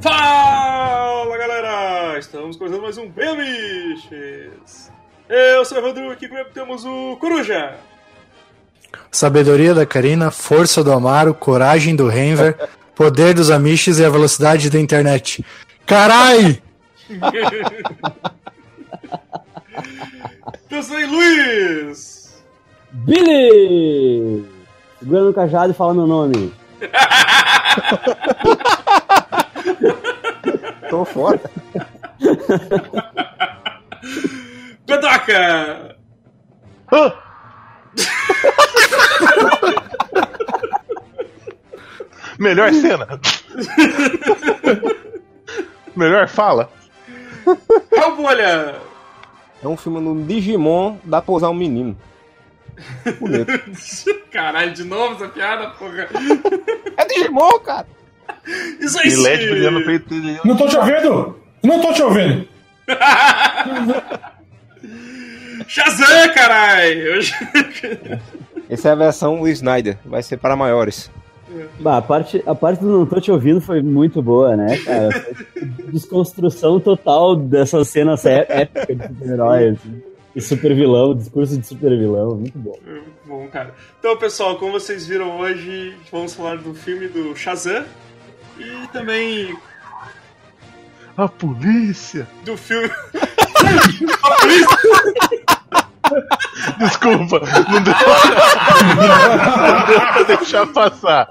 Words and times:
Fala 0.00 1.38
galera! 1.38 2.18
Estamos 2.18 2.56
começando 2.56 2.82
mais 2.82 2.98
um 2.98 3.08
Bemiches! 3.08 4.90
Eu 5.28 5.64
sou 5.64 5.78
o 5.78 5.80
Evandro, 5.80 6.10
aqui 6.10 6.28
comigo 6.28 6.50
temos 6.52 6.84
o 6.84 7.16
Coruja! 7.16 7.76
Sabedoria 9.10 9.74
da 9.74 9.86
Karina, 9.86 10.30
força 10.30 10.82
do 10.82 10.92
Amaro, 10.92 11.32
coragem 11.32 11.94
do 11.94 12.08
Renver, 12.08 12.56
poder 12.94 13.34
dos 13.34 13.50
Amiches 13.50 13.98
e 13.98 14.04
a 14.04 14.10
velocidade 14.10 14.68
da 14.68 14.80
internet. 14.80 15.44
Carai! 15.84 16.60
Eu 20.70 20.82
sou 20.82 20.98
Luiz! 20.98 22.42
Billy! 22.90 24.44
Segura 24.98 25.22
no 25.22 25.32
cajado 25.32 25.70
e 25.70 25.74
fala 25.74 25.94
meu 25.94 26.06
nome. 26.06 26.52
Tô 30.90 31.04
fora. 31.04 31.40
Pedoca! 34.86 35.96
Melhor 42.38 42.72
cena. 42.72 43.06
Melhor 45.96 46.28
fala. 46.28 46.70
Calbolha! 47.94 48.76
É 49.62 49.68
um 49.68 49.76
filme 49.76 50.00
no 50.00 50.22
Digimon, 50.24 50.98
dá 51.02 51.22
pra 51.22 51.34
usar 51.34 51.48
um 51.48 51.54
menino. 51.54 51.96
Bonito. 53.20 53.52
Caralho, 54.30 54.72
de 54.72 54.84
novo 54.84 55.14
essa 55.14 55.28
piada, 55.32 55.70
porra! 55.70 56.08
É 56.96 57.04
Digimon, 57.06 57.58
cara. 57.60 57.86
Isso 58.80 58.98
aí 58.98 59.10
sim! 59.10 59.22
Não 60.44 60.56
tô 60.56 60.68
te 60.68 60.76
ouvindo! 60.76 61.40
Não 61.62 61.80
tô 61.80 61.92
te 61.92 62.02
ouvindo! 62.02 62.48
Shazam, 65.66 66.32
caralho! 66.34 67.20
Essa 68.68 68.88
é 68.88 68.92
a 68.92 68.96
versão 68.96 69.40
do 69.40 69.48
Snyder, 69.48 69.96
vai 70.04 70.22
ser 70.22 70.36
para 70.38 70.56
maiores. 70.56 71.10
Bah, 71.78 71.98
a 71.98 72.02
parte, 72.02 72.42
a 72.44 72.54
parte 72.54 72.80
do 72.80 72.88
Não 72.98 73.06
Tô 73.06 73.20
Te 73.20 73.30
Ouvindo 73.30 73.60
foi 73.60 73.80
muito 73.80 74.20
boa, 74.20 74.56
né, 74.56 74.76
cara? 74.78 75.08
Desconstrução 75.92 76.80
total 76.80 77.36
dessa 77.36 77.84
cena 77.84 78.14
é- 78.24 78.62
épica 78.62 78.94
de 78.94 79.06
super-herói, 79.06 79.68
assim. 79.70 80.02
E 80.36 80.40
super 80.42 80.74
vilão, 80.74 81.14
discurso 81.14 81.56
de 81.56 81.66
super 81.66 81.98
vilão, 81.98 82.36
muito 82.36 82.58
bom. 82.58 82.78
Muito 82.84 83.10
bom, 83.24 83.48
cara. 83.48 83.74
Então, 83.98 84.14
pessoal, 84.18 84.58
como 84.58 84.72
vocês 84.72 85.06
viram 85.06 85.38
hoje, 85.38 85.96
vamos 86.12 86.34
falar 86.34 86.58
do 86.58 86.74
filme 86.74 87.08
do 87.08 87.34
Shazam 87.34 87.86
e 88.58 88.86
também 88.88 89.56
A 91.16 91.26
polícia! 91.26 92.28
do 92.44 92.54
filme. 92.54 92.90
Desculpa, 96.78 97.40
não 97.68 97.82
deu, 97.82 97.94
não 98.96 99.86
deu 99.86 100.00
pra 100.00 100.22
deixar 100.36 100.66
passar. 100.66 101.28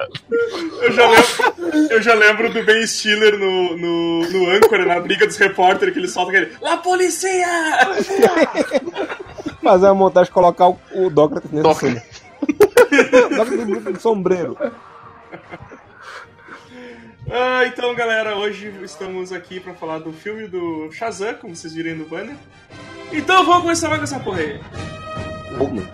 Eu 0.81 0.91
já 0.91 1.07
lembro, 1.07 1.91
eu 1.91 2.01
já 2.01 2.13
lembro 2.13 2.53
do 2.53 2.63
Ben 2.63 2.85
Stiller 2.85 3.37
no, 3.37 3.77
no, 3.77 4.29
no 4.29 4.49
Âncora, 4.51 4.85
na 4.85 4.99
briga 4.99 5.25
dos 5.25 5.37
repórteres, 5.37 5.93
que 5.93 5.99
ele 5.99 6.07
solta 6.07 6.31
aquele 6.31 6.55
La 6.61 6.77
Policia! 6.77 7.45
Fazer 9.63 9.85
uma 9.87 9.95
montagem 9.95 10.31
colocar 10.31 10.67
o, 10.67 10.79
o 10.93 11.09
Dócrates 11.09 11.51
nessa 11.51 11.73
cena. 11.73 12.03
Dócrates 13.35 13.93
de 13.93 14.01
sombreiro. 14.01 14.55
Ah, 17.31 17.63
então, 17.65 17.95
galera, 17.95 18.37
hoje 18.37 18.71
estamos 18.83 19.33
aqui 19.33 19.59
pra 19.59 19.73
falar 19.73 19.97
do 19.97 20.13
filme 20.13 20.47
do 20.47 20.91
Shazam, 20.91 21.33
como 21.33 21.55
vocês 21.55 21.73
viram 21.73 21.95
no 21.95 22.05
banner. 22.05 22.35
Então 23.11 23.45
vamos 23.45 23.61
começar 23.61 23.89
logo 23.89 24.03
essa 24.03 24.19
porra 24.19 24.39
aí. 24.39 24.59
Baby 25.57 25.87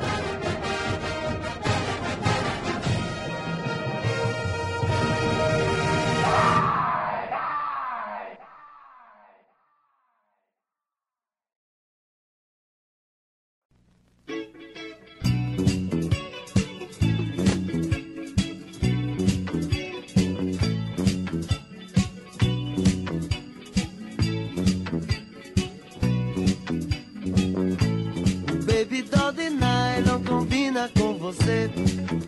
você. 31.31 31.69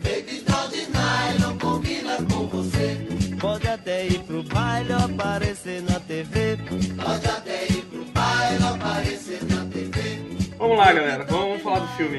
Baby 0.02 0.40
doll 0.46 0.68
de 0.68 0.86
nylon 0.90 1.58
combina 1.58 2.16
com 2.32 2.46
você. 2.46 3.06
Pode 3.40 3.68
até 3.68 4.06
ir 4.06 4.20
pro 4.20 4.42
baile 4.44 4.92
ou 4.92 4.98
aparecer 4.98 5.82
na 5.82 6.00
TV. 6.00 6.58
Pode 6.96 7.26
até 7.26 7.66
ir 7.66 7.82
pro 7.84 8.04
baile 8.06 8.64
ou 8.64 8.74
aparecer 8.74 9.44
na 9.44 9.64
TV. 9.66 10.54
Vamos 10.56 10.78
lá, 10.78 10.92
galera, 10.92 11.24
vamos 11.24 11.62
falar 11.62 11.80
do 11.80 11.88
filme. 11.96 12.18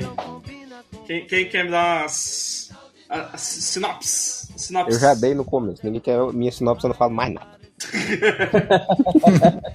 Quem, 1.08 1.26
quem 1.26 1.50
quer 1.50 1.66
me 1.66 1.72
dar 1.72 2.06
as, 2.06 2.70
as, 3.10 3.34
as 3.34 3.42
sinopse? 3.42 4.54
sinopse? 4.56 4.94
Eu 4.94 5.00
já 5.00 5.14
dei 5.16 5.34
no 5.34 5.44
começo, 5.44 5.82
ninguém 5.84 6.02
quer 6.02 6.20
minha 6.34 6.52
sinopse, 6.52 6.86
eu 6.86 6.90
não 6.90 6.96
falo 6.96 7.14
mais 7.14 7.34
nada. 7.34 7.56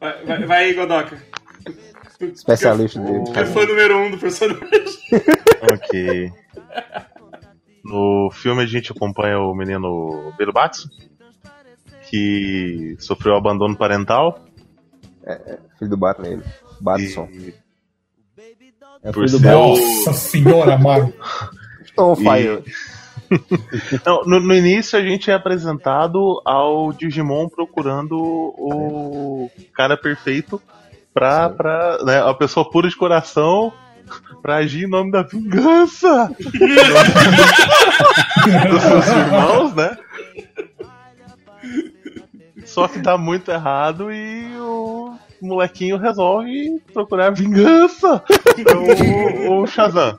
Vai, 0.00 0.24
vai, 0.26 0.46
vai 0.46 0.64
aí, 0.64 0.74
Godoka. 0.74 1.16
Especialista 2.20 3.00
dele. 3.00 3.24
é 3.34 3.44
fã 3.44 3.66
número 3.66 3.98
um 3.98 4.10
do 4.10 4.18
personagem. 4.18 4.66
Ok. 5.72 6.32
No 7.84 8.30
filme 8.32 8.62
a 8.62 8.66
gente 8.66 8.92
acompanha 8.92 9.38
o 9.38 9.54
menino 9.54 10.32
Berubatsu, 10.38 10.88
que 12.08 12.96
sofreu 12.98 13.36
abandono 13.36 13.76
parental 13.76 14.44
Filho 15.78 15.90
do 15.90 15.96
Batman, 15.96 16.28
ele. 16.28 16.42
Batson. 16.80 17.28
e 17.30 17.54
É 19.02 19.12
por 19.12 19.26
filho 19.26 19.30
do 19.30 19.38
ser 19.38 19.46
Batman. 19.46 19.64
o... 19.64 19.76
Nossa 19.76 20.12
senhora, 20.12 20.78
Mario. 20.78 21.14
Estou 21.82 22.12
on 22.12 22.16
fire. 22.16 22.62
Não, 24.04 24.22
no, 24.24 24.40
no 24.40 24.54
início 24.54 24.98
a 24.98 25.02
gente 25.02 25.30
é 25.30 25.34
apresentado 25.34 26.42
ao 26.44 26.92
Digimon 26.92 27.48
procurando 27.48 28.16
o 28.16 29.50
cara 29.72 29.96
perfeito 29.96 30.60
pra, 31.14 31.48
pra 31.48 31.98
né, 32.04 32.20
a 32.20 32.34
pessoa 32.34 32.68
pura 32.68 32.88
de 32.88 32.96
coração 32.96 33.72
pra 34.42 34.56
agir 34.56 34.84
em 34.84 34.90
nome 34.90 35.10
da 35.12 35.22
vingança 35.22 36.28
dos 38.68 38.82
seus 38.82 39.06
irmãos, 39.08 39.74
né? 39.74 39.96
Só 42.66 42.86
que 42.88 42.98
dá 42.98 43.16
muito 43.16 43.50
errado 43.50 44.12
e 44.12 44.44
o 44.58 45.14
molequinho 45.40 45.96
resolve 45.96 46.82
procurar 46.92 47.30
vingança 47.30 48.22
com 48.66 49.48
o, 49.48 49.62
o 49.62 49.66
Shazam. 49.66 50.18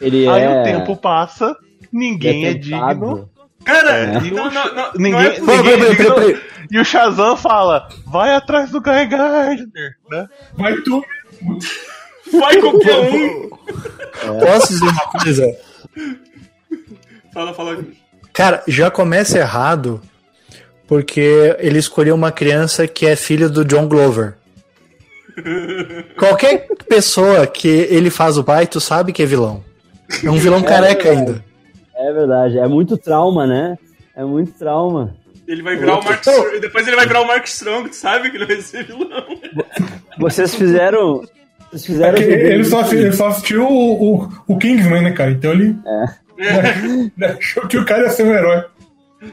Ele 0.00 0.28
Aí 0.28 0.42
é. 0.42 0.60
o 0.60 0.64
tempo 0.64 0.96
passa, 0.96 1.56
ninguém 1.92 2.46
é, 2.46 2.54
tentado. 2.54 2.94
digno. 2.94 3.31
Cara, 3.64 3.90
É. 3.98 4.06
não, 4.20 4.50
não, 4.50 4.74
não, 4.74 4.90
Ninguém, 4.96 5.12
não 5.12 5.20
é 5.20 5.56
ninguém 5.56 5.72
é 5.72 5.94
peraí, 5.94 5.96
peraí. 5.96 6.40
E 6.70 6.78
o 6.78 6.84
Shazam 6.84 7.36
fala: 7.36 7.88
vai 8.06 8.34
atrás 8.34 8.70
do 8.70 8.80
Guy 8.80 9.06
Gardner, 9.06 9.96
né? 10.10 10.28
Vai 10.54 10.74
tu. 10.82 11.04
Vai 12.32 12.56
qualquer 12.58 12.98
um. 12.98 13.48
Posso 14.40 14.68
dizer 14.68 14.88
uma 14.88 15.06
coisa? 15.10 15.56
Fala, 17.32 17.54
fala. 17.54 17.84
Cara, 18.32 18.62
já 18.66 18.90
começa 18.90 19.38
errado 19.38 20.00
porque 20.86 21.54
ele 21.58 21.78
escolheu 21.78 22.14
uma 22.14 22.32
criança 22.32 22.86
que 22.86 23.06
é 23.06 23.16
filha 23.16 23.48
do 23.48 23.64
John 23.64 23.86
Glover. 23.88 24.34
Qualquer 26.18 26.66
pessoa 26.88 27.46
que 27.46 27.68
ele 27.68 28.10
faz 28.10 28.36
o 28.36 28.44
pai, 28.44 28.66
tu 28.66 28.80
sabe 28.80 29.12
que 29.12 29.22
é 29.22 29.26
vilão. 29.26 29.64
É 30.22 30.30
um 30.30 30.36
vilão 30.38 30.62
careca 30.62 31.10
ainda. 31.10 31.42
É 32.08 32.12
verdade, 32.12 32.58
é 32.58 32.66
muito 32.66 32.96
trauma, 32.96 33.46
né? 33.46 33.78
É 34.16 34.24
muito 34.24 34.52
trauma. 34.52 35.14
Ele 35.46 35.62
vai 35.62 35.76
virar 35.76 35.98
o 35.98 36.04
Mark 36.04 36.20
Strong. 36.20 36.60
Depois 36.60 36.86
ele 36.86 36.96
vai 36.96 37.06
virar 37.06 37.20
o 37.22 37.26
Mark 37.26 37.44
Strong, 37.46 37.88
tu 37.88 37.96
sabe 37.96 38.30
que 38.30 38.36
ele 38.36 38.46
vai 38.46 38.60
ser 38.60 38.84
vilão. 38.84 39.24
Vocês 40.18 40.54
fizeram. 40.54 41.22
Vocês 41.70 41.86
fizeram. 41.86 42.18
É 42.18 42.22
que 42.22 42.30
ele, 42.30 42.64
só, 42.64 42.80
ele 42.92 43.12
só 43.12 43.28
assistiu 43.28 43.66
o, 43.66 44.14
o, 44.24 44.28
o 44.46 44.58
Kingsman, 44.58 45.02
né, 45.02 45.12
cara? 45.12 45.30
Então 45.30 45.52
ele 45.52 45.76
É. 45.86 46.22
achou 47.38 47.66
que 47.66 47.76
o 47.78 47.84
cara 47.84 48.04
ia 48.04 48.10
ser 48.10 48.24
um 48.24 48.32
herói. 48.34 48.64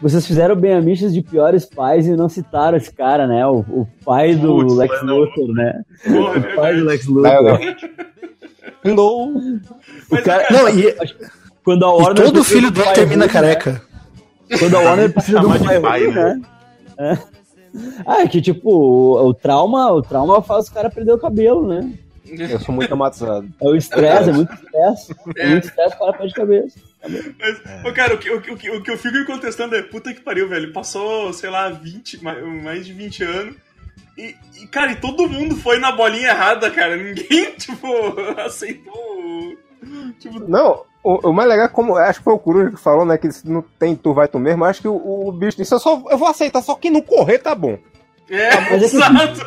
Vocês 0.01 0.25
fizeram 0.25 0.55
bem 0.55 0.73
amiches 0.73 1.13
de 1.13 1.21
piores 1.21 1.65
pais 1.65 2.05
e 2.05 2.15
não 2.15 2.29
citaram 2.29 2.77
esse 2.77 2.93
cara, 2.93 3.25
né? 3.25 3.45
O, 3.47 3.59
o 3.69 3.87
pai 4.05 4.35
do 4.35 4.55
Putz, 4.59 4.75
Lex 4.75 5.03
não. 5.03 5.17
Luthor, 5.17 5.47
né? 5.53 5.81
Porra, 6.05 6.35
é 6.35 6.39
O 6.39 6.55
pai 6.55 6.75
do. 6.75 6.85
Lex 6.85 7.05
Luthor. 7.07 7.59
Não. 8.83 9.59
O 10.11 10.21
cara, 10.23 10.45
Não, 10.51 10.69
e, 10.69 10.95
quando 11.69 11.85
a 11.85 11.89
e 11.89 11.91
Warner 11.91 12.25
todo 12.25 12.25
pediu 12.25 12.43
filho 12.43 12.71
dele 12.71 12.93
termina 12.93 13.25
ruim, 13.25 13.33
careca. 13.33 13.81
Quando 14.57 14.75
a 14.75 14.79
Warner 14.79 15.13
precisa 15.13 15.39
um 15.39 15.53
de 15.53 15.63
pai 15.63 15.79
pai, 15.79 16.05
ruim, 16.05 16.15
né? 16.15 16.41
É. 16.97 17.17
Ah, 18.07 18.21
é 18.21 18.27
que 18.27 18.41
tipo, 18.41 18.71
o, 18.71 19.27
o 19.27 19.33
trauma, 19.35 19.91
o 19.91 20.01
trauma 20.01 20.41
faz 20.41 20.67
o 20.67 20.73
cara 20.73 20.89
perder 20.89 21.13
o 21.13 21.19
cabelo, 21.19 21.67
né? 21.67 21.93
Eu 22.25 22.59
sou 22.59 22.73
muito 22.73 22.87
traumatizado. 22.87 23.47
É 23.61 23.67
o 23.67 23.75
estresse, 23.75 24.31
é 24.31 24.33
muito 24.33 24.51
estresse. 24.51 25.15
É 25.37 25.47
muito 25.47 25.67
estresse, 25.67 25.95
o 25.95 25.99
cara 25.99 26.13
perde 26.13 26.33
cabeça. 26.33 26.79
Mas, 27.07 27.85
ô, 27.85 27.93
cara, 27.93 28.15
o 28.15 28.17
que, 28.17 28.31
o, 28.31 28.41
que, 28.41 28.51
o, 28.51 28.57
que, 28.57 28.71
o 28.71 28.81
que 28.81 28.89
eu 28.89 28.97
fico 28.97 29.23
contestando 29.27 29.75
é, 29.75 29.83
puta 29.83 30.11
que 30.11 30.21
pariu, 30.21 30.49
velho. 30.49 30.73
Passou, 30.73 31.31
sei 31.33 31.51
lá, 31.51 31.69
20, 31.69 32.23
mais, 32.23 32.63
mais 32.63 32.85
de 32.85 32.93
20 32.93 33.23
anos. 33.23 33.55
E, 34.17 34.35
e, 34.59 34.67
cara, 34.67 34.91
e 34.91 34.95
todo 34.95 35.29
mundo 35.29 35.55
foi 35.55 35.77
na 35.77 35.91
bolinha 35.91 36.29
errada, 36.29 36.71
cara. 36.71 36.97
Ninguém, 36.97 37.51
tipo, 37.57 37.87
aceitou. 38.43 39.55
Tipo, 40.19 40.39
Não, 40.49 40.83
o, 41.03 41.29
o 41.29 41.33
mais 41.33 41.47
legal 41.49 41.65
é 41.65 41.69
como. 41.69 41.95
Acho 41.95 42.19
que 42.19 42.25
foi 42.25 42.33
o 42.33 42.39
Coruja 42.39 42.71
que 42.71 42.79
falou, 42.79 43.05
né? 43.05 43.17
Que 43.17 43.31
se 43.31 43.49
não 43.49 43.63
tem 43.77 43.95
tu, 43.95 44.13
vai 44.13 44.27
tu 44.27 44.37
mesmo. 44.39 44.65
Acho 44.65 44.81
que 44.81 44.87
o, 44.87 45.27
o 45.27 45.31
bicho 45.31 45.57
disse: 45.57 45.73
eu, 45.73 45.79
só, 45.79 46.01
eu 46.09 46.17
vou 46.17 46.27
aceitar, 46.27 46.61
só 46.61 46.75
que 46.75 46.89
não 46.89 47.01
correr 47.01 47.39
tá 47.39 47.55
bom. 47.55 47.77
é, 48.29 48.49
mas 48.69 48.83
é 48.83 48.89
que- 48.89 48.95
exato. 48.95 49.39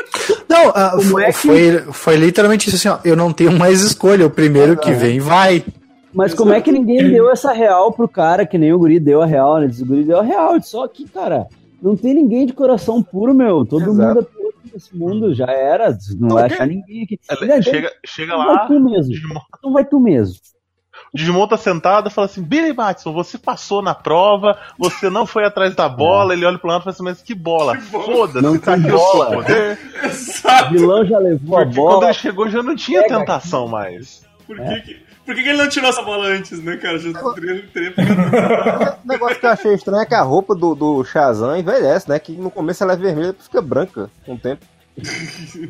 Não, 0.48 0.70
ah, 0.74 0.96
foi, 1.00 1.22
é 1.22 1.26
que- 1.26 1.32
foi, 1.32 1.78
foi 1.92 2.16
literalmente 2.16 2.68
isso 2.68 2.76
assim, 2.76 2.88
ó. 2.88 2.98
Eu 3.08 3.16
não 3.16 3.32
tenho 3.32 3.52
mais 3.52 3.82
escolha. 3.82 4.26
O 4.26 4.30
primeiro 4.30 4.76
que 4.76 4.92
vem 4.92 5.20
vai. 5.20 5.64
Mas 6.12 6.34
como 6.34 6.52
é 6.52 6.60
que 6.60 6.72
ninguém 6.72 7.08
deu 7.08 7.30
essa 7.30 7.52
real 7.52 7.92
pro 7.92 8.08
cara, 8.08 8.44
que 8.44 8.58
nem 8.58 8.72
o 8.72 8.78
guri 8.78 8.98
deu 8.98 9.22
a 9.22 9.26
real, 9.26 9.60
né? 9.60 9.70
O 9.80 9.86
guri 9.86 10.02
deu 10.02 10.18
a 10.18 10.22
real. 10.24 10.60
Só 10.60 10.88
que, 10.88 11.08
cara, 11.08 11.46
não 11.80 11.96
tem 11.96 12.14
ninguém 12.14 12.46
de 12.46 12.52
coração 12.52 13.00
puro, 13.00 13.32
meu. 13.32 13.64
Todo 13.64 13.90
Exato. 13.90 14.08
mundo 14.08 14.18
é 14.20 14.22
puro 14.22 14.54
nesse 14.72 14.96
mundo, 14.96 15.34
já 15.34 15.46
era. 15.52 15.96
Não 16.18 16.30
vai 16.30 16.46
achar 16.46 16.66
ninguém 16.66 17.04
aqui. 17.04 17.20
Então, 17.30 17.62
chega, 17.62 17.92
chega 18.04 18.34
então 18.34 18.38
vai 18.44 18.54
lá, 18.56 18.66
tu 18.66 18.80
mesmo. 18.80 19.14
Então 19.56 19.72
vai 19.72 19.84
tu 19.84 20.00
mesmo. 20.00 20.34
O 21.12 21.16
Digimon 21.16 21.46
tá 21.48 21.56
sentado 21.56 22.08
e 22.08 22.12
fala 22.12 22.26
assim: 22.26 22.42
Billy 22.42 22.72
Batson, 22.72 23.12
você 23.12 23.36
passou 23.36 23.82
na 23.82 23.94
prova, 23.94 24.56
você 24.78 25.10
não 25.10 25.26
foi 25.26 25.44
atrás 25.44 25.74
da 25.74 25.88
bola. 25.88 26.32
Ele 26.34 26.44
olha 26.44 26.58
pro 26.58 26.68
lado 26.68 26.80
e 26.80 26.84
fala 26.84 26.94
assim: 26.94 27.02
Mas 27.02 27.20
que 27.22 27.34
bola? 27.34 27.76
Que 27.76 27.86
bola? 27.86 28.04
Foda-se, 28.04 28.44
Não 28.44 28.58
tá 28.58 28.74
tem 28.76 28.84
aqui 28.84 28.92
o 28.92 28.96
bola. 28.96 29.36
O 29.38 30.06
Exato. 30.06 30.70
vilão 30.72 31.04
já 31.04 31.18
levou 31.18 31.58
a 31.58 31.62
Porque 31.62 31.76
quando 31.80 31.90
bola. 31.92 32.04
ele 32.06 32.14
chegou 32.14 32.48
já 32.48 32.62
não 32.62 32.76
tinha 32.76 33.02
Pega 33.02 33.18
tentação 33.18 33.66
mais. 33.68 34.22
Por 34.46 34.56
que, 34.56 34.80
que, 34.80 34.94
por 35.26 35.34
que, 35.34 35.42
que 35.42 35.48
ele 35.48 35.58
não 35.58 35.68
tirou 35.68 35.90
essa 35.90 36.02
bola 36.02 36.26
antes, 36.26 36.62
né, 36.62 36.76
cara? 36.76 36.98
Já 36.98 37.12
teria, 37.34 37.64
teria 37.72 37.94
O 39.04 39.06
negócio 39.08 39.38
que 39.38 39.46
eu 39.46 39.50
achei 39.50 39.74
estranho 39.74 40.02
é 40.02 40.06
que 40.06 40.14
a 40.14 40.22
roupa 40.22 40.54
do, 40.54 40.74
do 40.74 41.04
Shazam 41.04 41.56
envelhece, 41.56 42.08
né? 42.08 42.18
Que 42.18 42.32
no 42.32 42.50
começo 42.50 42.82
ela 42.82 42.92
é 42.94 42.96
vermelha 42.96 43.26
e 43.26 43.30
depois 43.30 43.46
fica 43.46 43.62
branca 43.62 44.10
com 44.26 44.34
o 44.34 44.38
tempo. 44.38 44.64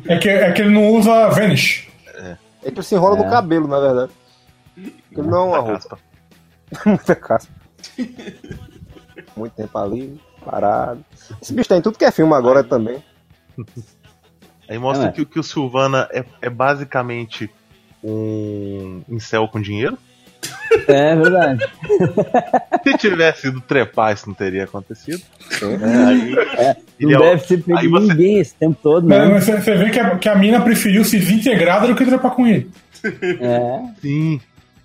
É 0.07 0.17
que, 0.17 0.29
é 0.29 0.51
que 0.51 0.61
ele 0.61 0.71
não 0.71 0.89
usa 0.89 1.29
Vanish. 1.29 1.87
Ele 2.63 2.81
se 2.83 2.93
enrola 2.95 3.17
É. 3.17 3.23
no 3.23 3.29
cabelo, 3.29 3.67
na 3.67 3.79
verdade. 3.79 4.11
Porque 5.13 5.29
não 5.29 5.37
é 5.37 5.43
uma 5.45 5.59
roupa. 5.59 5.73
Caspa. 5.79 5.97
Muita 6.85 7.15
caspa. 7.15 7.53
Muito 9.35 9.53
tempo 9.53 9.77
ali, 9.77 10.19
parado. 10.45 11.03
Esse 11.41 11.53
bicho 11.53 11.69
tá 11.69 11.77
em 11.77 11.81
tudo 11.81 11.97
que 11.97 12.05
é 12.05 12.11
filme 12.11 12.33
agora 12.33 12.63
também. 12.63 13.03
Aí 14.69 14.77
mostra 14.77 15.07
É. 15.09 15.11
que, 15.11 15.25
que 15.25 15.39
o 15.39 15.43
Silvana 15.43 16.07
é, 16.11 16.23
é 16.41 16.49
basicamente 16.49 17.49
um 18.03 19.01
incel 19.09 19.47
com 19.47 19.59
dinheiro. 19.61 19.97
É 20.87 21.15
verdade. 21.15 21.65
Se 22.83 22.97
tivesse 22.97 23.47
ido 23.47 23.61
trepar, 23.61 24.13
isso 24.13 24.27
não 24.27 24.33
teria 24.33 24.63
acontecido. 24.63 25.21
É, 25.61 26.05
aí, 26.05 26.35
ele 26.99 27.13
Não 27.13 27.23
é 27.25 27.29
deve 27.35 27.45
ter 27.47 27.63
pego 27.63 27.89
você- 27.89 28.07
ninguém 28.07 28.39
esse 28.39 28.55
tempo 28.55 28.77
todo, 28.81 29.07
né? 29.07 29.25
mas 29.25 29.43
você, 29.43 29.59
você 29.61 29.75
vê 29.75 29.89
que 29.91 29.99
a, 29.99 30.17
que 30.17 30.29
a 30.29 30.35
mina 30.35 30.61
preferiu 30.61 31.03
se 31.03 31.19
desintegrar 31.19 31.85
do 31.85 31.93
que 31.95 32.05
trepar 32.05 32.31
com 32.31 32.47
ele. 32.47 32.71
É. 33.03 33.79
Sim. 34.01 34.39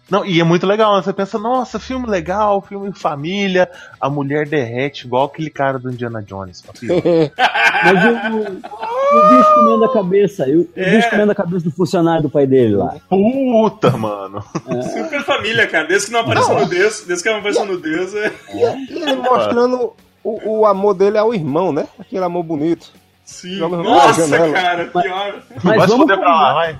Não, 0.08 0.24
e 0.24 0.40
é 0.40 0.44
muito 0.44 0.66
legal, 0.66 0.96
né? 0.96 1.02
Você 1.02 1.12
pensa, 1.12 1.36
nossa, 1.38 1.80
filme 1.80 2.06
legal, 2.06 2.62
filme 2.62 2.88
em 2.88 2.92
família, 2.92 3.68
a 4.00 4.08
mulher 4.08 4.46
derrete 4.46 5.04
igual 5.04 5.24
aquele 5.24 5.50
cara 5.50 5.80
do 5.80 5.90
Indiana 5.90 6.22
Jones. 6.22 6.62
Mas 6.66 6.80
o, 6.82 8.38
o, 8.38 9.28
bicho 9.28 9.54
comendo 9.54 9.84
a 9.84 9.92
cabeça. 9.92 10.48
E 10.48 10.56
o, 10.56 10.60
o 10.60 10.68
É. 10.76 10.96
bicho 10.96 11.10
comendo 11.10 11.32
a 11.32 11.34
cabeça 11.34 11.64
do 11.64 11.72
funcionário 11.72 12.22
do 12.22 12.30
pai 12.30 12.46
dele 12.46 12.76
lá. 12.76 12.94
Puta, 13.08 13.90
mano. 13.96 14.44
Super 14.94 15.24
família, 15.24 15.66
cara. 15.66 15.88
Desde 15.88 16.06
que 16.06 16.12
não 16.12 16.20
apareceu 16.20 16.54
nudez, 16.54 17.04
desde 17.06 17.24
que 17.24 17.30
não 17.30 17.38
apareceu 17.38 17.64
nudez, 17.66 18.14
é. 18.14 18.32
E 18.54 19.02
ele 19.02 19.16
mostrando 19.16 19.92
o, 20.22 20.58
o 20.60 20.66
amor 20.66 20.94
dele 20.94 21.18
ao 21.18 21.34
irmão, 21.34 21.72
né? 21.72 21.88
Aquele 21.98 22.24
amor 22.24 22.44
bonito. 22.44 22.92
Sim. 23.24 23.56
Joga 23.56 23.76
no 23.78 23.82
Nossa, 23.82 24.52
cara, 24.52 24.84
pior. 24.86 25.42
Mas 25.64 25.82
se 25.82 25.88
vamos, 25.88 25.96
fuder 25.96 26.18
pra 26.18 26.32
lá, 26.32 26.54
vai. 26.54 26.78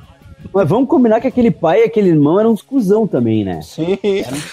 Mas 0.53 0.69
vamos 0.69 0.89
combinar 0.89 1.21
que 1.21 1.27
aquele 1.27 1.51
pai 1.51 1.81
e 1.81 1.85
aquele 1.85 2.09
irmão 2.11 2.39
eram 2.39 2.53
uns 2.53 2.63
cuzão 2.63 3.07
também, 3.07 3.45
né? 3.45 3.61
Sim. 3.63 3.99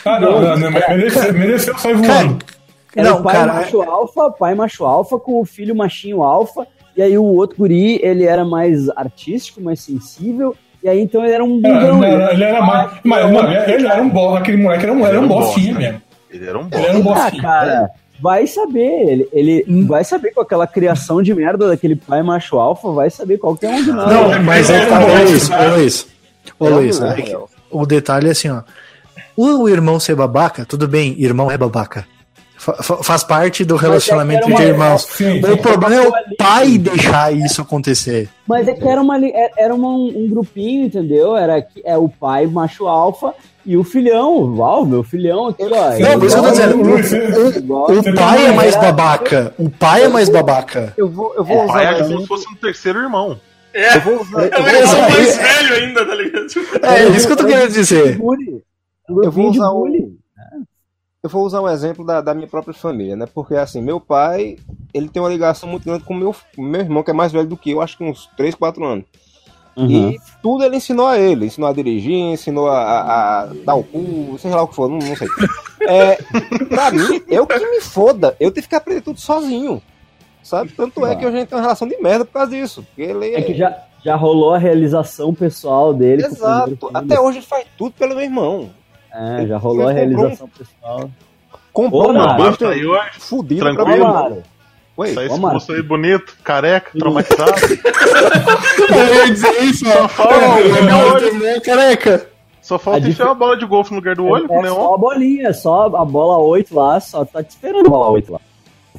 Ah, 0.06 0.20
não, 0.20 0.42
não, 0.42 0.58
não, 0.58 0.72
mereceu, 0.72 1.34
mereceu 1.34 1.78
sair 1.78 1.96
voando. 1.96 2.40
Era 2.96 3.10
Não, 3.10 3.20
o 3.20 3.24
pai 3.24 3.36
cara, 3.36 3.54
macho 3.54 3.82
alfa, 3.82 4.32
pai 4.32 4.54
macho 4.56 4.86
alfa 4.86 5.18
com 5.20 5.42
o 5.42 5.46
filho 5.46 5.76
machinho 5.76 6.22
alfa. 6.22 6.68
E 6.96 7.02
aí 7.02 7.18
o 7.18 7.24
outro 7.24 7.58
guri, 7.58 8.00
ele 8.04 8.24
era 8.26 8.46
mais 8.46 8.88
artístico, 8.90 9.60
mais 9.62 9.80
sensível. 9.80 10.56
E 10.84 10.88
aí 10.90 11.00
então 11.00 11.24
ele 11.24 11.34
era 11.34 11.44
um 11.44 11.60
Não, 11.60 11.74
bundão. 11.74 11.98
não, 12.00 12.30
ele 12.32 12.44
era 12.44 12.62
mais. 12.62 12.92
Mas 13.04 13.32
não, 13.32 13.52
ele 13.52 13.88
era 13.88 14.02
um 14.02 14.10
boss, 14.10 14.38
aquele 14.40 14.58
moleque 14.58 14.84
era 14.84 14.94
um, 14.94 15.06
era 15.06 15.20
um 15.20 15.28
bossinho 15.28 15.76
mesmo. 15.76 16.02
Ele 16.30 16.46
era 16.48 16.60
um 16.60 16.68
Ele 16.72 16.86
era 16.86 16.98
um 16.98 17.02
bosta. 17.02 17.22
Ah, 17.22 17.24
bossinho. 17.26 17.42
cara, 17.42 17.90
vai 18.24 18.48
saber. 18.48 19.10
Ele, 19.10 19.28
ele 19.34 19.66
Hum. 19.68 19.86
vai 19.86 20.04
saber 20.04 20.32
com 20.32 20.40
aquela 20.42 20.66
criação 20.66 21.22
de 21.22 21.34
merda 21.36 21.68
daquele 21.68 21.96
pai 21.98 22.24
macho 22.24 22.58
alfa, 22.58 22.90
vai 22.92 23.10
saber 23.10 23.38
qualquer 23.38 23.70
um 23.70 23.84
de 23.84 23.92
nós. 23.92 24.10
Não, 24.10 24.42
mas 24.44 24.70
é 24.70 24.80
que 24.80 24.90
tá, 24.90 25.00
ô 25.04 25.08
Luiz, 25.26 25.50
ô 25.50 25.76
Luiz. 25.76 26.08
Ô 26.60 26.70
Luiz, 26.70 27.00
um 27.02 27.06
é 27.08 27.22
que 27.22 27.38
o 27.70 27.86
detalhe 27.86 28.30
é 28.30 28.32
assim, 28.32 28.50
ó. 28.50 28.62
O 29.36 29.68
irmão 29.68 30.00
ser 30.00 30.16
babaca, 30.16 30.66
tudo 30.66 30.88
bem, 30.88 31.16
irmão 31.20 31.52
é 31.52 31.58
babaca. 31.58 32.06
Fa- 32.56 32.82
fa- 32.82 33.04
faz 33.04 33.24
parte 33.26 33.66
do 33.66 33.76
relacionamento 33.76 34.44
era 34.46 34.48
uma- 34.54 34.58
de 34.58 34.64
irmãos. 34.68 35.02
Sim, 35.02 35.40
O 35.42 35.48
sim. 35.48 35.58
problema 35.58 35.96
é 35.96 36.08
o 36.08 36.14
pai 36.38 36.78
deixar 36.78 37.34
isso 37.34 37.62
acontecer. 37.62 38.30
Mas 38.48 38.68
é 38.70 38.74
que 38.74 38.88
era, 38.88 39.02
uma, 39.02 39.18
era- 39.58 39.76
uma- 39.76 39.90
um 39.90 40.28
grupinho, 40.30 40.86
entendeu? 40.86 41.36
Era 41.36 41.62
que- 41.62 41.82
é 41.84 41.98
o 41.98 42.08
pai 42.08 42.48
macho 42.48 42.88
alfa 42.88 43.34
e 43.66 43.78
o 43.78 43.84
filhão. 43.84 44.56
Uau, 44.56 44.86
meu 44.86 45.04
filhão 45.04 45.48
aqui, 45.48 45.64
ó. 45.64 45.68
Não, 46.00 46.20
por 46.20 46.26
isso 46.28 46.36
que 46.36 46.42
eu 46.42 46.44
tô 46.44 46.52
dizendo. 46.52 47.72
O 47.92 47.96
Você 47.96 48.14
pai 48.14 48.46
é 48.48 48.52
mais 48.52 48.76
babaca. 48.76 49.54
O 49.58 49.70
pai 49.70 50.04
é 50.04 50.08
mais 50.08 50.30
babaca. 50.30 50.94
Eu 50.98 51.10
vou, 51.10 51.34
eu 51.36 51.44
vou 51.44 51.58
O 51.60 51.64
usar 51.66 51.74
pai 51.74 51.86
um 51.86 51.90
é 51.98 52.04
como 52.08 52.22
se 52.22 52.28
fosse 52.28 52.48
um 52.52 52.56
terceiro 52.56 53.00
irmão. 53.00 53.40
É, 53.74 53.98
Eu 53.98 54.02
vou 54.02 54.22
usar, 54.22 54.44
é 54.44 54.46
eu 54.46 54.60
o 54.60 54.64
vou 54.64 54.68
irmão 54.70 54.84
usar, 54.84 55.10
mais 55.10 55.38
velho 55.38 55.74
ainda, 55.76 56.06
tá 56.06 56.16
ligado? 56.16 56.48
Tipo, 56.48 56.86
É 56.86 57.08
isso 57.10 57.26
que 57.28 57.34
eu 57.34 57.38
tô 57.38 57.46
querendo 57.46 57.72
dizer. 57.72 58.20
Um 58.22 59.24
Eu 59.24 59.32
vou 59.32 59.50
usar 59.50 59.72
um- 59.72 59.80
bully. 59.80 60.18
eu 61.24 61.30
vou 61.30 61.44
usar 61.46 61.62
um 61.62 61.70
exemplo 61.70 62.06
da, 62.06 62.22
da 62.22 62.34
minha 62.36 62.48
própria 62.48 62.74
família, 62.74 63.16
né? 63.16 63.26
Porque 63.34 63.56
assim, 63.56 63.82
meu 63.82 64.00
pai, 64.00 64.58
ele 64.94 65.10
tem 65.10 65.22
uma 65.22 65.30
ligação 65.30 65.68
muito 65.68 65.86
grande 65.86 66.04
com 66.04 66.14
meu, 66.14 66.36
meu 66.58 66.82
irmão, 66.82 67.02
que 67.02 67.10
é 67.12 67.14
mais 67.14 67.32
velho 67.32 67.48
do 67.48 67.58
que 67.58 67.72
eu, 67.72 67.82
acho 67.82 67.98
que 67.98 68.04
uns 68.04 68.30
3, 68.38 68.54
4 68.56 68.84
anos. 68.86 69.06
Uhum. 69.76 69.90
E 70.12 70.20
tudo 70.42 70.64
ele 70.64 70.78
ensinou 70.78 71.08
a 71.08 71.18
ele. 71.18 71.48
Ensinou 71.48 71.70
a 71.70 71.74
dirigir, 71.74 72.14
ensinou 72.14 72.68
a, 72.70 72.78
a- 72.80 73.42
a 73.42 73.46
dar 73.66 73.76
o 73.76 73.84
cu, 73.84 74.36
seja 74.38 74.56
lá 74.56 74.62
o 74.64 74.68
que 74.68 74.76
for, 74.76 74.88
não, 74.90 75.00
não 75.00 75.16
sei. 75.16 75.28
É, 75.88 76.18
pra 76.70 76.92
mim, 76.92 77.22
eu 77.28 77.46
que 77.48 77.58
me 77.60 77.82
foda. 77.82 78.36
Eu 78.40 78.52
tive 78.52 78.68
que 78.68 78.76
aprender 78.76 79.02
tudo 79.02 79.20
sozinho. 79.20 79.82
Sabe? 80.44 80.72
Tanto 80.74 81.06
é 81.06 81.16
que 81.16 81.26
eu 81.26 81.32
já 81.32 81.38
tenho 81.46 81.58
uma 81.58 81.62
relação 81.62 81.88
de 81.88 81.98
merda 82.02 82.26
por 82.26 82.34
causa 82.34 82.52
disso. 82.52 82.84
Porque 82.84 83.02
ele 83.02 83.34
É 83.34 83.42
que 83.42 83.54
já, 83.54 83.76
já 84.04 84.16
rolou 84.16 84.54
a 84.54 84.58
realização 84.58 85.34
pessoal 85.34 85.94
dele. 85.94 86.26
Exato. 86.26 86.90
Até 86.94 87.20
hoje 87.20 87.38
ele 87.40 87.46
faz 87.46 87.66
tudo 87.78 87.94
pelo 87.94 88.14
meu 88.16 88.24
irmão. 88.24 88.70
É, 89.12 89.46
já 89.48 89.58
rolou 89.58 89.88
a 89.88 89.94
comprou 89.94 90.06
um- 90.06 90.18
realização 90.18 90.50
pessoal. 90.50 91.10
Comprou 91.72 92.08
Ô, 92.08 92.12
uma 92.12 92.26
Mara, 92.28 92.44
besta 92.44 92.70
fudida 93.20 93.74
pra 93.74 93.84
tranquilo. 93.86 94.44
Oi, 94.96 95.14
sai 95.14 95.26
esse 95.26 95.40
moço 95.40 95.72
aí 95.72 95.82
bonito, 95.82 96.36
careca, 96.44 96.92
traumatizado. 96.98 97.52
Eu 98.94 99.16
ia 99.16 99.32
dizer 99.32 99.64
isso, 99.64 99.86
ó. 99.90 100.06
Ô, 100.06 101.62
careca. 101.62 102.28
Só 102.62 102.78
falta 102.80 102.98
A 102.98 103.02
dif- 103.02 103.12
enfiar 103.14 103.26
uma 103.26 103.36
bola 103.36 103.58
de 103.58 103.66
golfe 103.66 103.92
no 103.92 103.98
lugar 103.98 104.16
do 104.16 104.26
olho 104.26 104.46
é 104.50 104.62
neon. 104.62 104.76
só 104.76 104.94
a 104.94 104.98
bolinha, 104.98 105.48
é 105.50 105.54
só 105.54 105.86
a 105.88 106.06
bola 106.06 106.38
8 106.38 106.74
lá, 106.76 107.00
só 107.00 107.26
tá 107.26 107.44
te 107.44 107.50
esperando 107.50 107.88
a 107.88 107.90
bola 107.90 108.10
8 108.12 108.32
lá. 108.32 108.40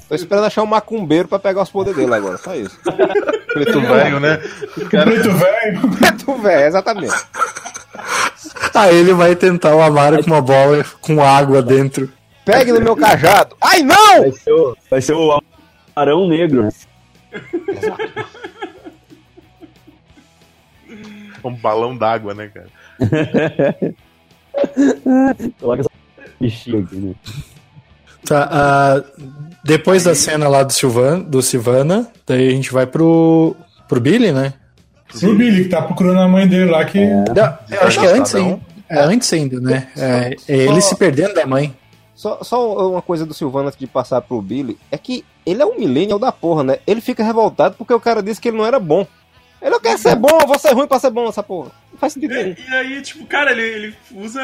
tô 0.09 0.15
esperando 0.15 0.45
achar 0.45 0.63
um 0.63 0.67
macumbeiro 0.67 1.29
pra 1.29 1.39
pegar 1.39 1.63
os 1.63 1.71
poderes 1.71 1.97
dele 1.99 2.13
agora. 2.15 2.37
Só 2.39 2.55
isso. 2.55 2.77
Preto 3.55 3.81
velho, 3.81 4.21
né? 4.21 4.39
Cara, 4.91 5.05
Preto 5.11 5.31
velho. 5.31 5.81
tu 6.19 6.35
velho, 6.43 6.67
exatamente. 6.67 7.15
Aí 8.75 8.97
ele 8.97 9.13
vai 9.15 9.35
tentar 9.37 9.75
o 9.75 9.81
Amaro 9.81 10.23
com 10.23 10.31
uma 10.31 10.43
bola 10.43 10.85
com 11.01 11.23
água 11.25 11.63
dentro. 11.63 12.11
Pegue 12.45 12.73
no 12.73 12.81
meu 12.81 12.97
cajado. 12.97 13.57
Ai, 13.63 13.81
não! 13.83 14.21
Vai 14.21 14.33
ser 14.33 14.53
o, 14.53 14.77
vai 14.91 15.01
ser 15.01 15.13
o 15.15 15.41
Arão 15.95 16.29
Negro, 16.29 16.69
um 21.45 21.55
balão 21.55 21.97
d'água, 21.97 22.35
né, 22.35 22.49
cara? 22.49 22.67
Coloca 25.61 25.81
essa 25.81 25.91
bichinha 26.41 26.83
aqui, 26.83 26.97
né? 26.97 27.15
Tá, 28.25 28.49
ah, 28.51 29.03
depois 29.63 30.05
da 30.05 30.15
cena 30.15 30.49
lá 30.49 30.63
do, 30.63 30.73
Silvan, 30.73 31.21
do 31.21 31.43
Silvana, 31.43 32.09
daí 32.27 32.49
a 32.49 32.53
gente 32.53 32.73
vai 32.73 32.87
pro, 32.87 33.55
pro 33.87 34.01
Billy, 34.01 34.33
né? 34.33 34.55
Pro 35.21 35.35
Billy, 35.35 35.65
que 35.65 35.69
tá 35.69 35.83
procurando 35.83 36.21
a 36.21 36.29
mãe 36.29 36.49
dele 36.49 36.71
lá, 36.71 36.83
que. 36.85 36.99
Não, 36.99 37.59
eu 37.71 37.83
acho 37.83 38.01
que 38.01 38.07
é 38.07 38.13
antes 38.13 38.35
um. 38.35 38.39
ainda. 38.39 38.61
É 38.89 39.01
antes 39.01 39.33
ainda, 39.33 39.61
né? 39.61 39.89
É, 39.97 40.35
é 40.49 40.57
ele 40.57 40.81
se 40.81 40.97
perdendo 40.97 41.35
da 41.35 41.47
mãe. 41.47 41.75
Só, 42.15 42.39
só 42.43 42.91
uma 42.91 43.03
coisa 43.03 43.27
do 43.27 43.35
Silvano 43.35 43.67
antes 43.69 43.79
de 43.79 43.87
passar 43.87 44.21
pro 44.21 44.41
Billy, 44.41 44.79
é 44.91 44.97
que 44.97 45.25
ele 45.45 45.61
é 45.63 45.67
um 45.67 45.79
millennial 45.79 46.19
da 46.19 46.31
porra, 46.31 46.63
né? 46.63 46.79
Ele 46.87 47.01
fica 47.01 47.25
revoltado 47.25 47.75
porque 47.77 47.93
o 47.93 48.01
cara 48.01 48.23
disse 48.23 48.41
que 48.41 48.49
ele 48.49 48.57
não 48.57 48.65
era 48.67 48.79
bom. 48.79 49.07
Ele 49.61 49.71
não 49.71 49.81
quer 49.81 49.99
ser 49.99 50.15
bom, 50.15 50.29
eu 50.41 50.47
vou 50.47 50.59
ser 50.59 50.73
ruim 50.75 50.87
pra 50.87 50.99
ser 50.99 51.11
bom 51.11 51.29
essa 51.29 51.43
porra. 51.43 51.71
Não 51.93 51.99
faz 51.99 52.13
sentido 52.13 52.35
nenhum. 52.35 52.55
É, 52.71 52.71
e 52.71 52.75
aí, 52.95 53.03
tipo, 53.03 53.25
cara, 53.27 53.51
ele, 53.51 53.63
ele 53.63 53.95
usa 54.15 54.41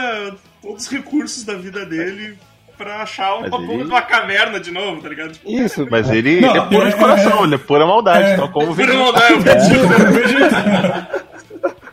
todos 0.63 0.85
os 0.87 0.91
recursos 0.91 1.45
da 1.45 1.55
vida 1.55 1.85
dele 1.87 2.37
pra 2.77 3.03
achar 3.03 3.35
uma 3.35 3.43
Mas 3.43 3.51
porra 3.51 3.65
ele- 3.75 3.85
de 3.85 3.91
uma 3.91 4.03
caverna 4.03 4.59
de 4.59 4.71
novo, 4.71 5.01
tá 5.03 5.09
ligado? 5.11 5.33
Tipo, 5.33 5.51
Isso, 5.51 5.87
Mas 5.91 6.11
ele, 6.11 6.41
Não, 6.41 6.49
ele 6.51 6.59
é 6.59 6.63
puro 6.63 6.89
de 6.89 6.95
é- 6.95 6.99
coração, 6.99 7.41
é- 7.41 7.45
ele 7.45 7.55
é 7.55 7.59
pura 7.59 7.87
maldade, 7.87 8.31
é- 8.31 8.37
tal 8.37 8.49
como 8.51 8.65
o 8.65 8.69
por 8.69 8.77
Vegeta. 8.77 8.99
maldade, 8.99 9.33
eu 9.35 9.41
vejo- 9.41 9.75
Eu 9.75 10.13
vejo- 10.13 10.39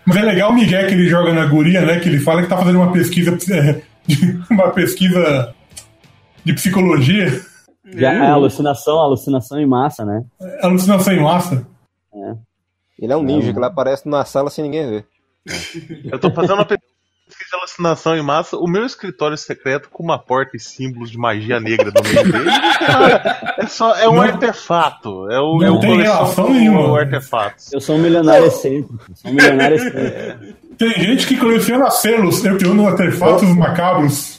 Mas 0.05 0.15
é 0.17 0.21
legal 0.21 0.49
o 0.51 0.53
Miguel 0.53 0.87
que 0.87 0.93
ele 0.93 1.09
joga 1.09 1.33
na 1.33 1.45
guria, 1.45 1.81
né? 1.81 1.99
Que 1.99 2.07
ele 2.07 2.19
fala 2.19 2.41
que 2.41 2.47
tá 2.47 2.57
fazendo 2.57 2.77
uma 2.79 2.91
pesquisa, 2.93 3.37
é, 3.53 3.81
uma 4.49 4.69
pesquisa 4.69 5.53
de 6.47 6.53
psicologia, 6.53 7.41
Já 7.93 8.13
é 8.13 8.27
alucinação, 8.29 8.97
alucinação 8.99 9.59
em 9.59 9.67
massa, 9.67 10.05
né? 10.05 10.23
alucinação 10.61 11.13
em 11.13 11.21
massa. 11.21 11.67
Ele 12.99 13.13
é 13.13 13.15
um 13.17 13.21
ninja, 13.21 13.51
que 13.53 13.59
ele 13.59 13.65
aparece 13.65 14.07
na 14.09 14.25
sala 14.25 14.49
sem 14.49 14.63
ninguém 14.63 14.89
ver. 14.89 15.05
Eu 16.11 16.17
tô 16.17 16.31
fazendo 16.31 16.55
uma 16.55 16.65
pesquisa 16.65 16.87
de 17.51 17.55
alucinação 17.57 18.17
em 18.17 18.23
massa. 18.23 18.57
O 18.57 18.67
meu 18.67 18.85
escritório 18.85 19.37
secreto 19.37 19.89
com 19.91 20.01
uma 20.03 20.17
porta 20.17 20.57
e 20.57 20.59
símbolos 20.59 21.11
de 21.11 21.17
magia 21.17 21.59
negra 21.59 21.91
no 21.95 22.01
meio 22.09 22.31
dele. 22.31 22.49
É, 23.59 23.67
só, 23.67 23.93
é 23.95 24.07
um 24.09 24.15
Não- 24.15 24.21
artefato. 24.21 25.29
É 25.29 25.39
o, 25.39 25.57
não 25.59 25.77
é 25.77 25.79
tem 25.79 26.01
relação 26.01 26.49
nenhuma. 26.49 26.99
artefatos. 26.99 27.71
Eu 27.71 27.79
sou 27.81 27.95
um 27.97 27.99
milionário 27.99 28.47
excêntrico. 28.47 28.97
Sou 29.13 29.29
um 29.31 29.33
milionário 29.35 29.75
excêntrico. 29.75 30.57
Tem 30.77 30.89
gente 30.93 31.27
que 31.27 31.37
coleciona 31.37 31.89
selos, 31.91 32.43
eu 32.45 32.57
tenho 32.57 32.87
artefatos 32.87 33.47
macabros. 33.55 34.36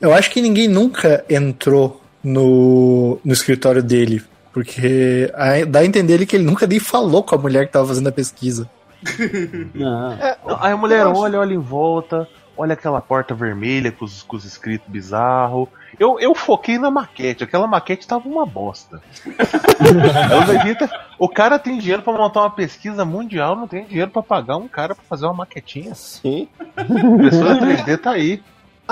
Eu 0.00 0.12
acho 0.14 0.30
que 0.30 0.40
ninguém 0.40 0.66
nunca 0.68 1.24
entrou 1.28 2.00
no, 2.24 3.18
no 3.24 3.32
escritório 3.32 3.82
dele. 3.82 4.22
Porque 4.52 5.30
a- 5.34 5.64
dá 5.66 5.80
a 5.80 5.84
entender 5.84 6.24
que 6.26 6.34
ele 6.36 6.44
nunca 6.44 6.66
nem 6.66 6.80
falou 6.80 7.22
com 7.22 7.34
a 7.34 7.38
mulher 7.38 7.66
que 7.66 7.72
tava 7.72 7.86
fazendo 7.86 8.08
a 8.08 8.12
pesquisa. 8.12 8.68
Não. 9.74 10.10
Não, 10.44 10.58
Aí 10.60 10.72
a 10.72 10.76
mulher 10.76 11.06
olha, 11.06 11.38
olha 11.38 11.54
em 11.54 11.58
volta, 11.58 12.28
olha 12.56 12.72
aquela 12.74 13.00
porta 13.00 13.34
vermelha 13.34 13.92
com 13.92 14.04
os, 14.04 14.22
com 14.22 14.36
os 14.36 14.44
escritos 14.44 14.88
bizarros. 14.88 15.68
Eu, 15.98 16.18
eu 16.18 16.34
foquei 16.34 16.78
na 16.78 16.90
maquete, 16.90 17.44
aquela 17.44 17.66
maquete 17.66 18.06
tava 18.06 18.28
uma 18.28 18.44
bosta. 18.46 19.00
Ter- 20.78 20.90
O 21.18 21.28
cara 21.28 21.58
tem 21.58 21.78
dinheiro 21.78 22.02
pra 22.02 22.12
montar 22.12 22.40
uma 22.40 22.50
pesquisa 22.50 23.04
mundial, 23.04 23.54
não 23.56 23.68
tem 23.68 23.84
dinheiro 23.84 24.10
pra 24.10 24.22
pagar 24.22 24.56
um 24.56 24.68
cara 24.68 24.94
pra 24.94 25.04
fazer 25.08 25.26
uma 25.26 25.34
maquetinha. 25.34 25.94
Sim. 25.94 26.48
Impressora 26.78 27.56
3D 27.60 27.98
tá 27.98 28.10
aí. 28.12 28.42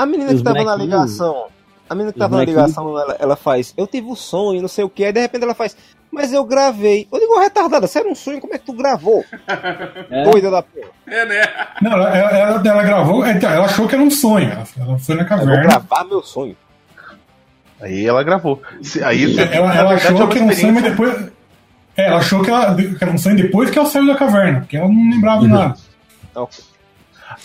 A 0.00 0.07
menina 0.07 0.35
que 0.35 0.43
tava 0.43 0.62
na 0.64 0.76
ligação. 0.76 1.47
A 1.90 1.95
menina 1.95 2.12
que 2.12 2.19
tava 2.19 2.37
na 2.37 2.45
ligação, 2.45 2.99
ela, 2.99 3.17
ela 3.19 3.37
faz, 3.37 3.73
eu 3.76 3.87
tive 3.87 4.07
um 4.09 4.14
sonho, 4.14 4.61
não 4.61 4.69
sei 4.69 4.85
o 4.85 4.90
que, 4.90 5.05
aí 5.05 5.12
de 5.12 5.21
repente 5.21 5.43
ela 5.43 5.55
faz, 5.55 5.75
mas 6.12 6.33
eu 6.33 6.45
gravei. 6.45 7.09
Eu 7.11 7.19
digo, 7.19 7.33
"Ô, 7.35 7.38
retardada, 7.40 7.87
se 7.87 7.99
era 7.99 8.07
um 8.09 8.14
sonho, 8.14 8.40
como 8.40 8.55
é 8.55 8.59
que 8.59 8.67
tu 8.67 8.73
gravou? 8.75 9.25
É. 10.11 10.25
Doida 10.25 10.50
da 10.50 10.62
porra. 10.62 10.88
É, 11.07 11.25
né? 11.26 11.43
Não, 11.83 11.93
ela, 11.93 12.11
ela- 12.17 12.62
ela 12.64 12.83
gravou, 12.83 13.26
então, 13.26 13.50
ela 13.50 13.64
achou 13.64 13.88
que 13.88 13.95
era 13.95 14.05
um 14.05 14.11
sonho. 14.11 14.50
Ela, 14.52 14.64
ela 14.78 14.99
foi 14.99 15.14
na 15.17 15.23
Eu 15.23 15.28
vou 15.28 15.38
caverna. 15.38 15.62
gravar 15.62 16.05
meu 16.05 16.23
sonho. 16.23 16.57
Aí 17.81 18.07
ela 18.07 18.23
gravou. 18.23 18.61
Aí, 19.05 19.38
Ela, 19.38 19.55
ela 19.55 19.67
verdade, 19.73 19.93
é 19.93 19.95
achou 19.95 20.17
uma 20.17 20.28
que 20.28 20.38
era 20.38 20.47
um 20.47 20.52
sonho, 20.52 20.75
mas 20.75 20.83
depois. 20.85 21.31
É, 21.97 22.07
ela 22.09 22.17
achou 22.19 22.43
que, 22.43 22.50
ela, 22.50 22.75
que 22.76 22.97
era 23.00 23.11
um 23.11 23.19
sonho 23.19 23.37
depois 23.37 23.71
que 23.71 23.78
ela 23.78 23.88
saiu 23.88 24.07
da 24.07 24.14
caverna, 24.17 24.61
porque 24.61 24.76
ela 24.76 24.88
não 24.88 25.11
lembrava 25.11 25.40
de 25.43 25.49
nada. 25.49 25.75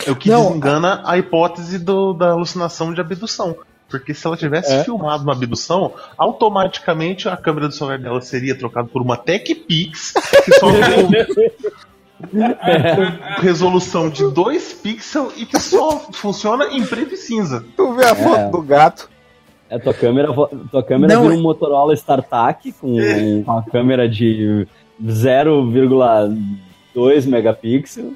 É 0.06 0.12
o 0.12 0.16
que 0.16 0.30
Não, 0.30 0.48
desengana 0.48 1.02
a 1.06 1.18
hipótese 1.18 1.80
do- 1.80 2.14
da 2.14 2.32
alucinação 2.32 2.94
de 2.94 3.02
abdução. 3.02 3.56
Porque 3.90 4.14
se 4.14 4.26
ela 4.26 4.36
tivesse 4.38 4.74
É. 4.74 4.84
filmado 4.84 5.24
uma 5.24 5.34
abdução, 5.34 5.94
automaticamente 6.18 7.28
a 7.30 7.38
câmera 7.38 7.68
do 7.68 7.74
celular 7.76 8.00
dela 8.00 8.22
seria 8.22 8.58
trocada 8.58 8.88
por 8.88 9.02
uma 9.02 9.16
TechPix, 9.18 10.14
que 10.46 10.54
só 10.54 10.68
com 13.36 13.42
resolução 13.42 14.10
de 14.10 14.24
2 14.32 14.74
pixels 14.74 15.34
e 15.38 15.46
que 15.46 15.60
só 15.60 16.00
funciona 16.12 16.66
em 16.72 16.84
preto 16.86 17.14
e 17.14 17.18
cinza. 17.18 17.64
Tu 17.76 17.94
vê 17.94 18.06
a 18.06 18.16
foto 18.16 18.52
do 18.52 18.62
gato. 18.62 19.10
É, 19.70 19.78
tua 19.80 19.94
câmera, 19.94 20.28
tua 20.72 20.84
câmera 20.84 21.16
Não, 21.16 21.24
vira 21.24 21.36
é- 21.36 21.38
um 21.38 21.42
Motorola 21.42 21.94
StarTAC 21.94 22.72
com 22.74 22.96
uma 23.46 23.64
câmera 23.64 24.08
de 24.10 24.68
0,2 25.02 27.26
megapixels. 27.26 28.14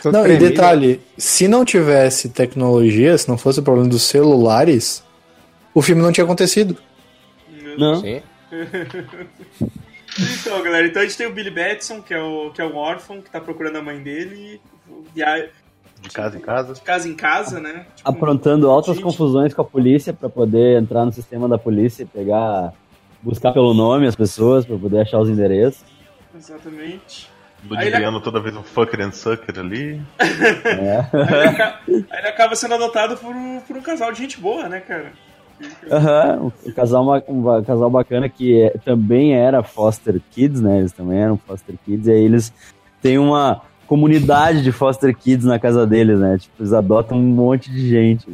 Tô 0.00 0.10
Não, 0.12 0.20
e 0.20 0.24
tremendo. 0.24 0.48
detalhe, 0.48 1.00
se 1.18 1.48
não 1.48 1.64
tivesse 1.64 2.28
tecnologia, 2.28 3.16
se 3.18 3.28
não 3.28 3.36
fosse 3.36 3.60
o 3.60 3.62
problema 3.62 3.88
dos 3.88 4.02
celulares, 4.02 5.02
o 5.74 5.82
filme 5.82 6.00
não 6.02 6.12
tinha 6.12 6.24
acontecido. 6.24 6.76
Não. 7.78 8.00
Sim. 8.00 8.20
Então, 10.40 10.62
galera, 10.62 10.86
então 10.86 11.00
a 11.00 11.06
gente 11.06 11.16
tem 11.16 11.26
o 11.26 11.32
Billy 11.32 11.50
Batson, 11.50 12.02
que 12.02 12.12
é 12.12 12.20
o, 12.22 12.50
que 12.50 12.60
é 12.60 12.66
um 12.66 12.76
órfão, 12.76 13.22
que 13.22 13.30
tá 13.30 13.40
procurando 13.40 13.76
a 13.76 13.82
mãe 13.82 13.98
dele, 14.02 14.60
e 15.16 15.22
a- 15.22 15.46
De 16.02 16.10
casa 16.12 16.36
em 16.36 16.40
casa. 16.40 16.74
de 16.74 16.80
casa 16.82 17.08
em 17.08 17.14
casa, 17.14 17.58
né? 17.60 17.86
Tipo, 17.96 18.10
Aprontando 18.10 18.68
altas 18.68 18.96
gente. 18.96 19.04
confusões 19.04 19.54
com 19.54 19.62
a 19.62 19.64
polícia 19.64 20.12
pra 20.12 20.28
poder 20.28 20.78
entrar 20.78 21.06
no 21.06 21.12
sistema 21.12 21.48
da 21.48 21.56
polícia 21.56 22.02
e 22.02 22.06
pegar. 22.06 22.74
buscar 23.22 23.52
pelo 23.52 23.72
nome 23.72 24.06
as 24.06 24.14
pessoas 24.16 24.66
pra 24.66 24.76
poder 24.76 25.00
achar 25.00 25.18
os 25.18 25.30
endereços. 25.30 25.82
Exatamente. 26.36 27.30
Ludibriando 27.68 28.20
toda 28.20 28.40
vez 28.40 28.56
um 28.56 28.62
fucker 28.62 29.00
and 29.00 29.12
sucker 29.12 29.58
ali. 29.58 30.00
É. 30.18 30.24
Aí 30.24 31.32
ele, 31.32 31.48
aca- 31.48 31.78
aí 31.86 32.04
ele 32.18 32.28
acaba 32.28 32.56
sendo 32.56 32.74
adotado 32.74 33.16
por 33.16 33.34
um, 33.34 33.60
por 33.60 33.76
um 33.76 33.82
casal 33.82 34.12
de 34.12 34.18
gente 34.18 34.40
boa, 34.40 34.68
né, 34.68 34.80
cara? 34.80 35.12
Aham, 35.90 36.50
um 36.66 36.72
casal, 36.72 37.22
um 37.28 37.62
casal 37.62 37.88
bacana 37.88 38.28
que 38.28 38.60
é- 38.62 38.70
também 38.84 39.34
era 39.36 39.62
foster 39.62 40.20
kids, 40.32 40.60
né? 40.60 40.78
Eles 40.80 40.92
também 40.92 41.20
eram 41.20 41.36
foster 41.36 41.76
kids, 41.84 42.08
e 42.08 42.10
aí 42.10 42.24
eles 42.24 42.52
têm 43.00 43.16
uma 43.18 43.62
comunidade 43.86 44.62
de 44.62 44.72
foster 44.72 45.14
kids 45.16 45.44
na 45.46 45.58
casa 45.60 45.86
deles, 45.86 46.18
né? 46.18 46.38
Tipo, 46.38 46.62
eles 46.62 46.72
adotam 46.72 47.16
um 47.18 47.22
monte 47.22 47.70
de 47.70 47.88
gente. 47.88 48.26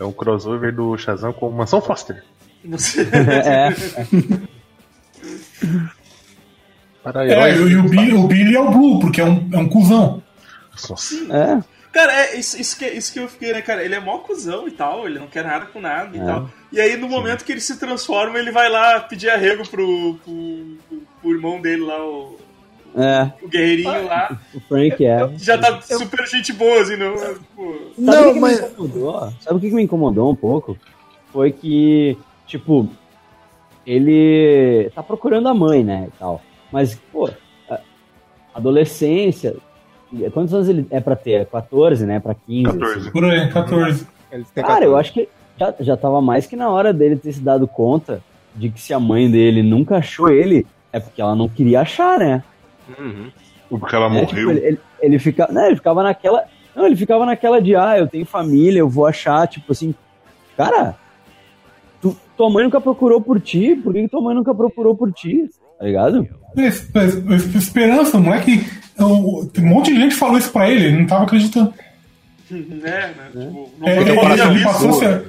É 0.00 0.04
um 0.04 0.10
crossover 0.10 0.74
do 0.74 0.96
Shazam 0.98 1.32
com 1.32 1.50
Mansão 1.50 1.80
Foster. 1.80 2.24
É, 2.64 3.68
Para 7.04 7.24
É, 7.30 7.54
e 7.54 7.76
o 7.76 7.82
Billy, 7.88 8.14
o 8.14 8.26
Billy 8.26 8.56
é 8.56 8.60
o 8.60 8.70
Blue, 8.70 8.98
porque 8.98 9.20
é 9.20 9.24
um, 9.24 9.48
é 9.52 9.58
um 9.58 9.68
cuzão. 9.68 10.20
Nossa. 10.90 11.14
é. 11.32 11.62
Cara, 11.92 12.12
é 12.12 12.36
isso, 12.36 12.60
isso, 12.60 12.76
que, 12.76 12.84
isso 12.86 13.12
que 13.12 13.20
eu 13.20 13.28
fiquei, 13.28 13.52
né, 13.52 13.62
cara? 13.62 13.84
Ele 13.84 13.94
é 13.94 14.00
mó 14.00 14.18
cuzão 14.18 14.66
e 14.66 14.72
tal, 14.72 15.06
ele 15.06 15.20
não 15.20 15.28
quer 15.28 15.44
nada 15.44 15.66
com 15.66 15.80
nada 15.80 16.16
e 16.16 16.18
É. 16.20 16.24
tal. 16.24 16.50
E 16.72 16.80
aí, 16.80 16.96
no 16.96 17.08
momento 17.08 17.44
que 17.44 17.52
ele 17.52 17.60
se 17.60 17.78
transforma, 17.78 18.36
ele 18.36 18.50
vai 18.50 18.68
lá 18.68 18.98
pedir 18.98 19.30
arrego 19.30 19.62
pro, 19.68 20.14
pro, 20.24 20.76
pro- 20.88 21.02
pro 21.22 21.30
irmão 21.30 21.60
dele 21.60 21.82
lá, 21.82 22.04
o, 22.04 22.36
É, 22.96 23.30
o 23.40 23.46
guerreirinho 23.48 24.06
lá. 24.06 24.36
o 24.52 24.60
Frank 24.62 25.06
é. 25.06 25.30
Já 25.38 25.56
tá 25.56 25.80
super 25.82 26.26
gente 26.26 26.52
boa, 26.52 26.80
assim, 26.82 26.96
não. 26.96 27.12
Pô, 27.54 27.74
Sabe 27.94 27.94
o 27.94 27.94
Não, 27.96 28.32
que, 28.34 28.40
mas. 28.40 28.56
que 28.58 28.64
me 28.66 28.70
incomodou? 28.72 29.32
Sabe 29.40 29.56
o 29.56 29.60
que 29.60 29.70
me 29.70 29.82
incomodou 29.84 30.32
um 30.32 30.36
pouco? 30.36 30.76
Foi 31.32 31.52
que, 31.52 32.18
tipo, 32.46 32.88
ele 33.86 34.90
tá 34.94 35.02
procurando 35.02 35.48
a 35.48 35.54
mãe, 35.54 35.84
né, 35.84 36.08
e 36.08 36.18
tal. 36.18 36.42
Mas, 36.74 36.96
pô, 37.12 37.30
adolescência, 38.52 39.54
quantos 40.32 40.52
anos 40.52 40.68
ele 40.68 40.84
é 40.90 40.98
pra 40.98 41.14
ter? 41.14 41.42
É 41.42 41.44
14, 41.44 42.04
né, 42.04 42.18
pra 42.18 42.34
15? 42.34 42.64
14. 42.64 42.98
assim. 42.98 43.10
Por 43.12 43.24
aí, 43.26 43.48
14. 43.48 44.06
Eles 44.32 44.50
têm 44.50 44.64
Cara, 44.64 44.84
eu 44.84 44.96
14. 44.96 45.00
acho 45.00 45.12
que 45.12 45.28
já, 45.56 45.74
já 45.78 45.96
tava 45.96 46.20
mais 46.20 46.48
que 46.48 46.56
na 46.56 46.68
hora 46.68 46.92
dele 46.92 47.14
ter 47.14 47.32
se 47.32 47.40
dado 47.40 47.68
conta 47.68 48.20
de 48.56 48.70
que 48.70 48.80
se 48.80 48.92
a 48.92 48.98
mãe 48.98 49.30
dele 49.30 49.62
nunca 49.62 49.98
achou 49.98 50.28
ele, 50.28 50.66
é 50.92 50.98
porque 50.98 51.22
ela 51.22 51.36
não 51.36 51.48
queria 51.48 51.80
achar, 51.80 52.18
né? 52.18 52.42
Uhum. 52.98 53.30
Porque 53.70 53.94
ela 53.94 54.12
É, 54.18 54.26
tipo, 54.26 54.50
ele, 54.50 54.66
ele, 54.66 54.80
ele 55.00 55.18
fica, 55.20 55.46
né, 55.52 55.68
ele 55.68 55.76
ficava 55.76 56.02
naquela. 56.02 56.42
Não, 56.74 56.86
ele 56.86 56.96
ficava 56.96 57.24
naquela 57.24 57.62
de, 57.62 57.76
ah, 57.76 57.96
eu 57.96 58.08
tenho 58.08 58.26
família, 58.26 58.80
eu 58.80 58.88
vou 58.88 59.06
achar, 59.06 59.46
tipo 59.46 59.70
assim, 59.70 59.94
cara, 60.56 60.96
tu, 62.02 62.16
tua 62.36 62.50
mãe 62.50 62.64
nunca 62.64 62.80
procurou 62.80 63.20
por 63.20 63.40
ti, 63.40 63.76
por 63.76 63.92
que 63.92 64.08
tua 64.08 64.20
mãe 64.20 64.34
nunca 64.34 64.52
procurou 64.52 64.96
por 64.96 65.12
ti? 65.12 65.48
Tá 65.84 65.88
ligado? 65.88 66.26
Es- 66.56 66.88
es- 66.94 67.54
Esperança, 67.54 68.18
moleque. 68.18 68.64
o- 68.98 69.46
Um 69.58 69.66
monte 69.66 69.92
de 69.92 70.00
gente 70.00 70.14
falou 70.14 70.38
isso 70.38 70.50
pra 70.50 70.70
ele, 70.70 70.86
ele 70.86 70.98
não 70.98 71.06
tava 71.06 71.24
acreditando. 71.24 71.74
né, 72.50 72.60
né? 72.80 73.10
Tipo, 73.32 73.70
não 73.80 73.88
É, 73.88 74.00
ele, 74.00 74.10
ele 74.10 74.64
passou 74.64 74.88
a 74.90 74.92
ser, 74.94 75.24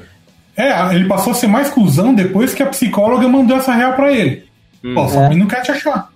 é, 0.55 0.95
ele 0.95 1.05
passou 1.07 1.31
a 1.31 1.35
ser 1.35 1.47
mais 1.47 1.69
cuzão 1.69 2.13
depois 2.13 2.53
que 2.53 2.62
a 2.63 2.67
psicóloga 2.67 3.27
mandou 3.27 3.57
essa 3.57 3.74
real 3.74 3.93
pra 3.93 4.12
ele. 4.13 4.45
Pô, 4.93 5.07
sua 5.09 5.25
É. 5.25 5.35
não 5.35 5.47
quer 5.47 5.62
te 5.62 5.71
achar. 5.71 6.09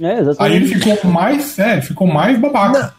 É, 0.00 0.06
Aí 0.12 0.18
exatamente. 0.20 0.56
ele 0.72 0.80
ficou 0.94 1.10
mais, 1.10 1.58
é, 1.58 1.72
ele 1.74 1.82
ficou 1.82 2.06
mais 2.06 2.38
babaca. 2.38 2.94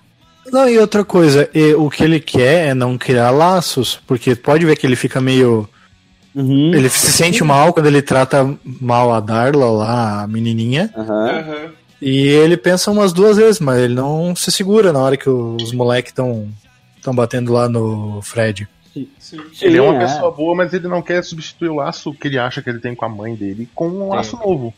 Não, 0.52 0.68
e 0.70 0.78
outra 0.78 1.04
coisa, 1.06 1.50
e 1.56 1.74
o 1.74 1.90
que 1.90 2.04
ele 2.04 2.20
quer 2.20 2.70
é 2.70 2.74
não 2.74 2.98
criar 2.98 3.32
laços, 3.32 4.00
porque 4.06 4.36
pode 4.36 4.66
ver 4.66 4.76
que 4.76 4.86
ele 4.86 4.96
fica 4.96 5.20
meio. 5.22 5.68
Uhum. 6.34 6.74
Ele 6.74 6.90
se 6.90 7.12
sente 7.12 7.44
mal 7.44 7.74
quando 7.74 7.88
ele 7.88 8.02
trata 8.02 8.58
mal 8.64 9.14
a 9.14 9.20
Darla 9.20 9.70
lá, 9.70 10.24
a 10.24 10.28
menininha. 10.28 10.92
Aham. 10.96 11.72
E 12.02 12.28
ele 12.28 12.58
pensa 12.58 12.90
umas 12.90 13.14
duas 13.14 13.38
vezes, 13.38 13.60
mas 13.60 13.80
ele 13.80 13.94
não 13.94 14.36
se 14.36 14.52
segura 14.52 14.92
na 14.92 15.00
hora 15.00 15.16
que 15.16 15.30
os 15.30 15.72
moleques 15.72 16.12
estão 16.12 16.50
estão 16.98 17.14
batendo 17.14 17.52
lá 17.52 17.68
no 17.68 18.22
Fred. 18.22 18.68
Sim. 18.94 19.40
Ele 19.62 19.78
é 19.78 19.82
uma 19.82 19.94
Sim, 19.94 20.00
pessoa 20.00 20.32
boa, 20.32 20.56
mas 20.56 20.74
ele 20.74 20.88
não 20.88 21.02
quer 21.02 21.24
substituir 21.24 21.70
o 21.70 21.76
laço 21.76 22.14
que 22.14 22.28
ele 22.28 22.38
acha 22.38 22.62
que 22.62 22.70
ele 22.70 22.80
tem 22.80 22.94
com 22.94 23.06
a 23.06 23.10
mãe 23.10 23.36
dele 23.36 23.68
com 23.74 23.88
um 23.88 24.10
laço 24.10 24.38
novo. 24.38 24.74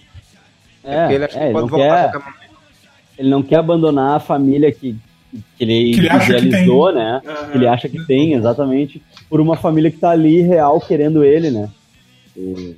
É, 0.83 0.99
Porque 0.99 1.13
ele 1.15 1.25
acha 1.25 1.39
é, 1.39 1.47
que 1.47 1.53
pode 1.53 1.71
não 1.71 1.77
voltar 1.77 2.05
a 2.05 2.11
quer, 2.11 2.33
ele 3.17 3.29
não 3.29 3.43
quer 3.43 3.55
abandonar 3.57 4.17
a 4.17 4.19
família 4.19 4.71
que, 4.71 4.95
que 5.57 5.63
ele 5.63 5.93
Que 5.93 5.99
ele 6.01 6.09
acha 6.09 6.33
que 6.35 6.45
idealizou, 6.45 6.93
né? 6.93 7.21
Aham. 7.25 7.49
Que 7.51 7.57
ele 7.57 7.67
acha 7.67 7.89
que 7.89 8.05
tem, 8.05 8.33
exatamente, 8.33 9.01
por 9.29 9.39
uma 9.41 9.55
família 9.57 9.89
que 9.91 9.97
tá 9.97 10.11
ali 10.11 10.41
real 10.41 10.79
querendo 10.81 11.23
ele, 11.23 11.49
né? 11.51 11.69
E- 12.37 12.75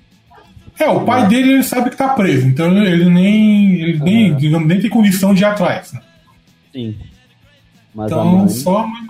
É, 0.80 0.90
o 0.90 1.06
pai 1.06 1.28
dele 1.28 1.54
ele 1.54 1.64
sabe 1.64 1.90
que 1.90 1.96
tá 1.96 2.10
preso, 2.10 2.46
então 2.48 2.72
ele 2.86 3.06
nem, 3.10 3.76
ele 3.82 4.00
nem, 4.00 4.36
digamos, 4.36 4.68
nem 4.68 4.80
tem 4.80 4.90
condição 4.90 5.34
de 5.34 5.42
ir 5.42 5.46
atrás. 5.46 5.94
né? 5.94 6.02
sim. 6.74 6.96
Mas 7.94 8.12
a 8.12 8.16
Então 8.16 8.26
mãe. 8.40 8.50
só, 8.50 8.78
a 8.80 8.88
mãe, 8.88 9.08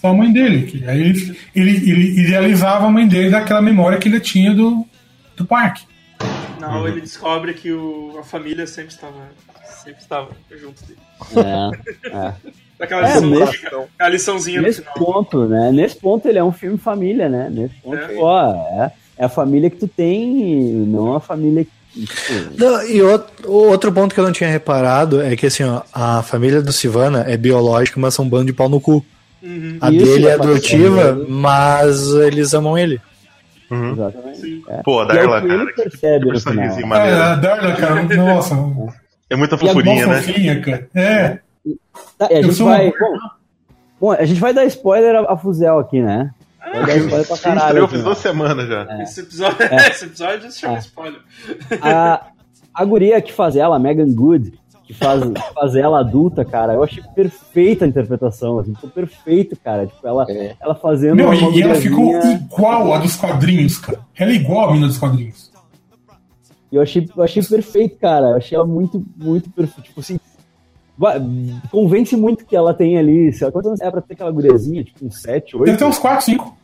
só 0.00 0.08
a 0.08 0.14
mãe 0.14 0.32
dele. 0.32 0.62
Que 0.66 0.88
aí 0.88 0.98
ele, 1.02 1.36
ele, 1.54 1.70
ele 1.90 2.20
idealizava 2.22 2.86
a 2.86 2.90
mãe 2.90 3.06
dele 3.06 3.28
daquela 3.28 3.60
memória 3.60 3.98
que 3.98 4.08
ele 4.08 4.18
tinha 4.18 4.54
do, 4.54 4.86
do 5.36 5.44
parque. 5.44 5.84
Não, 6.58 6.88
ele 6.88 7.02
descobre 7.02 7.52
que 7.52 7.70
o, 7.70 8.16
a 8.18 8.22
família 8.24 8.66
sempre 8.66 8.94
estava, 8.94 9.28
sempre 9.82 10.00
estava 10.00 10.30
junto 10.58 10.82
dele. 10.86 10.98
É, 11.36 12.08
é. 12.08 12.34
Daquela 12.78 13.08
É, 13.08 13.20
nesse- 13.20 13.60
a 13.98 14.08
liçãozinha 14.08 14.60
no 14.60 14.66
Nesse 14.66 14.80
final. 14.80 14.94
ponto, 14.94 15.46
né? 15.46 15.70
Nesse 15.72 15.96
ponto 15.96 16.26
ele 16.28 16.38
é 16.38 16.44
um 16.44 16.52
filme 16.52 16.76
família, 16.76 17.28
né? 17.28 17.48
Nesse 17.50 17.74
ponto, 17.82 17.96
É. 17.96 18.16
ó, 18.18 18.52
é, 18.82 18.92
é 19.18 19.24
a 19.24 19.28
família 19.28 19.70
que 19.70 19.76
tu 19.76 19.86
tem, 19.88 20.34
não 20.86 21.14
a 21.14 21.20
família 21.20 21.64
que. 21.64 21.70
Não, 22.58 22.82
e 22.88 23.00
outro, 23.00 23.50
outro 23.52 23.92
ponto 23.92 24.12
que 24.12 24.18
eu 24.20 24.24
não 24.24 24.32
tinha 24.32 24.50
reparado 24.50 25.22
é 25.22 25.36
que 25.36 25.46
assim, 25.46 25.62
ó, 25.62 25.82
a 25.92 26.22
família 26.22 26.60
do 26.60 26.72
Sivana 26.72 27.24
é 27.28 27.36
biológica, 27.36 28.00
mas 28.00 28.14
são 28.14 28.24
um 28.24 28.28
bando 28.28 28.46
de 28.46 28.52
pau 28.52 28.68
no 28.68 28.80
cu. 28.80 29.04
Uhum. 29.40 29.78
A 29.80 29.90
Isso, 29.92 30.04
dele 30.04 30.26
é 30.26 30.32
família 30.36 30.54
adotiva, 30.54 31.24
mas 31.28 32.08
eles 32.14 32.52
amam 32.54 32.76
ele. 32.76 33.00
Uhum. 33.70 33.92
Exatamente. 33.92 34.64
É. 34.68 34.82
Pô, 34.82 35.00
a 35.00 35.04
é 35.04 35.06
Darla, 35.14 35.40
que 35.40 35.46
cara. 35.48 35.72
Que 35.72 35.82
no. 36.18 36.94
É, 36.96 37.12
a 37.14 37.34
Darla, 37.36 37.72
cara, 37.76 38.02
nossa. 38.02 38.54
É 39.30 39.36
muita 39.36 39.54
a 39.54 39.58
fofurinha, 39.58 40.06
né? 40.06 40.20
fofinha, 40.20 40.60
cara. 40.60 40.88
É. 40.94 41.38
Tá, 42.18 42.28
e 42.30 42.34
a 42.34 42.40
Eu 42.40 42.50
gente 42.50 42.62
vai. 42.62 42.90
Bom, 42.90 43.18
bom, 44.00 44.12
a 44.12 44.24
gente 44.24 44.40
vai 44.40 44.52
dar 44.54 44.64
spoiler 44.66 45.16
a, 45.16 45.32
a 45.32 45.36
Fuzel 45.36 45.78
aqui, 45.78 46.00
né? 46.02 46.30
Vai 46.60 46.86
dar 46.86 46.96
spoiler 46.96 47.26
pra 47.26 47.38
caralho. 47.38 47.64
estreou 47.66 47.84
aqui, 47.86 47.92
faz 47.92 48.02
né? 48.02 48.04
duas 48.04 48.18
semanas 48.18 48.68
já. 48.68 49.02
Esse 49.02 49.20
episódio, 49.20 49.56
esse 49.90 50.04
episódio 50.04 50.50
se 50.50 50.60
chama 50.60 50.74
É. 50.76 50.78
spoiler. 50.78 51.20
A, 51.82 52.26
a 52.74 52.84
guria 52.84 53.20
que 53.22 53.32
faz 53.32 53.56
ela, 53.56 53.76
a 53.76 53.78
Megan 53.78 54.12
Good, 54.12 54.58
que 54.84 54.92
faz, 54.92 55.22
faz 55.54 55.74
ela 55.76 56.00
adulta, 56.00 56.44
cara, 56.44 56.74
eu 56.74 56.82
achei 56.82 57.02
perfeita 57.14 57.84
a 57.84 57.88
interpretação, 57.88 58.58
assim, 58.58 58.74
ficou 58.74 58.90
perfeito, 58.90 59.56
cara. 59.56 59.86
Tipo, 59.86 60.06
ela, 60.06 60.26
É. 60.30 60.54
ela 60.60 60.74
fazendo 60.74 61.16
Meu, 61.16 61.26
uma 61.28 61.34
e, 61.34 61.62
ela 61.62 61.74
ficou 61.74 62.12
igual 62.22 62.92
a 62.92 62.98
dos 62.98 63.16
quadrinhos, 63.16 63.78
cara. 63.78 64.00
Ela 64.16 64.30
é 64.32 64.34
igual 64.34 64.68
a 64.68 64.72
mina 64.74 64.86
dos 64.86 64.98
quadrinhos. 64.98 65.52
E 66.72 66.76
eu 66.76 66.82
achei, 66.82 67.08
eu 67.16 67.22
achei 67.22 67.42
perfeito, 67.42 67.96
cara. 67.98 68.30
Eu 68.30 68.36
achei 68.36 68.56
ela 68.56 68.66
muito, 68.66 69.02
muito 69.16 69.48
perfeita. 69.50 69.82
Tipo 69.82 70.00
assim, 70.00 70.18
convence 71.70 72.16
muito 72.16 72.44
que 72.44 72.56
ela 72.56 72.74
tem 72.74 72.98
ali. 72.98 73.32
Se 73.32 73.42
ela, 73.42 73.52
quantos 73.52 73.68
anos 73.68 73.80
é 73.80 73.90
pra 73.90 74.00
ter 74.00 74.14
aquela 74.14 74.30
guriazinha? 74.30 74.84
Tipo, 74.84 75.06
uns 75.06 75.20
7, 75.20 75.52
Deve 75.58 75.70
8? 75.70 75.78
ter 75.78 75.84
uns 75.84 75.98
4, 75.98 76.24
5. 76.24 76.56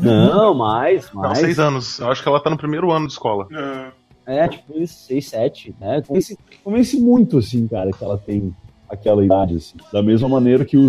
Não, 0.00 0.54
mais, 0.54 1.10
Não, 1.12 1.22
mais. 1.22 1.38
seis 1.38 1.58
anos. 1.58 1.98
Eu 1.98 2.10
acho 2.10 2.22
que 2.22 2.28
ela 2.28 2.40
tá 2.40 2.48
no 2.48 2.56
primeiro 2.56 2.90
ano 2.90 3.06
de 3.06 3.12
escola. 3.12 3.46
Ah, 3.52 3.90
É, 4.26 4.48
tipo, 4.48 4.78
isso, 4.78 5.06
6, 5.06 5.28
7, 5.28 5.74
né? 5.80 6.02
Convence, 6.06 6.38
convence 6.62 6.98
muito, 7.00 7.38
assim, 7.38 7.66
cara, 7.68 7.90
que 7.90 8.02
ela 8.02 8.16
tem 8.16 8.54
aquela 8.88 9.22
idade, 9.24 9.56
assim. 9.56 9.74
Da 9.92 10.02
mesma 10.02 10.28
maneira 10.28 10.64
que 10.64 10.76
o 10.78 10.88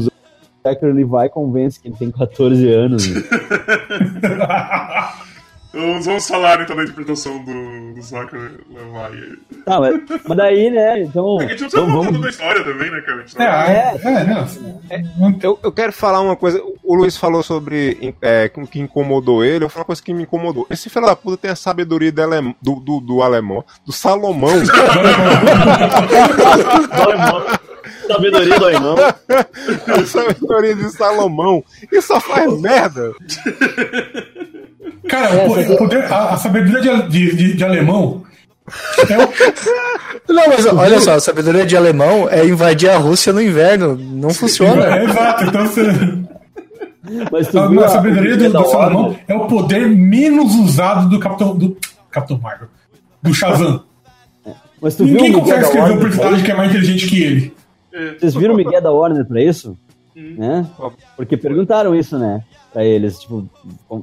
Zachary 0.66 0.94
Levi 0.94 1.30
convence 1.30 1.80
que 1.80 1.90
ele 1.90 1.96
tem 1.98 2.10
14 2.10 2.70
anos. 2.72 3.06
né? 3.08 3.22
Vamos, 5.76 6.06
vamos 6.06 6.26
falar 6.28 6.62
então 6.62 6.74
da 6.76 6.84
interpretação 6.84 7.38
do, 7.44 7.94
do 7.94 8.02
Zachary 8.02 8.58
Levi. 8.70 9.38
Tá, 9.66 9.78
mas, 9.80 10.00
mas 10.26 10.38
daí, 10.38 10.70
né? 10.72 11.02
Então. 11.02 11.38
A 11.40 11.42
gente 11.48 11.62
não 11.64 11.70
precisa 11.70 11.82
então 11.84 12.04
vamos, 12.04 12.22
da 12.22 12.30
história 12.30 12.64
também, 12.64 12.90
né, 12.90 13.02
cara? 13.02 13.20
Gente 13.20 13.36
É, 13.36 13.46
tá- 13.46 13.72
é, 13.72 13.98
é, 14.90 15.04
não. 15.20 15.38
Eu, 15.44 15.60
eu 15.62 15.72
quero 15.74 15.92
falar 15.92 16.22
uma 16.22 16.36
coisa. 16.38 16.62
O 16.82 16.96
Luiz 16.96 17.18
falou 17.18 17.44
sobre 17.44 18.16
é, 18.22 18.50
o 18.56 18.66
que 18.66 18.80
incomodou 18.80 19.44
ele. 19.44 19.56
Eu 19.58 19.60
vou 19.62 19.70
falar 19.70 19.82
uma 19.82 19.88
coisa 19.88 20.02
que 20.02 20.14
me 20.14 20.24
incomodou. 20.24 20.66
Esse 20.70 20.90
filho 20.90 21.06
da 21.06 21.16
puta 21.16 21.36
tem 21.38 21.52
a 21.52 21.56
sabedoria 21.58 22.12
do, 22.12 22.22
alem- 22.24 22.56
do, 22.62 22.76
do, 22.76 23.02
do 23.02 23.22
alemão, 23.22 23.62
do 23.86 23.92
Salomão. 23.92 24.50
Sabedoria 28.08 28.60
do 28.60 28.70
irmão. 28.70 28.96
a 28.98 30.06
sabedoria 30.06 30.76
de 30.76 30.90
Salomão. 30.92 31.64
E 31.92 32.02
só 32.02 32.20
faz 32.20 32.60
merda. 32.62 33.12
Cara, 35.08 35.30
É, 35.36 35.48
o 35.48 35.54
que- 35.54 35.72
o 35.74 35.78
poder, 35.78 36.04
a, 36.12 36.34
a 36.34 36.38
sabedoria 36.38 36.82
de, 36.82 37.10
de, 37.10 37.36
de- 37.36 37.54
de 37.56 37.64
alemão 37.64 38.24
é 39.10 39.18
o, 39.18 40.34
Não, 40.34 40.48
mas 40.48 40.66
olha 40.66 41.00
só, 41.00 41.14
a 41.16 41.20
sabedoria 41.20 41.66
de 41.66 41.78
alemão 41.78 42.28
é 42.30 42.46
invadir 42.46 42.90
a 42.90 42.98
Rússia 42.98 43.32
no 43.32 43.42
inverno. 43.42 43.96
Não 43.96 44.32
funciona. 44.32 44.98
É, 44.98 45.04
exato. 45.04 45.44
Então 45.46 45.66
você. 45.68 45.84
Mas 47.32 47.48
tu 47.50 47.60
A, 47.60 47.68
viu 47.68 47.82
a 47.84 47.86
a- 47.86 47.90
sabedoria 47.90 48.36
do, 48.36 48.46
do 48.52 48.66
Salomão 48.66 49.02
Warner? 49.04 49.20
é 49.28 49.36
o 49.36 49.46
poder 49.48 49.88
menos 49.88 50.56
usado 50.56 51.08
do 51.10 51.20
Capitão. 51.20 51.56
Do 51.56 51.78
Capitão 52.10 52.40
Marvel. 52.40 52.68
Do 53.22 53.34
Shazam. 53.34 53.84
Mas 54.82 54.96
tu 54.96 55.06
viu 55.06 55.14
Ninguém 55.14 55.30
Miguel 55.32 55.42
consegue 55.44 55.64
escrever 55.66 55.92
um 55.94 56.00
personagem 56.00 56.44
que 56.44 56.52
é 56.52 56.56
mais 56.56 56.70
inteligente 56.72 57.08
que 57.08 57.24
ele. 57.24 57.54
Vocês 58.20 58.34
viram 58.36 58.54
o 58.56 58.58
Miguel 58.58 58.82
da 58.82 58.92
Warner 58.92 59.26
pra 59.26 59.42
isso? 59.42 59.78
Hum. 60.16 60.36
Né? 60.38 60.70
Porque 61.16 61.36
perguntaram 61.38 61.94
isso, 61.96 62.18
né? 62.18 62.44
Pra 62.72 62.84
eles. 62.86 63.20
Tipo, 63.20 63.46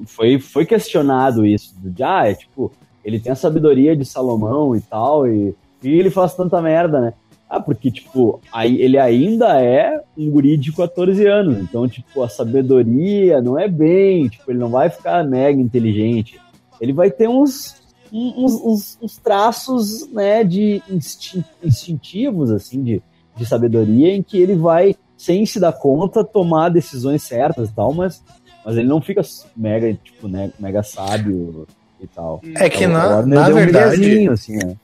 foi, 0.06 0.38
foi 0.38 0.66
questionado 0.66 1.44
isso. 1.46 1.74
De, 1.78 2.02
ah, 2.02 2.28
é 2.28 2.34
tipo, 2.34 2.70
ele 3.04 3.18
tem 3.18 3.32
a 3.32 3.36
sabedoria 3.36 3.96
de 3.96 4.04
Salomão 4.04 4.76
e 4.76 4.80
tal, 4.80 5.26
e, 5.26 5.54
e 5.82 5.88
ele 5.88 6.10
faz 6.10 6.34
tanta 6.34 6.60
merda, 6.60 7.00
né? 7.00 7.12
Ah, 7.48 7.60
porque, 7.60 7.90
tipo, 7.90 8.40
aí 8.50 8.80
ele 8.80 8.98
ainda 8.98 9.60
é 9.60 10.00
um 10.16 10.30
guri 10.30 10.56
de 10.56 10.72
14 10.72 11.26
anos. 11.26 11.58
Então, 11.58 11.86
tipo, 11.86 12.22
a 12.22 12.28
sabedoria 12.28 13.42
não 13.42 13.58
é 13.58 13.68
bem, 13.68 14.28
tipo, 14.28 14.50
ele 14.50 14.58
não 14.58 14.70
vai 14.70 14.88
ficar 14.88 15.22
mega 15.24 15.60
inteligente. 15.60 16.40
Ele 16.80 16.94
vai 16.94 17.10
ter 17.10 17.28
uns, 17.28 17.76
uns, 18.10 18.54
uns- 18.54 18.98
uns 19.02 19.18
traços, 19.18 20.10
né, 20.10 20.42
de 20.44 20.82
instin- 20.88 21.44
instintivos, 21.62 22.50
assim, 22.50 22.82
de, 22.82 23.02
de 23.36 23.44
sabedoria, 23.44 24.14
em 24.14 24.22
que 24.22 24.38
ele 24.40 24.54
vai, 24.54 24.96
sem 25.22 25.46
se 25.46 25.60
dar 25.60 25.72
conta, 25.72 26.24
tomar 26.24 26.68
decisões 26.68 27.22
certas 27.22 27.70
e 27.70 27.72
tal, 27.72 27.94
mas, 27.94 28.20
mas 28.64 28.76
ele 28.76 28.88
não 28.88 29.00
fica 29.00 29.22
mega, 29.56 29.94
tipo, 29.94 30.26
né, 30.26 30.50
mega 30.58 30.82
sábio 30.82 31.64
e 32.00 32.08
tal. 32.08 32.40
É 32.56 32.68
que 32.68 32.86
O 32.86 32.88
na, 32.88 33.24
na 33.24 33.46
deu 33.46 33.54
um 33.54 33.58
verdade, 33.60 34.28
assim, 34.28 34.56
né? 34.56 34.76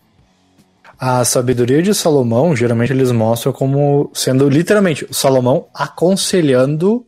a 0.97 1.25
sabedoria 1.25 1.83
de 1.83 1.93
Salomão, 1.93 2.55
geralmente 2.55 2.93
eles 2.93 3.11
mostram 3.11 3.53
como 3.53 4.11
sendo 4.15 4.49
literalmente 4.49 5.05
o 5.05 5.15
Salomão 5.15 5.67
aconselhando 5.75 7.05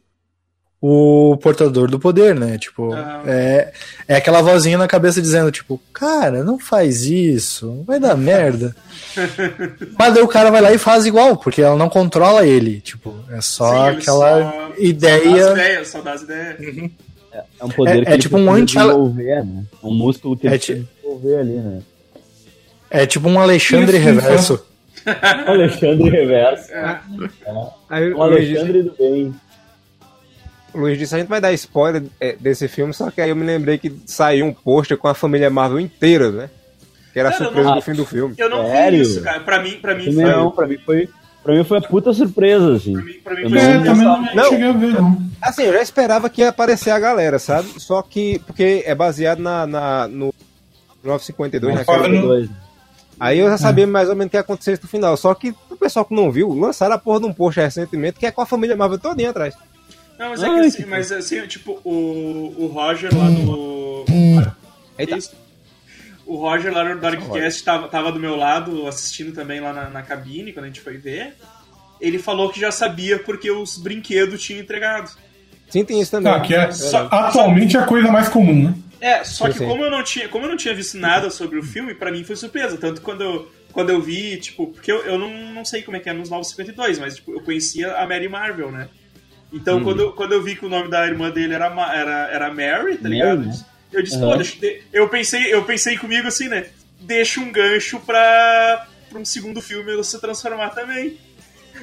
o 0.83 1.37
portador 1.43 1.91
do 1.91 1.99
poder, 2.01 2.35
né? 2.35 2.57
Tipo, 2.59 2.93
Aham. 2.95 3.23
é, 3.27 3.73
é 4.09 4.17
aquela 4.17 4.41
vozinha 4.41 4.79
na 4.79 4.87
cabeça 4.89 5.21
dizendo, 5.21 5.51
tipo, 5.53 5.81
cara, 5.93 6.43
não 6.43 6.59
faz 6.59 7.03
isso, 7.05 7.83
vai 7.87 8.01
dar 8.01 8.17
merda. 8.17 8.75
Mas 9.99 10.15
daí 10.15 10.23
o 10.23 10.29
cara 10.29 10.51
vai 10.51 10.61
lá 10.61 10.73
e 10.73 10.79
faz 10.79 11.05
igual, 11.05 11.37
porque 11.37 11.61
ela 11.61 11.77
não 11.77 11.89
controla 11.89 12.47
ele. 12.47 12.81
Tipo, 12.81 13.15
é 13.31 13.41
só 13.41 13.91
Sim, 13.91 13.97
aquela 13.99 14.43
só- 14.43 14.51
Só 14.51 14.59
dá 14.59 14.67
as 14.73 14.79
ideia. 14.79 15.51
ideias, 15.53 15.89
só 15.89 16.01
dá 16.01 16.13
as 16.15 16.23
ideias. 16.23 16.91
É 17.33 17.65
um 17.65 17.69
poder 17.69 18.03
É- 18.03 18.05
que 18.07 18.13
é 18.13 18.19
tipo 18.19 18.37
um 18.39 18.51
anti- 18.53 18.77
desenvolver, 18.77 19.45
né? 19.45 19.65
Um 19.83 19.95
músculo 19.95 20.37
que 20.37 20.47
É 20.49 20.51
ele 20.51 20.59
ti- 20.59 20.73
precisa 20.73 20.89
desenvolver 20.97 21.37
ali, 21.41 21.53
né? 21.59 21.83
É 22.91 23.07
tipo 23.07 23.29
um 23.29 23.39
Alexandre 23.39 23.99
Isso, 23.99 24.07
reverso. 24.07 24.67
O 25.07 25.07
Alexandre 25.51 26.11
Reverso. 26.11 26.73
O 28.17 28.25
Luiz 28.27 28.49
disse, 28.49 28.59
Alexandre 28.59 28.83
do 28.83 28.93
bem. 28.99 29.35
Luiz 30.75 30.99
disse, 30.99 31.15
a 31.15 31.19
gente 31.19 31.29
vai 31.29 31.41
dar 31.41 31.53
spoiler 31.53 32.03
é, 32.21 32.37
desse 32.39 32.69
filme, 32.69 32.93
só 32.95 33.11
que 33.11 33.21
aí 33.21 33.31
eu 33.31 33.37
me 33.37 33.45
lembrei 33.45 33.79
que 33.79 33.93
saiu 34.07 34.47
um 34.47 34.53
pôster 34.53 34.97
com 34.97 35.09
a 35.09 35.15
família 35.15 35.51
Marvel 35.51 35.81
inteira, 35.81 36.31
né? 36.31 36.51
Que 37.13 37.19
era 37.19 37.29
a 37.29 37.33
Cara, 37.33 37.45
surpresa 37.45 37.69
não- 37.71 37.77
do 37.77 37.83
fim 37.83 37.93
do 37.93 38.07
filme. 38.07 38.35
Eu 38.39 38.49
não 38.49 38.67
Sério? 38.67 38.99
vi 38.99 39.11
isso, 39.11 39.23
cara. 39.23 39.41
Pra 39.41 39.63
mim, 39.63 39.73
pra 39.83 39.95
mim 39.95 40.05
foi. 40.13 40.25
não, 40.25 40.51
pra 40.53 40.67
mim 40.67 40.79
foi. 40.79 41.09
Pra 41.43 41.55
mim 41.55 41.65
foi 41.65 41.79
a 41.79 41.81
puta 41.81 42.13
surpresa, 42.13 42.75
assim. 42.75 42.93
Pra 42.93 43.03
mim, 43.03 43.13
pra 43.25 43.35
mim 43.35 43.43
Eu 43.43 43.51
foi 43.51 43.59
É, 43.59 43.75
não- 43.75 43.85
também 43.85 44.05
não, 44.05 44.35
Não. 44.35 44.49
cheguei 44.51 44.69
a 44.69 44.73
ver, 44.73 44.93
não. 44.95 45.19
Assim, 45.43 45.63
eu 45.63 45.73
já 45.73 45.83
esperava 45.83 46.29
que 46.31 46.43
ia 46.43 46.51
aparecer 46.51 46.91
a 46.91 46.99
galera, 47.01 47.39
sabe? 47.39 47.69
Só 47.79 48.01
que, 48.03 48.39
porque 48.47 48.83
é 48.87 48.95
baseado 48.95 49.39
na, 49.41 49.67
na, 49.67 50.07
no 50.07 50.33
952, 51.03 51.73
Não, 51.75 51.79
naquela... 51.81 51.99
fala 51.99 52.09
no- 52.15 52.23
Dois. 52.23 52.49
Aí 53.19 53.39
eu 53.39 53.49
já 53.51 53.59
sabia 53.59 53.87
mais 53.87 54.09
ou 54.09 54.15
menos 54.15 54.29
o 54.29 54.31
que 54.31 54.37
ia 54.37 54.41
acontecer 54.41 54.79
no 54.83 54.89
final. 54.89 55.15
Só 55.17 55.35
que 55.35 55.55
o 55.71 55.77
pessoal 55.77 56.05
que 56.07 56.15
não 56.15 56.31
viu, 56.31 56.55
lançaram 56.55 56.95
a 56.95 56.99
porra 56.99 57.21
de 57.21 57.27
um 57.27 57.33
post 57.35 57.61
recentemente 57.61 58.19
que 58.19 58.25
é 58.27 58.31
com 58.31 58.41
a 58.41 58.47
família 58.47 58.75
Marvel 58.77 58.99
todinha 58.99 59.29
atrás. 59.31 59.55
Não, 60.21 60.29
mas 60.29 60.43
é 60.43 60.47
Ai, 60.47 60.55
que 60.61 60.67
assim, 60.67 60.83
que- 60.83 60.89
mas 60.89 61.11
assim, 61.13 61.47
tipo, 61.47 61.81
o, 61.83 62.55
o 62.59 62.67
Roger 62.67 63.11
lá 63.17 63.29
do. 63.31 64.05
Eita. 64.99 65.17
Isso. 65.17 65.33
O 66.27 66.37
Roger 66.37 66.73
lá 66.73 66.85
no 66.85 67.01
Darkcast 67.01 67.65
tava, 67.65 67.89
tava 67.89 68.13
do 68.13 68.21
meu 68.21 68.37
lado 68.37 68.87
assistindo 68.87 69.33
também 69.35 69.61
lá 69.61 69.73
na, 69.73 69.89
na 69.89 70.03
cabine 70.03 70.53
quando 70.53 70.67
a 70.67 70.69
gente 70.69 70.81
foi 70.83 70.97
ver. 70.99 71.35
Ele 72.01 72.19
falou 72.19 72.51
que 72.51 72.61
já 72.61 72.71
sabia 72.71 73.19
porque 73.19 73.51
os 73.51 73.79
brinquedos 73.79 74.43
tinham 74.43 74.61
entregado. 74.61 75.11
Sim, 75.71 75.85
tem 75.85 76.01
isso 76.01 76.11
também. 76.11 76.31
Ah, 76.33 76.41
que 76.41 76.55
é, 76.55 76.71
Só- 76.71 77.09
atualmente 77.11 77.77
é 77.77 77.81
a 77.81 77.87
coisa 77.87 78.13
mais 78.13 78.29
comum, 78.29 78.65
né? 78.65 78.75
É, 79.01 79.25
só 79.25 79.49
que 79.49 79.59
como 79.59 79.83
eu 79.83 79.91
não 79.91 80.05
tinha, 80.05 80.29
como 80.29 80.45
eu 80.45 80.51
não 80.51 80.57
tinha 80.57 80.75
visto 80.75 80.99
nada 80.99 81.31
sobre 81.31 81.59
o 81.59 81.63
filme, 81.63 81.95
pra 81.95 82.13
mim 82.13 82.23
foi 82.25 82.37
surpresa. 82.37 82.77
Tanto 82.77 83.01
quando 83.01 83.23
eu, 83.23 83.51
quando 83.73 83.89
eu 83.89 84.01
vi, 84.03 84.37
tipo, 84.39 84.67
porque 84.67 84.93
eu, 84.93 84.99
eu 85.05 85.19
não, 85.19 85.31
não 85.55 85.65
sei 85.65 85.81
como 85.83 85.97
é 85.97 86.01
que 86.01 86.11
é 86.11 86.13
nos 86.13 86.29
952, 86.29 86.99
mas 86.99 87.17
tipo, 87.17 87.33
eu 87.33 87.41
conhecia 87.41 87.97
a 87.97 88.07
Mary 88.07 88.29
Marvel, 88.29 88.71
né? 88.71 88.89
Então 89.53 89.79
Uhum. 89.79 89.85
quando, 89.85 90.01
eu, 90.01 90.13
quando 90.13 90.33
eu 90.33 90.43
vi 90.43 90.55
que 90.57 90.65
o 90.65 90.69
nome 90.69 90.89
da 90.89 91.07
irmã 91.07 91.31
dele 91.31 91.55
era, 91.55 91.67
era, 91.93 92.29
era 92.33 92.49
Mary, 92.55 92.97
tá 92.97 93.03
Mary, 93.09 93.15
ligado? 93.15 93.41
né? 93.47 93.59
Eu 93.93 94.03
disse, 94.03 94.17
Uhum. 94.17 94.31
pô, 94.31 94.37
deixa, 94.37 94.61
de- 94.61 94.83
eu 94.93 95.09
pensei, 95.09 95.53
eu 95.53 95.65
pensei 95.65 95.97
comigo 95.99 96.29
assim, 96.29 96.49
né? 96.49 96.67
Deixa 97.01 97.41
um 97.41 97.51
gancho 97.51 97.99
pra, 98.01 98.87
pra 99.09 99.19
um 99.19 99.25
segundo 99.25 99.61
filme 99.61 99.91
eu 99.93 100.05
se 100.05 100.21
transformar 100.21 100.69
também. 100.71 101.17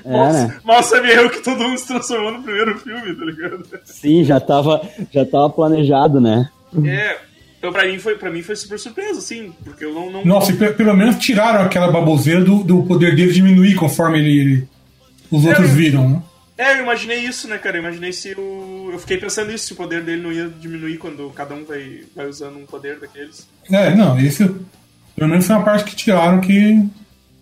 É, 0.05 0.11
mal, 0.11 0.31
né? 0.31 0.59
mal 0.63 0.83
sabia 0.83 1.15
eu 1.15 1.29
que 1.29 1.41
todo 1.41 1.63
mundo 1.63 1.77
se 1.77 1.87
transformou 1.87 2.31
no 2.31 2.43
primeiro 2.43 2.77
filme, 2.79 3.15
tá 3.15 3.25
ligado? 3.25 3.63
Sim, 3.83 4.23
já 4.23 4.39
tava, 4.39 4.81
já 5.11 5.25
tava 5.25 5.49
planejado, 5.49 6.21
né? 6.21 6.49
É. 6.85 7.17
Então 7.57 7.73
pra 7.73 7.85
mim 7.87 7.97
foi, 7.97 8.15
pra 8.15 8.29
mim 8.29 8.43
foi 8.43 8.55
super 8.55 8.77
surpresa, 8.77 9.17
assim, 9.19 9.51
porque 9.63 9.83
eu 9.83 9.93
não. 9.93 10.11
não 10.11 10.23
Nossa, 10.23 10.51
e 10.51 10.55
pe- 10.55 10.73
pelo 10.73 10.95
menos 10.95 11.17
tiraram 11.17 11.61
aquela 11.65 11.91
baboseira 11.91 12.43
do, 12.43 12.63
do 12.63 12.83
poder 12.83 13.15
dele 13.15 13.33
diminuir 13.33 13.73
conforme 13.75 14.19
ele, 14.19 14.39
ele- 14.39 14.67
os 15.31 15.43
outros 15.43 15.71
viram, 15.71 16.07
né? 16.07 16.21
É, 16.57 16.77
eu 16.77 16.83
imaginei 16.83 17.19
isso, 17.19 17.47
né, 17.47 17.57
cara? 17.57 17.77
Eu 17.77 17.81
imaginei 17.81 18.11
se 18.11 18.33
o. 18.33 18.89
Eu 18.91 18.97
fiquei 18.99 19.17
pensando 19.17 19.51
nisso, 19.51 19.65
se 19.67 19.73
o 19.73 19.75
poder 19.75 20.01
dele 20.03 20.21
não 20.23 20.31
ia 20.31 20.47
diminuir 20.49 20.97
quando 20.97 21.29
cada 21.35 21.53
um 21.53 21.63
vai, 21.63 22.01
vai 22.15 22.27
usando 22.27 22.57
um 22.57 22.65
poder 22.65 22.99
daqueles. 22.99 23.47
É, 23.71 23.93
não, 23.95 24.17
esse 24.19 24.43
pelo 25.15 25.29
menos 25.29 25.45
foi 25.45 25.55
uma 25.55 25.63
parte 25.65 25.83
que 25.85 25.95
tiraram 25.95 26.41
que, 26.41 26.83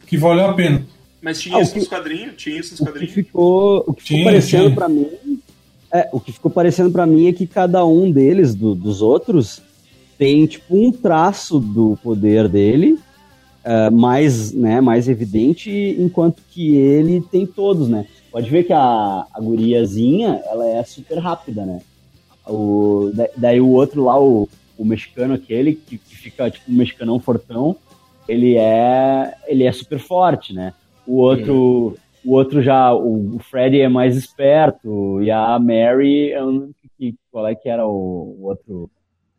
que 0.05 0.17
valeu 0.17 0.45
a 0.47 0.53
pena. 0.53 0.85
Mas 1.21 1.39
tinha 1.41 1.57
Ah, 1.57 1.61
isso 1.61 1.73
que- 1.73 1.79
nos 1.79 1.87
quadrinhos? 1.87 2.33
Tinha 2.37 2.59
isso 2.59 2.71
nos 2.71 2.79
O 2.81 2.83
que 2.83 2.89
quadrinhos? 2.91 3.13
ficou, 3.13 3.83
o 3.87 3.93
que 3.93 4.03
ficou 4.03 4.17
Tinha, 4.17 4.25
parecendo 4.25 4.63
tinha. 4.65 4.75
pra 4.75 4.89
mim, 4.89 5.09
é, 5.93 6.09
o 6.11 6.19
que 6.19 6.31
ficou 6.33 6.51
parecendo 6.51 6.91
para 6.91 7.05
mim 7.07 7.27
é 7.27 7.33
que 7.33 7.47
cada 7.47 7.85
um 7.85 8.11
deles, 8.11 8.53
do- 8.53 8.75
dos 8.75 9.01
outros, 9.01 9.61
tem 10.17 10.45
tipo 10.45 10.75
um 10.77 10.91
traço 10.91 11.59
do 11.59 11.97
poder 12.03 12.47
dele 12.49 12.97
é, 13.63 13.89
mais, 13.89 14.51
né, 14.51 14.79
mais 14.79 15.07
evidente, 15.09 15.69
enquanto 15.97 16.41
que 16.51 16.75
ele 16.75 17.19
tem 17.31 17.45
todos, 17.47 17.87
né? 17.89 18.05
Pode 18.35 18.49
ver 18.49 18.65
que 18.65 18.73
a, 18.73 19.25
a 19.33 19.39
guriazinha, 19.39 20.41
ela 20.45 20.67
é 20.67 20.83
super 20.83 21.19
rápida, 21.19 21.65
né? 21.65 21.79
O, 22.45 23.09
da- 23.13 23.29
daí 23.37 23.61
o 23.61 23.69
outro 23.69 24.03
lá, 24.03 24.19
o, 24.19 24.49
o 24.77 24.83
mexicano 24.83 25.33
aquele, 25.35 25.73
que, 25.73 25.97
que 25.97 26.17
fica 26.17 26.51
tipo 26.51 26.69
um 26.69 26.75
mexicanão 26.75 27.17
fortão, 27.17 27.77
ele 28.27 28.57
é, 28.57 29.33
ele 29.47 29.63
é 29.63 29.71
super 29.71 29.99
forte, 29.99 30.51
né? 30.51 30.73
O 31.07 31.15
outro, 31.15 31.95
o 32.25 32.33
outro 32.33 32.61
já, 32.61 32.93
o, 32.93 33.37
o 33.37 33.39
Freddy 33.39 33.79
é 33.79 33.87
mais 33.87 34.17
esperto, 34.17 35.21
e 35.23 35.31
a 35.31 35.57
Mary, 35.57 36.31
eu 36.31 36.51
não- 36.51 36.69
que, 36.99 37.15
qual 37.31 37.47
é 37.47 37.55
que 37.55 37.69
era 37.69 37.87
o, 37.87 38.35
o 38.37 38.47
outro? 38.47 38.89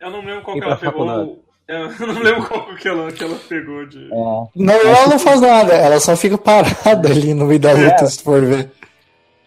Eu 0.00 0.10
não 0.10 0.24
lembro 0.24 0.40
qual 0.42 0.56
que 0.56 0.64
ela 0.64 0.76
pegou. 0.90 1.44
Eu 1.68 1.90
não 2.06 2.22
lembro 2.22 2.46
qual 2.46 2.74
que 2.76 2.88
ela, 2.88 3.10
que 3.10 3.24
ela 3.24 3.36
pegou 3.48 3.86
de. 3.86 4.06
É, 4.06 4.08
Não, 4.54 4.74
ela 4.74 5.08
não 5.08 5.18
faz 5.18 5.40
nada, 5.40 5.72
ela 5.74 5.98
só 5.98 6.16
fica 6.16 6.38
parada 6.38 7.08
ali 7.10 7.34
no 7.34 7.46
meio 7.46 7.60
da 7.60 7.72
luta, 7.72 8.06
se 8.06 8.22
for 8.22 8.44
ver. 8.44 8.70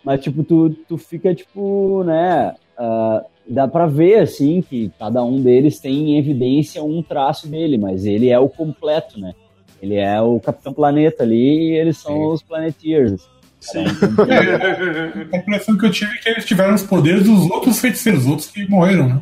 Mas, 0.03 0.21
tipo, 0.21 0.43
tu, 0.43 0.69
tu 0.87 0.97
fica, 0.97 1.33
tipo, 1.33 2.03
né? 2.03 2.55
ah, 2.77 3.23
dá 3.47 3.67
pra 3.67 3.85
ver, 3.85 4.19
assim, 4.19 4.61
que 4.61 4.91
cada 4.97 5.23
um 5.23 5.41
deles 5.41 5.79
tem 5.79 6.11
em 6.11 6.17
evidência 6.17 6.83
um 6.83 7.01
traço 7.03 7.47
dele, 7.47 7.77
mas 7.77 8.05
ele 8.05 8.29
é 8.29 8.39
o 8.39 8.47
completo, 8.47 9.19
né? 9.19 9.33
Ele 9.81 9.95
é 9.95 10.21
o 10.21 10.39
Capitão 10.39 10.73
Planeta 10.73 11.23
ali 11.23 11.69
e 11.69 11.77
eles 11.77 11.97
são 11.97 12.13
Sim. 12.13 12.27
os 12.27 12.43
Planeteers. 12.43 13.27
Sim. 13.59 13.85
A 15.33 15.37
impressão 15.37 15.77
que 15.77 15.85
eu 15.85 15.91
tive 15.91 16.11
é 16.13 16.17
que 16.17 16.29
eles 16.29 16.45
tiveram 16.45 16.73
os 16.73 16.83
poderes 16.83 17.23
dos 17.23 17.49
outros 17.49 17.79
feiticeiros, 17.79 18.23
os 18.23 18.27
outros 18.29 18.49
que 18.49 18.69
morreram, 18.69 19.07
né? 19.07 19.21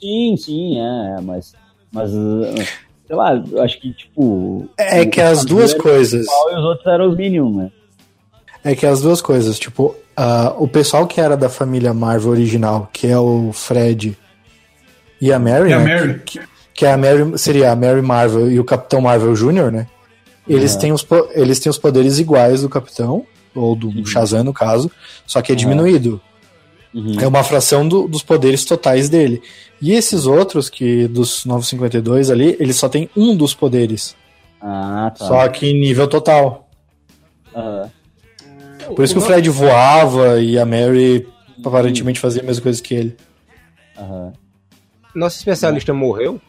Sim, 0.00 0.36
sim, 0.36 0.78
é, 0.78 1.18
é, 1.18 1.20
mas. 1.20 1.54
Mas. 1.92 2.10
ah, 2.14 2.64
Sei 3.06 3.16
lá, 3.16 3.34
eu 3.50 3.60
acho 3.62 3.80
que, 3.80 3.92
tipo. 3.92 4.68
É 4.78 5.04
que 5.04 5.20
as 5.20 5.44
duas 5.44 5.74
coisas. 5.74 6.26
E 6.26 6.54
os 6.56 6.64
outros 6.64 6.86
eram 6.86 7.10
os 7.10 7.16
Minions, 7.16 7.56
né? 7.56 7.70
É 8.62 8.74
que 8.76 8.86
as 8.86 9.00
duas 9.00 9.20
coisas, 9.20 9.58
tipo, 9.58 9.96
ah, 10.16 10.54
o 10.58 10.68
pessoal 10.68 11.06
que 11.06 11.20
era 11.20 11.36
da 11.36 11.48
família 11.48 11.92
Marvel 11.92 12.30
original, 12.30 12.88
que 12.92 13.06
é 13.08 13.18
o 13.18 13.50
Fred 13.52 14.16
e 15.20 15.32
a 15.32 15.38
Mary, 15.40 15.70
E 15.70 15.72
a 15.72 15.78
né? 15.80 15.84
Mary. 15.96 16.20
Que, 16.24 16.40
que 16.74 16.86
é 16.86 16.92
a 16.92 16.96
Mary, 16.96 17.36
seria 17.38 17.72
a 17.72 17.76
Mary 17.76 18.00
Marvel 18.02 18.50
e 18.50 18.60
o 18.60 18.64
Capitão 18.64 19.00
Marvel 19.00 19.34
Jr., 19.34 19.72
né? 19.72 19.86
Eles, 20.48 20.74
Uhum. 20.74 20.80
têm 20.80 20.92
os, 20.92 21.06
eles 21.32 21.58
têm 21.58 21.70
os 21.70 21.78
poderes 21.78 22.18
iguais 22.18 22.62
do 22.62 22.68
Capitão, 22.68 23.24
ou 23.54 23.74
do. 23.74 24.06
Shazam, 24.06 24.44
no 24.44 24.52
caso, 24.52 24.90
só 25.26 25.42
que 25.42 25.50
é 25.50 25.54
Uhum. 25.54 25.58
diminuído. 25.58 26.20
Uhum. 26.92 27.20
É 27.20 27.26
uma 27.26 27.44
fração 27.44 27.86
do- 27.86 28.08
dos 28.08 28.22
poderes 28.22 28.64
totais 28.64 29.08
dele. 29.08 29.40
E 29.80 29.92
esses 29.92 30.26
outros, 30.26 30.68
que 30.68 31.06
dos 31.08 31.44
952 31.44 32.30
ali, 32.30 32.56
eles 32.58 32.76
só 32.76 32.88
tem 32.88 33.08
um 33.16 33.36
dos 33.36 33.54
poderes. 33.54 34.16
Ah, 34.60 35.12
tá. 35.16 35.24
Só 35.26 35.48
que 35.48 35.66
em 35.68 35.80
nível 35.80 36.06
total. 36.08 36.68
Aham. 37.54 37.90
Por 38.94 39.04
isso 39.04 39.14
que 39.14 39.20
o 39.20 39.22
Fred 39.22 39.48
voava 39.50 40.40
e 40.40 40.58
a 40.58 40.66
Mary 40.66 41.26
aparentemente 41.64 42.18
fazia 42.18 42.42
a 42.42 42.44
mesma 42.44 42.62
coisa 42.62 42.82
que 42.82 42.94
ele. 42.94 43.16
aham. 43.96 44.32
Nosso 45.14 45.38
especialista 45.38 45.92
morreu? 45.94 46.40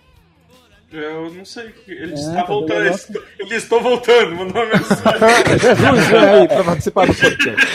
Eu 0.93 1.31
não 1.33 1.45
sei. 1.45 1.73
Ele 1.87 2.11
É, 2.11 2.15
está 2.15 2.33
tá 2.41 2.43
voltando. 2.45 2.81
Ele 2.81 2.89
estou, 2.89 3.23
ele 3.39 3.55
estou 3.55 3.81
voltando, 3.81 4.35
mandou 4.35 4.61
uma 4.61 4.65
mensagem. 4.73 5.59
Jesus, 5.59 6.07
vem 6.07 6.19
aí 6.29 6.47
pra 6.49 6.63
participar 6.65 7.07
do 7.07 7.13
podcast. 7.15 7.67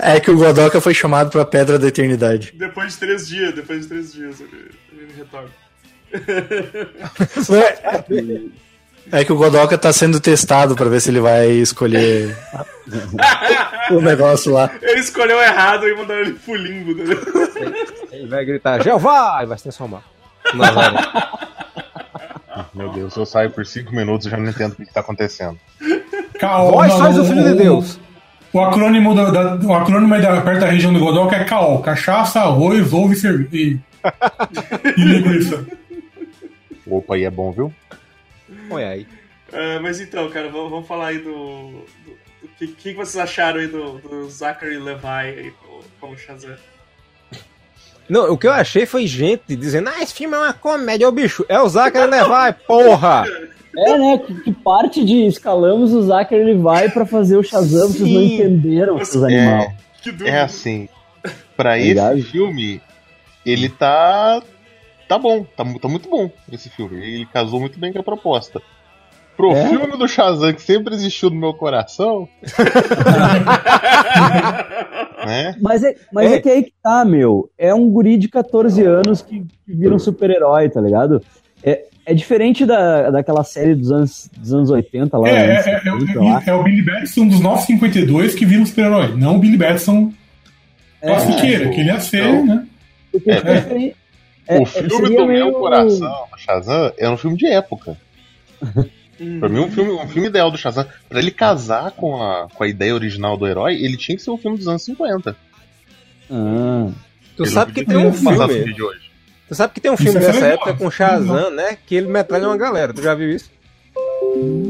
É 0.00 0.20
que 0.20 0.30
o 0.30 0.36
Godoka 0.36 0.80
foi 0.80 0.92
chamado 0.92 1.30
pra 1.30 1.44
Pedra 1.46 1.78
da 1.78 1.88
Eternidade. 1.88 2.52
depois 2.54 2.92
de 2.92 2.98
três 2.98 3.26
dias, 3.28 3.54
depois 3.54 3.80
de 3.82 3.86
três 3.88 4.12
dias 4.12 4.40
ele, 4.40 4.70
ele 4.92 5.12
retorna. 5.16 5.48
É 9.12 9.22
que 9.24 9.32
o 9.32 9.36
Godoka 9.36 9.76
tá 9.76 9.92
sendo 9.92 10.18
testado 10.18 10.74
pra 10.74 10.86
ver 10.88 11.00
se 11.00 11.10
ele 11.10 11.20
vai 11.20 11.48
escolher 11.50 12.34
o 13.90 14.00
negócio 14.00 14.50
lá. 14.52 14.70
Ele 14.80 15.00
escolheu 15.00 15.38
errado 15.40 15.86
e 15.88 15.94
mandaram 15.94 16.20
ele 16.22 16.32
pro 16.34 16.54
limbo. 16.54 16.94
Né? 16.94 17.14
Ele 18.12 18.26
vai 18.28 18.44
gritar, 18.46 18.82
Jeová! 18.82 19.40
E 19.42 19.46
vai 19.46 19.58
se 19.58 19.64
transformar. 19.64 20.02
Nazaré. 20.54 20.96
Meu 22.74 22.90
Deus, 22.90 23.16
eu 23.16 23.26
saio 23.26 23.50
por 23.50 23.64
cinco 23.66 23.94
minutos 23.94 24.26
e 24.26 24.30
já 24.30 24.36
não 24.36 24.48
entendo 24.48 24.72
o 24.72 24.76
que, 24.76 24.86
que 24.86 24.92
tá 24.92 25.00
acontecendo. 25.00 25.58
Caô, 26.38 26.72
Vós 26.72 26.90
não, 26.92 26.98
sois 26.98 27.18
o 27.18 27.24
filho 27.24 27.44
de 27.44 27.54
Deus. 27.54 27.98
O 28.52 28.60
acrônimo, 28.60 29.14
da, 29.14 29.30
da- 29.30 29.66
o 29.66 29.74
acrônimo 29.74 30.20
da, 30.20 30.40
perto 30.40 30.60
da 30.60 30.68
região 30.70 30.92
do 30.92 31.00
Godoca 31.00 31.34
é 31.36 31.44
CAO. 31.44 31.80
Cachaça, 31.82 32.40
arroz, 32.40 32.92
ovo 32.92 33.12
e 33.12 33.16
cerveja. 33.16 33.50
E, 33.52 33.80
e 34.96 35.04
linguiça. 35.04 35.66
Opa, 36.86 37.14
aí 37.16 37.24
é 37.24 37.30
bom, 37.30 37.50
viu? 37.50 37.72
Olha 38.70 38.88
aí. 38.90 39.06
É, 39.52 39.78
mas 39.80 40.00
então, 40.00 40.28
cara, 40.30 40.48
vamos, 40.48 40.70
vamos 40.70 40.86
falar 40.86 41.08
aí 41.08 41.18
do. 41.18 41.84
do, 42.04 42.10
do 42.42 42.48
que, 42.58 42.66
que 42.68 42.94
vocês 42.94 43.16
acharam 43.16 43.58
aí 43.60 43.66
do, 43.66 43.98
do 43.98 44.28
Zachary 44.30 44.78
Levi 44.78 45.06
aí 45.06 45.52
como- 45.60 45.82
como 46.00 46.18
Shazam? 46.18 46.54
Não, 48.08 48.32
o 48.32 48.38
que 48.38 48.46
eu 48.46 48.52
achei 48.52 48.84
foi 48.86 49.06
gente 49.06 49.56
dizendo, 49.56 49.88
ah, 49.88 50.02
esse 50.02 50.14
filme 50.14 50.34
é 50.34 50.38
uma 50.38 50.52
comédia, 50.52 51.08
ô 51.08 51.12
bicho. 51.12 51.44
É 51.48 51.60
o 51.60 51.68
Zachary 51.68 52.10
Levi, 52.10 52.58
porra! 52.66 53.24
É, 53.76 53.98
né? 53.98 54.18
Que, 54.18 54.34
que 54.42 54.52
parte 54.52 55.04
de 55.04 55.26
escalamos 55.26 55.92
o 55.92 56.02
Zachary 56.02 56.42
ele 56.42 56.54
vai 56.54 56.88
pra 56.90 57.04
fazer 57.04 57.36
o 57.36 57.42
Shazam, 57.42 57.88
vocês 57.88 58.00
não 58.00 58.20
Sim. 58.20 58.34
entenderam, 58.34 59.04
seus 59.04 59.24
animais. 59.24 59.72
Que 60.00 60.12
dúvida. 60.12 60.30
É 60.30 60.42
assim, 60.42 60.88
pra 61.56 61.78
esse 61.78 61.90
Obrigado. 61.90 62.22
filme, 62.22 62.80
ele 63.44 63.68
tá. 63.68 64.42
Tá 65.08 65.18
bom, 65.18 65.44
tá, 65.56 65.64
tá 65.80 65.88
muito 65.88 66.08
bom 66.08 66.30
esse 66.52 66.70
filme. 66.70 66.96
Ele 66.96 67.26
casou 67.26 67.60
muito 67.60 67.78
bem 67.78 67.92
com 67.92 67.98
a 67.98 68.02
proposta. 68.02 68.62
Pro 69.36 69.50
É? 69.52 69.68
filme 69.68 69.96
do 69.98 70.06
Shazam 70.06 70.52
que 70.52 70.62
sempre 70.62 70.94
existiu 70.94 71.28
no 71.30 71.36
meu 71.36 71.54
coração, 71.54 72.28
né? 75.26 75.56
Mas, 75.60 75.82
é, 75.82 75.94
mas 76.12 76.32
é. 76.32 76.36
É. 76.36 76.40
que 76.40 76.48
aí 76.48 76.62
que 76.64 76.72
tá, 76.82 77.04
meu. 77.04 77.50
É 77.58 77.74
um 77.74 77.88
guri 77.90 78.16
de 78.16 78.28
14 78.28 78.82
anos 78.82 79.22
que, 79.22 79.40
que 79.40 79.74
vira 79.74 79.94
um 79.94 79.98
super-herói, 79.98 80.68
tá 80.68 80.80
ligado? 80.80 81.22
É, 81.62 81.84
é 82.06 82.14
diferente 82.14 82.66
da, 82.66 83.10
daquela 83.10 83.42
série 83.44 83.74
dos 83.74 83.90
anos, 83.90 84.30
dos 84.36 84.52
anos 84.52 84.70
80 84.70 85.16
lá. 85.18 85.28
É, 85.28 85.32
é, 85.32 85.52
anos 85.54 85.66
é, 85.66 85.70
é, 85.70 85.80
70 85.80 86.20
lá. 86.20 86.42
é, 86.46 86.50
é 86.50 86.54
o 86.54 86.62
Billy 86.62 86.82
Batson 86.82 87.26
dos 87.26 87.40
952 87.40 88.34
que 88.34 88.44
vira 88.44 88.62
um 88.62 88.66
super-herói. 88.66 89.16
Não 89.16 89.36
o 89.36 89.38
Billy 89.38 89.56
Batson 89.56 90.12
classiqueira, 91.00 91.70
que 91.70 91.80
ele 91.80 91.90
ia 91.90 92.00
ser, 92.00 92.24
Não. 92.32 92.46
né? 92.46 92.66
Porque 93.10 93.30
É, 93.30 93.34
é. 93.36 93.92
É, 94.46 94.58
o 94.58 94.62
é, 94.62 94.66
filme 94.66 95.16
do 95.16 95.26
meio- 95.26 95.46
meu 95.46 95.52
coração, 95.54 96.26
do 96.30 96.38
Shazam, 96.38 96.92
é 96.98 97.08
um 97.08 97.16
filme 97.16 97.36
de 97.36 97.46
época. 97.46 97.96
Hum. 99.20 99.38
Pra 99.40 99.48
mim, 99.48 99.60
um 99.60 99.70
filme, 99.70 99.90
um 99.92 100.08
filme 100.08 100.28
ideal 100.28 100.50
do 100.50 100.58
Shazam. 100.58 100.86
Pra 101.08 101.18
ele 101.18 101.30
casar 101.30 101.92
com 101.92 102.20
a, 102.22 102.48
com 102.48 102.64
a 102.64 102.68
ideia 102.68 102.94
original 102.94 103.36
do 103.36 103.46
herói, 103.46 103.74
ele 103.74 103.96
tinha 103.96 104.16
que 104.16 104.22
ser 104.22 104.30
um 104.30 104.38
filme 104.38 104.56
dos 104.58 104.66
anos 104.68 104.82
50. 104.84 105.36
Ah, 106.30 106.90
Tu 107.36 107.42
Ele 107.44 107.50
sabe 107.50 107.70
não 107.70 107.74
que 107.74 107.84
tem 107.84 107.96
um 107.96 108.12
filme. 108.12 108.64
dia 108.64 108.74
de 108.74 108.82
hoje. 108.82 109.10
Tu 109.48 109.54
sabe 109.54 109.74
que 109.74 109.80
tem 109.80 109.90
um 109.90 109.94
Isso 109.94 110.02
filme 110.04 110.18
é 110.18 110.20
dessa 110.22 110.32
legal, 110.40 110.52
época 110.54 110.74
com 110.74 110.88
isso 110.88 111.02
é. 111.02 111.06
Shazam, 111.06 111.50
né? 111.50 111.76
Que 111.86 111.94
ele 111.96 112.06
metralha 112.08 112.48
uma 112.48 112.56
galera. 112.56 112.92
Tu 112.94 113.02
já 113.02 113.14
viu 113.14 113.30
isso? 113.30 113.50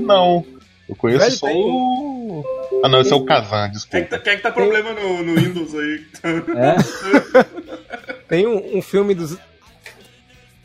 Não. 0.07 0.44
Eu 0.88 0.96
conheço 0.96 1.20
Velho, 1.24 1.37
só 1.37 1.46
o. 1.46 2.44
Ah, 2.85 2.88
não, 2.88 3.00
esse 3.00 3.12
é 3.12 3.16
o 3.16 3.24
Kazan, 3.24 3.48
Quem 3.50 3.59
é 3.61 3.66
que 3.68 3.72
desculpa. 3.74 4.07
tá, 4.09 4.18
quem 4.18 4.33
é 4.33 4.37
que 4.37 4.42
tá 4.42 4.50
problema 4.52 4.92
no, 4.92 5.22
no 5.22 5.35
Windows 5.35 5.74
aí? 5.74 6.04
é? 6.22 8.14
Tem 8.28 8.46
um, 8.46 8.78
um 8.78 8.83
filme 8.83 9.14
dos. 9.14 9.38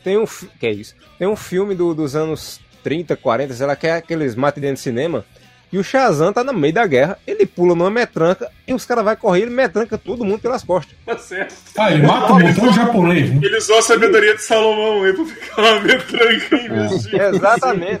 Tem 0.04 0.18
um. 0.18 0.24
Que 0.58 0.66
é 0.66 0.72
isso? 0.72 0.94
Tem 1.18 1.26
um 1.28 1.36
filme 1.36 1.74
do- 1.74 1.94
dos 1.94 2.14
anos 2.16 2.60
30, 2.82 3.16
40, 3.16 3.54
sei 3.54 3.66
lá, 3.66 3.76
que 3.76 3.86
é 3.86 3.92
aqueles 3.94 4.34
mate 4.34 4.60
dentro 4.60 4.74
de 4.76 4.80
cinema. 4.80 5.24
E 5.72 5.78
o 5.78 5.84
Shazam 5.84 6.32
tá 6.32 6.42
no 6.42 6.52
meio 6.52 6.74
da 6.74 6.84
guerra, 6.84 7.16
ele 7.24 7.46
pula 7.46 7.76
numa 7.76 7.90
metranca 7.90 8.50
e 8.66 8.74
os 8.74 8.84
caras 8.84 9.04
vão 9.04 9.14
correr, 9.14 9.42
ele 9.42 9.52
metranca 9.52 9.96
todo 9.96 10.24
mundo 10.24 10.40
pelas 10.40 10.64
costas. 10.64 10.96
Tá 11.06 11.16
certo. 11.16 11.54
Ah, 11.78 11.92
ele 11.92 12.02
mata 12.04 12.32
um 12.32 12.40
montão 12.40 12.68
de 12.70 12.74
japonês, 12.76 13.30
né? 13.30 13.40
Ele 13.40 13.56
usou 13.56 13.78
a 13.78 13.82
sabedoria 13.82 14.34
de 14.34 14.42
Salomão 14.42 15.04
aí 15.04 15.12
pra 15.12 15.24
ficar 15.26 15.62
uma 15.62 15.80
metranca 15.80 16.56
e 16.56 16.66
investir. 16.66 17.20
Exatamente. 17.20 18.00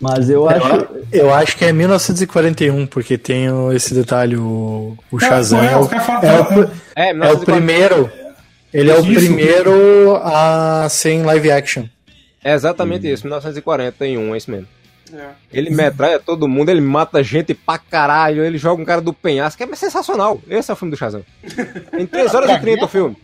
Mas 0.00 0.28
eu 0.28 0.48
acho. 0.48 0.88
Eu 1.10 1.32
acho 1.32 1.56
que 1.56 1.64
é 1.64 1.72
1941, 1.72 2.86
porque 2.86 3.16
tem 3.16 3.50
o- 3.50 3.72
esse 3.72 3.94
detalhe, 3.94 4.36
o, 4.36 4.96
o 5.10 5.18
Shazam. 5.18 5.62
é, 5.62 5.72
É, 5.72 5.76
o, 5.76 5.80
é 5.80 5.86
o- 5.86 6.70
É, 6.94 7.08
é 7.08 7.12
o 7.12 7.14
1940. 7.14 7.44
primeiro. 7.44 8.12
Ele 8.74 8.90
é 8.90 8.94
o 8.98 9.02
primeiro 9.02 10.16
a 10.22 10.86
ser 10.90 11.10
em 11.12 11.22
live 11.22 11.50
action. 11.50 11.84
É 12.46 12.54
exatamente 12.54 13.10
isso, 13.12 13.24
1941, 13.24 14.32
é 14.32 14.38
isso 14.38 14.50
mesmo. 14.52 14.68
É. 15.12 15.30
Ele 15.52 15.68
metralha 15.68 16.20
todo 16.20 16.46
mundo, 16.46 16.68
ele 16.68 16.80
mata 16.80 17.20
gente 17.20 17.52
pra 17.54 17.76
caralho, 17.76 18.44
ele 18.44 18.56
joga 18.56 18.80
um 18.80 18.84
cara 18.84 19.00
do 19.00 19.12
penhasco, 19.12 19.60
é 19.60 19.74
sensacional. 19.74 20.40
Esse 20.48 20.70
é 20.70 20.74
o 20.74 20.76
filme 20.76 20.92
do 20.92 20.96
Shazam. 20.96 21.24
Em 21.98 22.06
3 22.06 22.34
horas 22.34 22.50
e 22.50 22.60
30 22.60 22.84
o 22.84 22.88
filme. 22.88 23.16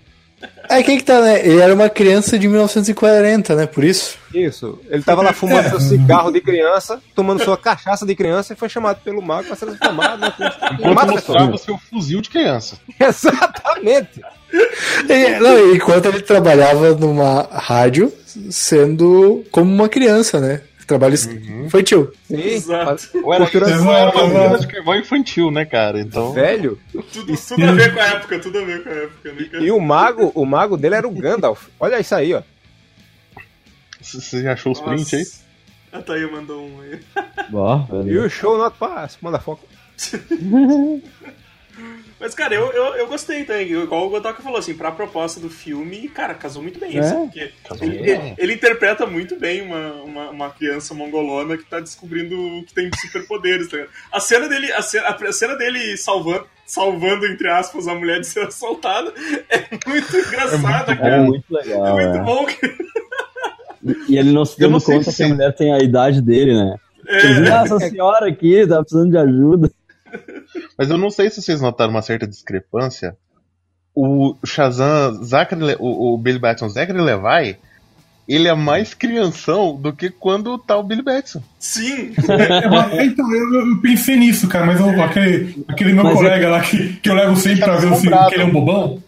É 0.69 0.83
quem 0.83 0.99
que 0.99 1.05
tá, 1.05 1.21
né? 1.21 1.47
Ele 1.47 1.61
era 1.61 1.73
uma 1.73 1.89
criança 1.89 2.37
de 2.37 2.49
1940, 2.49 3.55
né? 3.55 3.65
Por 3.65 3.85
isso. 3.85 4.19
Isso. 4.35 4.81
Ele 4.89 5.05
tava 5.05 5.23
lá 5.23 5.33
fumando 5.33 5.69
seu 5.69 5.81
cigarro 5.81 6.33
de 6.33 6.41
criança, 6.41 7.01
tomando 7.15 7.45
sua 7.45 7.57
cachaça 7.57 8.05
de 8.05 8.17
criança 8.17 8.53
e 8.53 8.57
foi 8.57 8.69
chamado 8.69 9.01
pelo 9.05 9.23
mago 9.23 9.47
pra 9.47 9.55
ser 9.55 9.67
transformado. 9.67 10.21
Né? 10.21 10.33
Enquanto 10.81 11.11
mostrava 11.13 11.57
seu 11.59 11.79
fuzil 11.79 12.21
de 12.21 12.29
criança. 12.29 12.77
Exatamente. 12.99 14.21
E, 15.09 15.39
não, 15.41 15.75
enquanto 15.75 16.07
ele 16.07 16.21
trabalhava 16.21 16.95
numa 16.95 17.43
rádio, 17.43 18.13
sendo 18.51 19.45
como 19.51 19.73
uma 19.73 19.89
criança, 19.89 20.41
né? 20.41 20.63
Trabalho 20.87 21.15
infantil. 21.65 22.13
Sim. 22.27 22.37
Exato. 22.37 23.09
Ou 23.23 23.33
era 23.33 23.45
ou 23.45 23.93
era 23.95 24.49
uma 24.49 24.59
de 24.59 24.67
carvão 24.67 24.97
infantil, 24.97 25.51
né, 25.51 25.65
cara? 25.65 26.01
Então. 26.01 26.33
Velho. 26.33 26.79
Tudo, 26.93 27.35
tudo 27.35 27.65
a 27.65 27.73
ver 27.73 27.95
com 27.95 28.01
a 28.01 28.05
época, 28.05 28.39
tudo 28.39 28.59
a 28.59 28.65
ver 28.65 28.83
com 28.83 28.89
a 28.91 28.93
época, 28.93 29.33
né, 29.33 29.45
cara? 29.51 29.65
E 29.65 29.71
o 29.71 29.81
mago, 29.81 30.33
o 30.35 30.45
mago 30.45 30.77
dele 30.77 30.97
era 30.97 31.09
o 31.09 31.11
Gandalf. 31.11 31.69
Olha 31.81 31.99
isso 32.01 32.15
aí, 32.15 32.35
ó. 32.35 32.43
Você 34.03 34.43
já 34.43 34.53
achou 34.53 34.73
os 34.73 34.81
prints 34.81 35.15
aí? 35.15 35.25
A 35.93 36.03
Thaí 36.03 36.31
mandou 36.31 36.67
um 36.67 36.81
aí. 36.81 37.01
Ó, 37.55 37.87
E 38.05 38.19
o 38.19 38.29
show 38.29 38.59
not 38.59 38.77
pass. 38.79 39.17
Manda 39.23 39.39
foco. 39.39 39.65
Mas, 42.21 42.35
cara, 42.35 42.55
eu, 42.55 42.71
eu, 42.73 42.85
eu 42.97 43.07
gostei 43.09 43.45
também. 43.45 43.73
Igual 43.73 44.07
o 44.07 44.11
Gotoka 44.11 44.43
falou, 44.43 44.59
assim, 44.59 44.75
pra 44.75 44.91
proposta 44.93 45.41
do 45.41 45.49
filme, 45.51 46.09
cara, 46.09 46.35
casou 46.35 46.63
muito 46.63 46.79
bem. 46.79 46.97
É? 46.97 47.01
Assim, 47.01 47.17
porque 47.27 47.41
ele, 47.41 47.97
muito 47.97 48.05
ele- 48.11 48.35
ele 48.39 48.53
interpreta 48.55 49.07
muito 49.07 49.37
bem 49.39 49.63
uma, 49.63 49.93
uma, 50.03 50.31
uma 50.31 50.51
criança 50.51 50.95
mongolona 50.95 51.57
que 51.57 51.65
tá 51.65 51.81
descobrindo 51.81 52.37
que 52.67 52.75
tem 52.75 52.91
superpoderes, 53.01 53.69
tá 53.69 53.77
ligado? 53.79 53.91
A 54.13 54.21
cena 54.21 54.49
dele, 54.49 54.71
a 54.73 54.83
cena, 54.83 55.09
a 55.09 55.33
cena 55.33 55.57
dele 55.57 55.97
salvando, 55.97 56.47
salvando, 56.67 57.27
entre 57.27 57.49
aspas, 57.49 57.89
a 57.89 57.95
mulher 57.95 58.21
de 58.21 58.27
ser 58.27 58.47
assaltada 58.47 59.13
é 59.49 59.89
muito 59.89 60.17
engraçada, 60.17 60.93
é 60.93 60.97
cara. 60.97 61.23
muito 61.23 61.59
É 61.59 61.63
legal. 61.63 61.95
muito 61.95 62.17
é. 62.17 62.23
bom. 62.23 62.45
cara. 62.47 62.75
E 64.09 64.17
ele 64.17 64.31
não 64.31 64.45
se 64.45 64.59
dando 64.61 64.81
conta 64.81 65.11
se 65.11 65.17
que 65.17 65.23
a 65.25 65.29
mulher 65.29 65.53
tem 65.55 65.73
a 65.75 65.79
idade 65.79 66.23
dele, 66.23 66.55
né? 66.55 66.77
É, 67.09 67.19
Ah, 67.51 67.63
essa 67.65 67.81
senhora 67.81 68.29
aqui 68.29 68.65
tá 68.67 68.81
precisando 68.81 69.11
de 69.11 69.19
ajuda. 69.19 69.71
Mas 70.79 70.91
eu 70.91 70.99
não 70.99 71.11
sei 71.11 71.31
se 71.31 71.41
vocês 71.43 71.61
notaram 71.61 71.91
uma 71.91 72.03
certa 72.03 72.27
discrepância. 72.27 73.17
O 73.95 74.35
Shazam, 74.45 75.23
Zachary, 75.23 75.77
o, 75.79 76.15
o 76.15 76.19
Billy 76.19 76.39
Batson, 76.39 76.69
Zachary 76.69 76.99
Levi, 77.01 77.57
ele 78.27 78.49
é 78.49 78.55
mais 78.55 78.95
crianção 78.95 79.77
do 79.77 79.93
que 79.93 80.09
quando 80.09 80.57
tá 80.57 80.77
o 80.79 80.83
Billy 80.83 81.03
Batson. 81.03 81.43
sim. 81.59 82.13
É, 82.29 82.97
é, 83.01 83.05
então, 83.05 83.35
eu, 83.35 83.55
eu 83.69 83.81
pensei 83.83 84.17
nisso, 84.17 84.49
cara, 84.49 84.65
mas 84.65 84.81
eu- 84.81 85.03
aquele, 85.03 85.65
aquele 85.69 85.93
meu 85.93 86.05
Mas 86.05 86.15
é- 86.15 86.17
colega 86.17 86.49
lá 86.49 86.61
que, 86.63 86.95
que 86.95 87.11
eu 87.11 87.15
levo 87.15 87.37
sempre 87.37 87.61
pra 87.61 87.77
ver 87.77 87.93
o 87.93 87.97
filme, 87.97 88.17
que 88.29 88.35
ele 88.35 88.43
é 88.43 88.47
um 88.47 88.51
bobão, 88.53 89.03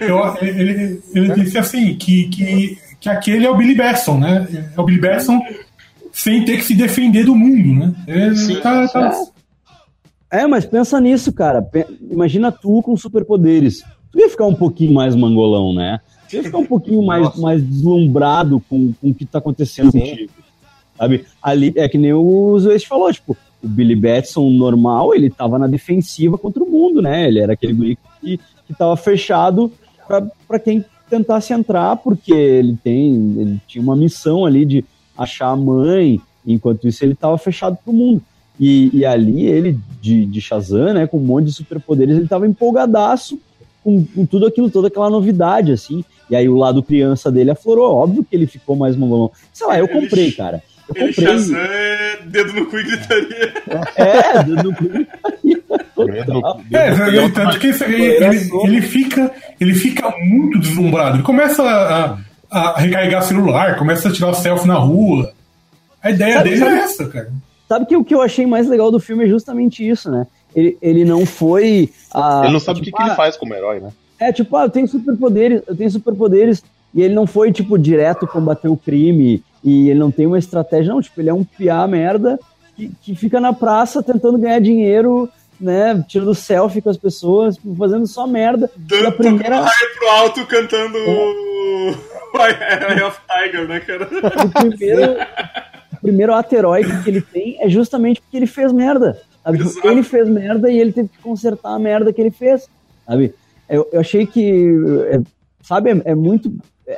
eu- 0.00 0.36
ele, 0.42 1.00
ele 1.14 1.34
disse 1.34 1.58
assim, 1.58 1.94
que, 1.94 2.28
que, 2.28 2.78
que 2.98 3.08
aquele 3.08 3.46
é 3.46 3.50
o 3.50 3.56
Billy 3.56 3.74
Batson, 3.76 4.18
né? 4.18 4.48
É 4.76 4.80
o 4.80 4.84
Billy 4.84 5.00
Batson 5.00 5.38
sem 6.12 6.44
ter 6.44 6.56
que 6.56 6.64
se 6.64 6.74
defender 6.74 7.24
do 7.24 7.36
mundo, 7.36 7.78
né? 7.78 7.94
Ele 8.08 8.34
Sim, 8.36 8.60
tá- 8.60 8.88
tá- 8.88 9.12
É, 10.30 10.46
mas 10.46 10.64
pensa 10.64 11.00
nisso, 11.00 11.32
cara. 11.32 11.66
Imagina 12.10 12.52
tu 12.52 12.82
com 12.82 12.96
superpoderes. 12.96 13.82
Tu 14.12 14.20
ia 14.20 14.28
ficar 14.28 14.46
um 14.46 14.54
pouquinho 14.54 14.92
mais 14.92 15.14
mangolão, 15.14 15.72
né? 15.72 16.00
Tu 16.28 16.36
ia 16.36 16.44
ficar 16.44 16.58
um 16.58 16.66
pouquinho 16.66 17.02
mais, 17.02 17.34
mais 17.36 17.62
deslumbrado 17.62 18.62
com, 18.68 18.92
com 19.00 19.10
o 19.10 19.14
que 19.14 19.24
tá 19.24 19.38
acontecendo 19.38 19.90
Sim. 19.90 20.00
contigo. 20.00 20.32
Sabe? 20.96 21.24
Ali 21.42 21.72
é 21.76 21.88
que 21.88 21.98
nem 21.98 22.12
o 22.12 22.58
Zueste 22.58 22.86
falou, 22.86 23.12
tipo, 23.12 23.36
o 23.62 23.68
Billy 23.68 23.96
Batson 23.96 24.48
normal, 24.50 25.14
ele 25.14 25.30
tava 25.30 25.58
na 25.58 25.66
defensiva 25.66 26.38
contra 26.38 26.62
o 26.62 26.70
mundo, 26.70 27.02
né? 27.02 27.26
Ele 27.26 27.40
era 27.40 27.54
aquele 27.54 27.72
guri 27.72 27.98
que, 28.20 28.38
que 28.66 28.74
tava 28.74 28.96
fechado 28.96 29.72
pra, 30.06 30.26
pra 30.46 30.58
quem 30.58 30.84
tentasse 31.08 31.52
entrar, 31.52 31.96
porque 31.96 32.32
ele 32.32 32.78
tem. 32.82 33.34
Ele 33.38 33.60
tinha 33.66 33.82
uma 33.82 33.96
missão 33.96 34.46
ali 34.46 34.64
de 34.64 34.84
achar 35.16 35.48
a 35.48 35.56
mãe, 35.56 36.20
enquanto 36.46 36.86
isso 36.86 37.04
ele 37.04 37.14
tava 37.14 37.36
fechado 37.36 37.76
pro 37.84 37.92
mundo. 37.92 38.22
E, 38.60 38.90
e 38.92 39.06
ali 39.06 39.46
ele, 39.46 39.78
de, 40.02 40.26
de 40.26 40.40
Shazam, 40.40 40.92
né, 40.92 41.06
com 41.06 41.16
um 41.16 41.24
monte 41.24 41.46
de 41.46 41.52
superpoderes, 41.52 42.16
ele 42.18 42.28
tava 42.28 42.46
empolgadaço 42.46 43.40
com, 43.82 44.04
com 44.04 44.26
tudo 44.26 44.46
aquilo, 44.46 44.70
toda 44.70 44.88
aquela 44.88 45.08
novidade, 45.08 45.72
assim. 45.72 46.04
E 46.28 46.36
aí 46.36 46.46
o 46.48 46.56
lado 46.56 46.82
criança 46.82 47.32
dele 47.32 47.50
aflorou. 47.52 47.96
Óbvio 47.96 48.22
que 48.22 48.36
ele 48.36 48.46
ficou 48.46 48.76
mais 48.76 48.94
mongolão. 48.96 49.30
Sei 49.52 49.66
lá, 49.66 49.78
eu 49.78 49.86
Ele- 49.86 50.00
comprei, 50.00 50.30
cara. 50.36 50.62
Eu 50.88 50.94
Ele 51.04 51.06
comprei. 51.14 51.26
Shazam 51.26 51.56
é 51.58 52.18
dedo 52.26 52.52
no 52.52 52.66
cu 52.66 52.78
e 52.78 52.84
gritaria. 52.84 53.52
É, 53.96 54.42
do, 54.44 54.56
do, 54.56 54.74
total. 55.94 56.60
É, 56.72 56.88
ele- 57.08 57.30
tanto 57.30 57.58
que 57.58 57.66
ele, 57.68 58.04
ele, 58.04 58.50
ele 58.64 58.82
fica, 58.82 59.32
ele 59.58 59.74
fica 59.74 60.12
muito 60.18 60.58
deslumbrado. 60.58 61.16
Ele 61.16 61.22
começa 61.22 61.62
a, 61.62 62.18
a 62.50 62.78
recarregar 62.80 63.22
celular, 63.22 63.78
começa 63.78 64.08
a 64.08 64.12
tirar 64.12 64.34
selfie 64.34 64.66
na 64.68 64.74
rua. 64.74 65.32
A 66.02 66.10
ideia 66.10 66.34
Sabe- 66.34 66.50
dele 66.50 66.60
sabe- 66.60 66.72
é 66.74 66.78
essa, 66.78 67.08
cara. 67.08 67.32
Sabe 67.70 67.86
que 67.86 67.96
o 67.96 68.02
que 68.02 68.12
eu 68.12 68.20
achei 68.20 68.44
mais 68.46 68.68
legal 68.68 68.90
do 68.90 68.98
filme 68.98 69.24
é 69.24 69.28
justamente 69.28 69.88
isso, 69.88 70.10
né? 70.10 70.26
Ele, 70.56 70.76
ele 70.82 71.04
não 71.04 71.24
foi. 71.24 71.88
ah, 72.12 72.40
ele 72.42 72.52
não 72.52 72.58
sabe 72.58 72.80
o 72.80 72.82
que, 72.82 72.86
tipo, 72.86 72.96
que 72.96 73.02
ele 73.04 73.12
ah, 73.12 73.14
faz 73.14 73.36
como 73.36 73.54
herói, 73.54 73.78
né? 73.78 73.92
É, 74.18 74.32
tipo, 74.32 74.56
ah, 74.56 74.64
eu 74.64 74.70
tenho 74.70 74.88
superpoderes, 74.88 75.62
eu 75.68 75.76
tenho 75.76 75.88
superpoderes, 75.88 76.64
e 76.92 77.00
ele 77.00 77.14
não 77.14 77.28
foi, 77.28 77.52
tipo, 77.52 77.78
direto 77.78 78.26
combater 78.26 78.66
o 78.66 78.76
crime, 78.76 79.40
e 79.62 79.88
ele 79.88 80.00
não 80.00 80.10
tem 80.10 80.26
uma 80.26 80.36
estratégia, 80.36 80.92
não, 80.92 81.00
tipo, 81.00 81.20
ele 81.20 81.30
é 81.30 81.32
um 81.32 81.44
piá 81.44 81.86
merda 81.86 82.40
que, 82.76 82.90
que 83.00 83.14
fica 83.14 83.38
na 83.38 83.52
praça 83.52 84.02
tentando 84.02 84.36
ganhar 84.36 84.60
dinheiro, 84.60 85.28
né, 85.60 86.04
tirando 86.08 86.34
selfie 86.34 86.82
com 86.82 86.90
as 86.90 86.96
pessoas, 86.96 87.54
tipo, 87.54 87.72
fazendo 87.76 88.08
só 88.08 88.26
merda. 88.26 88.68
Dando 88.76 89.06
a 89.06 89.12
primeira, 89.12 89.60
raio 89.60 89.94
pro 89.96 90.08
alto 90.08 90.44
cantando 90.46 90.98
o 91.06 91.94
Eye 92.36 93.02
of 93.04 93.20
Tiger, 93.28 93.68
né, 93.68 93.78
cara? 93.78 94.08
o 94.44 94.50
primeiro, 94.50 95.02
primeiro 96.00 96.34
ato 96.34 96.54
heróico 96.54 97.02
que 97.02 97.10
ele 97.10 97.20
tem 97.20 97.60
é 97.62 97.68
justamente 97.68 98.20
porque 98.20 98.36
ele 98.36 98.46
fez 98.46 98.72
merda. 98.72 99.20
Ele 99.84 100.02
fez 100.02 100.28
merda 100.28 100.70
e 100.70 100.78
ele 100.78 100.92
teve 100.92 101.08
que 101.08 101.18
consertar 101.18 101.74
a 101.74 101.78
merda 101.78 102.12
que 102.12 102.20
ele 102.20 102.30
fez, 102.30 102.68
sabe? 103.06 103.34
Eu, 103.68 103.88
eu 103.92 104.00
achei 104.00 104.26
que, 104.26 104.74
é, 105.10 105.20
sabe, 105.62 105.90
é, 105.90 106.02
é 106.06 106.14
muito, 106.14 106.52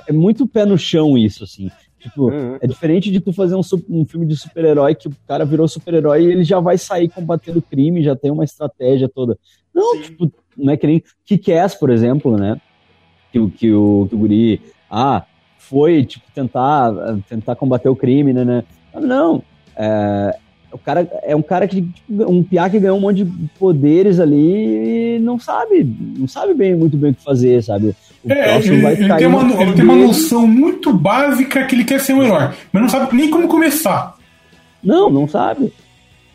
é 0.09 0.12
muito 0.12 0.47
pé 0.47 0.65
no 0.65 0.77
chão 0.77 1.17
isso, 1.17 1.45
assim. 1.45 1.71
Tipo, 2.01 2.31
Uhum. 2.33 2.57
é 2.61 2.67
diferente 2.67 3.12
de 3.12 3.21
tu 3.21 3.33
fazer 3.33 3.55
um, 3.55 3.61
um 3.88 4.05
filme 4.05 4.27
de 4.27 4.37
super-herói 4.37 4.93
que 4.97 5.07
o 5.07 5.12
cara 5.29 5.45
virou 5.45 5.69
super-herói 5.69 6.25
e 6.25 6.33
ele 6.33 6.43
já 6.43 6.59
vai 6.59 6.77
sair 6.77 7.09
combatendo 7.09 7.62
crime, 7.62 8.03
já 8.03 8.17
tem 8.17 8.31
uma 8.33 8.43
estratégia 8.43 9.09
toda. 9.09 9.38
Não, 9.73 9.95
Sim. 9.95 10.03
tipo, 10.03 10.33
não 10.57 10.73
é 10.73 10.77
que 10.77 10.87
nem 10.87 11.03
Kick-Ass, 11.25 11.77
por 11.77 11.91
exemplo, 11.91 12.37
né? 12.37 12.61
Que, 13.31 13.38
o- 13.38 13.49
que, 13.49 13.73
o, 13.73 14.07
que 14.09 14.15
o 14.17 14.19
guri, 14.19 14.61
ah, 14.91 15.25
foi, 15.59 16.05
tipo, 16.05 16.27
tentar, 16.35 16.93
tentar 17.29 17.55
combater 17.55 17.88
o 17.88 17.95
crime, 17.97 18.33
né? 18.33 18.45
né? 18.45 18.65
Não, 19.00 19.42
é, 19.76 20.37
o 20.72 20.78
cara 20.78 21.09
é 21.22 21.37
um 21.37 21.42
cara 21.42 21.68
que, 21.68 21.87
um 22.09 22.42
piá 22.42 22.68
que 22.68 22.81
ganhou 22.81 22.96
um 22.96 23.00
monte 23.00 23.24
de 23.24 23.48
poderes 23.59 24.18
ali 24.18 25.16
e 25.16 25.18
não 25.20 25.38
sabe, 25.38 25.85
não 26.16 26.26
sabe 26.26 26.55
bem, 26.55 26.74
muito 26.74 26.96
bem 26.96 27.11
o 27.11 27.14
que 27.14 27.22
fazer, 27.22 27.62
sabe? 27.62 27.94
O 28.24 28.33
É, 28.33 28.57
ele, 28.59 28.87
ele 28.87 29.14
tem 29.16 29.26
uma, 29.26 29.62
ele 29.62 29.72
tem 29.74 29.85
uma 29.85 29.96
noção 29.96 30.46
muito 30.46 30.92
básica 30.92 31.64
que 31.66 31.74
ele 31.74 31.85
quer 31.85 32.00
ser 32.00 32.14
um 32.14 32.22
herói, 32.22 32.50
mas 32.72 32.83
não 32.83 32.88
sabe 32.88 33.14
nem 33.14 33.31
como 33.31 33.48
começar. 33.48 34.16
Não, 34.83 35.11
não 35.11 35.28
sabe. 35.28 35.72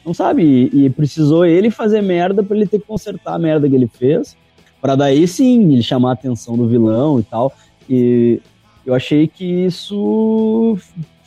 Não 0.05 0.13
sabe. 0.13 0.69
E, 0.73 0.85
e 0.85 0.89
precisou 0.89 1.45
ele 1.45 1.69
fazer 1.69 2.01
merda 2.01 2.41
pra 2.41 2.55
ele 2.55 2.67
ter 2.67 2.79
que 2.79 2.85
consertar 2.85 3.35
a 3.35 3.39
merda 3.39 3.67
que 3.67 3.75
ele 3.75 3.87
fez. 3.87 4.37
Pra 4.79 4.95
daí 4.95 5.27
sim 5.27 5.73
ele 5.73 5.83
chamar 5.83 6.11
a 6.11 6.13
atenção 6.13 6.55
do 6.55 6.67
vilão 6.67 7.19
e 7.19 7.23
tal. 7.23 7.51
E 7.89 8.39
eu 8.85 8.93
achei 8.93 9.27
que 9.27 9.43
isso 9.65 10.77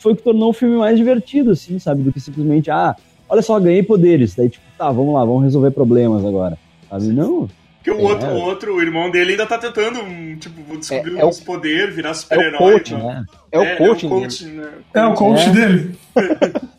foi 0.01 0.13
o 0.13 0.15
que 0.15 0.23
tornou 0.23 0.49
o 0.49 0.53
filme 0.53 0.75
mais 0.77 0.97
divertido, 0.97 1.51
assim, 1.51 1.77
sabe? 1.79 2.01
Do 2.03 2.11
que 2.11 2.19
simplesmente, 2.19 2.69
ah, 2.71 2.95
olha 3.29 3.41
só, 3.41 3.59
ganhei 3.59 3.83
poderes. 3.83 4.35
Daí, 4.35 4.49
tipo, 4.49 4.63
tá, 4.77 4.91
vamos 4.91 5.13
lá, 5.13 5.23
vamos 5.23 5.43
resolver 5.43 5.71
problemas 5.71 6.25
agora. 6.25 6.57
Sabe? 6.89 7.07
Não. 7.07 7.47
Porque 7.77 7.91
o 7.91 7.99
É. 7.99 8.11
outro, 8.11 8.27
o 8.27 8.35
outro, 8.41 8.75
o 8.75 8.81
irmão 8.81 9.09
dele 9.09 9.31
ainda 9.31 9.45
tá 9.47 9.57
tentando, 9.57 10.01
um, 10.01 10.35
tipo, 10.37 10.77
descobrir 10.77 11.17
É- 11.17 11.21
é 11.21 11.25
o- 11.25 11.29
os 11.29 11.39
poderes, 11.39 11.95
virar 11.95 12.09
É 12.09 12.11
o 12.11 12.15
super-herói. 12.15 12.57
coach, 12.57 12.93
então. 12.93 13.07
né? 13.07 13.25
É 13.51 13.59
o 13.59 13.77
coach, 13.77 14.03
é 14.05 14.07
o 14.07 14.09
coach, 14.11 14.45
né? 14.45 14.69
É 14.93 15.05
o 15.05 15.13
coach 15.13 15.41
É. 15.41 15.51
dele. 15.51 15.95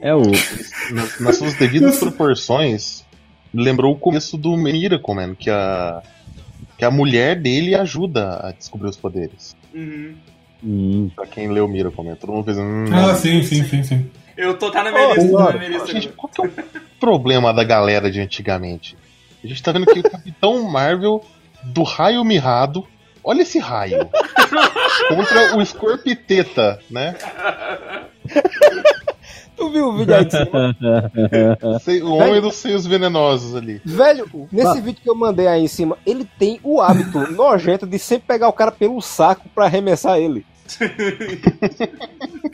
É 0.00 0.14
o. 0.14 0.22
nas, 0.92 1.20
nas 1.20 1.36
suas 1.36 1.54
devidas 1.54 1.98
proporções, 1.98 3.04
lembrou 3.52 3.92
o 3.92 3.98
começo 3.98 4.36
do 4.38 4.56
Miracle 4.56 5.12
Man, 5.14 5.34
que 5.34 5.50
a, 5.50 6.00
que 6.76 6.84
a 6.84 6.90
mulher 6.90 7.34
dele 7.40 7.74
ajuda 7.74 8.38
a 8.46 8.52
descobrir 8.52 8.88
os 8.88 8.96
poderes. 8.96 9.56
Uhum. 9.74 10.14
Hum. 10.64 11.10
Pra 11.14 11.26
quem 11.26 11.48
leu 11.48 11.68
Miracle 11.68 12.04
Man, 12.04 12.14
todo 12.16 12.32
mundo 12.32 12.44
fez. 12.44 12.58
Hum, 12.58 12.84
Ah, 12.92 13.14
sim, 13.14 13.42
sim, 13.42 13.62
sim, 13.64 13.82
sim. 13.82 14.10
Eu 14.36 14.56
tô, 14.58 14.70
tá 14.70 14.82
na 14.84 14.90
minha 14.92 15.08
Ô, 15.08 15.14
lista, 15.14 15.36
tá 15.36 15.52
na 15.52 15.58
minha 15.58 15.70
lista. 15.70 15.86
Gente, 15.92 16.08
qual 16.08 16.28
que 16.32 16.40
é 16.40 16.44
o 16.46 16.52
problema 17.00 17.52
da 17.52 17.64
galera 17.64 18.10
de 18.10 18.20
antigamente? 18.20 18.96
A 19.42 19.46
gente 19.46 19.62
tá 19.62 19.70
vendo 19.72 19.86
que 19.86 19.98
o 20.00 20.02
Capitão 20.10 20.62
Marvel 20.62 21.24
do 21.64 21.82
raio 21.82 22.24
mirrado. 22.24 22.86
Olha 23.22 23.42
esse 23.42 23.58
raio. 23.58 24.08
contra 25.08 25.56
o 25.56 25.64
Scorpiteta, 25.64 26.78
né? 26.90 27.14
Tu 29.58 29.70
viu 29.70 29.88
o 29.88 29.96
vídeo 29.96 30.14
aí 30.14 30.24
de 30.24 30.30
cima? 30.32 30.76
Sei- 31.82 32.00
O 32.02 32.12
homem 32.14 32.40
dos 32.40 32.54
seios 32.56 32.86
venenosos 32.86 33.54
ali. 33.56 33.80
Velho, 33.84 34.26
nesse 34.52 34.80
vídeo 34.80 35.00
que 35.02 35.10
eu 35.10 35.14
mandei 35.16 35.46
aí 35.48 35.62
em 35.62 35.68
cima, 35.68 35.98
ele 36.06 36.26
tem 36.38 36.60
o 36.62 36.80
hábito 36.80 37.18
nojento 37.32 37.86
de 37.86 37.98
sempre 37.98 38.26
pegar 38.28 38.48
o 38.48 38.52
cara 38.52 38.70
pelo 38.70 39.00
saco 39.02 39.48
pra 39.54 39.64
arremessar 39.64 40.18
ele. 40.18 40.46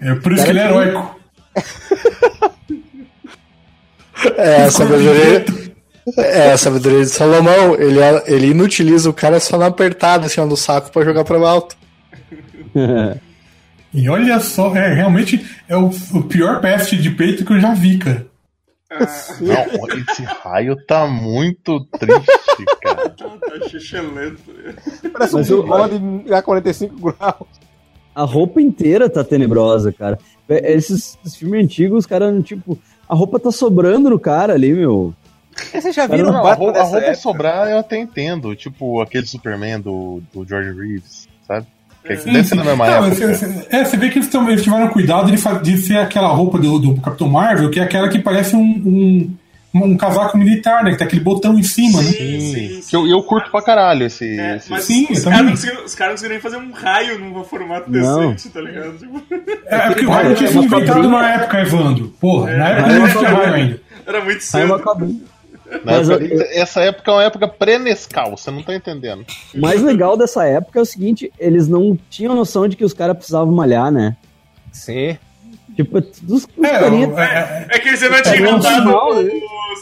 É 0.01 0.14
por 0.14 0.33
isso 0.33 0.45
que 0.45 0.51
ele 0.51 0.59
é 0.61 0.64
heróico. 0.64 1.17
É, 4.37 4.62
a 4.64 4.71
sabedoria. 4.71 5.45
É, 6.19 6.53
a 6.53 6.57
sabedoria 6.59 7.01
de 7.01 7.07
Salomão, 7.11 7.75
ele, 7.75 7.99
ele 8.27 8.47
inutiliza 8.49 9.11
o 9.11 9.12
cara 9.12 9.40
só 9.40 9.59
na 9.59 9.67
apertada, 9.67 10.27
assim, 10.27 10.40
ó, 10.40 10.47
no 10.47 10.57
saco 10.57 10.90
pra 10.90 11.05
jogar 11.05 11.25
pra 11.25 11.37
alto. 11.47 11.77
E 13.94 14.09
olha 14.09 14.40
só, 14.40 14.74
é 14.74 14.92
realmente 14.92 15.46
é 15.68 15.76
o, 15.76 15.88
o 16.12 16.22
pior 16.24 16.61
peste 16.61 16.96
de 16.96 17.11
peito 17.11 17.44
que 17.44 17.52
eu 17.52 17.61
já 17.61 17.72
vi, 17.72 17.96
cara. 17.96 18.26
Não, 19.40 19.88
esse 19.98 20.22
raio 20.22 20.76
tá 20.87 21.07
muito 21.07 21.85
triste, 21.98 22.64
cara. 22.83 23.14
Tá 23.44 23.68
xixelento. 23.68 24.40
Parece 25.12 25.35
Mas 25.35 25.50
um 25.50 25.62
bigode 25.62 26.33
a 26.33 26.42
45 26.42 26.96
graus. 26.96 27.46
A 28.14 28.22
roupa 28.22 28.61
inteira 28.61 29.09
tá 29.09 29.22
tenebrosa, 29.22 29.92
cara. 29.92 30.18
É, 30.48 30.72
Esses, 30.72 31.18
esses 31.24 31.37
filmes 31.37 31.64
antigos, 31.64 32.00
os 32.00 32.07
caras, 32.07 32.44
tipo, 32.44 32.78
a 33.09 33.14
roupa 33.14 33.38
tá 33.38 33.50
sobrando 33.52 34.11
no 34.11 34.18
cara 34.18 34.54
ali, 34.54 34.72
meu. 34.72 35.14
Vocês 35.72 35.94
já 35.94 36.07
viram 36.07 36.33
Não, 36.33 36.46
a 36.46 36.54
roupa, 36.54 36.80
a 36.80 36.83
roupa 36.83 37.14
sobrar 37.14 37.70
eu 37.70 37.78
até 37.78 37.98
entendo. 37.98 38.54
Tipo 38.57 39.00
aquele 39.00 39.26
Superman 39.26 39.80
do, 39.80 40.20
do 40.33 40.44
George 40.46 40.72
Reeves, 40.72 41.23
Sim, 42.07 42.33
deve 42.33 42.45
ser 42.45 42.51
sim. 42.51 42.57
na 42.57 42.64
mesma 42.64 42.87
Não, 42.87 43.07
época. 43.07 43.14
você, 43.14 43.35
você- 43.35 43.67
é, 43.71 43.85
você 43.85 43.97
vê 43.97 44.09
que 44.11 44.19
eles, 44.19 44.29
tão- 44.29 44.49
eles 44.49 44.62
tiveram 44.62 44.88
cuidado 44.88 45.31
de, 45.31 45.37
de 45.62 45.79
ser 45.79 45.99
aquela 45.99 46.29
roupa 46.29 46.59
do, 46.59 46.79
do 46.79 47.01
Capitão 47.01 47.29
Marvel, 47.29 47.71
que 47.71 47.81
é 47.81 47.83
aquela 47.83 48.09
que 48.09 48.19
parece 48.19 48.55
um, 48.55 48.61
um, 49.75 49.83
um 49.83 49.97
casaco 49.97 50.37
militar, 50.37 50.85
né? 50.85 50.90
Que 50.90 50.99
tem 50.99 51.07
aquele 51.07 51.23
botão 51.23 51.59
em 51.59 51.62
cima, 51.62 52.03
né? 52.03 52.11
Sim, 52.11 52.40
sim, 52.40 52.81
Que 52.90 52.95
eu, 52.95 53.07
eu 53.07 53.23
curto 53.23 53.51
pra 53.51 53.62
caralho 53.62 54.05
esse. 54.05 54.38
É, 54.38 54.57
esse- 54.57 54.71
mas 54.71 54.85
Sim, 54.85 55.05
os 55.05 55.09
caras 55.09 55.23
também. 55.25 55.43
não 55.45 55.51
conseguiram- 55.53 55.85
os 55.85 55.95
caras 55.95 56.11
não 56.23 56.29
conseguiram 56.29 56.33
nem 56.35 56.40
fazer 56.43 56.57
um 56.59 56.73
raio 56.73 57.19
num 57.19 57.45
formato 57.45 57.90
Não. 57.90 58.31
decente, 58.33 58.51
tá 58.53 58.61
ligado? 58.61 58.99
Tipo, 58.99 59.23
É, 59.67 59.79
porque 59.88 60.05
o 60.07 60.11
raio 60.11 60.35
tinha 60.35 60.49
sido 60.51 60.64
inventado 60.64 61.09
na 61.09 61.31
época, 61.35 61.61
Evandro. 61.61 62.14
Porra, 62.21 62.55
na 62.57 62.69
época 62.69 62.93
não 62.93 63.07
é 63.07 63.11
tinha 63.11 63.21
uma 63.31 63.38
raio 63.38 63.55
ainda. 63.55 63.81
era 64.07 64.25
muito 64.25 64.45
Aí 64.55 64.61
é 64.61 64.64
uma 64.67 64.77
cedo. 64.77 64.85
cabrinha. 64.85 65.21
Mas 65.85 66.09
época- 66.11 66.24
eu- 66.35 66.42
Essa 66.53 66.81
época 66.83 67.11
é 67.11 67.14
uma 67.14 67.24
época 67.24 67.48
pré-Nescau, 67.48 68.37
você 68.37 68.50
não 68.50 68.62
tá 68.62 68.74
entendendo. 68.74 69.24
O 69.55 69.61
mais 69.61 69.83
legal 69.83 70.16
dessa 70.16 70.44
época 70.46 70.79
é 70.79 70.83
o 70.83 70.87
seguinte, 70.87 71.33
eles 71.38 71.68
não 71.68 71.98
tinham 72.11 72.35
noção 72.35 72.68
de 72.68 72.77
que 72.77 72.85
os 72.85 72.92
caras 72.92 73.16
precisavam 73.16 73.53
malhar, 73.53 73.90
né? 73.90 74.16
Sim. 74.72 75.16
Tipo, 75.74 76.00
dos, 76.00 76.44
os 76.44 76.48
É, 76.62 76.70
carinha- 76.79 77.09
é, 77.20 77.66
É 77.70 77.79
que 77.81 77.88
eles 77.88 78.03
ainda 78.03 78.22
tinham 78.22 78.59
É, 78.59 78.85
né? 79.24 79.31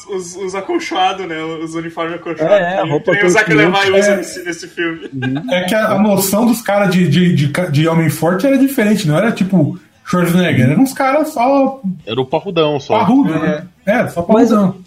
os, 0.08 0.34
os, 0.36 0.36
os 0.42 0.54
acolchoados, 0.54 1.26
né? 1.28 1.36
Os 1.42 1.74
uniformes 1.74 2.14
acolchoados. 2.14 2.56
É, 2.56 2.76
é, 2.76 2.78
a 2.78 2.84
roupa 2.84 3.12
que 3.12 3.18
o 3.26 3.28
acolchoada. 3.38 3.54
Levi 3.54 3.98
usa 3.98 4.10
É. 4.12 4.16
nesse, 4.16 4.42
nesse 4.44 4.68
filme. 4.68 5.10
é, 5.52 5.56
é 5.58 5.64
que 5.64 5.74
a, 5.74 5.90
a 5.92 5.98
noção 5.98 6.46
dos 6.46 6.62
caras 6.62 6.90
de, 6.94 7.06
de, 7.08 7.34
de, 7.34 7.70
de 7.70 7.88
homem 7.88 8.08
forte 8.08 8.46
era 8.46 8.56
diferente, 8.56 9.06
não 9.06 9.18
era 9.18 9.30
tipo 9.32 9.78
Schwarzenegger, 10.04 10.70
eram 10.70 10.82
uns 10.82 10.94
caras 10.94 11.28
só 11.28 11.80
Era 12.06 12.20
o 12.20 12.24
parrudão 12.26 12.80
só. 12.80 12.98
parrudo, 12.98 13.38
né? 13.38 13.66
É, 13.84 14.08
só 14.08 14.22
parrudão. 14.22 14.66
Mas 14.68 14.81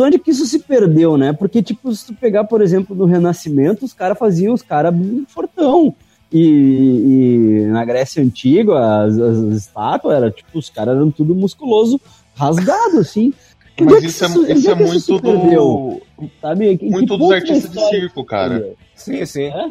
onde 0.00 0.18
que 0.18 0.30
isso 0.30 0.46
se 0.46 0.58
perdeu, 0.60 1.16
né? 1.16 1.32
Porque, 1.32 1.62
tipo, 1.62 1.94
se 1.94 2.06
tu 2.06 2.14
pegar, 2.14 2.44
por 2.44 2.60
exemplo, 2.60 2.94
no 2.96 3.04
Renascimento, 3.04 3.84
os 3.84 3.92
caras 3.92 4.18
faziam 4.18 4.52
os 4.54 4.62
caras 4.62 4.94
fortão. 5.28 5.94
E, 6.32 7.64
e 7.64 7.66
na 7.66 7.84
Grécia 7.84 8.22
Antiga, 8.22 9.02
as, 9.04 9.18
as 9.18 9.38
estátuas, 9.56 10.16
era, 10.16 10.30
tipo, 10.30 10.58
os 10.58 10.70
caras 10.70 10.96
eram 10.96 11.10
tudo 11.10 11.34
musculoso, 11.34 12.00
rasgado, 12.34 12.98
assim. 12.98 13.32
Mas 13.80 14.00
que 14.00 14.06
isso 14.06 14.24
é, 14.24 14.28
onde 14.28 14.52
isso 14.52 14.70
é 14.70 14.76
se 14.76 14.82
muito 15.10 15.22
perdeu? 15.22 16.02
do. 16.18 16.30
Sabe? 16.40 16.78
Em 16.82 16.90
Muito 16.90 17.16
dos 17.16 17.32
artistas 17.32 17.70
de 17.70 17.88
circo, 17.88 18.24
cara. 18.24 18.74
Sim, 18.94 19.24
sim. 19.24 19.44
É? 19.44 19.70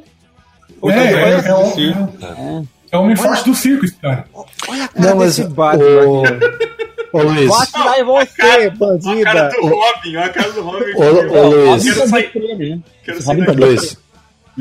É, 0.83 0.89
é, 0.89 1.31
é, 1.31 1.41
de 1.41 1.51
o- 1.51 1.65
circo, 1.67 2.09
é, 2.25 2.63
é 2.91 2.97
o 2.97 3.01
homem 3.01 3.15
forte 3.15 3.45
do 3.45 3.55
circo, 3.55 3.85
esse 3.85 3.95
cara. 3.95 4.25
Olha 4.67 4.83
a 4.85 4.87
cara 4.87 5.09
Não, 5.09 5.15
mas 5.17 5.35
desse 5.37 5.49
Batman. 5.49 5.85
o... 6.07 6.23
Ô 7.11 7.23
Luiz, 7.23 7.47
Vou 7.47 7.57
atirar 7.59 7.99
em 7.99 8.03
você, 8.03 8.13
Olha 8.13 8.27
a 8.27 8.27
cara 8.35 8.69
bandida. 8.71 9.49
do 9.49 9.67
Robin, 9.67 10.15
olha 10.15 10.25
a 10.25 10.29
cara 10.29 10.51
do 10.51 10.61
Robin. 10.61 10.93
Ô, 10.93 11.37
ô, 11.39 11.49
Luiz. 11.49 11.83
Quero 11.83 12.07
sair, 12.07 12.57
né? 12.59 12.79
quero 13.03 13.21
sair 13.21 13.39
Robin. 13.45 13.61
Luiz, 13.65 13.97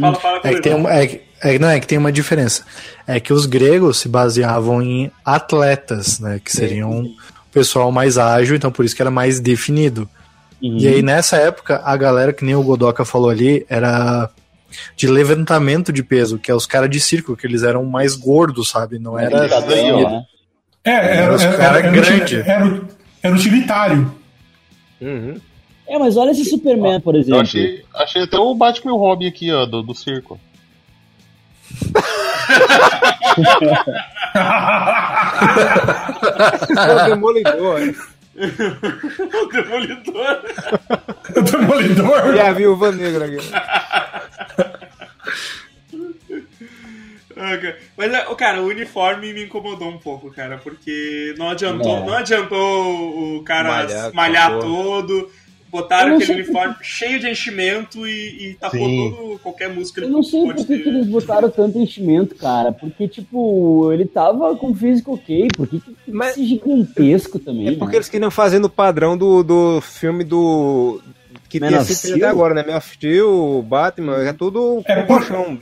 Fala, 0.01 0.15
fala, 0.15 0.41
é 0.45 0.55
que 0.55 0.61
tem 0.63 0.75
uma, 0.75 0.91
é, 0.93 1.07
que- 1.07 1.21
é, 1.43 1.59
não, 1.59 1.69
é 1.69 1.79
que 1.81 1.87
tem 1.87 1.99
uma 1.99 2.11
diferença. 2.13 2.65
É 3.07 3.21
que 3.21 3.33
os 3.35 3.45
gregos 3.47 3.99
se 3.99 4.09
baseavam 4.09 4.81
em 4.81 5.11
atletas, 5.25 6.21
né? 6.21 6.41
Que 6.43 6.51
seriam 6.51 7.01
o 7.03 7.11
pessoal 7.53 7.91
mais 7.93 8.17
ágil, 8.17 8.57
então 8.57 8.71
por 8.71 8.85
isso 8.85 8.97
que 8.97 9.03
era 9.03 9.11
mais 9.11 9.41
definido. 9.41 10.09
Uhum. 10.63 10.77
E 10.79 10.89
aí, 10.89 11.03
nessa 11.03 11.37
época, 11.37 11.83
a 11.85 11.97
galera, 11.97 12.33
que 12.33 12.45
nem 12.45 12.55
o 12.55 12.63
Godoka 12.63 13.05
falou 13.05 13.29
ali, 13.29 13.67
era 13.69 14.31
de 14.97 15.07
levantamento 15.07 15.93
de 15.93 16.03
peso, 16.03 16.39
que 16.39 16.51
é 16.51 16.55
os 16.55 16.67
caras 16.67 16.91
de 16.91 17.01
circo, 17.01 17.37
que 17.37 17.47
eles 17.47 17.63
eram 17.63 17.85
mais 17.85 18.17
gordos, 18.17 18.71
sabe? 18.71 18.99
Não 18.99 19.19
era. 19.19 19.49
Tá 19.49 19.61
né? 19.61 20.25
É, 20.85 20.91
era, 20.91 21.07
Era 21.07 21.35
os 21.35 21.43
era, 21.43 21.57
cara 21.57 21.79
era, 21.79 21.91
grande. 21.91 22.37
era, 23.23 23.35
utilitário. 23.35 24.15
Uhum. 25.01 25.41
É, 25.87 25.99
mas 25.99 26.17
olha 26.17 26.33
esse 26.33 26.45
Superman, 26.45 27.01
por 27.01 27.15
Eu 27.15 27.21
exemplo. 27.21 27.41
achei, 27.41 27.85
achei 27.95 28.23
até 28.23 28.39
o 28.39 28.55
Batman 28.55 28.93
e 28.93 28.95
o 28.95 28.99
Robin 28.99 29.27
aqui, 29.27 29.51
ó, 29.53 29.65
do, 29.65 29.83
do 29.83 29.95
circo. 29.95 30.39
O 36.79 37.09
Demolidor. 37.09 37.95
O 39.43 39.47
Demolidor. 39.47 40.43
O 41.37 41.43
Demolidor. 41.43 42.35
E 42.35 42.41
a 42.41 42.53
Viúva 42.53 42.93
Negra 42.93 43.25
aqui. 43.27 43.37
Ah. 43.53 44.23
Mas, 47.97 48.13
é, 48.13 48.35
cara, 48.35 48.61
o 48.63 48.67
uniforme 48.67 49.33
me 49.33 49.45
incomodou 49.45 49.89
um 49.89 49.99
pouco, 49.99 50.31
cara, 50.31 50.59
porque 50.59 51.35
não 51.39 51.51
adiantou, 51.51 51.99
É. 51.99 52.01
não 52.07 52.15
adiantou 52.15 53.37
o 53.39 53.43
cara 53.45 53.69
Malhar, 53.71 54.15
malhar, 54.15 54.51
porra. 54.51 54.63
todo, 54.63 55.31
botaram 55.71 56.17
aquele 56.17 56.43
uniforme 56.43 56.75
cheio 56.83 57.21
de 57.21 57.29
enchimento 57.29 58.07
e, 58.07 58.51
e 58.51 58.55
tapou 58.55 58.79
Sim. 58.81 59.15
todo, 59.17 59.39
qualquer 59.41 59.69
música 59.69 60.01
que 60.01 60.07
Eu 60.07 60.09
ele 60.09 60.17
não 60.17 60.23
sei 60.23 60.41
pode 60.45 60.65
por 60.65 60.67
que, 60.67 60.89
eles 60.89 61.07
botaram 61.07 61.51
tanto 61.51 61.79
enchimento, 61.79 62.35
cara. 62.35 62.73
Porque, 62.73 63.07
tipo, 63.09 63.93
ele 63.93 64.07
tava 64.07 64.57
com 64.57 64.75
físico 64.75 65.15
ok. 65.15 65.49
Por 65.57 65.67
que, 65.69 65.81
que 65.81 65.87
tem 65.87 65.95
que 66.05 66.13
Mas- 66.13 66.35
ser 66.35 66.45
gigantesco 66.45 67.39
também? 67.39 67.69
É 67.69 67.73
porque 67.73 67.93
né? 67.93 67.97
eles 67.99 68.09
queriam 68.09 68.31
fazer 68.31 68.59
no 68.59 68.69
padrão 68.71 69.17
do, 69.17 69.43
do 69.43 69.81
filme 69.81 70.25
do. 70.25 71.01
Que 71.49 71.59
Man 71.61 71.69
tinha 71.69 71.81
sido 71.83 72.17
até 72.17 72.27
agora, 72.27 72.53
né? 72.53 72.63
Man 72.63 72.77
of 72.77 72.95
Steel, 72.95 73.63
Batman, 73.67 74.17
é 74.23 74.35
tudo 74.35 74.83
É, 74.87 75.03
com 75.03 75.07
colchão. 75.15 75.59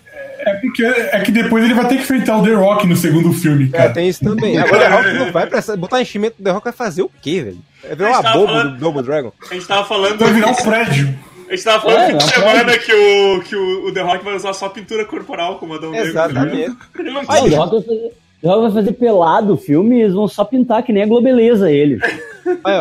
É 0.47 0.55
porque 0.55 0.85
é 0.85 1.21
que 1.21 1.33
depois 1.33 1.65
ele 1.65 1.75
vai 1.75 1.89
ter 1.89 1.97
que 1.97 2.03
enfrentar 2.03 2.39
o 2.39 2.43
The 2.45 2.55
Rock 2.55 2.87
no 2.87 2.95
segundo 2.97 3.33
filme, 3.33 3.69
É, 3.73 3.77
cara. 3.79 3.91
tem 3.93 4.09
isso 4.09 4.23
também. 4.25 4.57
Agora, 4.59 4.79
The 4.79 4.89
Rock 4.89 5.13
não 5.15 5.33
vai 5.33 5.47
precisar. 5.47 5.77
Botar 5.77 6.01
enchimento 6.01 6.37
do 6.39 6.45
The 6.45 6.51
Rock 6.53 6.65
vai 6.65 6.73
fazer 6.73 7.03
o 7.03 7.11
quê, 7.21 7.43
velho? 7.43 7.59
É 7.83 7.95
virar 7.97 8.21
uma 8.21 8.33
boba 8.33 8.47
falando- 8.47 8.71
do 8.73 8.79
Double 8.79 9.03
Dragon. 9.03 9.33
A 9.51 9.55
gente 9.55 9.67
tava 9.67 9.85
falando. 9.87 10.19
Vai 10.19 10.33
virar 10.33 10.49
um 10.51 10.55
prédio. 10.55 11.19
A 11.49 11.51
gente 11.51 11.65
tava 11.65 11.83
falando 11.83 12.01
É, 12.01 12.13
de 12.13 12.25
é 12.25 12.29
semana 12.29 12.79
que, 12.79 12.93
o, 12.93 13.41
que 13.43 13.57
o, 13.57 13.87
o 13.89 13.93
The 13.93 14.01
Rock 14.03 14.25
vai 14.25 14.35
usar 14.37 14.53
só 14.53 14.69
pintura 14.69 15.05
corporal 15.05 15.59
como 15.59 15.75
Adão 15.75 15.91
Negro. 15.91 16.07
ligado? 16.09 16.31
Exatamente. 16.31 16.77
Ele 16.99 17.11
não 17.11 17.21
o 17.23 17.25
Rock 17.25 17.51
vai 17.51 17.69
fazer, 17.83 18.13
The 18.43 18.49
Rock 18.49 18.63
vai 18.63 18.73
fazer 18.73 18.93
pelado 18.93 19.55
o 19.55 19.57
filme 19.57 19.97
e 19.97 20.03
eles 20.03 20.15
vão 20.15 20.27
só 20.29 20.45
pintar 20.45 20.83
que 20.83 20.93
nem 20.93 21.03
a 21.03 21.07
Globeleza 21.07 21.71
ele. 21.71 21.99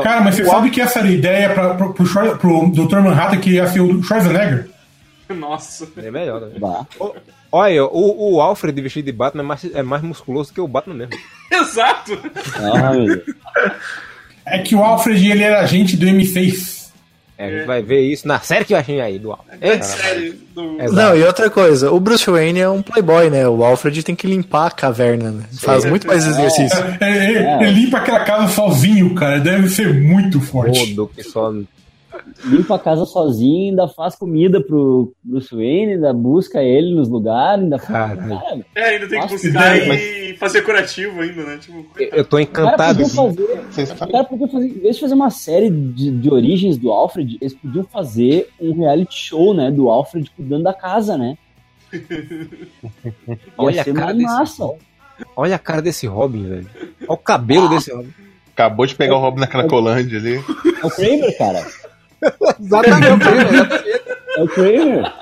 Cara, 0.03 0.21
mas 0.21 0.35
você 0.35 0.43
o 0.43 0.47
sabe 0.47 0.69
que 0.69 0.81
essa 0.81 0.99
era 0.99 1.07
a 1.07 1.11
ideia 1.11 1.49
pra, 1.51 1.73
pro, 1.75 1.93
pro, 1.93 2.05
Schwar- 2.05 2.37
pro 2.37 2.69
Dr. 2.69 2.99
Manhattan 2.99 3.37
que 3.37 3.51
ia 3.51 3.67
ser 3.67 3.81
o 3.81 4.03
Schwarzenegger? 4.03 4.67
Nossa. 5.29 5.87
É 5.97 6.11
melhor, 6.11 6.41
né? 6.41 6.49
Bah. 6.59 6.85
Olha, 7.57 7.85
o, 7.85 8.33
o 8.33 8.41
Alfred 8.41 8.81
vestido 8.81 9.05
de 9.05 9.13
Batman 9.13 9.41
é 9.41 9.45
mais, 9.45 9.75
é 9.75 9.81
mais 9.81 10.03
musculoso 10.03 10.51
que 10.53 10.59
o 10.59 10.67
Batman 10.67 10.95
mesmo. 10.95 11.13
Exato. 11.49 12.19
Ah. 12.57 12.91
É 14.45 14.59
que 14.59 14.75
o 14.75 14.83
Alfred 14.83 15.31
ele 15.31 15.41
era 15.41 15.61
agente 15.61 15.95
do 15.95 16.05
M6. 16.05 16.89
É, 17.37 17.45
a 17.45 17.49
gente 17.49 17.65
vai 17.65 17.81
ver 17.81 18.01
isso 18.01 18.27
na 18.27 18.41
série 18.41 18.65
que 18.65 18.73
vai 18.73 18.83
vir 18.83 18.99
aí 18.99 19.17
do 19.17 19.31
Alfred. 19.31 19.57
É 19.61 19.81
série 19.81 20.31
do. 20.53 20.81
Exato. 20.81 20.93
Não, 20.95 21.15
e 21.15 21.23
outra 21.23 21.49
coisa, 21.49 21.89
o 21.93 21.97
Bruce 21.97 22.29
Wayne 22.29 22.59
é 22.59 22.67
um 22.67 22.81
playboy, 22.81 23.29
né? 23.29 23.47
O 23.47 23.63
Alfred 23.63 24.03
tem 24.03 24.15
que 24.17 24.27
limpar 24.27 24.67
a 24.67 24.71
caverna, 24.71 25.31
né? 25.31 25.43
Faz 25.57 25.85
muito 25.85 26.05
mais 26.07 26.27
exercício. 26.27 26.77
É, 26.99 27.07
é, 27.07 27.63
Ele 27.63 27.85
limpa 27.85 27.99
aquela 27.99 28.25
casa 28.25 28.49
sozinho, 28.49 29.15
cara. 29.15 29.39
Deve 29.39 29.69
ser 29.69 29.93
muito 29.93 30.41
forte. 30.41 30.89
Rodo 30.89 31.09
que 31.15 31.23
só. 31.23 31.53
Limpa 32.45 32.75
a 32.75 32.79
casa 32.79 33.05
sozinho, 33.05 33.69
ainda 33.69 33.87
faz 33.87 34.15
comida 34.15 34.59
pro 34.61 35.13
Bruce 35.23 35.53
Wayne, 35.55 35.93
ainda 35.93 36.13
busca 36.13 36.61
ele 36.61 36.93
nos 36.95 37.07
lugares, 37.07 37.63
ainda 37.63 37.77
faz. 37.79 38.19
Caralho. 38.19 38.39
Cara, 38.39 38.65
É, 38.75 38.83
ainda 38.95 39.07
tem 39.07 39.21
que 39.21 39.27
buscar 39.33 39.77
ideia, 39.77 39.93
e 40.31 40.37
fazer 40.37 40.61
curativo 40.63 41.21
ainda, 41.21 41.43
né? 41.43 41.57
Tipo, 41.57 41.85
Eu 41.99 42.25
tô 42.25 42.37
o 42.37 42.47
cara 42.47 42.67
encantado. 42.67 42.99
podia 42.99 43.15
fazer. 43.15 43.65
Vocês 43.71 43.91
O 43.91 43.95
cara 44.07 44.23
podia 44.23 44.47
fazer, 44.47 44.67
em 44.67 44.79
vez 44.79 44.95
de 44.95 45.01
fazer 45.01 45.13
uma 45.13 45.29
série 45.29 45.69
de, 45.69 46.11
de 46.11 46.29
origens 46.29 46.77
do 46.77 46.91
Alfred, 46.91 47.37
eles 47.39 47.53
podiam 47.53 47.83
fazer 47.85 48.49
um 48.59 48.73
reality 48.73 49.15
show, 49.17 49.53
né? 49.53 49.71
Do 49.71 49.89
Alfred 49.89 50.29
cuidando 50.35 50.63
da 50.63 50.73
casa, 50.73 51.17
né? 51.17 51.37
Ia 51.95 53.37
Olha 53.57 53.81
a 53.81 53.83
ser 53.83 53.93
cara 53.93 54.13
desse 54.13 54.25
massa. 54.25 54.69
Olha 55.35 55.55
a 55.55 55.59
cara 55.59 55.81
desse 55.81 56.07
Robin, 56.07 56.47
velho. 56.47 56.69
Olha 57.01 57.11
o 57.11 57.17
cabelo 57.17 57.69
desse 57.69 57.91
Robin. 57.93 58.13
Acabou 58.53 58.85
de 58.85 58.95
pegar 58.95 59.15
o 59.15 59.19
Robin 59.19 59.41
na 59.41 59.47
Cracolândia 59.47 60.17
ali. 60.17 60.35
É 60.35 60.85
o 60.85 60.89
Kramer, 60.89 61.37
cara. 61.37 61.65
Exatamente. 62.59 63.23
É 64.37 64.43
o 64.43 64.47
Kramer. 64.47 65.13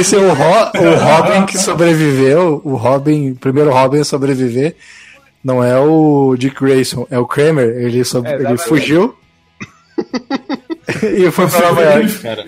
Esse 0.00 0.16
é 0.16 0.18
o, 0.18 0.32
Ro- 0.34 0.70
o 0.74 0.94
Robin 0.96 1.46
que 1.46 1.58
sobreviveu. 1.58 2.60
O 2.64 2.74
Robin, 2.76 3.30
o 3.32 3.36
primeiro 3.36 3.70
Robin 3.72 4.00
a 4.00 4.04
sobreviver. 4.04 4.74
Não 5.42 5.62
é 5.62 5.78
o 5.78 6.34
Dick 6.36 6.58
Grayson, 6.62 7.06
é 7.10 7.18
o 7.18 7.26
Kramer. 7.26 7.68
Ele, 7.68 8.04
sobre- 8.04 8.30
É, 8.32 8.34
ele 8.36 8.58
fugiu. 8.58 9.14
e 11.02 11.30
foi 11.30 11.46
pra 11.48 11.60
Nova 11.60 11.82
York. 11.82 12.18
Cara, 12.18 12.46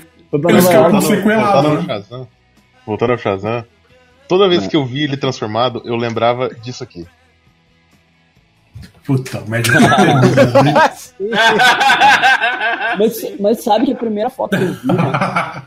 Eles 0.48 0.64
com 0.90 1.00
sequelado, 1.00 1.68
voltando 1.68 1.68
ao 1.68 2.20
né? 2.20 2.26
Voltando 2.86 3.12
ao 3.12 3.18
Shazam. 3.18 3.64
Toda 4.28 4.48
vez 4.48 4.66
que 4.66 4.76
eu 4.76 4.84
vi 4.84 5.04
ele 5.04 5.16
transformado, 5.16 5.82
eu 5.84 5.94
lembrava 5.94 6.48
disso 6.48 6.82
aqui. 6.82 7.06
Puta 9.06 9.40
merda. 9.46 9.70
Mas, 12.98 13.36
mas 13.40 13.62
sabe 13.62 13.86
que 13.86 13.92
a 13.92 13.96
primeira 13.96 14.30
foto 14.30 14.56
que 14.56 14.62
eu 14.62 14.72
vi, 14.72 14.86
né? 14.86 14.94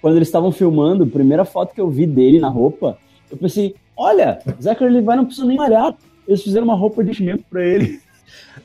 quando 0.00 0.16
eles 0.16 0.28
estavam 0.28 0.52
filmando, 0.52 1.04
a 1.04 1.06
primeira 1.06 1.44
foto 1.44 1.74
que 1.74 1.80
eu 1.80 1.90
vi 1.90 2.06
dele 2.06 2.38
na 2.38 2.48
roupa, 2.48 2.98
eu 3.30 3.36
pensei, 3.36 3.74
olha, 3.96 4.38
Zachary 4.62 4.92
Levi 4.92 5.06
não 5.06 5.24
precisa 5.24 5.46
nem 5.46 5.56
malhar. 5.56 5.94
Eles 6.26 6.42
fizeram 6.42 6.64
uma 6.66 6.76
roupa 6.76 7.02
de 7.02 7.10
enchimento 7.10 7.42
pra 7.50 7.64
ele. 7.64 8.00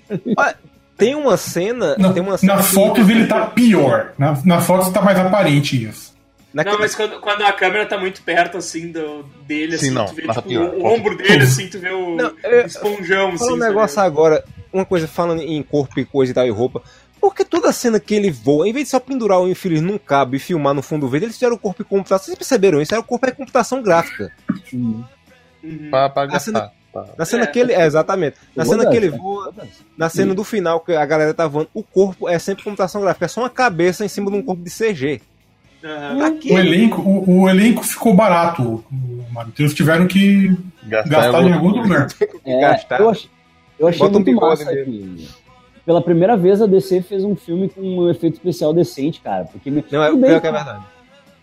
Olha, 0.38 0.56
Tem 0.98 1.16
uma 1.16 1.38
cena. 1.38 1.96
Na, 1.98 2.12
tem 2.12 2.22
uma 2.22 2.38
cena 2.38 2.56
nas 2.56 2.68
que- 2.68 2.76
fotos 2.76 3.10
ele 3.10 3.26
tá 3.26 3.46
pior. 3.48 4.12
Na, 4.18 4.38
nas 4.44 4.66
fotos 4.66 4.90
tá 4.90 5.02
mais 5.02 5.18
aparente 5.18 5.82
isso. 5.82 6.13
Naquele- 6.54 6.76
Não, 6.76 6.82
mas 6.82 6.96
quando, 6.96 7.20
quando 7.20 7.42
a 7.44 7.52
câmera 7.54 7.86
tá 7.86 7.98
muito 7.98 8.22
perto, 8.24 8.58
assim, 8.58 8.92
do, 8.92 9.24
dele, 9.48 9.78
Sim, 9.78 9.86
assim, 9.88 9.92
não, 9.96 10.06
tu 10.06 10.14
vê, 10.16 10.22
tipo, 10.28 10.42
pior. 10.44 10.74
o, 10.76 10.84
o 10.84 10.86
ombro 10.86 11.18
dele, 11.18 11.44
assim, 11.44 11.68
tu 11.68 11.80
vê 11.80 11.90
o 11.92 12.16
Não, 12.16 12.34
eu- 12.44 12.66
esponjão, 12.66 13.30
assim. 13.30 13.38
Fala 13.40 13.52
um 13.54 13.58
sabe? 13.60 13.70
negócio 13.70 14.02
agora, 14.02 14.44
uma 14.72 14.86
coisa 14.86 15.08
falando 15.08 15.42
em 15.42 15.62
corpo 15.64 16.00
e 16.00 16.06
coisa 16.06 16.32
e 16.32 16.36
tal 16.36 16.46
e 16.46 16.50
roupa. 16.50 16.82
Porque 17.20 17.46
toda 17.46 17.72
cena 17.72 18.00
que 18.02 18.14
ele 18.14 18.30
voa, 18.30 18.68
em 18.68 18.74
vez 18.74 18.86
de 18.86 18.92
só 18.92 19.00
pendurar 19.00 19.40
o 19.40 19.48
infeliz 19.48 19.80
num 19.82 19.98
cabo 19.98 20.36
e 20.36 20.40
filmar 20.40 20.74
no 20.74 20.82
fundo 20.82 21.08
verde, 21.08 21.28
eles 21.28 21.36
fizeram 21.38 21.56
o 21.56 21.60
corpo 21.60 21.82
em 21.82 21.86
computação. 21.86 22.26
Vocês 22.26 22.38
perceberam 22.38 22.82
isso? 22.82 22.94
Era 22.94 23.00
o 23.00 23.04
corpo 23.06 23.26
em 23.30 23.34
computação 23.34 23.82
gráfica. 23.82 24.30
Uhum. 24.74 25.04
Pra, 25.90 26.10
pra 26.10 26.28
Na 26.28 26.40
cena 27.26 27.44
É. 27.44 27.48
que 27.48 27.60
ele. 27.60 27.72
É, 27.72 27.86
exatamente. 27.86 28.36
Na 28.54 28.66
cena 28.66 28.86
que 28.90 28.98
ele 28.98 29.10
voa, 29.10 29.54
na 29.98 30.10
cena 30.10 30.36
do 30.36 30.44
final, 30.44 30.82
que 30.82 30.92
a 30.92 31.06
galera 31.06 31.34
tá 31.34 31.48
voando, 31.48 31.70
o 31.74 31.82
corpo 31.82 32.28
é 32.28 32.38
sempre 32.38 32.64
computação 32.66 33.00
gráfica. 33.02 33.24
É 33.24 33.30
só 33.30 33.40
uma 33.42 33.50
cabeça 33.50 34.04
em 34.04 34.10
cima 34.10 34.30
de 34.30 34.36
um 34.38 34.42
corpo 34.44 34.62
de 34.62 34.70
CG. 34.70 35.22
Aqui. 36.26 36.52
O 36.54 36.58
elenco, 36.60 37.02
o, 37.02 37.42
o 37.42 37.50
elenco 37.50 37.84
ficou 37.84 38.14
barato, 38.14 38.84
eles 39.60 39.74
tiveram 39.74 40.08
que 40.08 40.56
Gastar, 40.86 41.10
gastar 41.10 41.44
em 41.44 41.54
algum 41.54 41.70
lugar. 41.70 42.08
É, 42.46 42.76
eu, 43.00 43.10
ach- 43.10 43.28
eu 43.80 43.88
achei 43.88 44.00
Bota 44.00 44.12
um 44.12 44.16
muito 44.16 44.26
bigode 44.26 44.64
massa 44.66 44.76
que 44.76 45.28
pela 45.86 46.02
primeira 46.02 46.38
vez 46.38 46.62
a 46.62 46.66
DC 46.66 47.02
fez 47.02 47.24
um 47.24 47.36
filme 47.36 47.68
com 47.70 47.82
um 47.82 48.10
efeito 48.10 48.34
especial 48.36 48.74
decente, 48.74 49.20
cara. 49.22 49.46
Porque 49.46 49.70
Não, 49.92 50.04
é 50.04 50.12
bem, 50.12 50.22
pior 50.22 50.42
que 50.42 50.48
é 50.48 50.52
verdade. 50.52 50.84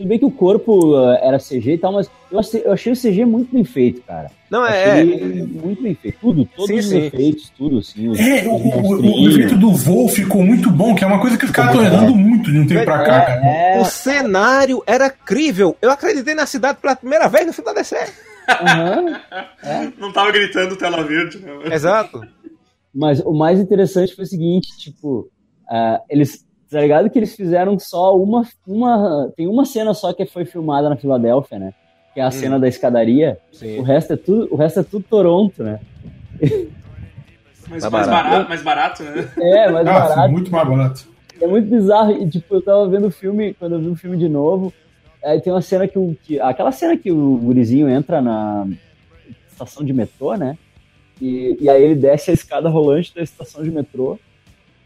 Tudo 0.01 0.07
bem 0.09 0.19
que 0.19 0.25
o 0.25 0.31
corpo 0.31 0.95
uh, 0.97 1.11
era 1.21 1.37
CG 1.37 1.73
e 1.73 1.77
tal, 1.77 1.93
mas 1.93 2.09
eu 2.31 2.39
achei, 2.39 2.61
eu 2.65 2.71
achei 2.73 2.91
o 2.91 2.95
CG 2.95 3.23
muito 3.25 3.53
bem 3.53 3.63
feito, 3.63 4.01
cara. 4.01 4.31
Não, 4.49 4.65
é. 4.65 4.83
Achei 5.01 5.43
muito 5.45 5.81
bem 5.83 5.95
feito. 5.95 6.17
Tudo, 6.19 6.45
todos 6.55 6.67
Sim, 6.71 6.77
os 6.79 6.85
sim. 6.85 6.97
efeitos, 7.05 7.49
tudo 7.57 7.77
assim. 7.79 8.09
Os, 8.09 8.19
É, 8.19 8.47
o, 8.47 8.55
os 8.55 8.99
o- 8.99 9.21
o- 9.23 9.29
efeito 9.29 9.55
do 9.57 9.71
voo 9.71 10.07
ficou 10.09 10.43
muito 10.43 10.69
bom, 10.71 10.93
que 10.95 11.03
é 11.03 11.07
uma 11.07 11.19
coisa 11.21 11.37
que 11.37 11.45
os 11.45 11.51
caras 11.51 11.71
estão 11.73 11.85
errando 11.85 12.15
muito 12.15 12.51
de 12.51 12.57
um 12.59 12.67
tempo 12.67 12.83
pra 12.83 13.03
cá, 13.03 13.21
cara. 13.25 13.45
É, 13.45 13.79
O 13.79 13.85
cenário 13.85 14.83
era 14.87 15.09
crível. 15.09 15.77
Eu 15.81 15.91
acreditei 15.91 16.33
na 16.35 16.45
cidade 16.45 16.79
pela 16.81 16.95
primeira 16.95 17.27
vez 17.29 17.45
no 17.45 17.53
filme 17.53 17.71
da 17.73 17.79
DC. 17.79 17.95
aham. 18.49 19.21
Não 19.97 20.11
tava 20.11 20.31
gritando 20.31 20.75
tela 20.75 21.03
verde, 21.03 21.37
né? 21.39 21.51
Exato. 21.73 22.21
Mas 22.93 23.19
o 23.21 23.31
mais 23.33 23.59
interessante 23.59 24.15
foi 24.15 24.25
o 24.25 24.27
seguinte, 24.27 24.67
tipo, 24.77 25.29
ah, 25.69 26.01
eles, 26.09 26.45
tá 26.71 26.81
ligado 26.81 27.09
que 27.09 27.19
eles 27.19 27.35
fizeram 27.35 27.77
só 27.77 28.17
uma, 28.17 28.47
uma, 28.65 29.31
tem 29.35 29.47
uma 29.47 29.65
cena 29.65 29.93
só 29.93 30.13
que 30.13 30.25
foi 30.25 30.45
filmada 30.45 30.89
na 30.89 30.95
Filadélfia, 30.95 31.59
né? 31.59 31.73
Que 32.13 32.19
é 32.19 32.23
a 32.23 32.31
cena 32.31 32.59
da 32.59 32.67
escadaria. 32.67 33.37
O 33.51 33.55
Sim. 33.55 33.81
resto 33.83 34.13
é 34.13 34.17
tudo, 34.17 34.47
o 34.51 34.55
resto 34.55 34.79
é 34.79 34.83
tudo 34.83 35.05
Toronto, 35.09 35.63
né? 35.63 35.79
Mas 37.69 37.83
Tá 37.83 37.89
mais, 37.89 38.07
barato. 38.07 38.29
barato, 38.29 38.49
mais 38.49 38.61
barato, 38.63 39.03
né? 39.03 39.31
É, 39.39 39.69
mas 39.69 39.87
Ah, 39.87 39.93
barato. 39.99 40.31
muito 40.31 40.51
mais 40.51 40.67
barato. 40.67 41.07
É 41.41 41.47
muito 41.47 41.69
bizarro. 41.69 42.11
E, 42.11 42.29
tipo, 42.29 42.55
eu 42.55 42.61
tava 42.61 42.87
vendo 42.87 43.07
o 43.07 43.11
filme, 43.11 43.53
quando 43.53 43.73
eu 43.75 43.79
vi 43.79 43.87
o 43.87 43.95
filme 43.95 44.17
de 44.17 44.27
novo, 44.27 44.73
aí 45.23 45.39
tem 45.39 45.51
uma 45.53 45.61
cena 45.61 45.87
que 45.87 45.97
o. 45.97 46.15
Que, 46.23 46.39
aquela 46.39 46.71
cena 46.71 46.97
que 46.97 47.11
o 47.11 47.37
gurizinho 47.37 47.89
entra 47.89 48.21
na 48.21 48.67
estação 49.51 49.83
de 49.85 49.93
metrô, 49.93 50.35
né? 50.35 50.57
E, 51.21 51.57
e 51.61 51.69
aí 51.69 51.81
ele 51.83 51.95
desce 51.95 52.31
a 52.31 52.33
escada 52.33 52.67
rolante 52.67 53.13
da 53.15 53.21
estação 53.21 53.63
de 53.63 53.71
metrô. 53.71 54.19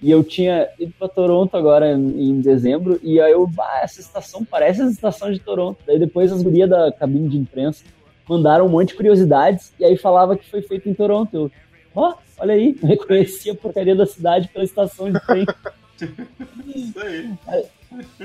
E 0.02 0.12
eu 0.12 0.24
tinha 0.24 0.68
ido 0.80 0.94
pra 1.00 1.08
Toronto 1.08 1.56
agora 1.56 1.92
em, 1.92 2.30
em 2.30 2.42
dezembro, 2.42 3.00
e 3.02 3.20
aí 3.20 3.32
eu, 3.32 3.48
bah, 3.48 3.80
essa 3.82 4.00
estação 4.02 4.44
parece 4.46 4.82
a 4.82 4.88
estação 4.88 5.32
de 5.32 5.40
Toronto. 5.40 5.80
Daí 5.88 5.98
depois 5.98 6.32
as 6.32 6.42
gurias 6.44 6.70
da 6.70 6.92
cabine 6.92 7.30
de 7.30 7.38
imprensa 7.38 7.84
mandaram 8.28 8.66
um 8.66 8.70
monte 8.70 8.90
de 8.90 8.96
curiosidades, 8.96 9.72
e 9.80 9.86
aí 9.86 9.96
falava 9.98 10.36
que 10.38 10.50
foi 10.50 10.62
feito 10.62 10.90
em 10.90 10.94
Toronto. 10.94 11.34
Eu, 11.34 11.52
ó, 11.96 12.14
olha 12.40 12.54
aí, 12.54 12.78
eu 12.82 12.88
reconheci 12.90 13.50
a 13.50 13.56
porcaria 13.56 13.96
da 13.96 14.06
cidade 14.06 14.48
pela 14.50 14.66
estação 14.66 15.12
de 15.12 15.20
trem. 15.26 15.46
Isso 16.76 17.00
aí. 17.00 17.30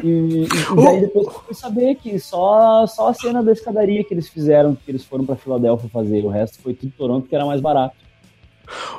E, 0.02 0.42
e- 0.44 0.48
daí 0.84 1.00
depois 1.00 1.26
eu 1.26 1.32
fui 1.32 1.54
saber 1.54 1.94
que 1.94 2.18
só, 2.18 2.84
só 2.86 3.08
a 3.08 3.14
cena 3.14 3.42
da 3.42 3.52
escadaria 3.52 4.02
que 4.02 4.12
eles 4.12 4.28
fizeram, 4.28 4.74
que 4.74 4.90
eles 4.90 5.04
foram 5.04 5.24
pra 5.24 5.36
Filadélfia 5.36 5.88
fazer. 5.88 6.24
O 6.24 6.28
resto 6.28 6.60
foi 6.60 6.74
tudo 6.74 6.92
Toronto, 6.98 7.28
que 7.28 7.34
era 7.34 7.46
mais 7.46 7.60
barato. 7.60 7.94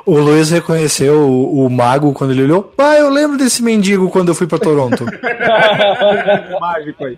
O 0.05 0.17
Luiz 0.17 0.49
reconheceu 0.51 1.19
o, 1.21 1.65
o 1.65 1.69
mago 1.69 2.13
quando 2.13 2.31
ele 2.31 2.43
olhou. 2.43 2.73
Ah, 2.77 2.95
eu 2.95 3.09
lembro 3.09 3.37
desse 3.37 3.63
mendigo 3.63 4.09
quando 4.09 4.29
eu 4.29 4.35
fui 4.35 4.47
pra 4.47 4.57
Toronto. 4.59 5.05
Mágico 6.59 7.05
aí. 7.05 7.17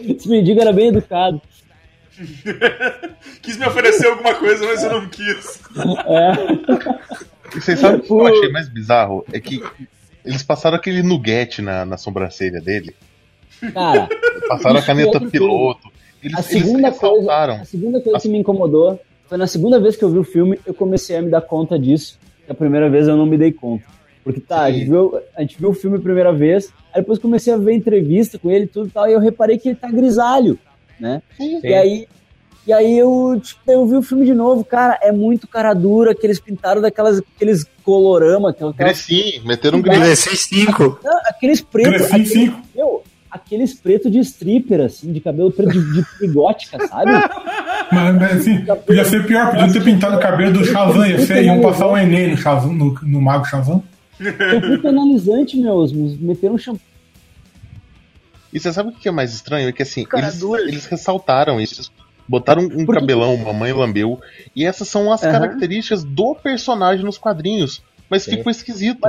Esse 0.00 0.28
mendigo 0.28 0.60
era 0.60 0.72
bem 0.72 0.88
educado. 0.88 1.40
Quis 3.42 3.56
me 3.56 3.66
oferecer 3.66 4.08
alguma 4.08 4.34
coisa, 4.34 4.66
mas 4.66 4.82
eu 4.82 4.90
não 4.92 5.08
quis. 5.08 5.60
E 7.54 7.60
vocês 7.60 7.78
sabem 7.78 8.00
o 8.00 8.02
que 8.02 8.10
eu 8.10 8.26
achei 8.26 8.50
mais 8.50 8.68
bizarro? 8.68 9.24
É 9.32 9.38
que 9.40 9.62
eles 10.24 10.42
passaram 10.42 10.76
aquele 10.76 11.02
nuguete 11.02 11.62
na, 11.62 11.84
na 11.84 11.96
sobrancelha 11.96 12.60
dele. 12.60 12.94
Cara, 13.72 14.08
Passaram 14.48 14.78
a 14.78 14.82
caneta 14.82 15.14
Outro 15.14 15.30
piloto. 15.30 15.88
Eles, 16.22 16.36
a 16.36 16.40
eles 16.40 16.46
segunda 16.50 16.90
coisa, 16.90 17.06
ressaltaram. 17.16 17.54
a 17.54 17.64
segunda 17.64 18.00
coisa 18.00 18.20
que 18.20 18.28
me 18.28 18.38
incomodou 18.38 19.00
foi 19.28 19.36
na 19.36 19.46
segunda 19.46 19.78
vez 19.78 19.94
que 19.94 20.02
eu 20.02 20.10
vi 20.10 20.18
o 20.18 20.24
filme, 20.24 20.58
eu 20.64 20.72
comecei 20.72 21.16
a 21.16 21.22
me 21.22 21.30
dar 21.30 21.42
conta 21.42 21.78
disso. 21.78 22.18
Que 22.46 22.52
a 22.52 22.54
primeira 22.54 22.88
vez 22.88 23.06
eu 23.06 23.16
não 23.16 23.26
me 23.26 23.36
dei 23.36 23.52
conta. 23.52 23.84
Porque 24.24 24.40
tá, 24.40 24.62
a 24.62 24.70
gente, 24.70 24.86
viu, 24.86 25.20
a 25.36 25.40
gente 25.42 25.58
viu 25.58 25.70
o 25.70 25.74
filme 25.74 25.96
a 25.96 26.00
primeira 26.00 26.32
vez, 26.32 26.72
aí 26.92 27.00
depois 27.00 27.18
comecei 27.18 27.52
a 27.52 27.56
ver 27.56 27.72
entrevista 27.72 28.38
com 28.38 28.50
ele 28.50 28.64
e 28.64 28.68
tudo 28.68 28.88
e 28.88 28.90
tal, 28.90 29.08
e 29.08 29.12
eu 29.12 29.20
reparei 29.20 29.58
que 29.58 29.68
ele 29.68 29.76
tá 29.76 29.90
grisalho, 29.90 30.58
né? 31.00 31.22
E 31.38 31.72
aí, 31.72 32.08
e 32.66 32.72
aí 32.72 32.98
eu, 32.98 33.40
tipo, 33.42 33.60
eu 33.70 33.86
vi 33.86 33.96
o 33.96 34.02
filme 34.02 34.26
de 34.26 34.34
novo, 34.34 34.62
cara, 34.64 34.98
é 35.00 35.10
muito 35.10 35.48
cara 35.48 35.72
dura, 35.72 36.14
que 36.14 36.26
eles 36.26 36.38
pintaram 36.38 36.82
daquelas, 36.82 37.18
aqueles 37.18 37.64
colorama, 37.82 38.50
aquelas, 38.50 38.76
Grecinho, 38.76 39.46
meteram 39.46 39.78
um 39.78 39.82
é 39.86 40.12
6'5". 40.12 40.98
não, 41.02 41.18
aqueles 41.24 41.62
pretos, 41.62 42.08
cinco. 42.28 42.60
meu, 42.74 43.02
aqueles 43.30 43.74
pretos 43.74 44.10
de 44.10 44.18
stripper, 44.20 44.80
assim, 44.80 45.12
de 45.12 45.20
cabelo 45.20 45.50
preto 45.50 45.72
de, 45.72 45.92
de 46.02 46.06
bigótica, 46.20 46.86
sabe? 46.86 47.10
Mas, 47.90 48.16
mas, 48.16 48.32
assim, 48.40 48.66
podia 48.86 49.02
ser 49.02 49.26
pior, 49.26 49.50
podia 49.50 49.72
ter 49.72 49.82
pintado 49.82 50.16
o 50.16 50.20
cabelo 50.20 50.52
do 50.58 50.62
Shazam, 50.62 51.06
ia 51.06 51.18
ser, 51.20 51.44
iam 51.44 51.58
passar 51.62 51.88
um 51.88 51.96
Enem 51.96 52.32
no, 52.32 52.36
Shazam, 52.36 52.74
no, 52.74 52.92
no 53.02 53.18
Mago 53.22 53.46
Shazam. 53.46 53.82
Tem 54.18 54.60
muito 54.60 54.86
analisante, 54.86 55.56
meus, 55.56 55.90
meteram 55.90 56.56
um 56.56 56.58
shampoo. 56.58 56.82
E 58.52 58.60
você 58.60 58.70
sabe 58.74 58.90
o 58.90 58.92
que 58.92 59.08
é 59.08 59.10
mais 59.10 59.32
estranho? 59.32 59.70
É 59.70 59.72
que 59.72 59.82
assim, 59.82 60.04
eles, 60.14 60.42
eles 60.42 60.84
ressaltaram 60.86 61.58
isso. 61.58 61.90
Botaram 62.28 62.62
um 62.62 62.84
Porque- 62.84 63.00
cabelão, 63.00 63.36
mamãe 63.38 63.72
lambeu. 63.72 64.20
E 64.54 64.66
essas 64.66 64.86
são 64.88 65.10
as 65.10 65.22
Aham. 65.22 65.32
características 65.32 66.04
do 66.04 66.34
personagem 66.34 67.02
nos 67.04 67.16
quadrinhos. 67.16 67.82
Mas 68.10 68.24
Sim. 68.24 68.32
ficou 68.36 68.50
esquisito. 68.50 69.00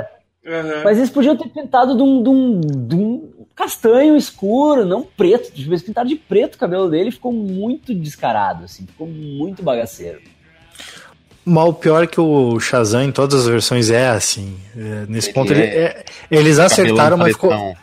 Aham. 0.45 0.83
Mas 0.83 0.97
eles 0.97 1.09
podiam 1.09 1.35
ter 1.35 1.49
pintado 1.49 1.95
de 1.95 2.01
um, 2.01 2.23
de 2.23 2.29
um, 2.29 2.59
de 2.87 2.95
um 2.95 3.29
castanho 3.55 4.15
escuro, 4.15 4.85
não 4.85 5.03
preto. 5.03 5.51
Tipo, 5.51 5.69
Eles 5.71 5.83
pintaram 5.83 6.07
de 6.07 6.15
preto 6.15 6.55
o 6.55 6.57
cabelo 6.57 6.89
dele 6.89 7.09
e 7.09 7.11
ficou 7.11 7.31
muito 7.33 7.93
descarado, 7.93 8.63
assim. 8.65 8.85
Ficou 8.85 9.05
muito 9.07 9.61
bagaceiro. 9.61 10.19
Mas 11.45 11.67
o 11.67 11.73
pior 11.73 12.03
é 12.03 12.07
que 12.07 12.19
o 12.21 12.59
Shazam 12.59 13.03
em 13.03 13.11
todas 13.11 13.41
as 13.41 13.47
versões 13.47 13.89
é 13.89 14.07
assim. 14.09 14.57
É, 14.77 15.05
nesse 15.07 15.27
Ele 15.29 15.33
ponto 15.33 15.51
ele- 15.53 15.61
é- 15.63 15.65
é- 15.83 16.05
eles 16.29 16.59
acertaram, 16.59 17.17
mas 17.17 17.33
ficou, 17.33 17.75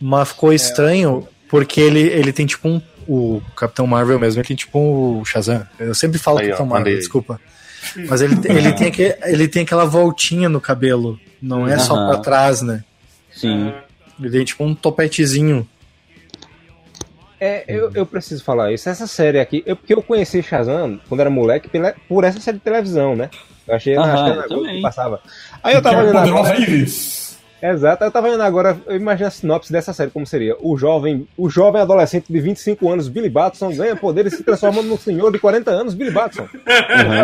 mas 0.00 0.28
ficou 0.28 0.52
estranho 0.52 1.26
porque 1.48 1.80
ele, 1.80 2.00
ele 2.00 2.32
tem 2.32 2.46
tipo 2.46 2.68
um. 2.68 2.80
O 3.08 3.40
Capitão 3.56 3.86
Marvel 3.88 4.20
mesmo, 4.20 4.40
ele 4.40 4.46
tem 4.46 4.56
tipo 4.56 4.78
um 4.78 5.24
Shazam. 5.24 5.66
Eu 5.78 5.94
sempre 5.94 6.18
falo 6.18 6.38
Aí, 6.38 6.46
ó, 6.46 6.48
Capitão 6.50 6.66
mandei 6.66 6.78
Marvel, 6.78 6.92
aí. 6.94 6.98
desculpa. 6.98 7.40
Mas 8.08 8.20
ele, 8.20 8.34
ele, 8.44 8.72
tem 8.72 8.88
aquele, 8.88 9.14
ele 9.24 9.48
tem 9.48 9.62
aquela 9.62 9.84
voltinha 9.84 10.48
no 10.48 10.60
cabelo. 10.60 11.18
Não 11.40 11.66
é 11.66 11.78
só 11.78 12.06
pra 12.08 12.18
trás, 12.18 12.60
né? 12.62 12.84
Sim. 13.32 13.72
Ele 14.20 14.30
tem 14.30 14.44
tipo 14.44 14.62
um 14.64 14.74
topetezinho. 14.74 15.66
É, 17.40 17.64
eu, 17.66 17.90
eu 17.94 18.04
preciso 18.04 18.44
falar 18.44 18.70
isso. 18.72 18.88
Essa 18.88 19.06
série 19.06 19.40
aqui, 19.40 19.62
eu, 19.64 19.74
porque 19.74 19.94
eu 19.94 20.02
conheci 20.02 20.42
Shazam 20.42 21.00
quando 21.08 21.20
era 21.20 21.30
moleque 21.30 21.68
pela- 21.70 21.94
por 22.06 22.22
essa 22.24 22.38
série 22.38 22.58
de 22.58 22.64
televisão, 22.64 23.16
né? 23.16 23.30
Eu 23.66 23.74
achei, 23.76 23.96
achei 23.96 24.28
eu 24.30 24.34
Globo 24.34 24.48
também. 24.62 24.76
que 24.76 24.82
passava. 24.82 25.20
Aí 25.62 25.74
eu 25.74 25.80
Que 25.80 25.88
é 25.88 25.90
tava 25.90 26.04
olhando. 26.10 26.60
Iris. 26.60 27.29
Exato, 27.62 28.04
eu 28.04 28.10
tava 28.10 28.28
olhando 28.28 28.42
agora, 28.42 28.80
eu 28.86 28.96
imagino 28.96 29.28
a 29.28 29.30
sinopse 29.30 29.70
dessa 29.72 29.92
série 29.92 30.10
como 30.10 30.26
seria. 30.26 30.56
O 30.60 30.76
jovem, 30.78 31.26
o 31.36 31.48
jovem 31.50 31.80
adolescente 31.82 32.32
de 32.32 32.40
25 32.40 32.88
anos, 32.90 33.08
Billy 33.08 33.28
Batson, 33.28 33.70
ganha 33.74 33.94
poder 33.96 34.26
e 34.26 34.30
se 34.30 34.42
transforma 34.42 34.80
num 34.82 34.96
senhor 34.96 35.30
de 35.30 35.38
40 35.38 35.70
anos, 35.70 35.94
Billy 35.94 36.10
Batson. 36.10 36.48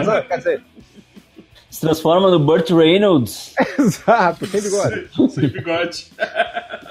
Exato, 0.00 0.28
Quer 0.28 0.36
dizer, 0.38 0.62
Se 1.70 1.80
transforma 1.80 2.30
no 2.30 2.38
Burt 2.38 2.70
Reynolds. 2.70 3.54
exato, 3.78 4.46
sem 4.46 4.60
bigode. 4.60 5.06
Sem 5.30 5.48
bigode. 5.48 6.06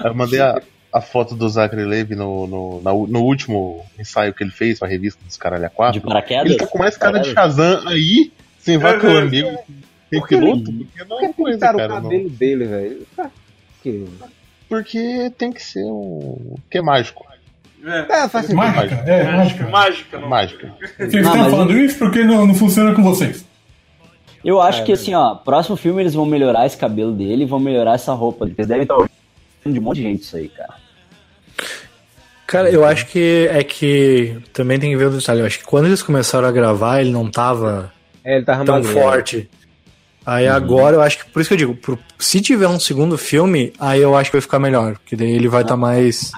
Eu 0.04 0.14
mandei 0.14 0.40
a, 0.40 0.60
a 0.92 1.00
foto 1.00 1.34
do 1.34 1.48
Zachary 1.48 1.84
Levi 1.84 2.14
no, 2.16 2.46
no, 2.46 2.82
na- 2.82 2.92
no 2.92 3.22
último 3.22 3.84
ensaio 3.98 4.34
que 4.34 4.42
ele 4.44 4.50
fez 4.50 4.78
pra 4.78 4.88
revista 4.88 5.20
dos 5.24 5.36
Caralho 5.36 5.64
a 5.64 5.68
De 5.68 5.74
4. 5.74 6.00
paraquedas. 6.02 6.46
Ele 6.46 6.56
tá 6.56 6.66
com 6.66 6.78
mais 6.78 6.96
cara 6.96 7.18
de 7.20 7.32
Shazam 7.32 7.82
aí, 7.86 8.32
sem 8.58 8.76
vaca 8.78 9.06
Tem 10.10 10.22
piloto? 10.22 10.72
Porque 10.72 11.04
não 11.08 11.16
é 11.18 11.20
Por 11.20 11.28
que 11.28 11.34
coisa, 11.34 11.56
pintaram 11.58 11.74
o 11.78 11.80
cara. 11.82 11.94
não. 11.94 12.02
cabelo 12.02 12.30
dele, 12.30 12.64
velho? 12.64 13.06
Pra 13.16 13.30
quê? 13.82 14.04
Porque 14.68 15.32
tem 15.38 15.52
que 15.52 15.62
ser 15.62 15.84
um. 15.84 16.54
que 16.70 16.78
é 16.78 16.82
mágico. 16.82 17.24
É. 17.84 17.98
É, 18.24 18.28
faz 18.28 18.46
sentido. 18.46 18.56
Mágica, 18.56 18.94
é, 19.06 19.24
Mágica, 19.24 19.68
mágica. 19.68 19.68
mágica. 19.68 20.18
Não. 20.18 20.28
Mágica. 20.28 20.74
Vocês 20.96 21.14
Ah, 21.14 21.18
estão 21.18 21.36
mas 21.36 21.50
falando 21.50 21.78
isso 21.78 21.98
porque 21.98 22.24
não, 22.24 22.46
não 22.46 22.54
funciona 22.54 22.94
com 22.94 23.02
vocês. 23.02 23.44
Eu 24.44 24.62
É, 24.62 24.68
acho 24.68 24.84
que 24.84 24.92
assim, 24.92 25.14
ó, 25.14 25.34
próximo 25.34 25.76
filme 25.76 26.02
eles 26.02 26.14
vão 26.14 26.24
melhorar 26.26 26.66
esse 26.66 26.76
cabelo 26.76 27.12
dele 27.12 27.42
e 27.42 27.46
vão 27.46 27.60
melhorar 27.60 27.94
essa 27.94 28.12
roupa. 28.12 28.44
Eles 28.46 28.66
devem 28.66 28.82
estar 28.82 28.94
ouvindo 28.94 29.12
de 29.66 29.78
um 29.78 29.82
monte 29.82 29.96
de 29.96 30.02
gente 30.02 30.22
isso 30.22 30.36
aí, 30.36 30.48
cara. 30.48 30.74
Cara, 32.46 32.70
eu 32.70 32.84
acho 32.84 33.06
que 33.06 33.48
é 33.50 33.62
que 33.64 34.36
também 34.52 34.78
tem 34.78 34.90
que 34.90 34.96
ver 34.96 35.06
o 35.06 35.10
detalhe. 35.10 35.40
Eu 35.40 35.46
acho 35.46 35.58
que 35.58 35.64
quando 35.64 35.86
eles 35.86 36.00
começaram 36.02 36.46
a 36.46 36.52
gravar, 36.52 37.00
ele 37.00 37.10
não 37.10 37.28
tava 37.28 37.92
É, 38.24 38.36
ele 38.36 38.44
tava 38.44 38.64
tão 38.64 38.82
forte. 38.84 39.48
Aí 40.26 40.48
agora 40.48 40.96
eu 40.96 41.00
acho 41.02 41.18
que, 41.24 41.30
por 41.30 41.40
isso 41.40 41.48
que 41.48 41.54
eu 41.54 41.58
digo, 41.58 41.74
pro- 41.76 41.98
se 42.18 42.40
tiver 42.40 42.66
um 42.66 42.80
segundo 42.80 43.16
filme, 43.16 43.72
aí 43.78 44.02
eu 44.02 44.16
acho 44.16 44.28
que 44.30 44.36
vai 44.36 44.40
ficar 44.42 44.58
melhor. 44.58 44.94
Porque 44.94 45.14
daí 45.14 45.30
ele 45.30 45.46
vai 45.48 45.62
estar 45.62 45.76
mais, 45.76 46.32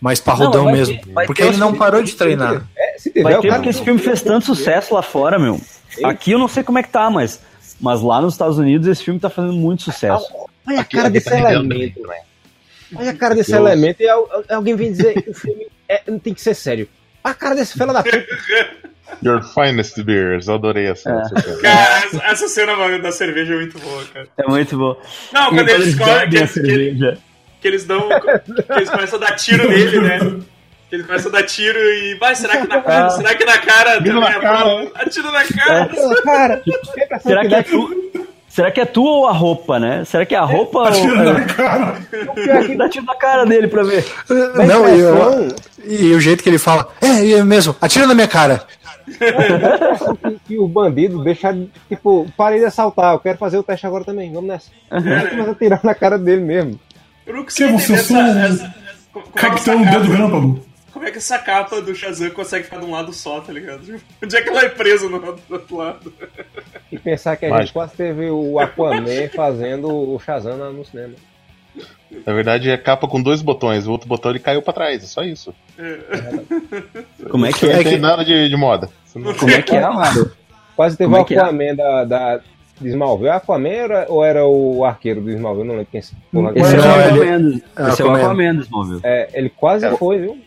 mais 0.00 0.18
parrudão 0.20 0.64
Não, 0.64 0.72
mesmo. 0.72 1.00
ter- 1.00 1.26
porque 1.26 1.42
ele 1.42 1.56
não 1.56 1.72
parou 1.74 2.02
de 2.02 2.12
treinar. 2.16 2.66
É, 2.76 2.98
se 2.98 3.10
tiver 3.10 3.22
Vai 3.22 3.36
o 3.36 3.40
ter 3.40 3.48
cara. 3.48 3.60
porque 3.60 3.70
esse 3.70 3.84
filme 3.84 4.00
fez 4.00 4.20
tanto 4.20 4.44
sucesso 4.46 4.92
lá 4.94 5.02
fora, 5.02 5.38
meu. 5.38 5.60
Aqui 6.04 6.32
eu 6.32 6.38
não 6.40 6.48
sei 6.48 6.64
como 6.64 6.78
é 6.78 6.82
que 6.82 6.88
tá, 6.88 7.08
mas, 7.08 7.40
mas 7.80 8.00
lá 8.02 8.20
nos 8.20 8.34
Estados 8.34 8.58
Unidos 8.58 8.88
esse 8.88 9.04
filme 9.04 9.20
tá 9.20 9.30
fazendo 9.30 9.54
muito 9.54 9.82
sucesso. 9.84 10.26
Olha 10.66 10.80
a 10.80 10.84
cara 10.84 11.08
desse 11.08 11.30
tá 11.30 11.38
elemento. 11.52 12.00
Olha 12.96 13.10
a 13.10 13.14
cara 13.14 13.34
desse 13.36 13.52
Eu- 13.52 13.58
elemento 13.64 14.02
e 14.02 14.08
al- 14.08 14.28
alguém 14.48 14.74
vem 14.74 14.90
dizer 14.90 15.22
que 15.22 15.30
o 15.30 15.34
filme 15.34 15.66
é- 15.88 16.02
não 16.08 16.18
tem 16.18 16.34
que 16.34 16.40
ser 16.40 16.54
sério. 16.54 16.88
A 17.22 17.32
cara 17.32 17.54
desse 17.54 17.78
fela 17.78 17.92
da 17.92 18.02
puta. 18.02 18.18
Your 19.22 19.42
finest 19.42 20.00
beers. 20.02 20.48
Eu 20.48 20.54
adorei 20.54 20.86
essa. 20.86 21.10
É. 21.10 21.24
cena. 21.42 21.56
Cara, 21.62 21.96
essa, 22.04 22.22
essa 22.24 22.48
cena 22.48 22.98
da 22.98 23.12
cerveja 23.12 23.52
é 23.54 23.56
muito 23.56 23.78
boa, 23.78 24.04
cara. 24.12 24.26
É 24.38 24.46
muito 24.48 24.76
bom. 24.76 24.96
Não, 25.32 25.46
E 25.46 25.54
quando 25.56 25.68
eles 25.68 25.86
escolhem 25.88 26.28
que, 26.30 26.36
eles- 26.36 26.52
que, 26.54 27.18
que 27.60 27.68
eles 27.68 27.84
dão. 27.84 28.08
que 28.08 28.72
eles 28.72 28.90
começam 28.90 29.18
a 29.18 29.26
dar 29.26 29.32
tiro 29.36 29.68
nele, 29.68 30.00
né? 30.00 30.18
Que 30.88 30.96
eles 30.96 31.06
começam 31.06 31.30
a 31.30 31.34
dar 31.34 31.42
tiro 31.44 31.78
e. 31.78 32.14
Vai, 32.18 32.34
será 32.34 32.56
que 32.56 32.66
na 32.66 32.80
cara? 32.80 33.10
Será 33.10 33.34
que 33.34 33.44
na 33.44 33.58
cara 33.58 34.02
Tiro 34.02 34.20
também 34.20 34.20
na 34.20 34.30
é 34.30 34.40
cara. 34.40 34.64
bom? 34.64 34.90
Atiro 34.94 35.30
na 35.32 35.44
cara. 35.44 35.86
Pela 35.86 36.22
cara. 36.22 36.62
Será 37.22 37.46
que 37.46 37.54
é 37.54 37.62
tu? 37.62 38.10
Será 38.48 38.70
que 38.72 38.80
é 38.80 38.84
tu 38.84 39.04
ou 39.04 39.28
a 39.28 39.32
roupa, 39.32 39.78
né? 39.78 40.04
Será 40.04 40.26
que 40.26 40.34
é 40.34 40.38
a 40.38 40.42
roupa 40.44 40.88
Atira 40.88 41.12
ou. 41.28 41.34
na 41.34 41.44
cara. 41.44 41.98
É, 42.36 42.74
dá 42.74 42.88
tiro 42.88 43.04
na 43.04 43.14
cara 43.14 43.44
dele 43.46 43.68
pra 43.68 43.84
ver. 43.84 44.04
Não, 44.28 44.88
e, 44.88 44.92
impressão- 44.98 45.48
eu- 45.48 45.56
e 45.86 46.12
o 46.14 46.20
jeito 46.20 46.42
que 46.42 46.48
ele 46.48 46.58
fala, 46.58 46.88
é, 47.00 47.30
é 47.38 47.44
mesmo, 47.44 47.76
atira 47.80 48.08
na 48.08 48.14
minha 48.14 48.26
cara. 48.26 48.64
Que, 49.18 50.40
que 50.46 50.58
o 50.58 50.66
bandido 50.68 51.22
deixa, 51.22 51.56
tipo, 51.88 52.26
parei 52.36 52.58
de 52.60 52.64
assaltar, 52.66 53.14
eu 53.14 53.18
quero 53.20 53.38
fazer 53.38 53.58
o 53.58 53.62
teste 53.62 53.86
agora 53.86 54.04
também, 54.04 54.32
vamos 54.32 54.48
nessa. 54.48 54.70
Aí 54.90 55.02
começa 55.30 55.50
a 55.50 55.54
tirar 55.54 55.80
na 55.84 55.94
cara 55.94 56.18
dele 56.18 56.42
mesmo. 56.42 56.78
Eu 57.26 57.34
não 57.34 57.40
Que 57.44 57.46
consigo 57.64 57.78
você 57.78 57.92
entender 57.94 58.00
essa, 58.00 58.14
um 58.14 58.44
essa- 58.46 58.64
é 58.64 59.20
que 59.22 59.32
Capitão 59.32 59.74
essa 59.80 59.90
Dedo 59.90 60.02
capa, 60.02 60.16
Relâmpago. 60.16 60.66
como 60.92 61.04
é 61.06 61.10
que 61.10 61.18
essa 61.18 61.38
capa 61.38 61.80
do 61.80 61.94
Shazam 61.94 62.30
consegue 62.30 62.64
ficar 62.64 62.78
de 62.78 62.86
um 62.86 62.90
lado 62.92 63.12
só, 63.12 63.40
tá 63.40 63.52
ligado? 63.52 63.82
Onde 64.22 64.36
é 64.36 64.40
que 64.42 64.48
ela 64.48 64.62
é 64.64 64.68
presa 64.68 65.08
no 65.08 65.18
do 65.18 65.40
outro 65.50 65.76
lado? 65.76 66.12
E 66.90 66.98
pensar 66.98 67.36
que 67.36 67.44
a 67.46 67.48
gente 67.48 67.58
Mágico. 67.58 67.78
quase 67.78 67.94
teve 67.94 68.30
o 68.30 68.58
Aquaman 68.58 69.28
fazendo 69.34 69.88
o 69.88 70.18
Shazam 70.18 70.72
no 70.72 70.84
cinema. 70.84 71.14
Na 72.26 72.32
verdade, 72.32 72.68
é 72.68 72.76
capa 72.76 73.06
com 73.06 73.22
dois 73.22 73.40
botões. 73.40 73.86
O 73.86 73.92
outro 73.92 74.08
botão 74.08 74.32
ele 74.32 74.40
caiu 74.40 74.60
pra 74.60 74.72
trás. 74.72 75.02
É 75.04 75.06
só 75.06 75.22
isso. 75.22 75.54
Como 77.30 77.46
é 77.46 77.52
que 77.52 77.64
Não 77.66 77.72
é? 77.72 77.84
tem 77.84 77.98
nada 77.98 78.24
de, 78.24 78.48
de 78.48 78.56
moda. 78.56 78.88
Como 79.12 79.50
é 79.50 79.62
que 79.62 79.76
é, 79.76 79.82
Amaro? 79.82 80.30
Quase 80.76 80.96
teve 80.96 81.08
Como 81.10 81.20
o 81.20 81.24
é 81.24 81.24
que 81.26 81.34
é? 81.34 81.38
Aquaman 81.38 81.74
da, 81.74 82.04
da 82.04 82.40
de 82.80 82.88
Smallville. 82.88 83.28
É 83.28 83.32
Aquaman 83.32 83.68
era, 83.68 84.06
ou 84.08 84.24
era 84.24 84.46
o 84.46 84.84
arqueiro 84.84 85.20
do 85.20 85.30
Smallville? 85.30 85.68
Não 85.68 85.74
lembro 85.76 85.88
quem 85.92 86.00
porra, 86.32 86.52
Esse 86.56 86.74
é 86.74 86.78
o 86.78 86.82
Não, 86.82 87.00
ele- 87.00 87.02
Aquaman. 87.04 87.60
Esse 87.90 88.02
é 88.02 88.04
o 88.04 88.08
Aquaman. 88.10 88.18
Aquaman 88.24 88.54
dos 88.54 88.68
Móveis. 88.70 89.00
é, 89.04 89.28
Ele 89.34 89.50
quase 89.50 89.86
É. 89.86 89.90
foi, 89.96 90.18
viu? 90.18 90.38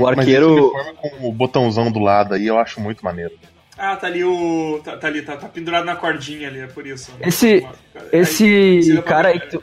O 0.00 0.06
arqueiro. 0.06 0.72
Com 1.00 1.28
o 1.28 1.32
botãozão 1.32 1.92
do 1.92 2.00
lado 2.00 2.34
aí 2.34 2.46
eu 2.46 2.58
acho 2.58 2.80
muito 2.80 3.04
maneiro. 3.04 3.32
Ah, 3.78 3.94
tá 3.96 4.08
ali 4.08 4.24
o. 4.24 4.80
Tá, 4.84 4.96
tá 4.96 5.06
ali, 5.06 5.22
tá, 5.22 5.36
tá 5.36 5.46
pendurado 5.48 5.84
na 5.84 5.94
cordinha 5.94 6.48
ali, 6.48 6.58
é 6.60 6.66
por 6.66 6.86
isso. 6.86 7.12
Esse- 7.20 7.64
Aí- 7.94 8.20
Esse 8.20 8.44
Aí, 8.44 9.02
cara 9.02 9.28
aí 9.28 9.38
que 9.40 9.46
tu, 9.50 9.62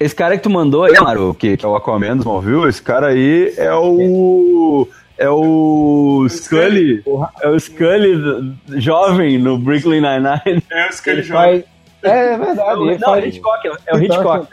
esse 0.00 0.14
cara 0.14 0.36
que 0.36 0.42
tu 0.42 0.48
mandou 0.48 0.84
aí, 0.84 0.96
Amaro, 0.96 1.34
que, 1.34 1.56
que 1.56 1.66
é 1.66 1.68
o 1.68 1.74
Aquaman 1.76 2.16
dos 2.16 2.24
Móvel, 2.24 2.68
esse 2.68 2.80
cara 2.80 3.08
aí 3.08 3.52
é 3.58 3.74
o. 3.74 4.88
É 4.88 5.01
o 5.28 6.26
Scully. 6.28 7.02
É 7.42 7.48
o 7.48 7.58
Scully 7.58 8.56
jovem 8.78 9.38
no 9.38 9.58
Brooklyn 9.58 10.00
Nine-Nine. 10.00 10.62
É 10.70 10.88
o 10.88 10.92
Scully 10.92 11.16
Ele 11.18 11.22
jovem. 11.22 11.62
faz. 11.62 11.72
É 12.14 12.36
verdade. 12.38 12.56
Não, 12.56 12.90
ele 12.90 12.98
não, 12.98 13.08
é 13.14 13.18
o 13.18 13.20
faz, 13.20 13.24
Hitchcock. 13.26 13.68
É 13.86 13.94
o 13.94 14.02
Hitchcock. 14.02 14.48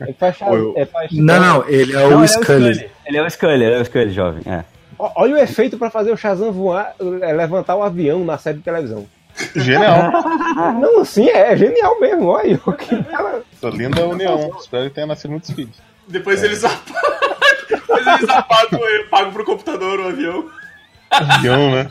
Ele 0.00 0.12
faz, 0.14 0.36
Oi, 0.42 0.72
é, 0.76 0.84
faz 0.86 1.12
Não, 1.12 1.40
não, 1.40 1.68
ele 1.68 1.92
é 1.92 1.96
Não, 1.96 2.02
o 2.02 2.06
ele 2.08 2.14
é 2.14 2.16
o 2.16 2.28
Scully. 2.28 2.90
Ele 3.06 3.16
é 3.18 3.22
o 3.22 3.30
Scully, 3.30 3.52
ele 3.64 3.74
é 3.74 3.80
o 3.80 3.84
Scully 3.84 4.10
jovem. 4.10 4.42
É. 4.46 4.64
Olha 4.98 5.34
o 5.34 5.38
efeito 5.38 5.78
pra 5.78 5.90
fazer 5.90 6.12
o 6.12 6.16
Shazam 6.16 6.52
voar, 6.52 6.94
é, 7.22 7.32
levantar 7.32 7.76
o 7.76 7.82
avião 7.82 8.24
na 8.24 8.38
série 8.38 8.58
de 8.58 8.64
televisão. 8.64 9.06
Genial. 9.56 10.12
Não, 10.80 11.04
sim, 11.04 11.28
é 11.28 11.56
genial 11.56 11.98
mesmo. 12.00 12.26
Olha, 12.26 12.60
o 12.66 12.72
que 12.72 13.02
cara. 13.04 13.42
Essa 13.52 13.68
linda 13.70 14.06
união. 14.06 14.50
Espero 14.60 14.84
que 14.88 14.94
tenha 14.94 15.06
nascido 15.06 15.30
muitos 15.30 15.50
filhos. 15.50 15.76
Depois 16.06 16.42
eles 16.42 16.62
apagam. 16.64 17.31
Depois 17.94 18.06
eles 18.06 18.28
apagam, 18.28 18.80
e 18.80 19.04
pagam 19.04 19.32
pro 19.32 19.44
computador 19.44 20.00
o 20.00 20.08
avião. 20.08 20.50
Avião, 21.10 21.70
né? 21.72 21.88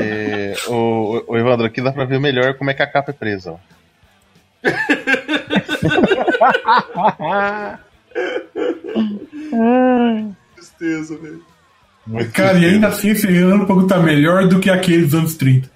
É, 0.00 0.54
o, 0.68 1.24
o 1.26 1.36
Evandro, 1.36 1.66
aqui 1.66 1.82
dá 1.82 1.90
pra 1.92 2.04
ver 2.04 2.20
melhor 2.20 2.54
como 2.54 2.70
é 2.70 2.74
que 2.74 2.82
a 2.82 2.86
capa 2.86 3.10
é 3.10 3.14
presa. 3.14 3.52
ó. 3.52 3.56
Tristeza, 10.54 11.18
velho. 11.18 11.42
Cara, 12.32 12.58
e 12.58 12.66
ainda 12.66 12.88
assim 12.88 13.10
esse 13.10 13.26
relâmpago 13.26 13.86
tá 13.86 13.98
melhor 13.98 14.46
do 14.46 14.60
que 14.60 14.70
aquele 14.70 15.04
dos 15.04 15.14
anos 15.14 15.34
30. 15.36 15.70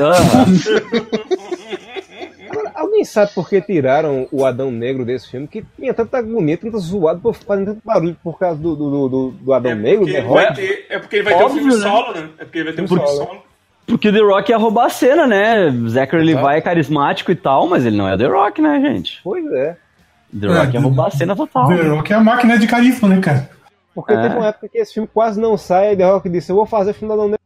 Ah, 0.00 0.44
Alguém 2.92 3.04
sabe 3.06 3.32
por 3.34 3.48
que 3.48 3.58
tiraram 3.62 4.28
o 4.30 4.44
Adão 4.44 4.70
Negro 4.70 5.02
desse 5.04 5.30
filme? 5.30 5.48
Que 5.48 5.64
tinha 5.78 5.94
tanta 5.94 6.18
agonia, 6.18 6.58
tanta 6.58 6.76
zoado, 6.76 7.20
por- 7.20 7.34
fazendo 7.34 7.68
tanto 7.72 7.80
barulho 7.82 8.16
por 8.22 8.38
causa 8.38 8.60
do, 8.60 8.76
do, 8.76 9.08
do- 9.08 9.30
do, 9.30 9.52
Adão 9.54 9.72
É 9.72 9.74
Negro, 9.74 10.00
porque, 10.00 10.12
The 10.12 10.18
ele 10.18 10.28
Rock. 10.28 10.42
vai 10.44 10.54
ter, 10.54 10.86
é 10.90 10.98
porque 10.98 11.16
ele 11.16 11.22
vai 11.24 11.32
ter 11.34 11.40
um 11.40 11.46
Óbvio, 11.46 11.62
filme 11.62 11.74
né? 11.76 11.80
solo, 11.82 12.12
né? 12.14 12.28
É 12.38 12.44
porque 12.44 12.58
ele 12.58 12.64
vai 12.66 12.72
ter 12.74 12.82
um 12.82 12.88
Filme 12.88 13.06
solo. 13.06 13.16
solo. 13.26 13.42
porque 13.86 14.08
o 14.08 14.12
The 14.12 14.18
Rock 14.20 14.50
ia 14.50 14.58
roubar 14.58 14.86
a 14.86 14.90
cena, 14.90 15.26
né? 15.26 15.70
Zachary 15.88 16.28
Exato. 16.30 16.44
Levi 16.46 16.58
é 16.58 16.60
carismático 16.60 17.32
e 17.32 17.34
tal, 17.34 17.66
mas 17.66 17.86
ele 17.86 17.96
não 17.96 18.06
é 18.08 18.16
The 18.18 18.26
Rock, 18.26 18.60
né, 18.60 18.78
gente? 18.80 19.20
Pois 19.24 19.44
é. 19.52 19.76
The 20.38 20.46
Rock 20.48 20.74
ia 20.74 20.80
roubar 20.80 21.06
a 21.06 21.10
cena 21.10 21.34
total. 21.34 21.68
The 21.68 21.82
Rock 21.88 22.12
é 22.12 22.16
a 22.16 22.20
máquina 22.20 22.58
de 22.58 22.66
carisma, 22.66 23.08
né, 23.08 23.20
cara? 23.20 23.50
Porque 23.94 24.12
É. 24.12 24.20
teve 24.22 24.36
uma 24.36 24.48
época 24.48 24.68
que 24.68 24.76
esse 24.78 24.92
filme 24.94 25.08
quase 25.12 25.40
não 25.40 25.56
sai, 25.56 25.94
e 25.94 25.96
The 25.96 26.04
Rock 26.04 26.28
disse, 26.28 26.50
eu 26.52 26.56
vou 26.56 26.66
fazer 26.66 26.90
o 26.90 26.94
filme 26.94 27.08
do 27.08 27.20
Adão 27.20 27.28
Negro. 27.30 27.41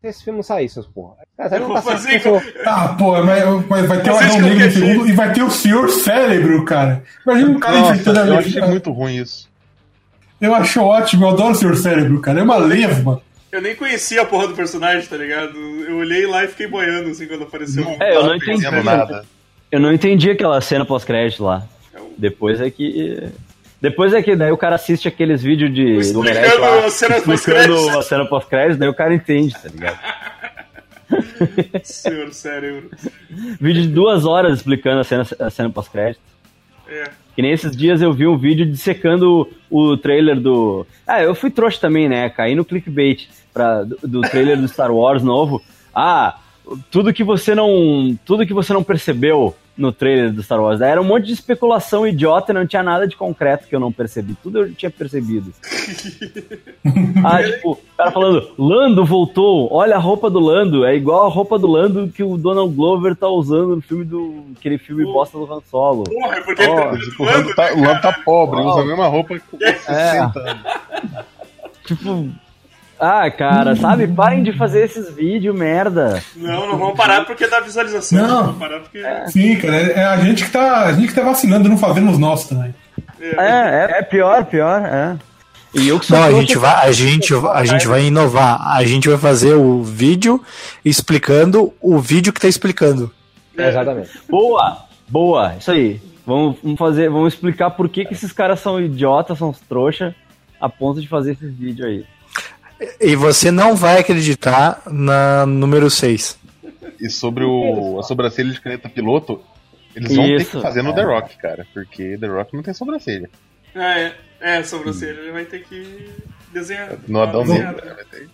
Se 0.00 0.08
esse 0.08 0.24
filme 0.24 0.38
não 0.38 0.42
saísse, 0.42 0.80
porra. 0.94 1.16
Cara, 1.36 1.56
Eu 1.56 1.66
vou 1.66 1.74
tá 1.74 1.82
fazer 1.82 2.22
Ah, 2.64 2.88
pô, 2.98 3.22
mas, 3.22 3.66
mas 3.68 3.86
vai 3.86 4.00
ter 4.00 4.10
o 4.10 4.16
Adão 4.16 4.40
Negro 4.40 4.58
qualquer 4.58 4.70
segundo 4.72 5.08
e 5.08 5.12
vai 5.12 5.32
ter 5.32 5.42
o 5.42 5.50
Senhor 5.50 5.90
Cérebro, 5.90 6.64
cara. 6.64 7.02
Imagina 7.26 7.50
um 7.50 7.60
cara 7.60 7.78
enfrentando 7.78 8.20
a 8.20 8.26
eu 8.26 8.34
achei 8.38 8.52
Legião. 8.52 8.68
muito 8.68 8.90
ruim 8.90 9.16
isso. 9.16 9.50
Eu 10.40 10.54
acho 10.54 10.80
ótimo, 10.80 11.26
eu 11.26 11.30
adoro 11.30 11.52
o 11.52 11.54
Senhor 11.54 11.76
Cérebro, 11.76 12.18
cara. 12.20 12.40
É 12.40 12.42
uma 12.42 12.56
lesma. 12.56 13.20
Eu 13.52 13.60
nem 13.60 13.74
conhecia 13.76 14.22
a 14.22 14.24
porra 14.24 14.48
do 14.48 14.54
personagem, 14.54 15.06
tá 15.06 15.16
ligado? 15.16 15.56
Eu 15.58 15.96
olhei 15.96 16.26
lá 16.26 16.44
e 16.44 16.48
fiquei 16.48 16.66
boiando, 16.66 17.10
assim, 17.10 17.26
quando 17.26 17.42
apareceu. 17.42 17.84
É, 18.00 18.16
eu 18.16 18.24
não 18.24 18.36
entendi. 18.36 18.62
nada. 18.82 19.24
Eu 19.70 19.80
não 19.80 19.92
entendi 19.92 20.30
aquela 20.30 20.60
cena 20.60 20.84
pós-crédito 20.86 21.44
lá. 21.44 21.66
Depois 22.16 22.60
é 22.60 22.70
que. 22.70 23.28
Depois 23.80 24.12
é 24.12 24.22
que 24.22 24.36
daí 24.36 24.52
o 24.52 24.58
cara 24.58 24.76
assiste 24.76 25.08
aqueles 25.08 25.42
vídeos 25.42 25.72
de. 25.72 25.94
do 25.94 26.00
Explicando 26.00 26.60
lá, 26.60 26.84
a 26.84 26.90
cena 26.90 27.16
explicando 27.16 27.98
a 27.98 28.02
cena 28.02 28.26
pós-crédito, 28.26 28.78
daí 28.78 28.88
o 28.88 28.94
cara 28.94 29.14
entende, 29.14 29.54
tá 29.54 29.68
ligado? 29.68 29.98
Senhor 31.82 32.32
cérebro. 32.32 32.90
Vídeo 33.60 33.82
de 33.82 33.88
duas 33.88 34.24
horas 34.24 34.58
explicando 34.58 35.00
a 35.00 35.04
cena, 35.04 35.26
a 35.38 35.50
cena 35.50 35.70
pós-crédito. 35.70 36.20
É. 36.88 37.04
Que 37.34 37.42
nem 37.42 37.52
esses 37.52 37.74
dias 37.74 38.02
eu 38.02 38.12
vi 38.12 38.26
um 38.26 38.36
vídeo 38.36 38.66
dissecando 38.66 39.48
o, 39.70 39.92
o 39.92 39.96
trailer 39.96 40.38
do. 40.38 40.86
Ah, 41.06 41.22
eu 41.22 41.34
fui 41.34 41.50
trouxa 41.50 41.80
também, 41.80 42.08
né? 42.08 42.28
Caí 42.28 42.54
no 42.54 42.64
clickbait 42.64 43.28
pra, 43.52 43.82
do, 43.84 43.96
do 44.02 44.20
trailer 44.20 44.60
do 44.60 44.68
Star 44.68 44.92
Wars 44.92 45.22
novo. 45.22 45.62
Ah, 45.94 46.38
tudo 46.90 47.12
que 47.12 47.24
você 47.24 47.54
não. 47.54 48.18
Tudo 48.24 48.46
que 48.46 48.54
você 48.54 48.72
não 48.72 48.82
percebeu 48.82 49.54
no 49.76 49.92
trailer 49.92 50.30
do 50.30 50.42
Star 50.42 50.60
Wars. 50.60 50.80
Era 50.80 51.00
um 51.00 51.04
monte 51.04 51.26
de 51.26 51.32
especulação 51.32 52.06
idiota, 52.06 52.52
não 52.52 52.66
tinha 52.66 52.82
nada 52.82 53.08
de 53.08 53.16
concreto 53.16 53.66
que 53.66 53.74
eu 53.74 53.80
não 53.80 53.90
percebi. 53.90 54.34
Tudo 54.34 54.60
eu 54.60 54.74
tinha 54.74 54.90
percebido. 54.90 55.52
ah, 57.24 57.42
tipo, 57.42 57.72
o 57.72 57.78
cara 57.96 58.10
falando, 58.10 58.50
Lando 58.58 59.04
voltou, 59.04 59.72
olha 59.72 59.96
a 59.96 59.98
roupa 59.98 60.28
do 60.28 60.38
Lando, 60.38 60.84
é 60.84 60.94
igual 60.94 61.24
a 61.24 61.30
roupa 61.30 61.58
do 61.58 61.66
Lando 61.66 62.08
que 62.08 62.22
o 62.22 62.36
Donald 62.36 62.74
Glover 62.74 63.16
tá 63.16 63.28
usando 63.28 63.76
no 63.76 63.82
filme 63.82 64.04
do. 64.04 64.44
aquele 64.58 64.76
filme 64.76 65.04
bosta 65.04 65.38
do 65.38 65.50
Han 65.50 65.60
Solo. 65.70 66.04
Porra, 66.04 66.36
é 66.36 66.40
porque 66.42 66.62
Ó, 66.62 66.92
ele 66.92 67.00
Tipo, 67.10 67.22
o 67.22 67.26
Lando 67.26 67.54
tá, 67.54 67.72
o 67.72 67.80
Lando 67.80 68.00
tá 68.02 68.12
pobre, 68.24 68.60
usa 68.60 68.80
a 68.82 68.84
mesma 68.84 69.06
roupa 69.06 69.38
que 69.38 69.64
É. 69.64 69.74
60 69.74 70.38
anos. 70.38 70.62
Tipo. 71.86 72.49
Ah, 73.00 73.30
cara, 73.30 73.74
sabe? 73.74 74.06
Parem 74.06 74.42
de 74.42 74.52
fazer 74.52 74.84
esses 74.84 75.14
vídeos, 75.14 75.56
merda. 75.56 76.22
Não, 76.36 76.68
não 76.68 76.76
vamos 76.76 76.96
parar 76.96 77.24
porque 77.24 77.46
dá 77.46 77.60
visualização. 77.60 78.26
Não. 78.26 78.42
Vamos 78.44 78.58
parar 78.58 78.80
porque. 78.80 79.02
Sim, 79.28 79.56
cara, 79.56 79.76
é 79.76 79.92
é 79.92 80.04
a 80.04 80.16
gente 80.18 80.44
que 80.44 80.50
tá, 80.50 80.86
a 80.86 80.92
gente 80.92 81.08
que 81.08 81.14
tá 81.14 81.22
vacinando, 81.22 81.68
não 81.68 81.78
fazendo 81.78 82.10
os 82.10 82.18
nossos 82.18 82.48
também. 82.48 82.74
É, 83.18 83.36
é, 83.38 83.98
é 83.98 84.02
pior, 84.02 84.44
pior, 84.44 84.82
é. 84.84 85.16
E 85.74 85.88
eu 85.88 85.98
que 85.98 86.06
sou 86.06 86.18
Não, 86.18 86.24
a 86.24 86.32
gente 86.32 86.58
vai, 86.58 86.88
a 86.88 86.92
gente, 86.92 87.32
a 87.34 87.64
gente 87.64 87.86
vai 87.86 88.04
inovar. 88.04 88.76
A 88.76 88.84
gente 88.84 89.08
vai 89.08 89.16
fazer 89.16 89.54
o 89.54 89.82
vídeo 89.82 90.42
explicando 90.84 91.72
o 91.80 91.98
vídeo 91.98 92.32
que 92.32 92.40
tá 92.40 92.48
explicando. 92.48 93.10
Exatamente. 93.56 94.10
Boa, 94.28 94.84
boa, 95.08 95.54
isso 95.58 95.70
aí. 95.70 96.00
Vamos, 96.26 96.56
vamos 96.62 96.78
fazer, 96.78 97.08
vamos 97.08 97.34
explicar 97.34 97.70
por 97.70 97.88
que, 97.88 98.04
que 98.04 98.12
esses 98.12 98.32
caras 98.32 98.60
são 98.60 98.80
idiotas, 98.80 99.38
são 99.38 99.54
trouxa, 99.68 100.14
a 100.60 100.68
ponto 100.68 101.00
de 101.00 101.08
fazer 101.08 101.32
esses 101.32 101.54
vídeos 101.54 101.86
aí. 101.86 102.04
E 103.00 103.14
você 103.14 103.50
não 103.50 103.74
vai 103.74 104.00
acreditar 104.00 104.82
na 104.86 105.44
número 105.44 105.90
6. 105.90 106.38
E 107.00 107.08
sobre 107.10 107.44
o, 107.44 107.98
a 107.98 108.02
sobrancelha 108.02 108.50
de 108.52 108.60
caneta 108.60 108.88
piloto, 108.88 109.42
eles 109.94 110.14
vão 110.14 110.24
ter 110.24 110.40
Isso. 110.40 110.50
que 110.56 110.62
fazer 110.62 110.82
no 110.82 110.94
The 110.94 111.02
Rock, 111.02 111.36
cara. 111.38 111.66
Porque 111.72 112.16
The 112.18 112.26
Rock 112.26 112.54
não 112.54 112.62
tem 112.62 112.74
sobrancelha. 112.74 113.30
Ah, 113.74 113.98
é. 113.98 114.14
É, 114.40 114.62
sobrancelha. 114.62 115.20
Ele 115.20 115.32
vai 115.32 115.44
ter 115.44 115.62
que 115.62 116.10
desenhar. 116.52 116.96
No 117.06 117.20
Adão 117.20 117.42
desenhada. 117.42 117.84
né, 117.84 117.94
vai 117.94 118.04
ter. 118.04 118.28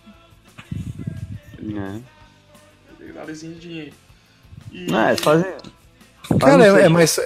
Desenhadinha 3.27 3.83
aí. 3.83 3.93
E... 4.71 4.91
Não, 4.91 5.09
é 5.09 5.17
fazer. 5.17 5.55
Cara, 6.39 6.57
não 6.57 6.77
é, 6.77 6.85
é 6.85 6.89
mais. 6.89 7.19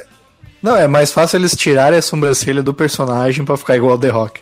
Não, 0.61 0.75
é 0.75 0.87
mais 0.87 1.11
fácil 1.11 1.37
eles 1.37 1.55
tirarem 1.55 1.99
a 1.99 2.01
sobrancelha 2.01 2.61
do 2.63 2.73
personagem 2.73 3.45
pra 3.45 3.57
ficar 3.57 3.77
igual 3.77 3.93
ao 3.93 3.99
The 3.99 4.09
Rock. 4.09 4.41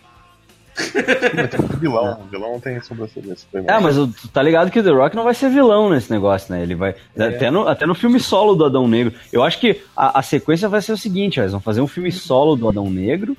Vilão. 1.79 2.19
O 2.25 2.27
vilão 2.29 2.51
não 2.53 2.59
tem 2.59 2.81
sobrancelha. 2.81 3.35
É, 3.67 3.79
mas 3.79 3.95
tu 3.95 4.27
tá 4.31 4.41
ligado 4.41 4.71
que 4.71 4.79
o 4.79 4.83
The 4.83 4.89
Rock 4.91 5.15
não 5.15 5.23
vai 5.23 5.33
ser 5.33 5.49
vilão 5.49 5.89
nesse 5.89 6.11
negócio, 6.11 6.53
né? 6.53 6.61
Ele 6.61 6.75
vai. 6.75 6.95
Até, 7.17 7.49
no, 7.51 7.67
até 7.67 7.85
no 7.85 7.95
filme 7.95 8.19
solo 8.19 8.55
do 8.55 8.65
Adão 8.65 8.87
Negro. 8.87 9.13
Eu 9.31 9.43
acho 9.43 9.59
que 9.59 9.81
a, 9.95 10.19
a 10.19 10.21
sequência 10.21 10.67
vai 10.69 10.81
ser 10.81 10.91
o 10.93 10.97
seguinte: 10.97 11.39
ó, 11.39 11.43
eles 11.43 11.51
vão 11.51 11.61
fazer 11.61 11.81
um 11.81 11.87
filme 11.87 12.11
solo 12.11 12.55
do 12.55 12.67
Adão 12.67 12.89
Negro 12.89 13.35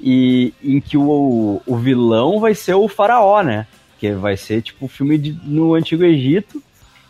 e 0.00 0.52
em 0.62 0.80
que 0.80 0.96
o, 0.96 1.60
o 1.66 1.76
vilão 1.76 2.38
vai 2.40 2.54
ser 2.54 2.74
o 2.74 2.88
faraó, 2.88 3.42
né? 3.42 3.66
Que 3.98 4.12
vai 4.12 4.36
ser 4.36 4.60
tipo 4.62 4.84
um 4.84 4.88
filme 4.88 5.16
de- 5.18 5.38
no 5.44 5.74
Antigo 5.74 6.04
Egito 6.04 6.62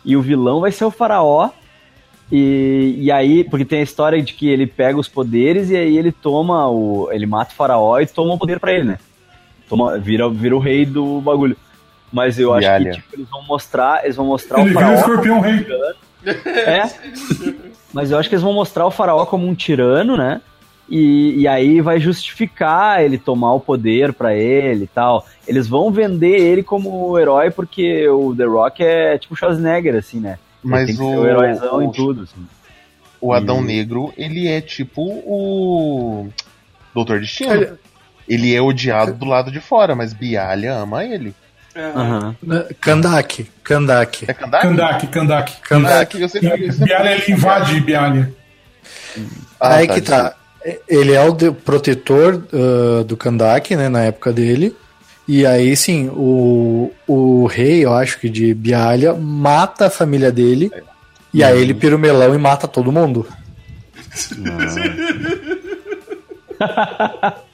e 0.05 0.15
o 0.15 0.21
vilão 0.21 0.61
vai 0.61 0.71
ser 0.71 0.85
o 0.85 0.91
faraó. 0.91 1.49
E, 2.31 2.95
e 2.99 3.11
aí, 3.11 3.43
porque 3.45 3.63
tem 3.65 3.79
a 3.79 3.83
história 3.83 4.21
de 4.21 4.33
que 4.33 4.49
ele 4.49 4.67
pega 4.67 4.99
os 4.99 5.07
poderes 5.07 5.69
e 5.69 5.77
aí 5.77 5.97
ele 5.97 6.11
toma 6.11 6.67
o. 6.69 7.09
ele 7.11 7.25
mata 7.25 7.51
o 7.53 7.55
faraó 7.55 7.99
e 7.99 8.05
toma 8.05 8.33
o 8.33 8.37
poder 8.37 8.59
pra 8.59 8.73
ele, 8.73 8.83
né? 8.83 8.99
Toma, 9.69 9.97
vira, 9.97 10.29
vira 10.29 10.55
o 10.55 10.59
rei 10.59 10.85
do 10.85 11.19
bagulho. 11.21 11.55
Mas 12.11 12.39
eu 12.39 12.53
acho 12.53 12.67
que 12.83 12.91
tipo, 12.91 13.15
eles 13.15 13.29
vão 13.29 13.43
mostrar, 13.43 14.03
eles 14.05 14.15
vão 14.15 14.25
mostrar 14.25 14.59
Ele 14.61 14.69
o 14.69 14.73
vira 14.73 14.79
o 14.79 14.83
faraó. 14.83 14.99
escorpião 14.99 15.39
rei. 15.41 15.65
É. 16.25 16.89
Mas 17.93 18.11
eu 18.11 18.17
acho 18.17 18.29
que 18.29 18.35
eles 18.35 18.43
vão 18.43 18.53
mostrar 18.53 18.85
o 18.85 18.91
faraó 18.91 19.25
como 19.25 19.47
um 19.47 19.53
tirano, 19.55 20.15
né? 20.17 20.41
E, 20.89 21.41
e 21.41 21.47
aí 21.47 21.81
vai 21.81 21.99
justificar 21.99 23.03
ele 23.03 23.17
tomar 23.17 23.53
o 23.53 23.59
poder 23.59 24.13
pra 24.13 24.33
ele 24.33 24.85
e 24.85 24.87
tal. 24.87 25.25
Eles 25.45 25.67
vão 25.67 25.91
vender 25.91 26.37
ele 26.39 26.63
como 26.63 27.17
herói 27.19 27.51
porque 27.51 28.07
o 28.07 28.33
The 28.35 28.45
Rock 28.45 28.83
é 28.83 29.17
tipo 29.17 29.35
Schwarzenegger, 29.35 29.95
assim, 29.95 30.19
né? 30.21 30.37
Ele 30.63 30.71
Mas 30.71 30.85
tem 30.87 30.95
que 30.95 31.01
o- 31.03 31.09
ser 31.09 31.17
o 31.17 31.25
heróizão 31.27 31.77
o- 31.77 31.81
em 31.83 31.91
tudo, 31.91 32.21
assim. 32.23 32.47
O 33.19 33.33
Adão 33.33 33.59
E- 33.61 33.65
Negro, 33.65 34.13
ele 34.17 34.47
é 34.47 34.61
tipo 34.61 35.01
o. 35.01 36.29
Doutor 36.93 37.19
Destino. 37.19 37.53
Ele 37.53 37.71
é 38.29 38.61
odiado 38.61 39.13
do 39.13 39.25
lado 39.25 39.51
de 39.51 39.59
fora, 39.59 39.95
mas 39.95 40.13
Bialha 40.13 40.73
ama 40.73 41.03
ele. 41.03 41.33
É, 41.75 41.85
Aham. 41.95 42.35
Kandak, 42.81 43.47
Kandak. 43.63 44.25
É 44.27 44.33
Kandak? 44.33 44.61
Kandak, 44.67 45.07
Kandak. 45.07 45.51
Kandak. 45.61 46.19
eu 46.21 46.27
sempre, 46.29 46.65
eu 46.67 46.71
sempre- 46.73 46.85
Bialha, 46.85 47.11
ele 47.11 47.31
invade 47.31 47.79
Bialha. 47.81 48.33
Ah, 49.59 49.75
Aí 49.75 49.87
que 49.87 50.01
tá. 50.01 50.35
Ele 50.87 51.13
é 51.13 51.23
o 51.23 51.31
de- 51.33 51.51
protetor 51.51 52.43
ah, 52.51 53.03
do 53.03 53.15
Kandak, 53.15 53.75
né, 53.75 53.89
na 53.89 54.03
época 54.03 54.33
dele. 54.33 54.75
E 55.27 55.45
aí, 55.45 55.75
sim, 55.75 56.09
o, 56.13 56.91
o 57.05 57.45
rei, 57.47 57.83
eu 57.85 57.93
acho 57.93 58.17
que 58.19 58.29
de 58.29 58.53
Bialha, 58.53 59.13
mata 59.13 59.85
a 59.87 59.89
família 59.89 60.31
dele. 60.31 60.71
E 61.33 61.43
aí 61.43 61.61
ele 61.61 61.73
pira 61.73 61.95
o 61.95 61.99
melão 61.99 62.33
e 62.33 62.37
mata 62.37 62.67
todo 62.67 62.91
mundo. 62.91 63.27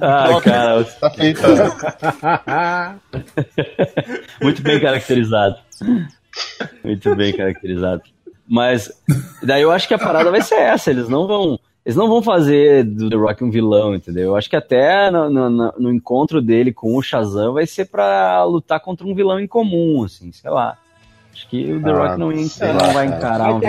Ah, 0.00 0.40
cara, 0.42 0.84
Tá 0.84 1.10
feito. 1.10 1.40
muito 4.42 4.62
bem 4.62 4.80
caracterizado. 4.80 5.56
Muito 6.84 7.14
bem 7.14 7.36
caracterizado. 7.36 8.02
Mas 8.48 8.90
daí 9.42 9.62
eu 9.62 9.70
acho 9.70 9.86
que 9.88 9.94
a 9.94 9.98
parada 9.98 10.30
vai 10.30 10.40
ser 10.40 10.54
essa. 10.56 10.90
Eles 10.90 11.08
não 11.08 11.26
vão, 11.26 11.58
eles 11.84 11.96
não 11.96 12.08
vão 12.08 12.22
fazer 12.22 12.84
do 12.84 13.10
The 13.10 13.16
Rock 13.16 13.44
um 13.44 13.50
vilão, 13.50 13.94
entendeu? 13.94 14.24
Eu 14.28 14.36
acho 14.36 14.48
que 14.48 14.56
até 14.56 15.10
no, 15.10 15.28
no- 15.28 15.72
no- 15.78 15.92
encontro 15.92 16.40
dele 16.40 16.72
com 16.72 16.96
o 16.96 17.02
Shazam 17.02 17.52
vai 17.52 17.66
ser 17.66 17.86
pra 17.86 18.42
lutar 18.44 18.80
contra 18.80 19.06
um 19.06 19.14
vilão 19.14 19.38
em 19.38 19.46
comum, 19.46 20.04
assim, 20.04 20.32
sei 20.32 20.50
lá. 20.50 20.78
Acho 21.34 21.48
que 21.48 21.72
o 21.72 21.82
The 21.82 21.90
Ah, 21.90 21.94
Rock 21.94 22.18
não, 22.18 22.32
ia, 22.32 22.48
sei 22.48 22.68
não 22.68 22.76
lá, 22.78 22.92
vai 22.92 23.08
cara. 23.08 23.52
encarar 23.52 23.54
um 23.54 23.60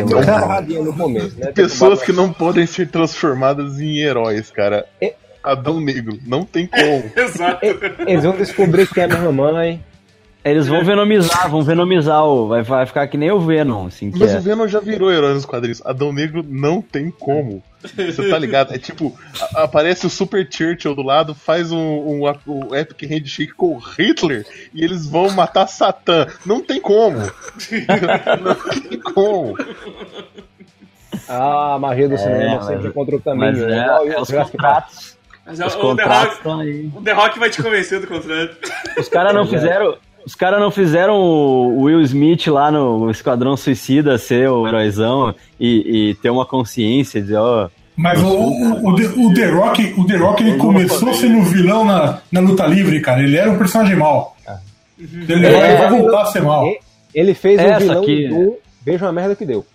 vilão. 0.66 0.94
começo, 0.94 1.40
né? 1.40 1.52
Pessoas 1.52 2.02
que 2.02 2.12
não 2.14 2.32
podem 2.32 2.66
ser 2.66 2.90
transformadas 2.90 3.80
em 3.80 3.98
heróis, 3.98 4.50
cara. 4.50 4.86
É. 5.02 5.14
Adão 5.44 5.80
Negro, 5.80 6.20
não 6.26 6.44
tem 6.44 6.68
como. 6.68 7.12
Exato. 7.16 7.60
Eles 8.06 8.24
vão 8.24 8.36
descobrir 8.36 8.88
que 8.88 9.00
é 9.00 9.06
a 9.06 9.08
mesma 9.08 9.32
mãe. 9.32 9.84
Eles 10.44 10.68
vão 10.68 10.84
venomizar, 10.86 11.50
vão 11.50 11.62
venomizar 11.62 12.24
o. 12.24 12.48
Vai, 12.48 12.64
vai 12.64 12.86
ficar 12.86 13.06
que 13.08 13.18
nem 13.18 13.30
o 13.30 13.42
Venom, 13.42 13.88
assim, 13.88 14.10
que 14.10 14.18
Mas 14.20 14.34
é. 14.34 14.38
o 14.38 14.42
Venom 14.42 14.68
já 14.70 14.80
virou 14.80 15.12
herói 15.12 15.34
nos 15.34 15.46
quadrinhos. 15.46 15.86
Adão 15.86 16.14
Negro 16.14 16.46
não 16.48 16.82
tem 16.82 17.12
como. 17.12 17.62
Você 17.82 18.30
tá 18.30 18.40
ligado? 18.40 18.74
É 18.74 18.78
tipo, 18.78 19.14
a- 19.54 19.64
aparece 19.64 20.06
o 20.06 20.10
Super 20.10 20.48
Churchill 20.50 20.96
do 20.96 21.02
lado, 21.02 21.36
faz 21.36 21.74
um, 21.74 21.78
um, 21.78 22.34
um 22.48 22.74
Epic 22.76 23.02
Handshake 23.10 23.52
com 23.54 23.76
o 23.76 23.80
Hitler 23.80 24.46
e 24.74 24.82
eles 24.82 25.06
vão 25.08 25.30
matar 25.30 25.68
Satã. 25.68 26.26
Não 26.46 26.62
tem 26.62 26.80
como. 26.80 27.18
não 28.42 28.56
tem 28.90 29.00
como. 29.00 29.58
Ah, 31.28 31.76
a 31.76 31.80
magia 31.80 32.08
do 32.08 32.18
cinema 32.18 32.56
mas- 32.56 32.66
sempre 32.66 32.88
encontra 32.88 33.16
o 33.18 33.22
caminho. 33.22 33.46
Mas 33.46 33.60
né? 33.60 33.78
é, 33.78 34.08
é 34.14 34.18
o 34.20 34.22
os 34.22 34.32
contratos. 34.32 35.19
Mas 35.50 35.60
é, 35.60 35.66
Os 35.66 35.74
o, 35.74 35.78
The 35.78 35.82
contratos 35.84 36.24
Rock, 36.26 36.36
estão 36.38 36.60
aí. 36.60 36.90
o 36.96 37.02
The 37.02 37.12
Rock 37.14 37.40
vai 37.40 37.50
te 37.50 37.64
convencer 37.64 38.00
do 38.00 38.08
contrário. 38.08 38.52
Os 38.98 39.10
caras 39.10 39.34
não 39.34 39.46
fizeram. 39.48 39.96
Os 40.26 40.36
caras 40.36 40.60
não 40.60 40.70
fizeram 40.70 41.16
o 41.16 41.82
Will 41.84 42.02
Smith 42.02 42.46
lá 42.48 42.70
no 42.70 43.10
Esquadrão 43.10 43.58
Suicida 43.58 44.18
ser 44.18 44.50
o 44.50 44.68
heróizão 44.68 45.34
e, 45.60 46.10
e 46.12 46.16
ter 46.16 46.30
uma 46.30 46.46
consciência 46.46 47.20
de, 47.22 47.34
ó. 47.34 47.68
Mas 47.96 48.22
o, 48.22 48.28
o, 48.28 48.90
o, 48.90 48.96
The, 48.96 49.04
o 49.18 49.34
The 49.34 49.46
Rock, 49.50 49.94
o 49.98 50.06
The 50.06 50.18
Rock 50.18 50.44
ele 50.44 50.58
começou 50.58 51.14
sendo 51.14 51.42
vilão 51.44 51.84
na, 51.84 52.20
na 52.32 52.42
luta 52.42 52.68
livre, 52.68 53.02
cara. 53.02 53.22
Ele 53.24 53.38
era 53.38 53.50
um 53.50 53.58
personagem 53.58 53.96
mau. 53.96 54.36
Ele 55.00 55.50
vai, 55.50 55.72
É. 55.72 55.78
vai 55.78 55.90
voltar 56.00 56.22
a 56.22 56.26
ser 56.26 56.44
mal. 56.44 56.66
Ele 57.16 57.34
fez 57.34 57.58
Essa 57.60 57.76
um 57.78 57.80
vilão 57.80 58.04
aqui, 58.04 58.28
Doom, 58.28 58.54
veja 58.86 59.08
a 59.08 59.12
merda 59.12 59.36
que 59.36 59.46
deu. 59.46 59.66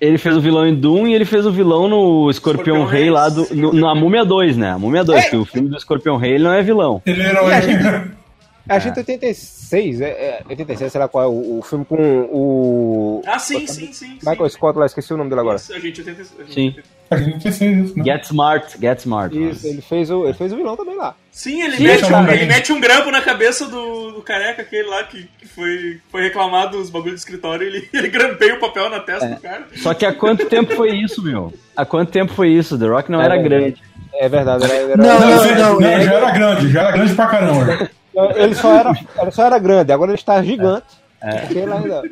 Ele 0.00 0.18
fez 0.18 0.36
o 0.36 0.40
vilão 0.40 0.66
em 0.66 0.74
Doom 0.74 1.06
e 1.06 1.14
ele 1.14 1.24
fez 1.24 1.46
o 1.46 1.52
vilão 1.52 1.88
no 1.88 2.30
Escorpião 2.30 2.78
Escorpião 2.78 2.84
Rei 2.84 3.10
lá 3.10 3.28
do. 3.28 3.54
No, 3.54 3.72
na 3.72 3.94
Múmia 3.94 4.24
2, 4.24 4.56
né? 4.56 4.72
A 4.72 4.78
Múmia 4.78 5.04
2, 5.04 5.30
que 5.30 5.36
o 5.36 5.44
filme 5.44 5.68
do 5.68 5.76
Escorpião 5.76 6.16
Rei 6.16 6.34
ele 6.34 6.44
não 6.44 6.52
é 6.52 6.62
vilão. 6.62 7.00
Ele 7.06 7.22
era 7.22 7.42
o. 7.42 8.23
A 8.66 8.78
gente 8.78 8.98
86, 8.98 10.00
é, 10.00 10.06
é 10.06 10.42
86, 10.48 10.90
sei 10.92 10.98
lá 11.00 11.06
qual 11.06 11.24
é 11.24 11.26
o, 11.26 11.58
o 11.58 11.62
filme 11.62 11.84
com 11.84 11.96
o 12.32 13.22
Ah, 13.26 13.38
sim, 13.38 13.66
sim, 13.66 13.92
sim. 13.92 14.18
Michael 14.22 14.48
sim. 14.48 14.56
Scott 14.56 14.78
lá, 14.78 14.86
esqueci 14.86 15.12
o 15.12 15.16
nome 15.18 15.28
dele 15.28 15.42
agora. 15.42 15.56
Isso, 15.56 15.74
a 15.74 15.78
gente 15.78 16.00
80, 16.00 16.20
a 16.22 16.44
gente 16.44 16.54
Sim. 16.54 16.66
80. 16.68 16.82
A 17.10 17.16
gente 17.18 17.52
fez 17.52 17.60
isso, 17.84 17.98
né? 17.98 18.04
Get 18.04 18.24
Smart, 18.24 18.78
Get 18.80 18.98
Smart. 19.00 19.38
Isso, 19.50 19.66
ele 19.66 19.82
fez 19.82 20.10
o, 20.10 20.24
ele 20.24 20.32
fez 20.32 20.50
o 20.52 20.56
vilão 20.56 20.74
também 20.76 20.96
lá. 20.96 21.14
Sim, 21.30 21.62
ele, 21.62 21.76
Sim, 21.76 21.82
mete, 21.84 22.04
um, 22.06 22.08
cara. 22.08 22.34
ele 22.34 22.46
mete 22.46 22.72
um 22.72 22.80
grampo 22.80 23.10
na 23.10 23.20
cabeça 23.20 23.66
do, 23.66 24.12
do 24.12 24.22
careca, 24.22 24.62
aquele 24.62 24.88
lá 24.88 25.04
que, 25.04 25.28
que 25.38 25.46
foi, 25.46 26.00
foi 26.10 26.22
reclamado 26.22 26.78
os 26.78 26.88
bagulhos 26.88 27.16
do 27.16 27.18
escritório, 27.18 27.66
ele, 27.66 27.86
ele 27.92 28.08
grampeia 28.08 28.54
o 28.54 28.60
papel 28.60 28.88
na 28.88 29.00
testa 29.00 29.28
do 29.28 29.40
cara. 29.40 29.66
Só 29.76 29.92
que 29.92 30.06
há 30.06 30.14
quanto 30.14 30.46
tempo 30.46 30.74
foi 30.74 30.96
isso, 30.96 31.22
meu? 31.22 31.52
Há 31.76 31.84
quanto 31.84 32.10
tempo 32.10 32.32
foi 32.32 32.48
isso? 32.48 32.78
The 32.78 32.86
Rock 32.86 33.10
não 33.10 33.20
era 33.20 33.36
É. 33.36 33.42
grande. 33.42 33.76
É 34.14 34.28
verdade, 34.28 34.64
era, 34.64 34.74
era- 34.74 34.96
Não, 34.96 35.04
Não, 35.06 35.20
não, 35.20 35.80
não. 35.80 35.80
já 35.82 36.14
era 36.14 36.30
grande, 36.30 36.70
já 36.70 36.80
era 36.82 36.92
grande 36.92 37.14
pra 37.14 37.26
caramba. 37.26 37.90
Ele, 38.36 38.54
só 38.54 38.72
era, 38.74 38.92
ele 39.22 39.30
só 39.30 39.44
era 39.46 39.58
grande, 39.58 39.92
agora 39.92 40.10
ele 40.10 40.18
está 40.18 40.42
gigante. 40.42 40.86
Porque 41.20 41.58
ele 41.58 41.72
ainda. 41.72 42.02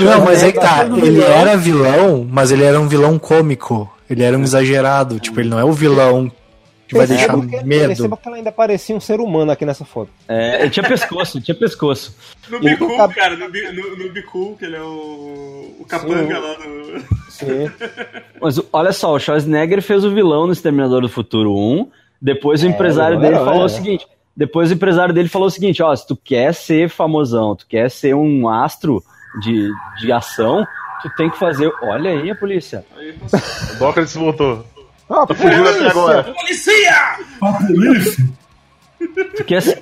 Não, 0.00 0.24
mas 0.24 0.42
é 0.42 0.52
que 0.52 0.58
tá. 0.58 0.84
Schwarzenegger 0.86 1.06
Ele 1.06 1.22
era 1.22 1.56
vilão, 1.56 2.26
mas 2.28 2.50
ele 2.50 2.64
era 2.64 2.80
um 2.80 2.88
vilão 2.88 3.18
cômico. 3.18 3.92
Ele 4.08 4.22
era 4.22 4.36
um 4.36 4.42
exagerado. 4.42 5.20
Tipo, 5.20 5.40
ele 5.40 5.48
não 5.50 5.58
é 5.58 5.64
o 5.64 5.72
vilão 5.72 6.30
que 6.88 6.96
vai 6.96 7.06
deixar 7.06 7.34
Perceba 7.34 7.58
que- 7.58 7.64
medo. 7.66 7.86
Perceba 7.88 8.16
que 8.16 8.28
ela 8.28 8.36
ainda 8.38 8.50
parecia 8.50 8.96
um 8.96 9.00
ser 9.00 9.20
humano 9.20 9.52
aqui 9.52 9.64
nessa 9.66 9.84
foto. 9.84 10.10
É, 10.26 10.62
ele 10.62 10.70
tinha 10.70 10.88
pescoço, 10.88 11.40
tinha 11.40 11.54
pescoço. 11.54 12.16
No 12.48 12.58
Bicu, 12.58 12.88
cara, 13.14 13.36
no, 13.36 13.46
no, 13.48 13.96
no 14.04 14.10
Bicu, 14.10 14.56
que 14.58 14.64
ele 14.64 14.76
é 14.76 14.80
o, 14.80 15.76
o 15.80 15.84
capanga 15.86 16.34
Sim. 16.34 16.40
lá 16.40 16.54
do... 16.54 17.04
Sim. 17.30 17.70
Mas 18.40 18.60
olha 18.72 18.92
só, 18.92 19.12
o 19.14 19.18
Schwarzenegger 19.20 19.82
fez 19.82 20.02
o 20.04 20.10
vilão 20.10 20.46
no 20.46 20.52
Exterminador 20.52 21.02
do 21.02 21.08
Futuro 21.08 21.54
1. 21.54 21.90
Depois 22.20 22.62
o 22.62 22.66
empresário 22.66 23.16
não 23.16 23.22
dele 23.22 23.36
falou 23.36 23.54
era. 23.56 23.64
o 23.64 23.68
seguinte: 23.68 24.06
depois 24.38 24.70
o 24.70 24.74
empresário 24.74 25.12
dele 25.12 25.28
falou 25.28 25.48
o 25.48 25.50
seguinte: 25.50 25.82
ó, 25.82 25.94
se 25.94 26.06
tu 26.06 26.14
quer 26.16 26.54
ser 26.54 26.88
famosão, 26.88 27.56
tu 27.56 27.66
quer 27.66 27.90
ser 27.90 28.14
um 28.14 28.48
astro 28.48 29.02
de, 29.42 29.68
de 30.00 30.12
ação, 30.12 30.64
tu 31.02 31.10
tem 31.16 31.28
que 31.28 31.36
fazer. 31.36 31.68
Olha 31.82 32.12
aí 32.12 32.30
a 32.30 32.36
polícia. 32.36 32.86
O 33.74 33.78
Dócrates 33.80 34.14
voltou. 34.14 34.64
Ah, 35.10 35.26
E 35.28 35.34
fugiu 35.34 35.68
até 35.68 35.88
agora. 35.88 36.22
Policia! 36.22 37.16
A 37.42 37.52
polícia? 37.66 38.28
Tu 39.36 39.44
quer 39.44 39.60
ser, 39.62 39.76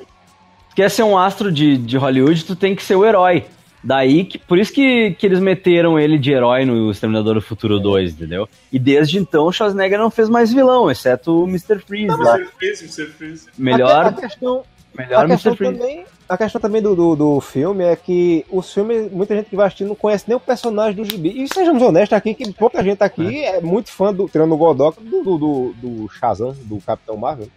tu 0.71 0.75
quer 0.75 0.91
ser 0.91 1.03
um 1.03 1.19
astro 1.19 1.53
de, 1.53 1.77
de 1.77 1.99
Hollywood, 1.99 2.45
tu 2.45 2.57
tem 2.57 2.75
que 2.75 2.83
ser 2.83 2.97
o 2.97 3.05
herói. 3.05 3.45
Daí, 3.83 4.25
que, 4.25 4.39
por 4.39 4.59
isso 4.59 4.73
que, 4.73 5.13
que 5.13 5.27
eles 5.27 5.39
meteram 5.39 5.99
ele 5.99 6.19
de 6.19 6.33
herói 6.33 6.65
no 6.65 6.91
Exterminador 6.91 7.35
do 7.35 7.41
Futuro 7.41 7.79
2, 7.79 8.13
entendeu? 8.13 8.49
E 8.73 8.79
desde 8.79 9.19
então 9.19 9.47
o 9.47 9.53
Schwarzenegger 9.53 9.99
não 9.99 10.11
fez 10.11 10.29
mais 10.29 10.53
vilão, 10.53 10.91
exceto 10.91 11.45
o 11.45 11.49
Mr. 11.49 11.79
Freeze 11.79 12.09
lá. 12.09 12.37
Você 12.37 12.49
fez, 12.59 12.81
você 12.81 13.07
fez. 13.07 13.47
Melhor, 13.57 14.07
A, 14.07 14.13
questão, 14.13 14.65
melhor 14.97 15.25
a 15.25 15.29
questão 15.29 15.53
Mr. 15.53 15.57
Freeze. 15.57 15.79
também, 15.79 16.05
a 16.29 16.37
questão 16.37 16.61
também 16.61 16.83
do, 16.83 16.97
do, 16.97 17.15
do 17.15 17.41
filme 17.41 17.85
é 17.85 17.95
que 17.95 18.45
os 18.51 18.73
filmes, 18.73 19.11
muita 19.13 19.37
gente 19.37 19.51
que 19.51 19.57
vai 19.57 19.67
assistir 19.67 19.85
não 19.85 19.95
conhece 19.95 20.25
nem 20.27 20.37
o 20.37 20.41
personagem 20.41 20.97
do 20.97 21.05
gibi. 21.05 21.43
E 21.43 21.47
sejamos 21.47 21.81
honestos 21.83 22.17
aqui, 22.17 22.35
que 22.35 22.53
pouca 22.53 22.83
gente 22.83 23.03
aqui 23.03 23.45
é, 23.45 23.61
muito 23.61 23.91
fã 23.91 24.13
do, 24.13 24.29
tirando 24.29 24.53
o 24.53 24.57
Godok, 24.57 25.01
do, 25.01 25.23
do, 25.23 25.39
do, 25.39 25.75
do 25.75 26.09
Shazam, 26.09 26.57
do 26.63 26.81
Capitão 26.81 27.17
Marvel. 27.17 27.49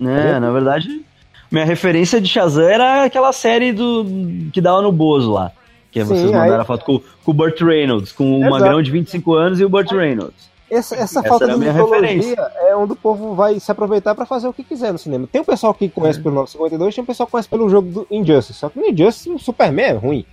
É, 0.00 0.38
na 0.38 0.50
verdade, 0.50 1.04
minha 1.50 1.64
referência 1.64 2.20
de 2.20 2.28
Shazam 2.28 2.68
era 2.68 3.04
aquela 3.04 3.32
série 3.32 3.72
do 3.72 4.04
que 4.52 4.60
dava 4.60 4.82
no 4.82 4.92
Bozo 4.92 5.32
lá. 5.32 5.52
Que 5.90 6.00
Sim, 6.02 6.06
vocês 6.08 6.24
mandaram 6.30 6.54
aí- 6.56 6.60
a 6.60 6.64
foto 6.64 6.84
com, 6.84 6.98
com 7.24 7.30
o 7.30 7.34
Burt 7.34 7.60
Reynolds, 7.62 8.12
com 8.12 8.34
o 8.34 8.38
Exato. 8.40 8.50
magrão 8.50 8.82
de 8.82 8.90
25 8.90 9.34
anos 9.34 9.58
e 9.60 9.64
o 9.64 9.68
Burt 9.68 9.90
Reynolds. 9.90 10.48
Essa, 10.70 10.96
essa, 10.96 11.20
Essa 11.20 11.22
falta 11.22 11.46
de 11.48 11.56
mitologia 11.58 11.82
referência. 12.00 12.36
é 12.68 12.76
onde 12.76 12.92
o 12.92 12.96
povo 12.96 13.34
vai 13.34 13.58
se 13.58 13.70
aproveitar 13.72 14.14
pra 14.14 14.26
fazer 14.26 14.46
o 14.48 14.52
que 14.52 14.62
quiser 14.62 14.92
no 14.92 14.98
cinema. 14.98 15.26
Tem 15.32 15.40
um 15.40 15.44
pessoal 15.44 15.72
que 15.72 15.88
conhece 15.88 16.20
pelo 16.20 16.34
952, 16.34 16.94
tem 16.94 17.02
um 17.02 17.06
pessoal 17.06 17.26
que 17.26 17.30
conhece 17.30 17.48
pelo 17.48 17.70
jogo 17.70 17.90
do 17.90 18.06
Injustice. 18.10 18.58
Só 18.58 18.68
que 18.68 18.78
no 18.78 18.84
Injustice 18.86 19.30
o 19.30 19.38
Superman 19.38 19.86
é 19.86 19.92
ruim. 19.92 20.26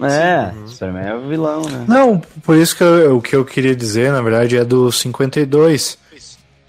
É, 0.00 0.52
Superman 0.66 1.06
é 1.06 1.14
o 1.14 1.20
vilão, 1.28 1.62
né? 1.62 1.84
Não, 1.88 2.20
por 2.44 2.56
isso 2.56 2.76
que 2.76 2.82
eu- 2.82 3.16
o 3.16 3.22
que 3.22 3.34
eu 3.36 3.44
queria 3.44 3.74
dizer, 3.74 4.10
na 4.12 4.20
verdade, 4.20 4.56
é 4.58 4.64
do 4.64 4.90
52. 4.90 5.96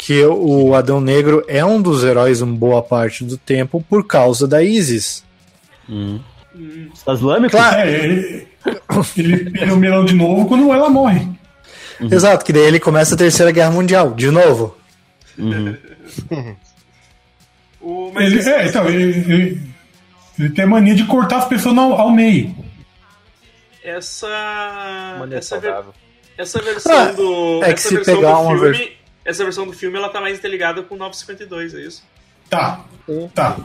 Que 0.06 0.26
o 0.26 0.76
Adão 0.76 1.00
Negro 1.00 1.46
é 1.48 1.64
um 1.64 1.82
dos 1.82 2.04
heróis 2.04 2.42
uma 2.42 2.54
boa 2.56 2.82
parte 2.84 3.24
do 3.24 3.38
tempo 3.38 3.82
por 3.90 4.06
causa 4.06 4.46
da 4.46 4.62
Isis. 4.62 5.24
Hum. 5.90 6.20
Islâmico? 7.08 7.52
Claro. 7.56 7.80
É, 7.90 8.04
ele, 8.04 8.48
ele 9.18 9.50
pega 9.52 9.74
o 9.74 9.78
melão 9.78 10.04
de 10.04 10.14
novo 10.14 10.46
quando 10.46 10.72
ela 10.74 10.90
morre. 10.90 11.26
Exato, 12.02 12.44
que 12.44 12.52
daí 12.52 12.64
ele 12.64 12.82
começa 12.82 13.16
a 13.16 13.18
Terceira 13.18 13.52
Guerra 13.52 13.72
Mundial, 13.72 14.14
de 14.14 14.30
novo. 14.30 14.76
Uhum. 15.38 15.78
O, 17.86 18.12
mas 18.14 18.32
Ele, 18.32 18.50
é, 18.50 18.66
então, 18.68 18.88
ele, 18.88 19.04
ele, 19.34 19.62
ele 20.40 20.50
tem 20.52 20.66
mania 20.66 20.96
de 20.96 21.04
cortar 21.06 21.40
as 21.40 21.46
pessoas 21.50 21.78
ao, 21.78 21.94
ao 22.00 22.12
meio. 22.12 22.56
essa. 23.84 24.28
Maneira 25.20 25.40
Essa, 25.40 25.60
ver- 25.60 25.76
essa 26.38 26.62
versão 26.62 26.98
Ah, 26.98 27.12
do. 27.12 27.62
é 27.62 27.74
que 27.74 27.82
se 27.82 27.94
versão 27.96 28.16
pegar 28.16 28.40
uma 28.40 28.58
filme. 28.58 28.72
vers- 28.78 28.92
Essa 29.26 29.44
versão 29.44 29.66
do 29.66 29.74
filme 29.74 29.98
ela 29.98 30.10
tá 30.10 30.20
mais 30.22 30.38
interligada 30.38 30.82
com 30.84 30.96
o 30.96 30.98
952, 30.98 31.74
é 31.76 31.80
isso? 31.82 32.04
Tá, 32.50 32.84
Sim. 33.06 33.30
tá. 33.34 33.58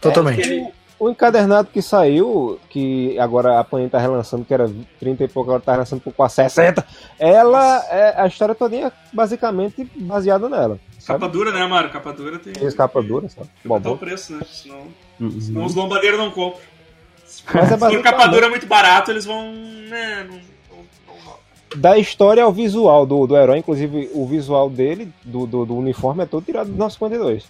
Totalmente. 0.00 0.40
Ele- 0.40 0.78
O 1.00 1.08
encadernado 1.08 1.68
que 1.72 1.80
saiu, 1.80 2.58
que 2.68 3.16
agora 3.20 3.60
a 3.60 3.62
Panini 3.62 3.88
tá 3.88 3.98
relançando, 4.00 4.44
que 4.44 4.52
era 4.52 4.68
30 4.98 5.22
e 5.22 5.28
pouco, 5.28 5.48
agora 5.50 5.62
tá 5.62 5.70
relançando 5.70 6.02
por 6.02 6.12
quase 6.12 6.34
60, 6.34 6.84
ela 7.20 7.84
é 7.88 8.20
a 8.20 8.26
história 8.26 8.52
todinha 8.52 8.92
basicamente 9.12 9.84
baseada 9.94 10.48
nela. 10.48 10.80
Sabe? 10.98 11.20
Capa 11.20 11.32
dura, 11.32 11.52
né, 11.52 11.64
Mário? 11.68 11.90
Capa 11.90 12.12
dura 12.12 12.40
tem. 12.40 12.52
Tem 12.52 12.72
capa 12.72 13.00
dura, 13.00 13.28
sabe? 13.28 13.48
Bom, 13.64 13.76
Botar 13.76 13.90
o 13.90 13.92
bom. 13.92 13.98
preço, 13.98 14.32
né? 14.32 14.40
Senão, 14.50 14.88
Uhum. 15.20 15.40
senão 15.40 15.64
os 15.66 15.74
lombadeiros 15.76 16.18
não 16.18 16.32
compram. 16.32 16.58
Mas 16.58 17.26
é 17.26 17.28
Se 17.28 17.42
for 17.44 17.54
basicamente- 17.78 18.02
capa 18.02 18.26
dura 18.26 18.48
muito 18.48 18.66
barato, 18.66 19.12
eles 19.12 19.24
vão. 19.24 19.52
Né, 19.52 20.26
não. 20.28 20.40
Da 21.76 21.98
história 21.98 22.42
ao 22.42 22.52
visual 22.52 23.04
do, 23.04 23.26
do 23.26 23.36
herói, 23.36 23.58
inclusive 23.58 24.10
o 24.14 24.26
visual 24.26 24.70
dele, 24.70 25.12
do, 25.24 25.46
do, 25.46 25.66
do 25.66 25.76
uniforme, 25.76 26.22
é 26.22 26.26
todo 26.26 26.44
tirado 26.44 26.70
do 26.70 26.76
952. 26.76 27.44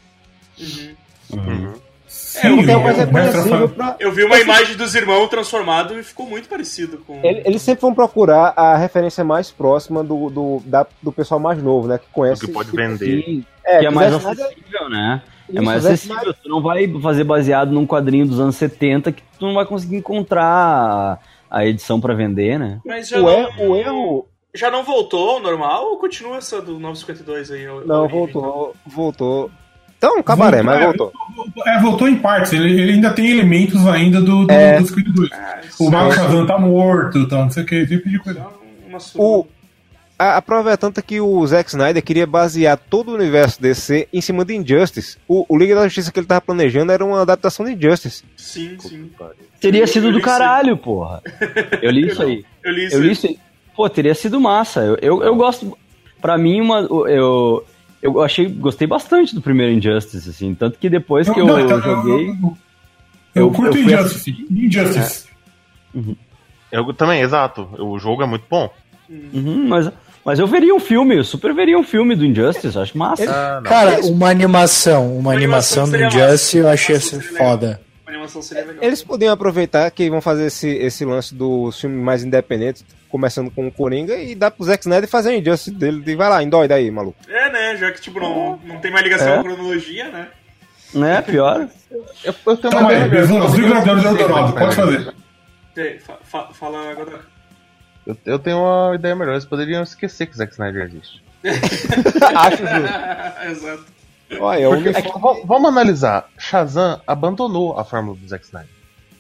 Uhum. 0.61 0.95
Uhum. 1.35 1.73
Sim, 2.07 2.39
é 2.71 2.77
o 2.77 2.81
o 2.81 2.83
mais 2.83 2.97
mestre 2.97 3.05
reconhecível 3.05 3.51
Rafael- 3.53 3.69
pra. 3.69 3.97
Eu 4.01 4.11
vi 4.13 4.25
uma 4.25 4.39
imagem 4.39 4.77
dos 4.77 4.95
irmãos 4.95 5.29
transformado 5.29 5.99
e 5.99 6.03
ficou 6.03 6.27
muito 6.27 6.49
parecido 6.49 6.99
com. 7.07 7.21
Ele- 7.23 7.43
Eles 7.45 7.61
sempre 7.61 7.83
vão 7.83 7.95
procurar 7.95 8.55
a 8.57 8.77
referência 8.79 9.23
mais 9.23 9.51
próxima 9.51 10.03
do, 10.03 10.31
do, 10.31 10.63
da- 10.65 10.87
do 11.03 11.13
pessoal 11.13 11.39
mais 11.39 11.63
novo, 11.63 11.87
né? 11.87 11.99
Que 11.99 12.07
conhece. 12.11 12.45
O 12.45 12.49
que 12.49 12.53
pode 12.55 12.71
tipo, 12.71 12.79
vender. 12.83 13.23
Sim, 13.25 13.45
É, 13.65 13.81
que 13.81 13.87
é 13.87 13.89
que 13.91 13.95
mais 13.95 14.15
acessível, 14.15 14.89
né? 14.89 15.23
É 15.55 15.61
mais 15.61 15.85
acessível. 15.85 16.33
Tu 16.35 16.49
não 16.49 16.63
vai 16.63 16.89
fazer 17.03 17.25
baseado 17.25 17.71
num 17.73 17.87
quadrinho 17.87 18.27
dos 18.27 18.41
anos 18.41 18.57
70 18.57 19.13
que 19.13 19.23
tu 19.39 19.47
não 19.47 19.55
vai 19.55 19.67
conseguir 19.67 19.97
encontrar 19.97 21.21
a, 21.51 21.67
edição 21.67 22.01
pra 22.01 22.15
vender, 22.15 22.59
né? 22.59 22.81
Mas 22.85 23.09
já 23.09 23.19
O, 23.19 23.23
não, 23.23 23.31
erro, 23.31 23.69
o 23.71 23.77
erro. 23.77 24.27
Já 24.55 24.71
não 24.71 24.83
voltou 24.83 25.31
ao 25.31 25.41
normal 25.41 25.85
ou 25.91 25.99
continua 25.99 26.39
essa 26.39 26.61
do 26.61 26.79
952 26.79 27.51
aí? 27.51 27.67
Não, 27.87 28.03
origem? 28.03 28.19
voltou. 28.19 28.75
Voltou. 28.87 29.51
Então, 29.97 30.23
cabaré, 30.23 30.63
mas 30.63 30.81
é, 30.81 30.85
voltou. 30.85 31.13
É, 31.67 31.81
voltou 31.81 32.09
em 32.09 32.17
partes. 32.17 32.53
Ele, 32.53 32.81
ele 32.81 32.93
ainda 32.93 33.11
tem 33.13 33.31
elementos 33.31 33.85
ainda 33.87 34.21
do, 34.21 34.47
do, 34.47 34.53
É. 34.53 34.79
dos 34.79 34.91
Creed 34.93 35.09
Ah, 35.33 35.61
O 35.81 35.91
Marco 35.91 36.15
Shazam 36.15 36.47
tá 36.47 36.57
morto, 36.59 37.27
tá, 37.29 37.37
não 37.37 37.51
sei 37.51 37.65
o 37.65 37.67
que, 37.67 37.87
tipo 37.87 38.09
de 38.09 38.19
coisa. 38.21 38.47
O. 39.17 39.45
a, 40.19 40.37
a 40.37 40.43
prova 40.43 40.73
é 40.73 40.77
tanta 40.77 41.01
que 41.01 41.21
o 41.21 41.47
Zack 41.47 41.71
Snyder 41.71 42.03
queria 42.03 42.27
basear 42.27 42.77
todo 42.77 43.11
o 43.11 43.15
universo 43.15 43.61
DC 43.63 44.09
em 44.13 44.21
cima 44.21 44.45
de 44.45 44.57
Injustice. 44.57 45.17
O, 45.29 45.47
o 45.49 45.57
Liga 45.57 45.75
da 45.75 45.85
Justiça 45.85 46.11
que 46.13 46.19
ele 46.19 46.27
tava 46.27 46.41
planejando 46.41 46.91
era 46.93 47.05
uma 47.05 47.23
adaptação 47.23 47.65
de 47.65 47.73
Injustice. 47.73 48.25
Sim, 48.37 48.77
sim. 48.81 49.11
Teria 49.61 49.87
sido 49.87 50.11
do 50.11 50.19
isso 50.19 50.27
caralho, 50.27 50.77
porra. 50.77 51.23
Eu 51.81 51.91
li 51.91 52.09
isso 52.09 52.23
aí. 52.23 52.45
Eu 52.65 52.73
li 52.73 52.85
isso. 52.87 52.97
Eu 52.97 53.03
li 53.03 53.13
isso 53.13 53.27
aí. 53.27 53.39
Pô, 53.77 53.89
teria 53.89 54.15
sido 54.15 54.41
massa. 54.41 54.81
Eu, 54.81 54.97
eu, 55.01 55.23
eu 55.23 55.37
gosto. 55.37 55.79
Pra 56.21 56.37
mim, 56.37 56.61
uma, 56.61 56.81
eu, 56.81 57.65
eu 58.03 58.21
achei. 58.23 58.47
Gostei 58.49 58.89
bastante 58.89 59.35
do 59.37 59.41
primeiro 59.41 59.73
Injustice, 59.73 60.29
assim. 60.29 60.53
Tanto 60.55 60.79
que 60.79 60.91
depois 60.91 61.29
que 61.29 61.39
eu, 61.39 61.47
Não, 61.47 61.61
joguei. 61.61 62.29
Eu, 62.31 62.35
eu, 62.35 62.57
eu- 63.35 63.51
curto 63.53 63.79
Injustice. 63.79 64.47
Injustice. 64.51 65.29
Eu 66.73 66.93
também, 66.93 67.21
exato. 67.21 67.69
O 67.79 67.99
jogo 67.99 68.23
é 68.23 68.27
muito 68.27 68.45
bom. 68.51 68.69
Uhum, 69.09 69.69
mas, 69.69 69.91
mas 70.29 70.39
eu 70.39 70.47
veria 70.47 70.75
um 70.75 70.79
filme, 70.81 71.17
eu 71.17 71.25
super 71.25 71.55
veria 71.55 71.79
um 71.79 71.83
filme 71.83 72.15
do 72.15 72.23
Injustice, 72.25 72.79
acho 72.79 72.97
massa. 72.99 73.25
Ah. 73.31 73.63
Cara, 73.65 74.01
uma 74.03 74.29
animação, 74.29 75.07
uma 75.17 75.31
Uma 75.31 75.33
animação 75.33 75.85
animação 75.85 75.89
do 75.89 75.97
Injustice 76.17 76.57
massa. 76.57 76.59
eu 76.59 76.69
achei 76.69 76.97
assim 76.97 77.21
foda. 77.21 77.81
A 78.07 78.11
animação 78.11 78.43
seria 78.43 78.65
legal. 78.67 78.85
Eles 78.85 79.03
podiam 79.03 79.33
aproveitar 79.33 79.91
que 79.91 80.11
vão 80.11 80.21
fazer 80.21 80.47
esse, 80.47 80.69
esse 80.69 81.05
lance 81.05 81.35
dos 81.35 81.81
filmes 81.81 81.99
mais 82.03 82.23
independentes, 82.23 82.85
começando 83.09 83.51
com 83.51 83.67
o 83.69 83.73
Coringa, 83.73 84.17
e 84.17 84.35
dar 84.35 84.51
pro 84.51 84.65
Zack 84.65 84.83
Snyder 84.83 85.09
fazer 85.09 85.31
o 85.31 85.33
Injustice 85.35 85.71
dele. 85.71 86.03
E 86.07 86.15
vai 86.15 86.29
lá, 86.29 86.43
endói 86.43 86.69
daí, 86.69 86.91
maluco. 86.91 87.17
É, 87.27 87.51
né? 87.51 87.77
Já 87.79 87.91
que, 87.91 88.01
tipo, 88.03 88.21
não, 88.21 88.59
não 88.67 88.79
tem 88.81 88.91
mais 88.91 89.03
ligação 89.05 89.29
É. 89.29 89.35
com 89.35 89.41
a 89.41 89.45
cronologia, 89.45 90.09
né? 90.11 90.29
Né, 90.95 91.23
pior. 91.23 91.69
Eu, 91.91 92.05
eu 92.47 92.57
tenho 92.57 92.73
Calma 92.73 92.89
uma 92.89 92.91
aí, 92.91 93.23
os 93.23 93.55
Vingadores 93.55 94.03
do 94.03 94.09
Eldorado, 94.09 94.53
pode 94.55 94.75
fazer. 94.77 95.15
Fa- 96.07 96.19
fa- 96.23 96.49
fala 96.53 96.91
agora. 96.91 97.21
Eu, 98.09 98.17
eu 98.25 98.39
tenho 98.39 98.59
uma 98.59 98.95
ideia 98.95 99.15
melhor. 99.15 99.33
Eles 99.33 99.45
poderiam 99.45 99.83
esquecer 99.83 100.27
que 100.27 100.37
Zack 100.37 100.53
Snyder 100.53 100.87
existe. 100.87 101.23
Acho 102.35 102.57
justo. 102.67 102.95
Exato. 103.51 103.85
Olha, 104.41 104.61
eu 104.61 104.71
Porque, 104.71 104.89
é 104.89 105.03
que, 105.03 105.11
vamos 105.47 105.69
analisar. 105.69 106.29
Shazam 106.39 107.01
abandonou 107.07 107.79
a 107.79 107.85
fórmula 107.85 108.17
do 108.17 108.27
Zack 108.29 108.45
Snyder. 108.45 108.71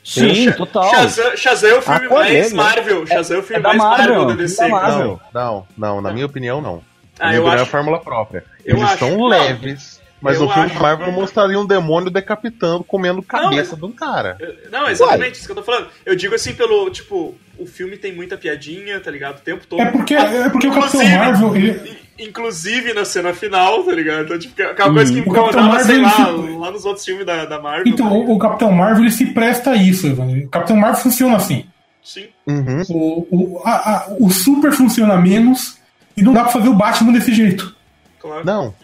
Sim, 0.05 0.51
total. 0.53 0.89
Shazam, 0.91 1.37
Shazam 1.37 1.71
é 1.71 1.75
o 1.75 1.83
filme 1.83 2.07
Ah, 2.07 2.11
mais 2.15 2.53
é? 2.53 2.55
Marvel. 2.55 3.07
Shazam 3.07 3.37
é 3.37 3.41
o 3.41 3.43
filme 3.43 3.61
é 3.61 3.63
da 3.63 3.69
mais 3.75 3.79
Marvel, 3.79 4.07
Marvel, 4.09 4.27
da 4.27 4.33
é 4.33 4.37
DC. 4.37 4.69
Marvel. 4.69 5.21
Não, 5.35 5.43
não, 5.43 5.67
não. 5.77 6.01
Na 6.01 6.13
minha 6.13 6.25
opinião, 6.27 6.61
não. 6.63 6.83
Ah, 7.21 7.27
minha 7.29 7.37
eu 7.37 7.43
opinião, 7.43 7.53
é 7.57 7.59
a 7.59 7.63
acho. 7.63 7.71
fórmula 7.71 8.01
própria. 8.01 8.45
Eu 8.65 8.77
Eles 8.77 8.85
acho. 8.85 8.95
estão 8.95 9.17
Não. 9.19 9.27
leves, 9.29 9.98
mas 10.21 10.37
Eu 10.37 10.43
no 10.43 10.49
filme 10.49 10.67
acho. 10.67 10.75
de 10.75 10.81
Marvel 10.83 11.13
mostraria 11.13 11.59
um 11.59 11.67
demônio 11.67 12.11
decapitando, 12.11 12.83
comendo 12.85 13.23
cabeça 13.23 13.77
de 13.77 13.85
um 13.85 13.93
cara. 13.93 14.37
Não, 14.71 14.89
exatamente 14.89 15.37
isso 15.37 15.47
que 15.47 15.53
eu 15.53 15.57
tô 15.57 15.63
falando. 15.63 15.89
Eu 16.05 16.17
digo 16.17 16.35
assim 16.35 16.55
pelo, 16.55 16.91
tipo, 16.91 17.35
o 17.59 17.67
filme 17.67 17.97
tem 17.97 18.15
muita 18.15 18.37
piadinha, 18.37 18.99
tá 19.01 19.11
ligado? 19.11 19.39
O 19.39 19.41
tempo 19.41 19.67
todo. 19.67 19.81
É 19.83 19.87
porque, 19.91 20.15
é 20.15 20.49
porque 20.49 20.67
o 20.69 20.73
Capitão 20.75 21.05
Marvel, 21.09 21.57
ele, 21.57 21.71
in- 21.91 22.09
Inclusive 22.29 22.93
na 22.95 23.05
cena 23.05 23.33
final, 23.33 23.85
tá 23.85 23.93
ligado? 23.93 24.25
Então, 24.25 24.39
tipo, 24.39 24.61
aquela 24.61 24.93
coisa 24.93 25.13
que 25.13 25.21
O 25.21 25.33
Capitão 25.33 25.61
incomodava, 25.63 25.85
sei 25.85 25.99
lá, 26.01 26.19
Marvel, 26.19 26.59
lá 26.59 26.71
nos 26.73 26.85
outros 26.85 27.05
filmes 27.05 27.25
da, 27.25 27.45
da 27.45 27.61
Marvel. 27.61 27.85
Então, 27.87 28.09
tá 28.09 28.13
o, 28.13 28.33
o 28.35 28.39
Capitão 28.41 28.73
Marvel 28.73 29.05
ele 29.05 29.13
se 29.13 29.27
presta 29.27 29.71
a 29.71 29.77
isso. 29.77 30.13
O 30.13 30.49
Capitão 30.49 30.77
Marvel 30.77 31.01
funciona 31.01 31.37
assim. 31.37 31.65
Sim. 32.03 32.27
Uhum. 32.45 32.83
O, 32.89 33.27
o, 33.31 33.63
a- 33.65 33.71
a- 33.71 34.07
o 34.19 34.31
Super 34.31 34.73
funciona 34.73 35.17
menos 35.17 35.79
e 36.17 36.23
não 36.23 36.33
dá 36.33 36.43
pra 36.43 36.53
fazer 36.53 36.69
o 36.69 36.75
Batman 36.75 37.13
desse 37.13 37.33
jeito. 37.33 37.73
Claro. 38.19 38.45
Não. 38.45 38.75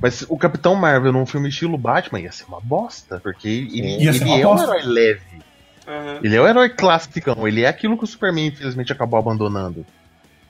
Mas 0.00 0.24
o 0.28 0.36
Capitão 0.38 0.74
Marvel 0.74 1.12
num 1.12 1.26
filme 1.26 1.48
estilo 1.48 1.76
Batman 1.76 2.20
ia 2.20 2.32
ser 2.32 2.44
uma 2.44 2.60
bosta, 2.60 3.20
porque 3.22 3.48
ele, 3.48 4.12
ser 4.14 4.22
ele 4.22 4.24
uma 4.24 4.38
é 4.38 4.46
um 4.46 4.50
bosta. 4.56 4.66
herói 4.78 4.82
leve. 4.84 5.20
Aham. 5.86 6.18
Ele 6.22 6.36
é 6.36 6.40
o 6.40 6.46
herói 6.48 6.68
classicão, 6.70 7.46
ele 7.46 7.62
é 7.62 7.68
aquilo 7.68 7.98
que 7.98 8.04
o 8.04 8.06
Superman 8.06 8.46
infelizmente 8.46 8.92
acabou 8.92 9.18
abandonando. 9.18 9.84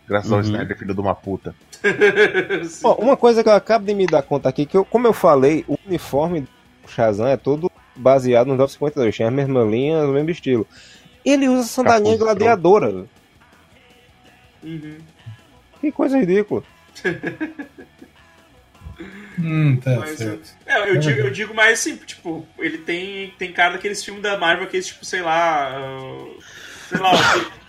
Graças 0.07 0.31
ao 0.31 0.39
Uhum. 0.39 0.45
Snyder, 0.45 0.77
filho 0.77 0.95
de 0.95 1.01
uma 1.01 1.15
puta. 1.15 1.55
Ó, 2.85 2.95
uma 2.95 3.17
coisa 3.17 3.43
que 3.43 3.49
eu 3.49 3.53
acabo 3.55 3.87
de 3.87 3.95
me 3.95 4.07
dar 4.07 4.23
conta 4.23 4.49
aqui, 4.49 4.67
que 4.67 4.77
eu, 4.77 4.85
como 4.85 5.07
eu 5.07 5.13
falei, 5.13 5.65
o 5.69 5.79
uniforme 5.87 6.41
do 6.41 6.49
Shazam 6.91 7.27
é 7.29 7.37
todo 7.37 7.71
baseado 7.95 8.49
no 8.49 8.57
952, 8.57 9.17
tem 9.17 9.27
a 9.27 9.31
mesma 9.31 9.63
linha, 9.63 10.05
o 10.05 10.13
mesmo 10.13 10.31
estilo. 10.31 10.67
Ele 11.25 11.49
usa 11.49 11.63
sandalinha 11.65 12.19
Capuz, 12.19 12.19
gladiadora. 12.19 13.05
Uhum. 14.63 14.99
Que 15.81 15.93
coisa 15.93 16.19
ridícula. 16.19 16.63
Hum, 19.39 19.77
tá 19.83 19.97
Mas, 19.97 20.19
certo. 20.19 20.51
é, 20.67 20.91
eu, 20.91 20.99
digo, 20.99 21.21
eu 21.21 21.31
digo 21.31 21.55
mais 21.55 21.79
assim, 21.81 21.97
tipo, 21.97 22.47
ele 22.59 22.79
tem, 22.79 23.31
tem 23.39 23.53
cara 23.53 23.75
daqueles 23.75 24.05
filmes 24.05 24.23
da 24.23 24.37
Marvel, 24.37 24.65
aqueles 24.65 24.87
tipo, 24.89 25.05
sei 25.05 25.23
lá. 25.23 25.71
ah, 25.77 26.27
sei 26.89 26.99
lá, 26.99 27.13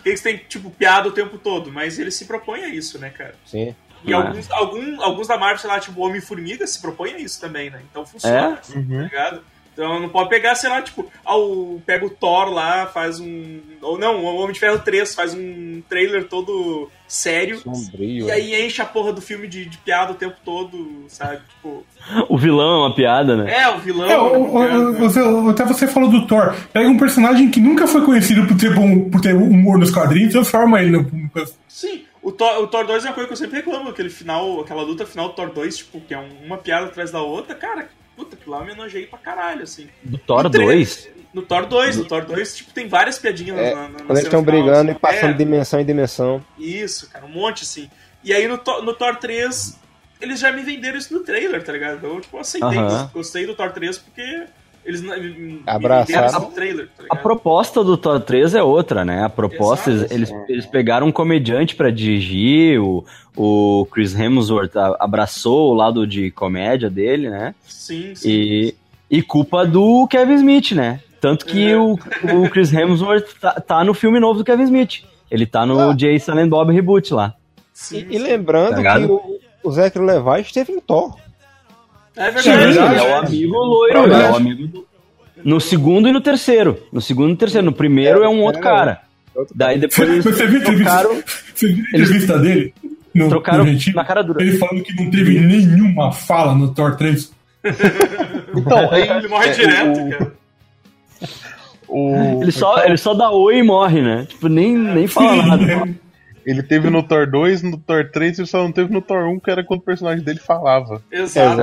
que 0.02 0.08
eles 0.10 0.20
têm, 0.20 0.36
tipo, 0.36 0.70
piada 0.70 1.08
o 1.08 1.12
tempo 1.12 1.38
todo, 1.38 1.70
mas 1.72 1.98
ele 1.98 2.10
se 2.10 2.24
propõe 2.26 2.64
a 2.64 2.68
isso, 2.68 2.98
né, 2.98 3.10
cara? 3.10 3.34
Sim. 3.46 3.74
E 4.04 4.12
É. 4.12 4.16
alguns, 4.16 4.50
algum, 4.50 5.00
alguns 5.02 5.28
da 5.28 5.38
Marvel, 5.38 5.58
sei 5.58 5.70
lá, 5.70 5.78
tipo, 5.78 6.00
Homem-Formiga 6.00 6.66
se 6.66 6.80
propõe 6.82 7.12
a 7.14 7.18
isso 7.18 7.40
também, 7.40 7.70
né? 7.70 7.80
Então 7.90 8.04
funciona, 8.04 8.56
tá 8.56 8.74
ligado? 8.78 9.44
Então 9.72 9.98
não 10.00 10.08
pode 10.10 10.28
pegar, 10.28 10.54
sei 10.54 10.68
lá, 10.68 10.82
tipo, 10.82 11.10
ah, 11.24 11.34
o, 11.36 11.80
pega 11.86 12.04
o 12.04 12.10
Thor 12.10 12.50
lá, 12.52 12.86
faz 12.86 13.18
um. 13.18 13.58
Ou 13.80 13.98
não, 13.98 14.22
o 14.22 14.36
Homem 14.36 14.52
de 14.52 14.60
Ferro 14.60 14.78
3 14.78 15.14
faz 15.14 15.32
um 15.34 15.82
trailer 15.88 16.28
todo 16.28 16.90
sério. 17.08 17.58
Sombrio. 17.58 18.26
E 18.26 18.30
aí 18.30 18.66
enche 18.66 18.82
a 18.82 18.84
porra 18.84 19.14
do 19.14 19.22
filme 19.22 19.48
de, 19.48 19.64
de 19.64 19.78
piada 19.78 20.12
o 20.12 20.14
tempo 20.14 20.36
todo, 20.44 21.04
sabe? 21.08 21.40
Tipo, 21.48 21.86
O 22.28 22.36
vilão 22.36 22.82
é 22.84 22.86
uma 22.88 22.94
piada, 22.94 23.34
né? 23.34 23.62
é, 23.62 23.68
o 23.70 23.78
vilão. 23.78 24.10
É, 24.10 24.18
o- 24.20 24.54
o- 24.54 24.58
né? 24.62 24.76
o- 24.76 24.92
você- 24.98 25.20
até 25.50 25.64
você 25.64 25.88
falou 25.88 26.10
do 26.10 26.26
Thor. 26.26 26.54
Pega 26.72 26.88
um 26.88 26.98
personagem 26.98 27.50
que 27.50 27.58
nunca 27.60 27.86
foi 27.86 28.04
conhecido 28.04 28.46
por 28.46 28.56
ter, 28.58 28.74
bom, 28.74 29.08
por 29.08 29.22
ter 29.22 29.34
humor 29.34 29.78
nos 29.78 29.90
quadrinhos 29.90 30.30
e 30.30 30.32
transforma 30.32 30.82
ele 30.82 30.90
no. 30.90 31.10
Sim, 31.66 32.04
o 32.22 32.30
Thor, 32.30 32.62
o 32.62 32.66
Thor 32.66 32.86
2 32.86 33.04
é 33.04 33.08
uma 33.08 33.14
coisa 33.14 33.26
que 33.26 33.32
eu 33.32 33.36
sempre 33.38 33.56
reclamo, 33.56 33.88
aquele 33.88 34.10
final, 34.10 34.60
aquela 34.60 34.82
luta 34.82 35.06
final 35.06 35.28
do 35.28 35.34
Thor 35.34 35.50
2, 35.50 35.78
tipo, 35.78 35.98
que 36.00 36.12
é 36.12 36.18
um- 36.18 36.44
uma 36.46 36.58
piada 36.58 36.86
atrás 36.86 37.10
da 37.10 37.22
outra, 37.22 37.54
cara, 37.54 37.88
puta, 38.16 38.36
que 38.36 38.48
lá 38.48 38.58
eu 38.60 38.64
me 38.66 38.72
enojei 38.72 39.06
pra 39.06 39.18
caralho, 39.18 39.62
assim. 39.62 39.88
Do 40.02 40.18
Thor 40.18 40.42
No 40.44 40.50
tre- 40.50 40.64
2? 40.64 41.08
No 41.34 41.40
Thor 41.42 41.64
2, 41.66 41.96
no 41.96 42.04
Thor 42.04 42.24
2, 42.26 42.56
tipo, 42.56 42.72
tem 42.72 42.86
várias 42.88 43.18
piadinhas 43.18 43.56
É, 43.58 43.74
na, 43.74 43.88
na, 43.88 43.98
Quando 44.00 44.10
eles 44.10 44.24
estão 44.24 44.42
brigando 44.42 44.90
assim. 44.90 44.98
e 44.98 45.00
passando 45.00 45.30
É, 45.30 45.32
de 45.32 45.38
dimensão 45.38 45.80
em 45.80 45.84
dimensão. 45.84 46.44
Isso, 46.58 47.08
cara, 47.08 47.24
um 47.24 47.30
monte, 47.30 47.62
assim. 47.62 47.90
E 48.22 48.34
aí 48.34 48.46
no, 48.46 48.58
Thor- 48.58 48.82
no 48.82 48.92
Thor 48.94 49.16
3, 49.16 49.78
eles 50.20 50.38
já 50.38 50.52
me 50.52 50.62
venderam 50.62 50.98
isso 50.98 51.12
no 51.14 51.20
trailer, 51.20 51.64
tá 51.64 51.72
ligado? 51.72 51.96
Então, 51.96 52.20
tipo, 52.20 52.36
eu 52.36 52.40
aceitei, 52.40 52.78
Aham. 52.78 53.10
gostei 53.14 53.46
do 53.46 53.54
Thor 53.54 53.70
3 53.72 53.96
porque 53.98 54.44
eles 54.84 55.02
Abraçaram. 55.66 56.40
no 56.40 56.46
trailer, 56.46 56.88
tá 56.96 57.04
A 57.10 57.16
proposta 57.16 57.84
do 57.84 57.96
Thor 57.96 58.20
3 58.20 58.54
é 58.56 58.62
outra, 58.62 59.04
né? 59.04 59.24
A 59.24 59.28
proposta, 59.28 59.90
Exato. 59.90 60.12
eles, 60.14 60.32
eles 60.48 60.66
pegaram 60.66 61.06
um 61.06 61.12
comediante 61.12 61.74
pra 61.76 61.90
dirigir, 61.90 62.80
o, 62.80 63.04
o 63.36 63.86
Chris 63.90 64.14
Hemsworth 64.18 64.76
abraçou 64.98 65.70
o 65.70 65.74
lado 65.74 66.06
de 66.06 66.30
comédia 66.32 66.90
dele, 66.90 67.30
né? 67.30 67.54
Sim, 67.66 68.14
sim. 68.14 68.28
E, 68.30 68.74
e 69.10 69.22
culpa 69.22 69.64
do 69.66 70.06
Kevin 70.08 70.34
Smith, 70.34 70.72
né? 70.72 71.00
Tanto 71.20 71.46
que 71.46 71.70
É. 71.70 71.76
o, 71.76 71.92
o 71.92 72.50
Chris 72.50 72.72
Hemsworth 72.72 73.38
tá, 73.40 73.52
tá 73.60 73.84
no 73.84 73.94
filme 73.94 74.18
novo 74.18 74.38
do 74.40 74.44
Kevin 74.44 74.64
Smith. 74.64 75.04
Ele 75.30 75.46
tá 75.46 75.64
no 75.64 75.90
Ah. 75.90 75.94
Jason 75.94 76.32
and 76.32 76.48
Bob 76.48 76.72
Reboot 76.72 77.14
lá. 77.14 77.34
sim, 77.72 77.98
E, 78.10 78.16
e 78.16 78.18
sim. 78.18 78.24
lembrando 78.24 78.82
Tá 78.82 78.98
que 78.98 79.04
o, 79.04 79.38
o 79.62 79.70
Zach 79.70 79.96
Levi 79.98 80.40
esteve 80.40 80.72
em 80.72 80.80
Thor. 80.80 81.16
É 82.16 82.30
Sim, 82.32 82.50
é 82.50 82.56
verdade. 82.56 82.72
verdade. 82.78 82.96
é 82.98 83.02
o 83.02 83.14
amigo 83.18 83.56
loiro, 83.58 84.12
É 84.12 84.22
é 84.26 84.30
o 84.30 84.36
amigo 84.36 84.66
do... 84.68 84.86
No 85.44 85.60
segundo 85.60 86.08
e 86.08 86.12
no 86.12 86.20
terceiro. 86.20 86.78
No 86.92 87.00
segundo 87.00 87.28
e 87.28 87.32
no 87.32 87.36
terceiro. 87.36 87.64
No 87.64 87.72
primeiro 87.72 88.22
é, 88.22 88.28
um 88.28 88.42
outro 88.42 88.60
é, 88.60 88.62
cara. 88.62 89.00
Outro 89.34 89.54
Daí 89.56 89.78
depois 89.78 90.22
Você 90.24 90.46
viu 90.46 90.60
a 90.60 90.64
trocaram, 90.64 91.10
entrevista, 91.12 91.42
você 91.54 91.66
viu 91.68 91.84
a 91.84 91.88
entrevista 91.88 92.38
dele? 92.38 92.74
No, 93.14 93.28
trocaram 93.28 93.64
no 93.64 93.72
na 93.94 94.04
cara 94.04 94.22
dura. 94.22 94.42
Ele 94.42 94.56
falando 94.58 94.82
que 94.82 94.94
não 94.94 95.10
teve 95.10 95.40
nenhuma 95.40 96.12
fala 96.12 96.54
no 96.54 96.72
Thor 96.74 96.96
3. 96.96 97.32
Então, 98.54 98.94
Ele 98.94 99.28
morre 99.28 99.48
é, 99.48 99.52
direto, 99.52 99.98
o- 100.00 100.10
cara. 100.10 100.32
o- 101.88 102.42
Ele 102.42 102.52
só, 102.52 102.84
ele 102.84 102.96
só 102.96 103.14
dá 103.14 103.30
oi 103.30 103.58
e 103.58 103.62
morre, 103.62 104.00
né? 104.02 104.26
Tipo, 104.28 104.48
nem, 104.48 104.76
nem 104.76 105.06
fala 105.06 105.42
nada. 105.46 105.88
Ele 106.44 106.62
teve 106.62 106.90
no 106.90 107.02
Thor 107.02 107.30
2, 107.30 107.62
no 107.62 107.76
Thor 107.78 108.10
3 108.12 108.40
e 108.40 108.46
só 108.46 108.58
não 108.62 108.72
teve 108.72 108.92
no 108.92 109.00
Thor 109.00 109.24
1, 109.28 109.38
que 109.40 109.50
era 109.50 109.62
quando 109.62 109.80
o 109.80 109.84
personagem 109.84 110.24
dele 110.24 110.40
falava. 110.40 111.00
Exato. 111.10 111.56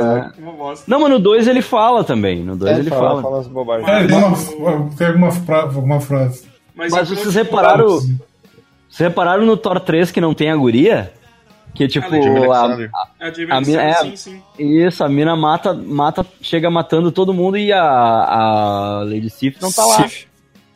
Bosta. 0.53 0.85
Não, 0.87 0.99
mas 1.01 1.09
no 1.11 1.19
2 1.19 1.47
ele 1.47 1.61
fala 1.61 2.03
também. 2.03 2.41
No 2.43 2.55
2 2.55 2.71
É, 2.77 2.79
ele 2.79 2.89
fala, 2.89 3.09
fala. 3.09 3.21
fala 3.21 3.39
as 3.41 3.47
bobagens. 3.47 3.87
É, 3.89 4.07
tem 4.07 4.19
Mas- 4.21 4.49
uma, 4.53 4.89
tem 4.95 5.07
frase. 5.99 6.47
Mas, 6.75 6.91
Mas 6.93 7.07
vocês 7.09 7.19
continuo- 7.25 7.43
repararam. 7.43 7.87
Vocês 7.89 8.99
repararam 9.09 9.45
no 9.45 9.57
Thor 9.57 9.79
3 9.81 10.11
que 10.11 10.21
não 10.21 10.33
tem 10.33 10.49
a 10.49 10.55
guria? 10.55 11.11
Que 11.75 11.87
tipo, 11.87 12.07
Ah, 12.07 12.21
Jimmy 12.21 12.39
a, 12.39 12.45
Alexander. 12.57 12.89
A 12.93 13.57
a 13.57 13.61
mina- 13.61 13.83
é- 13.83 13.93
sim, 13.93 14.15
sim. 14.15 14.41
isso, 14.57 15.03
a 15.03 15.07
mina 15.09 15.35
mata, 15.35 15.71
mata, 15.73 16.25
chega 16.41 16.69
matando 16.69 17.11
todo 17.11 17.33
mundo 17.33 17.57
e 17.57 17.71
a, 17.71 17.79
a 17.83 19.03
Lady 19.03 19.29
Sif 19.29 19.61
não 19.61 19.71
tá 19.71 19.85
lá. 19.85 19.95
Sif. 19.97 20.28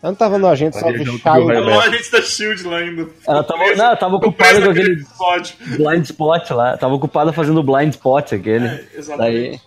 Eu 0.03 0.09
não 0.09 0.15
tava 0.15 0.37
no 0.37 0.47
agente, 0.49 0.77
só 0.77 0.89
Ele 0.89 0.97
vi 0.99 1.05
não 1.05 1.17
Shia 1.17 1.33
viu 1.33 1.45
o 1.45 1.51
É 1.51 1.55
Rebelde. 1.55 1.77
o 1.77 1.79
agente 1.81 2.11
da 2.11 2.21
Shield 2.21 2.63
lá 2.67 2.77
ainda. 2.77 3.07
Ela 3.25 3.43
tava, 3.43 3.59
não, 3.75 3.85
ela 3.85 3.95
tava 3.95 4.15
ocupada 4.17 4.61
com 4.61 4.69
aquele 4.71 4.93
episódio. 4.93 5.55
blind 5.77 6.03
spot 6.03 6.49
lá. 6.51 6.75
Tava 6.77 6.93
ocupada 6.93 7.31
fazendo 7.31 7.59
o 7.59 7.63
blind 7.63 7.91
spot 7.93 8.33
aquele. 8.33 8.67
É, 8.67 8.83
exatamente. 8.95 9.49
Daí. 9.51 9.59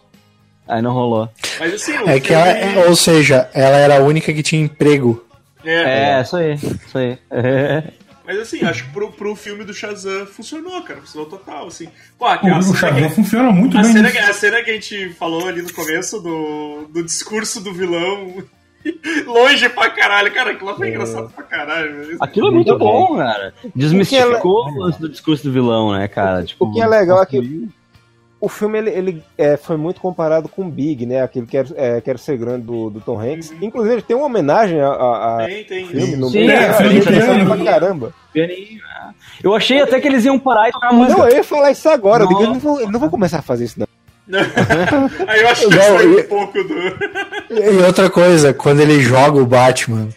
Aí 0.69 0.83
não 0.83 0.93
rolou. 0.93 1.29
Mas 1.59 1.73
assim, 1.75 1.93
o 1.97 2.09
É 2.11 2.21
que 2.21 2.35
ela, 2.35 2.49
é- 2.49 2.87
ou 2.87 2.95
seja, 2.95 3.49
ela 3.55 3.77
era 3.79 3.97
a 3.97 4.01
única 4.03 4.33
que 4.35 4.43
tinha 4.43 4.63
emprego. 4.63 5.25
É, 5.65 6.19
É, 6.19 6.21
isso 6.23 6.37
aí. 6.37 6.55
Isso 6.55 6.99
aí. 6.99 7.19
Mas 8.27 8.41
assim, 8.41 8.65
acho 8.65 8.85
que 8.85 8.91
pro, 8.91 9.13
pro 9.13 9.37
filme 9.37 9.65
do 9.65 9.73
Shazam 9.73 10.27
funcionou, 10.27 10.83
cara. 10.83 11.01
Funcionou 11.01 11.29
total, 11.31 11.69
assim. 11.69 11.89
Pô, 12.19 12.27
O, 12.27 12.35
o 12.35 12.63
cena 12.63 12.75
Shazam 12.77 13.09
que- 13.09 13.15
funciona 13.15 13.53
muito 13.53 13.79
A 13.79 13.83
bem. 13.83 13.93
cena, 13.93 14.09
a 14.09 14.33
cena 14.33 14.63
que 14.63 14.71
a 14.71 14.75
gente 14.75 15.11
falou 15.11 15.47
ali 15.47 15.63
no 15.63 15.73
começo 15.73 16.21
do, 16.21 16.89
do 16.93 17.05
discurso 17.05 17.61
do 17.61 17.73
vilão, 17.73 18.43
longe 19.27 19.69
pra 19.69 19.91
caralho, 19.91 20.33
cara, 20.33 20.51
aquilo 20.53 20.71
lá 20.71 20.77
foi 20.77 20.89
engraçado 20.91 21.31
pra 21.31 21.45
caralho. 21.45 21.97
velho. 22.05 22.17
Aquilo 22.21 22.49
é 22.49 22.51
muito 22.51 22.77
bom, 22.79 23.17
cara. 23.17 23.53
Desmistificou 23.75 24.69
o 24.69 24.79
lance 24.81 25.01
do 25.01 25.09
discurso 25.09 25.45
do 25.45 25.53
vilão, 25.53 25.93
né, 25.93 26.07
cara? 26.09 26.43
Tipo, 26.45 26.67
O 26.67 26.73
que 26.73 26.81
é 26.81 26.87
legal 26.87 27.23
é 27.23 27.27
que 27.27 27.69
o 28.39 28.49
filme 28.51 28.79
ele, 28.79 28.91
ele, 28.91 29.23
é, 29.39 29.57
foi 29.57 29.77
muito 29.79 29.99
comparado 30.01 30.49
com 30.49 30.69
Big, 30.71 31.07
né? 31.07 31.23
Aquele 31.23 31.47
que 31.47 31.57
era, 31.57 31.69
é, 31.75 32.01
Quero 32.03 32.19
Ser 32.19 32.37
Grande 32.37 32.67
do, 32.67 32.91
do 32.91 33.01
Tom 33.01 33.19
Hanks. 33.19 33.51
Uhum. 33.51 33.59
Inclusive, 33.63 34.03
tem 34.03 34.15
uma 34.17 34.27
homenagem 34.27 34.79
a, 34.81 34.89
a- 34.89 35.43
a 35.43 35.47
Tem, 35.47 35.65
tem. 35.65 35.87
filme 35.87 36.17
no 36.17 36.29
Sim, 36.29 36.41
meio. 36.47 36.51
é, 36.51 36.65
É, 36.65 37.31
Ano. 37.31 37.47
pra 37.57 37.65
caramba. 37.65 38.13
né? 38.35 38.49
Eu 39.43 39.55
achei 39.55 39.81
até 39.81 39.99
que 40.01 40.07
eles 40.07 40.25
iam 40.27 40.39
parar 40.39 40.69
e 40.69 40.73
tocar 40.73 40.93
música. 40.93 41.19
Não, 41.19 41.29
eu 41.29 41.37
ia 41.37 41.45
falar 41.45 41.71
isso 41.71 41.89
agora. 41.89 42.25
Eu 42.25 42.29
digo, 42.29 42.41
Não. 42.41 42.47
eu 42.49 42.53
não 42.55 42.61
vou, 42.61 42.81
eu 42.81 42.91
não 42.91 43.01
vou 43.01 43.09
começar 43.11 43.39
a 43.39 43.43
fazer 43.43 43.65
isso, 43.65 43.81
não. 43.81 43.86
Aí 45.29 45.41
eu 45.41 45.49
acho 45.49 45.69
que 45.69 45.77
Não, 45.77 46.03
e- 46.03 46.21
um 46.21 46.23
pouco 46.25 46.65
do. 46.65 46.75
E 47.51 47.83
outra 47.87 48.11
coisa, 48.11 48.53
quando 48.53 48.81
ele 48.81 49.01
joga 49.01 49.41
o 49.41 49.47
Batman, 49.47 50.09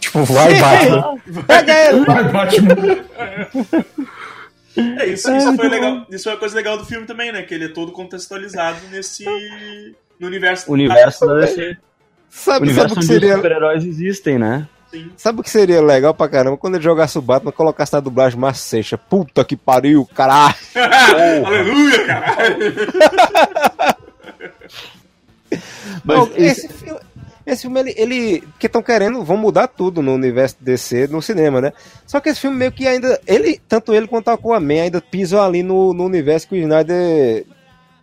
tipo, 0.00 0.24
vai 0.24 0.58
Batman. 0.58 1.18
Pega 1.46 1.72
ele! 1.88 2.04
Vai, 2.04 2.24
Batman. 2.24 2.74
É, 4.76 5.06
isso, 5.06 5.30
isso 5.36 5.54
foi 5.56 5.68
legal. 5.68 6.04
Isso 6.10 6.24
foi 6.24 6.32
uma 6.32 6.38
coisa 6.38 6.56
legal 6.56 6.76
do 6.76 6.84
filme 6.84 7.06
também, 7.06 7.30
né? 7.30 7.42
Que 7.42 7.54
ele 7.54 7.66
é 7.66 7.68
todo 7.68 7.92
contextualizado 7.92 8.78
nesse. 8.90 9.24
no 10.18 10.26
universo. 10.26 10.70
Universo 10.72 11.24
da 11.26 11.34
DC. 11.40 11.54
Sabe, 11.54 11.78
sabe 12.28 12.62
universo 12.66 12.94
que 12.94 13.00
onde 13.00 13.00
os 13.00 13.06
seria? 13.06 13.36
super-heróis 13.36 13.84
existem, 13.84 14.38
né? 14.38 14.66
Sim. 14.94 15.10
Sabe 15.16 15.40
o 15.40 15.42
que 15.42 15.50
seria 15.50 15.82
legal 15.82 16.14
pra 16.14 16.28
caramba? 16.28 16.56
Quando 16.56 16.76
ele 16.76 16.84
jogasse 16.84 17.18
o 17.18 17.22
Batman, 17.22 17.50
colocasse 17.50 17.92
na 17.92 17.98
dublagem 18.00 18.38
mais 18.38 18.58
seixa. 18.60 18.96
Puta 18.96 19.44
que 19.44 19.56
pariu, 19.56 20.06
caralho. 20.14 20.54
Aleluia, 21.44 22.06
caralho. 22.06 22.74
Mas 26.04 26.16
Não, 26.18 26.26
esse- 26.36 26.66
esse 26.66 26.68
filme, 26.68 27.00
esse 27.46 27.62
filme, 27.62 27.80
ele, 27.80 27.94
ele. 27.96 28.40
Porque 28.42 28.66
estão 28.66 28.82
querendo, 28.82 29.22
vão 29.22 29.36
mudar 29.36 29.68
tudo 29.68 30.02
no 30.02 30.14
universo 30.14 30.56
DC 30.60 31.06
no 31.08 31.20
cinema, 31.22 31.60
né? 31.60 31.72
Só 32.06 32.20
que 32.20 32.28
esse 32.28 32.40
filme 32.40 32.56
meio 32.56 32.72
que 32.72 32.86
ainda. 32.86 33.20
Ele, 33.26 33.60
tanto 33.68 33.92
ele 33.94 34.06
quanto 34.06 34.28
a 34.28 34.34
Aquaman 34.34 34.82
ainda 34.82 35.00
pisam 35.00 35.42
ali 35.42 35.62
no, 35.62 35.92
no 35.92 36.04
universo 36.04 36.48
que 36.48 36.54
o 36.54 36.58
Snyder 36.58 37.44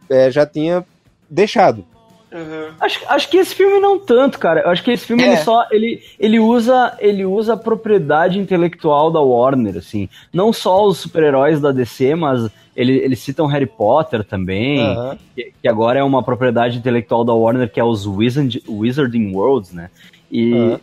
é, 0.09 0.31
já 0.31 0.45
tinha 0.45 0.85
deixado. 1.29 1.85
Aham. 2.33 2.75
Acho, 2.79 2.99
acho 3.09 3.29
que 3.29 3.37
esse 3.37 3.53
filme 3.53 3.79
não 3.79 3.99
tanto, 3.99 4.39
cara. 4.39 4.61
Eu 4.61 4.69
acho 4.69 4.83
que 4.83 4.91
esse 4.91 5.05
filme 5.05 5.23
É. 5.23 5.27
ele 5.27 5.37
só 5.37 5.65
ele, 5.69 6.01
ele 6.17 6.39
usa 6.39 6.95
ele 6.99 7.25
usa 7.25 7.53
a 7.53 7.57
propriedade 7.57 8.39
intelectual 8.39 9.11
da 9.11 9.19
Warner, 9.19 9.77
assim. 9.77 10.07
Não 10.33 10.53
só 10.53 10.85
os 10.85 10.97
super-heróis 10.99 11.59
da 11.59 11.71
DC, 11.71 12.15
mas 12.15 12.49
ele, 12.75 12.93
eles 12.93 13.19
citam 13.19 13.47
Harry 13.47 13.65
Potter 13.65 14.23
também, 14.23 14.79
Aham. 14.79 15.17
que, 15.35 15.51
que 15.61 15.67
agora 15.67 15.99
é 15.99 16.03
uma 16.03 16.23
propriedade 16.23 16.77
intelectual 16.77 17.25
da 17.25 17.33
Warner, 17.33 17.69
que 17.69 17.79
é 17.79 17.83
os 17.83 18.07
Wizard, 18.07 18.63
Wizarding 18.67 19.33
Worlds, 19.35 19.73
né? 19.73 19.89
E, 20.31 20.53
Aham. 20.53 20.79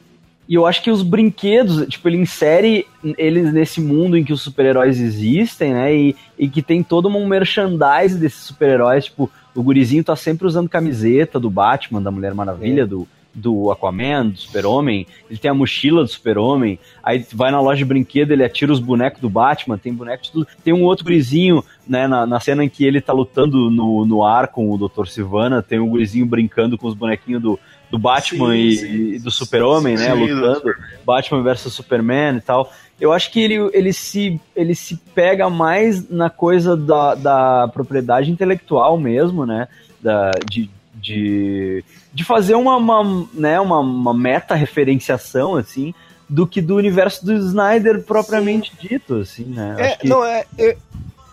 e 0.46 0.54
eu 0.54 0.66
acho 0.66 0.82
que 0.82 0.90
os 0.90 1.02
brinquedos, 1.02 1.86
tipo, 1.88 2.06
ele 2.08 2.18
insere 2.18 2.86
eles 3.16 3.50
nesse 3.54 3.80
mundo 3.80 4.18
em 4.18 4.24
que 4.24 4.34
os 4.34 4.42
super-heróis 4.42 5.00
existem, 5.00 5.72
né? 5.72 5.94
E, 5.94 6.16
e 6.38 6.46
que 6.48 6.60
tem 6.60 6.82
todo 6.82 7.08
um 7.08 7.26
merchandise 7.26 8.18
desses 8.18 8.40
super-heróis, 8.42 9.06
tipo, 9.06 9.30
o 9.58 9.62
gurizinho 9.62 10.04
tá 10.04 10.14
sempre 10.14 10.46
usando 10.46 10.68
camiseta 10.68 11.40
do 11.40 11.50
Batman, 11.50 12.00
da 12.00 12.12
Mulher 12.12 12.32
Maravilha, 12.32 12.86
do, 12.86 13.08
do 13.34 13.72
Aquaman, 13.72 14.28
do 14.28 14.38
Super-Homem, 14.38 15.04
ele 15.28 15.38
tem 15.38 15.50
a 15.50 15.54
mochila 15.54 16.02
do 16.02 16.08
Super-Homem, 16.08 16.78
aí 17.02 17.26
vai 17.32 17.50
na 17.50 17.60
loja 17.60 17.78
de 17.78 17.84
brinquedo, 17.84 18.30
ele 18.30 18.44
atira 18.44 18.72
os 18.72 18.78
bonecos 18.78 19.20
do 19.20 19.28
Batman, 19.28 19.76
tem 19.76 19.92
boneco 19.92 20.22
de 20.22 20.30
tudo. 20.30 20.46
Tem 20.62 20.72
um 20.72 20.84
outro 20.84 21.04
gurizinho, 21.04 21.64
né, 21.88 22.06
na, 22.06 22.24
na 22.24 22.38
cena 22.38 22.64
em 22.64 22.68
que 22.68 22.84
ele 22.84 23.00
tá 23.00 23.12
lutando 23.12 23.68
no, 23.68 24.06
no 24.06 24.24
ar 24.24 24.46
com 24.46 24.70
o 24.70 24.78
Dr. 24.78 25.06
Silvana, 25.06 25.60
tem 25.60 25.80
um 25.80 25.88
gurizinho 25.88 26.24
brincando 26.24 26.78
com 26.78 26.86
os 26.86 26.94
bonequinhos 26.94 27.42
do, 27.42 27.58
do 27.90 27.98
Batman 27.98 28.52
Sim, 28.52 28.58
e, 28.58 28.76
sim. 28.76 28.86
e 29.14 29.18
do 29.18 29.30
Super-Homem, 29.32 29.96
né, 29.96 30.14
lutando, 30.14 30.72
Batman 31.04 31.42
versus 31.42 31.72
Superman 31.72 32.36
e 32.36 32.40
tal. 32.40 32.72
Eu 33.00 33.12
acho 33.12 33.30
que 33.30 33.40
ele, 33.40 33.54
ele, 33.72 33.92
se, 33.92 34.40
ele 34.56 34.74
se 34.74 34.96
pega 35.14 35.48
mais 35.48 36.08
na 36.10 36.28
coisa 36.28 36.76
da, 36.76 37.14
da 37.14 37.68
propriedade 37.68 38.30
intelectual 38.30 38.98
mesmo, 38.98 39.46
né? 39.46 39.68
Da, 40.02 40.32
de, 40.50 40.68
de, 40.94 41.84
de 42.12 42.24
fazer 42.24 42.54
uma, 42.54 42.76
uma, 42.76 43.26
né, 43.32 43.60
uma, 43.60 43.78
uma 43.80 44.12
meta-referenciação, 44.14 45.54
assim, 45.56 45.94
do 46.28 46.46
que 46.46 46.60
do 46.60 46.76
universo 46.76 47.24
do 47.24 47.32
Snyder 47.34 48.02
propriamente 48.02 48.72
dito, 48.80 49.16
assim, 49.16 49.44
né? 49.44 49.76
É, 49.78 49.96
que- 49.96 50.08
não, 50.08 50.24
é, 50.24 50.44
é- 50.58 50.76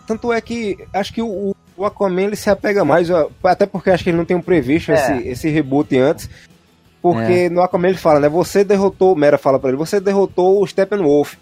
Tanto 0.06 0.32
é 0.32 0.40
que 0.40 0.78
acho 0.92 1.12
que 1.12 1.20
o, 1.20 1.52
o 1.76 1.84
Aquaman 1.84 2.22
ele 2.22 2.36
se 2.36 2.48
apega 2.48 2.84
mais, 2.84 3.08
até 3.42 3.66
porque 3.66 3.90
acho 3.90 4.04
que 4.04 4.10
ele 4.10 4.16
não 4.16 4.24
tem 4.24 4.36
um 4.36 4.40
previsto 4.40 4.92
É. 4.92 4.94
esse, 4.94 5.28
esse 5.28 5.48
reboot 5.48 5.98
antes. 5.98 6.30
Porque 7.02 7.48
no 7.50 7.62
Aquaman 7.62 7.88
ele 7.90 7.98
fala, 7.98 8.18
né? 8.20 8.28
Você 8.28 8.64
derrotou, 8.64 9.14
Mera 9.14 9.38
fala 9.38 9.58
pra 9.58 9.68
ele, 9.70 9.76
você 9.78 10.00
derrotou 10.00 10.60
o 10.62 10.66
Steppenwolf. 10.66 11.34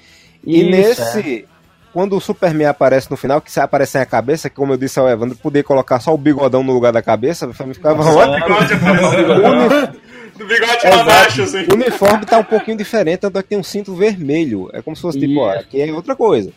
E 0.45 0.61
Isso, 0.61 0.71
nesse. 0.71 1.45
Quando 1.93 2.17
o 2.17 2.21
Superman 2.21 2.67
aparece 2.67 3.09
no 3.09 3.17
final, 3.17 3.41
que 3.41 3.53
se 3.53 3.61
aparece 3.61 3.93
sem 3.93 4.01
a 4.01 4.07
cabeça, 4.07 4.51
que 4.51 4.57
como 4.57 4.73
eu 4.73 4.77
disse 4.77 4.99
ao 4.99 5.09
Evandro, 5.09 5.37
poder 5.39 5.63
colocar 5.63 6.01
só 6.01 6.13
o 6.13 6.19
bigodão 6.19 6.63
no 6.65 6.73
lugar 6.73 6.93
da 6.93 7.01
cabeça, 7.01 7.49
ficava 7.53 8.03
Só 8.03 8.11
o 8.15 8.17
ótimo. 8.19 8.47
bigode. 8.47 9.99
Do 10.37 10.45
bigode 10.47 10.81
pra 10.81 10.91
Exato. 10.91 11.05
baixo, 11.07 11.43
assim. 11.43 11.65
O 11.71 11.75
uniforme 11.75 12.27
tá 12.27 12.39
um 12.39 12.45
pouquinho 12.45 12.77
diferente, 12.77 13.21
tanto 13.21 13.39
é 13.39 13.43
que 13.45 13.51
tem 13.51 13.59
um 13.59 13.63
cinto 13.63 13.95
vermelho. 13.95 14.69
É 14.73 14.83
como 14.83 14.97
se 14.97 15.03
fosse 15.03 15.21
tipo, 15.21 15.39
ó, 15.39 15.51
aqui 15.53 15.81
é 15.81 15.93
outra 15.93 16.17
coisa. 16.17 16.51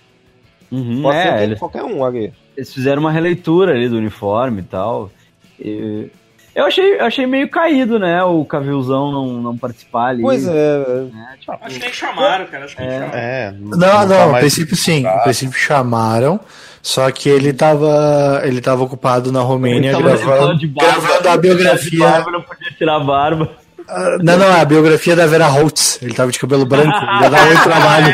Uhum, 0.72 1.04
Pode 1.04 1.22
ser 1.22 1.28
é, 1.28 1.44
eles, 1.44 1.60
qualquer 1.60 1.84
um 1.84 2.04
aqui. 2.04 2.34
eles 2.58 2.74
fizeram 2.74 3.02
uma 3.02 3.12
releitura 3.12 3.74
ali 3.74 3.88
do 3.88 3.98
uniforme 3.98 4.62
e 4.62 4.64
tal. 4.64 5.12
E 5.60 6.10
eu 6.58 6.66
achei, 6.66 7.00
eu 7.00 7.06
achei 7.06 7.26
meio 7.26 7.48
caído, 7.50 7.98
né? 8.00 8.22
O 8.24 8.44
Cavilzão 8.44 9.12
não, 9.12 9.28
não 9.42 9.58
participar 9.58 10.08
ali. 10.08 10.22
Pois 10.22 10.48
é, 10.48 10.78
né, 11.14 11.36
tipo, 11.40 11.52
Acho 11.62 11.76
que 11.76 11.86
nem 11.86 11.94
chamaram, 11.94 12.46
cara. 12.48 12.66
Acho 12.66 12.76
que 12.76 12.82
nem 12.82 12.92
chamaram. 12.92 13.14
É, 13.20 13.54
Não, 13.60 13.80
tá 13.80 14.06
não, 14.06 14.22
a 14.24 14.28
mais- 14.28 14.40
princípio 14.42 14.76
sim. 14.76 15.06
A 15.06 15.20
princípio 15.20 15.58
chamaram, 15.58 16.40
só 16.82 17.10
que 17.12 17.30
ele 17.30 17.54
tava, 17.54 18.42
ele 18.44 18.60
tava 18.62 18.84
ocupado 18.84 19.32
na 19.32 19.42
Romênia 19.42 19.98
gravando, 19.98 20.58
de 20.58 20.68
barba. 20.68 20.92
gravando 21.02 21.30
a 21.30 21.36
de 21.36 21.42
biografia. 21.42 22.00
barba, 22.10 22.32
não 22.32 22.42
podia 22.42 22.72
tirar 22.72 22.96
a 22.96 23.00
barba. 23.00 23.50
Ah, 23.90 24.18
Não, 24.22 24.38
não, 24.38 24.52
a 24.62 24.66
biografia 24.66 25.16
da 25.16 25.26
Vera 25.26 25.48
Holtz. 25.48 25.98
Ele 26.02 26.14
tava 26.14 26.30
de 26.30 26.38
cabelo 26.38 26.66
branco, 26.66 26.92
ia 27.22 27.30
dar 27.30 27.46
muito 27.46 27.64
trabalho. 27.64 28.14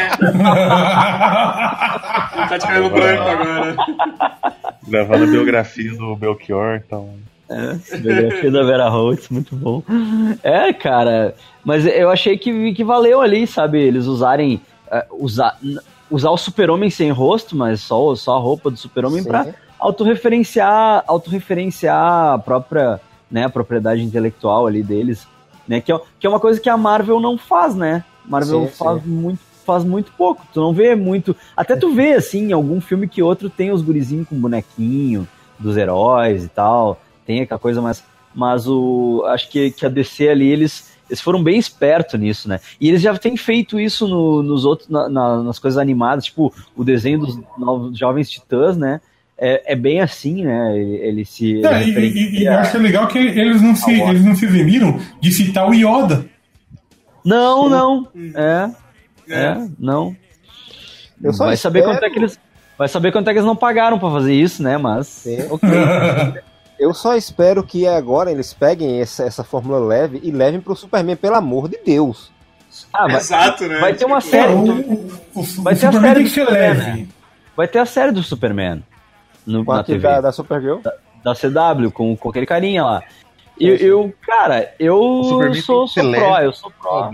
Tá 2.49 2.57
de 2.57 2.67
cabelo 2.67 2.89
branco 2.89 3.23
agora. 3.23 3.75
Gravando 4.87 5.23
a 5.23 5.27
biografia 5.27 5.91
do 5.95 6.15
Belchior, 6.15 6.75
então. 6.85 7.09
Biografia 7.99 8.51
da 8.51 8.63
Vera 8.63 8.89
Holtz, 8.89 9.29
muito 9.29 9.55
bom. 9.55 9.81
É, 10.43 10.71
cara, 10.73 11.35
mas 11.63 11.85
eu 11.85 12.09
achei 12.09 12.37
que, 12.37 12.73
que 12.73 12.83
valeu 12.83 13.21
ali, 13.21 13.45
sabe? 13.47 13.79
Eles 13.81 14.05
usarem. 14.05 14.61
eh, 14.91 15.05
usar, 15.11 15.57
n- 15.61 15.79
usar 16.11 16.29
o 16.29 16.37
super-homem 16.37 16.89
sem 16.89 17.09
rosto, 17.11 17.55
mas 17.55 17.81
só, 17.81 18.13
só 18.15 18.35
a 18.35 18.39
roupa 18.39 18.69
do 18.69 18.77
super-homem 18.77 19.21
Sim. 19.23 19.27
pra 19.29 19.47
autorreferenciar, 19.79 21.03
autorreferenciar 21.07 22.33
a 22.33 22.39
própria 22.39 22.99
né, 23.31 23.45
a 23.45 23.49
propriedade 23.49 24.03
intelectual 24.03 24.67
ali 24.67 24.83
deles. 24.83 25.27
Né, 25.67 25.81
que, 25.81 25.91
é, 25.91 25.99
que 26.19 26.27
é 26.27 26.29
uma 26.29 26.39
coisa 26.39 26.59
que 26.59 26.69
a 26.69 26.77
Marvel 26.77 27.19
não 27.19 27.37
faz, 27.37 27.73
né? 27.73 28.03
Marvel 28.25 28.67
Sim, 28.67 28.73
faz 28.73 29.03
muito 29.05 29.39
faz 29.65 29.83
muito 29.85 30.11
pouco. 30.17 30.45
Tu 30.53 30.59
não 30.59 30.73
vê 30.73 30.93
muito. 30.93 31.33
Até 31.55 31.77
tu 31.77 31.93
vê, 31.93 32.13
assim, 32.15 32.49
em 32.49 32.51
algum 32.51 32.81
filme 32.81 33.07
que 33.07 33.23
outro 33.23 33.49
tem 33.49 33.71
os 33.71 33.81
gurizinhos 33.81 34.27
com 34.27 34.35
bonequinho 34.35 35.25
dos 35.57 35.77
heróis 35.77 36.43
e 36.43 36.49
tal. 36.49 36.99
Tem 37.25 37.41
aquela 37.41 37.59
coisa 37.59 37.81
mais. 37.81 38.03
Mas 38.35 38.67
o. 38.67 39.23
Acho 39.27 39.49
que, 39.49 39.71
que 39.71 39.85
a 39.85 39.89
DC 39.89 40.27
ali, 40.29 40.47
eles. 40.47 40.91
Eles 41.09 41.19
foram 41.21 41.43
bem 41.43 41.59
espertos 41.59 42.19
nisso, 42.19 42.47
né? 42.49 42.59
E 42.79 42.87
eles 42.87 43.01
já 43.01 43.15
têm 43.17 43.35
feito 43.37 43.79
isso 43.79 44.07
no- 44.07 44.41
nos 44.41 44.65
outros, 44.65 44.87
na- 44.89 45.07
na- 45.09 45.43
nas 45.43 45.59
coisas 45.59 45.77
animadas, 45.77 46.25
tipo 46.25 46.51
o 46.75 46.83
desenho 46.83 47.19
dos 47.19 47.37
novos 47.57 47.95
jovens 47.97 48.31
titãs, 48.31 48.77
né? 48.77 48.99
É, 49.37 49.73
é 49.73 49.75
bem 49.75 49.99
assim, 49.99 50.43
né? 50.43 50.75
Ele, 50.79 50.95
ele 50.95 51.25
se. 51.25 51.51
ele 51.55 51.67
É, 51.67 51.83
e, 51.83 52.07
e- 52.07 52.39
e 52.41 52.45
eu 52.45 52.53
acho 52.53 52.77
legal 52.77 53.07
que 53.07 53.17
eles 53.19 53.61
não 53.61 53.75
se, 53.75 53.91
eles 53.91 54.23
não 54.25 54.33
se 54.33 54.45
eximiram 54.45 54.97
de 55.19 55.31
citar 55.31 55.69
o 55.69 55.73
Yoda. 55.73 56.25
Não, 57.23 57.69
não. 57.69 58.07
É. 58.35 58.69
É, 59.29 59.67
não. 59.79 60.15
Eu 61.21 61.33
só 61.33 61.45
vai 61.45 61.57
saber 61.57 61.83
quanto 61.83 62.03
é 62.03 62.09
que 62.09 62.19
eles. 62.19 62.39
Vai 62.77 62.87
saber 62.87 63.11
quanto 63.11 63.27
é 63.29 63.33
que 63.33 63.39
eles 63.39 63.45
não 63.47 63.55
pagaram 63.55 63.99
pra 63.99 64.09
fazer 64.09 64.33
isso, 64.33 64.63
né? 64.63 64.77
Mas. 64.77 65.07
Sim. 65.07 65.37
Ok. 65.49 65.69
Eu 66.83 66.93
só 66.93 67.15
espero 67.15 67.63
que 67.63 67.87
agora 67.87 68.29
eles 68.29 68.53
peguem 68.53 68.99
essa, 68.99 69.23
essa 69.23 69.41
fórmula 69.41 69.79
leve 69.79 70.19
e 70.21 70.31
levem 70.31 70.59
pro 70.59 70.75
Superman, 70.75 71.15
pelo 71.15 71.35
amor 71.35 71.69
de 71.69 71.77
Deus. 71.77 72.29
Ah, 72.91 73.07
vai, 73.07 73.15
Exato, 73.21 73.65
né? 73.69 73.79
vai 73.79 73.93
ter 73.93 74.03
uma 74.03 74.19
Tipo, 74.19 74.31
série. 74.31 74.51
É, 74.51 74.55
o, 74.55 74.65
o, 74.65 75.19
o, 75.33 75.43
Vai 75.63 75.73
o 75.75 75.79
ter 75.79 75.85
a 75.87 75.91
série 75.93 76.03
tem 76.03 76.13
do 76.13 76.23
que 76.23 76.29
ser 76.29 76.45
Superman, 76.45 76.77
leve. 76.77 77.09
Vai 77.55 77.67
ter 77.69 77.79
a 77.79 77.85
série 77.85 78.11
do 78.11 78.21
Superman. 78.21 78.83
No, 79.47 79.63
na 79.63 79.81
TV. 79.81 79.99
da, 79.99 80.19
da 80.19 80.31
Supergirl. 80.33 80.79
da 81.23 81.33
CW, 81.33 81.89
com, 81.93 82.17
com 82.17 82.29
aquele 82.29 82.45
carinha 82.45 82.83
lá. 82.83 83.03
E 83.57 83.77
sim. 83.77 83.85
eu, 83.85 84.13
cara, 84.21 84.73
eu 84.77 85.53
sou, 85.63 85.87
sou 85.87 86.11
pró, 86.11 86.39
eu 86.39 86.51
sou 86.51 86.69
pró. 86.69 87.13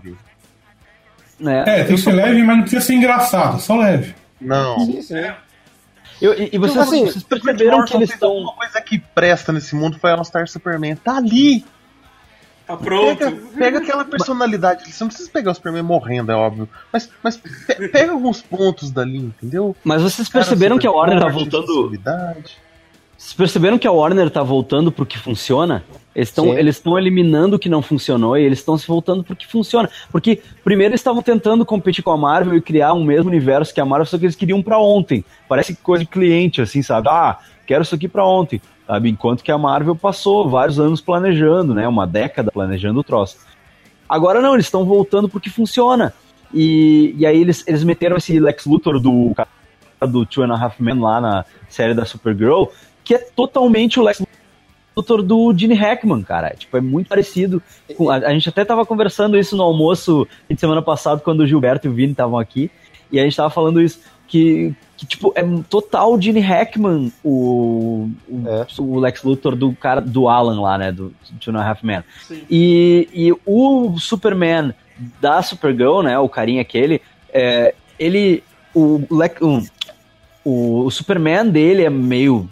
Né? 1.39 1.59
É, 1.67 1.83
tem 1.83 1.91
eu 1.91 1.95
que 1.95 1.97
ser 1.99 2.13
leve, 2.13 2.41
mas 2.41 2.55
não 2.55 2.61
precisa 2.63 2.81
ser 2.81 2.95
engraçado, 2.95 3.59
só 3.59 3.75
leve. 3.75 4.15
Não. 4.41 4.79
Sim, 4.79 4.99
sim. 5.03 5.31
Eu, 6.21 6.33
e, 6.33 6.49
e 6.53 6.57
vocês, 6.57 6.77
assim, 6.77 7.05
vocês 7.05 7.23
perceberam 7.23 7.85
que 7.85 7.95
eles 7.95 8.09
estão. 8.11 8.33
Uma 8.35 8.53
coisa 8.53 8.81
que 8.81 8.99
presta 8.99 9.51
nesse 9.53 9.75
mundo 9.75 9.97
foi 9.99 10.11
All 10.11 10.23
Star 10.23 10.47
Superman. 10.47 10.95
Tá 10.95 11.17
ali. 11.17 11.63
Tá 12.67 12.77
pronto. 12.77 13.17
Pega, 13.17 13.37
pega 13.57 13.77
aquela 13.79 14.05
personalidade. 14.05 14.91
Você 14.91 15.03
não 15.03 15.07
precisa 15.09 15.29
pegar 15.31 15.51
o 15.51 15.55
Superman 15.55 15.81
morrendo, 15.83 16.31
é 16.31 16.35
óbvio. 16.35 16.69
Mas, 16.93 17.09
mas 17.23 17.37
pe- 17.37 17.87
pega 17.87 18.11
alguns 18.11 18.41
pontos 18.41 18.91
dali, 18.91 19.17
entendeu? 19.17 19.75
Mas 19.83 20.01
vocês 20.03 20.27
Cara 20.29 20.43
perceberam 20.45 20.77
que 20.77 20.85
a 20.85 20.91
Warner 20.91 21.19
tá 21.19 21.31
forte, 21.31 21.49
voltando. 21.49 21.97
Vocês 23.19 23.33
perceberam 23.33 23.77
que 23.77 23.85
a 23.85 23.91
Warner 23.91 24.29
tá 24.29 24.41
voltando 24.41 24.93
pro 24.93 25.05
que 25.05 25.19
funciona? 25.19 25.83
Eles 26.15 26.77
estão 26.77 26.97
eliminando 26.97 27.57
o 27.57 27.59
que 27.59 27.67
não 27.67 27.81
funcionou 27.81 28.37
e 28.37 28.43
eles 28.43 28.59
estão 28.59 28.77
se 28.77 28.87
voltando 28.87 29.25
pro 29.25 29.35
que 29.35 29.45
funciona. 29.45 29.89
Porque 30.09 30.41
primeiro 30.63 30.91
eles 30.91 31.01
estavam 31.01 31.21
tentando 31.21 31.65
competir 31.65 32.01
com 32.01 32.11
a 32.11 32.17
Marvel 32.17 32.55
e 32.55 32.61
criar 32.61 32.93
um 32.93 33.03
mesmo 33.03 33.29
universo 33.29 33.73
que 33.73 33.81
a 33.81 33.85
Marvel, 33.85 34.05
só 34.05 34.17
que 34.17 34.23
eles 34.23 34.37
queriam 34.37 34.61
pra 34.61 34.79
ontem. 34.79 35.25
Parece 35.49 35.75
coisa 35.75 36.05
de 36.05 36.09
cliente, 36.09 36.61
assim, 36.61 36.81
sabe? 36.81 37.09
Ah, 37.09 37.37
quero 37.67 37.81
isso 37.81 37.93
aqui 37.93 38.07
pra 38.07 38.25
ontem. 38.25 38.61
Sabe? 38.87 39.09
Enquanto 39.09 39.43
que 39.43 39.51
a 39.51 39.57
Marvel 39.57 39.97
passou 39.97 40.47
vários 40.47 40.79
anos 40.79 41.01
planejando, 41.01 41.73
né? 41.73 41.85
Uma 41.89 42.07
década 42.07 42.49
planejando 42.53 43.01
o 43.01 43.03
troço. 43.03 43.35
Agora 44.07 44.41
não, 44.41 44.53
eles 44.53 44.67
estão 44.67 44.85
voltando 44.85 45.27
pro 45.27 45.41
que 45.41 45.49
funciona. 45.49 46.13
E, 46.53 47.13
e 47.17 47.25
aí 47.25 47.41
eles, 47.41 47.65
eles 47.67 47.83
meteram 47.83 48.15
esse 48.15 48.39
Lex 48.39 48.65
Luthor 48.65 48.97
do 48.97 49.35
do 50.07 50.25
Two 50.25 50.43
and 50.43 50.53
a 50.53 50.63
Half 50.63 50.79
Men 50.79 50.99
lá 50.99 51.19
na 51.19 51.45
série 51.67 51.93
da 51.93 52.05
Supergirl, 52.05 52.65
que 53.09 53.15
é 53.15 53.17
totalmente 53.17 53.99
o 53.99 54.03
Lex 54.03 54.21
Luthor 54.95 55.23
do 55.23 55.51
Gene 55.57 55.73
Hackman, 55.73 56.21
cara. 56.21 56.53
Tipo, 56.55 56.77
é 56.77 56.81
muito 56.81 57.07
parecido. 57.07 57.59
Com, 57.97 58.07
a, 58.07 58.17
a 58.17 58.33
gente 58.33 58.47
até 58.47 58.63
tava 58.63 58.85
conversando 58.85 59.35
isso 59.35 59.57
no 59.57 59.63
almoço 59.63 60.27
de 60.47 60.59
semana 60.59 60.79
passada, 60.79 61.19
quando 61.19 61.39
o 61.39 61.47
Gilberto 61.47 61.87
e 61.87 61.89
o 61.89 61.93
Vini 61.93 62.11
estavam 62.11 62.37
aqui. 62.37 62.69
E 63.11 63.19
a 63.19 63.23
gente 63.23 63.35
tava 63.35 63.49
falando 63.49 63.81
isso, 63.81 63.99
que, 64.27 64.75
que 64.95 65.07
tipo, 65.07 65.33
é 65.35 65.41
total 65.67 66.21
Gene 66.21 66.39
Hackman 66.39 67.11
o, 67.23 68.11
o, 68.27 68.43
É. 68.47 68.67
o 68.77 68.99
Lex 68.99 69.23
Luthor 69.23 69.55
do 69.55 69.73
cara 69.73 70.01
do 70.01 70.29
Alan 70.29 70.61
lá, 70.61 70.77
né? 70.77 70.91
Do 70.91 71.11
Two 71.39 71.51
and 71.55 71.59
a 71.59 71.67
Half 71.67 71.81
Men. 71.83 72.03
Sim. 72.27 72.43
E, 72.47 73.09
e 73.11 73.33
o 73.43 73.97
Superman 73.97 74.71
da 75.19 75.41
Supergirl, 75.41 76.03
né? 76.03 76.19
O 76.19 76.29
carinha 76.29 76.61
aquele, 76.61 77.01
é, 77.33 77.73
ele. 77.97 78.43
O, 78.75 79.01
Lex- 79.09 79.41
um, 79.41 79.65
o, 80.45 80.85
o 80.85 80.91
Superman 80.91 81.49
dele 81.49 81.83
é 81.83 81.89
meio 81.89 82.47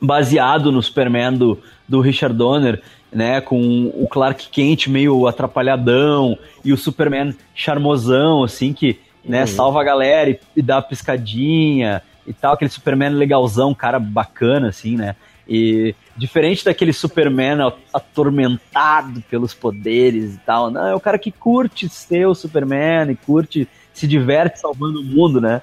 baseado 0.00 0.72
no 0.72 0.82
Superman 0.82 1.34
do, 1.34 1.58
do 1.88 2.00
Richard 2.00 2.36
Donner, 2.36 2.82
né? 3.12 3.40
Com 3.40 3.92
o 3.94 4.06
Clark 4.08 4.48
Kent 4.48 4.88
meio 4.88 5.26
atrapalhadão 5.26 6.38
e 6.64 6.72
o 6.72 6.76
Superman 6.76 7.34
charmosão, 7.54 8.44
assim, 8.44 8.72
que 8.72 8.98
né, 9.24 9.44
salva 9.46 9.80
a 9.80 9.84
galera 9.84 10.30
e, 10.30 10.40
e 10.56 10.62
dá 10.62 10.78
a 10.78 10.82
piscadinha 10.82 12.02
e 12.26 12.32
tal. 12.32 12.54
Aquele 12.54 12.70
Superman 12.70 13.10
legalzão, 13.10 13.74
cara 13.74 13.98
bacana, 13.98 14.68
assim, 14.68 14.96
né? 14.96 15.16
E 15.48 15.94
diferente 16.16 16.64
daquele 16.64 16.92
Superman 16.92 17.72
atormentado 17.92 19.22
pelos 19.28 19.52
poderes 19.52 20.34
e 20.34 20.38
tal, 20.38 20.70
não, 20.70 20.86
é 20.86 20.94
o 20.94 21.00
cara 21.00 21.18
que 21.18 21.32
curte 21.32 21.88
ser 21.88 22.26
o 22.26 22.34
Superman 22.34 23.10
e 23.10 23.16
curte, 23.16 23.66
se 23.92 24.06
diverte 24.06 24.60
salvando 24.60 25.00
o 25.00 25.04
mundo, 25.04 25.40
né? 25.40 25.60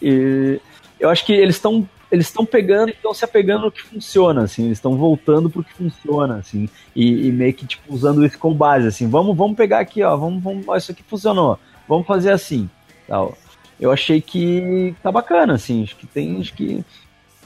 E 0.00 0.58
eu 0.98 1.10
acho 1.10 1.26
que 1.26 1.34
eles 1.34 1.56
estão 1.56 1.86
eles 2.10 2.26
estão 2.26 2.46
pegando 2.46 2.90
e 2.90 2.92
estão 2.92 3.12
se 3.12 3.24
apegando 3.24 3.64
no 3.64 3.72
que 3.72 3.82
funciona, 3.82 4.42
assim, 4.42 4.66
eles 4.66 4.78
estão 4.78 4.96
voltando 4.96 5.50
pro 5.50 5.64
que 5.64 5.74
funciona, 5.74 6.36
assim, 6.36 6.68
e, 6.94 7.26
e 7.26 7.32
meio 7.32 7.52
que 7.52 7.66
tipo 7.66 7.92
usando 7.92 8.24
isso 8.24 8.38
como 8.38 8.54
base, 8.54 8.86
assim, 8.86 9.08
vamos 9.08 9.36
vamos 9.36 9.56
pegar 9.56 9.80
aqui, 9.80 10.02
ó, 10.02 10.16
vamos, 10.16 10.42
vamos 10.42 10.68
ó, 10.68 10.76
isso 10.76 10.92
aqui 10.92 11.02
funcionou, 11.02 11.58
vamos 11.88 12.06
fazer 12.06 12.30
assim, 12.30 12.68
tal. 13.06 13.36
Eu 13.78 13.92
achei 13.92 14.22
que 14.22 14.94
tá 15.02 15.12
bacana, 15.12 15.54
assim, 15.54 15.82
acho 15.82 15.96
que 15.96 16.06
tem, 16.06 16.40
acho 16.40 16.54
que 16.54 16.84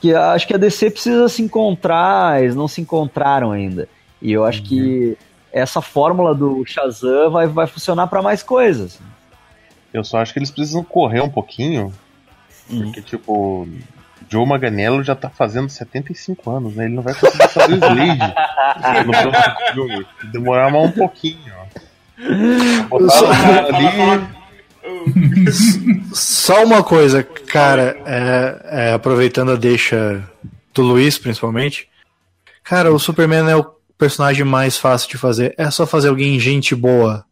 que 0.00 0.14
acho 0.14 0.46
que 0.46 0.54
a 0.54 0.58
DC 0.58 0.90
precisa 0.90 1.28
se 1.28 1.42
encontrar, 1.42 2.42
eles 2.42 2.56
não 2.56 2.66
se 2.66 2.80
encontraram 2.80 3.52
ainda. 3.52 3.88
E 4.20 4.32
eu 4.32 4.44
acho 4.44 4.62
que 4.62 5.16
essa 5.52 5.82
fórmula 5.82 6.34
do 6.34 6.64
Shazam 6.64 7.30
vai, 7.30 7.46
vai 7.46 7.66
funcionar 7.66 8.06
para 8.06 8.22
mais 8.22 8.42
coisas. 8.42 8.94
assim. 8.94 9.04
Eu 9.92 10.04
só 10.04 10.18
acho 10.18 10.32
que 10.32 10.38
eles 10.38 10.50
precisam 10.50 10.82
correr 10.82 11.20
um 11.20 11.28
pouquinho. 11.28 11.92
Uhum. 12.70 12.84
Porque, 12.84 13.02
tipo, 13.02 13.68
Joe 14.30 14.46
Manganiello 14.46 15.02
já 15.02 15.16
tá 15.16 15.28
fazendo 15.28 15.68
75 15.68 16.50
anos, 16.50 16.74
né? 16.76 16.84
Ele 16.84 16.94
não 16.94 17.02
vai 17.02 17.14
conseguir 17.14 17.48
fazer 17.48 17.72
o 17.72 17.76
Slade 17.76 18.34
no 19.06 19.12
próximo 19.12 19.56
filme. 19.74 20.06
Demorar 20.32 20.70
mais 20.70 20.88
um 20.88 20.92
pouquinho, 20.92 21.52
ó. 21.58 21.66
Ali. 22.96 24.40
Só 26.12 26.64
uma 26.64 26.82
coisa, 26.82 27.22
cara, 27.22 27.96
é, 28.06 28.88
é, 28.88 28.92
aproveitando 28.92 29.52
a 29.52 29.56
deixa 29.56 30.22
do 30.72 30.82
Luiz, 30.82 31.18
principalmente. 31.18 31.88
Cara, 32.62 32.92
o 32.92 32.98
Superman 32.98 33.50
é 33.50 33.56
o 33.56 33.64
personagem 33.98 34.44
mais 34.44 34.76
fácil 34.76 35.08
de 35.10 35.18
fazer. 35.18 35.54
É 35.58 35.70
só 35.70 35.86
fazer 35.86 36.08
alguém 36.08 36.38
gente 36.38 36.74
boa. 36.74 37.24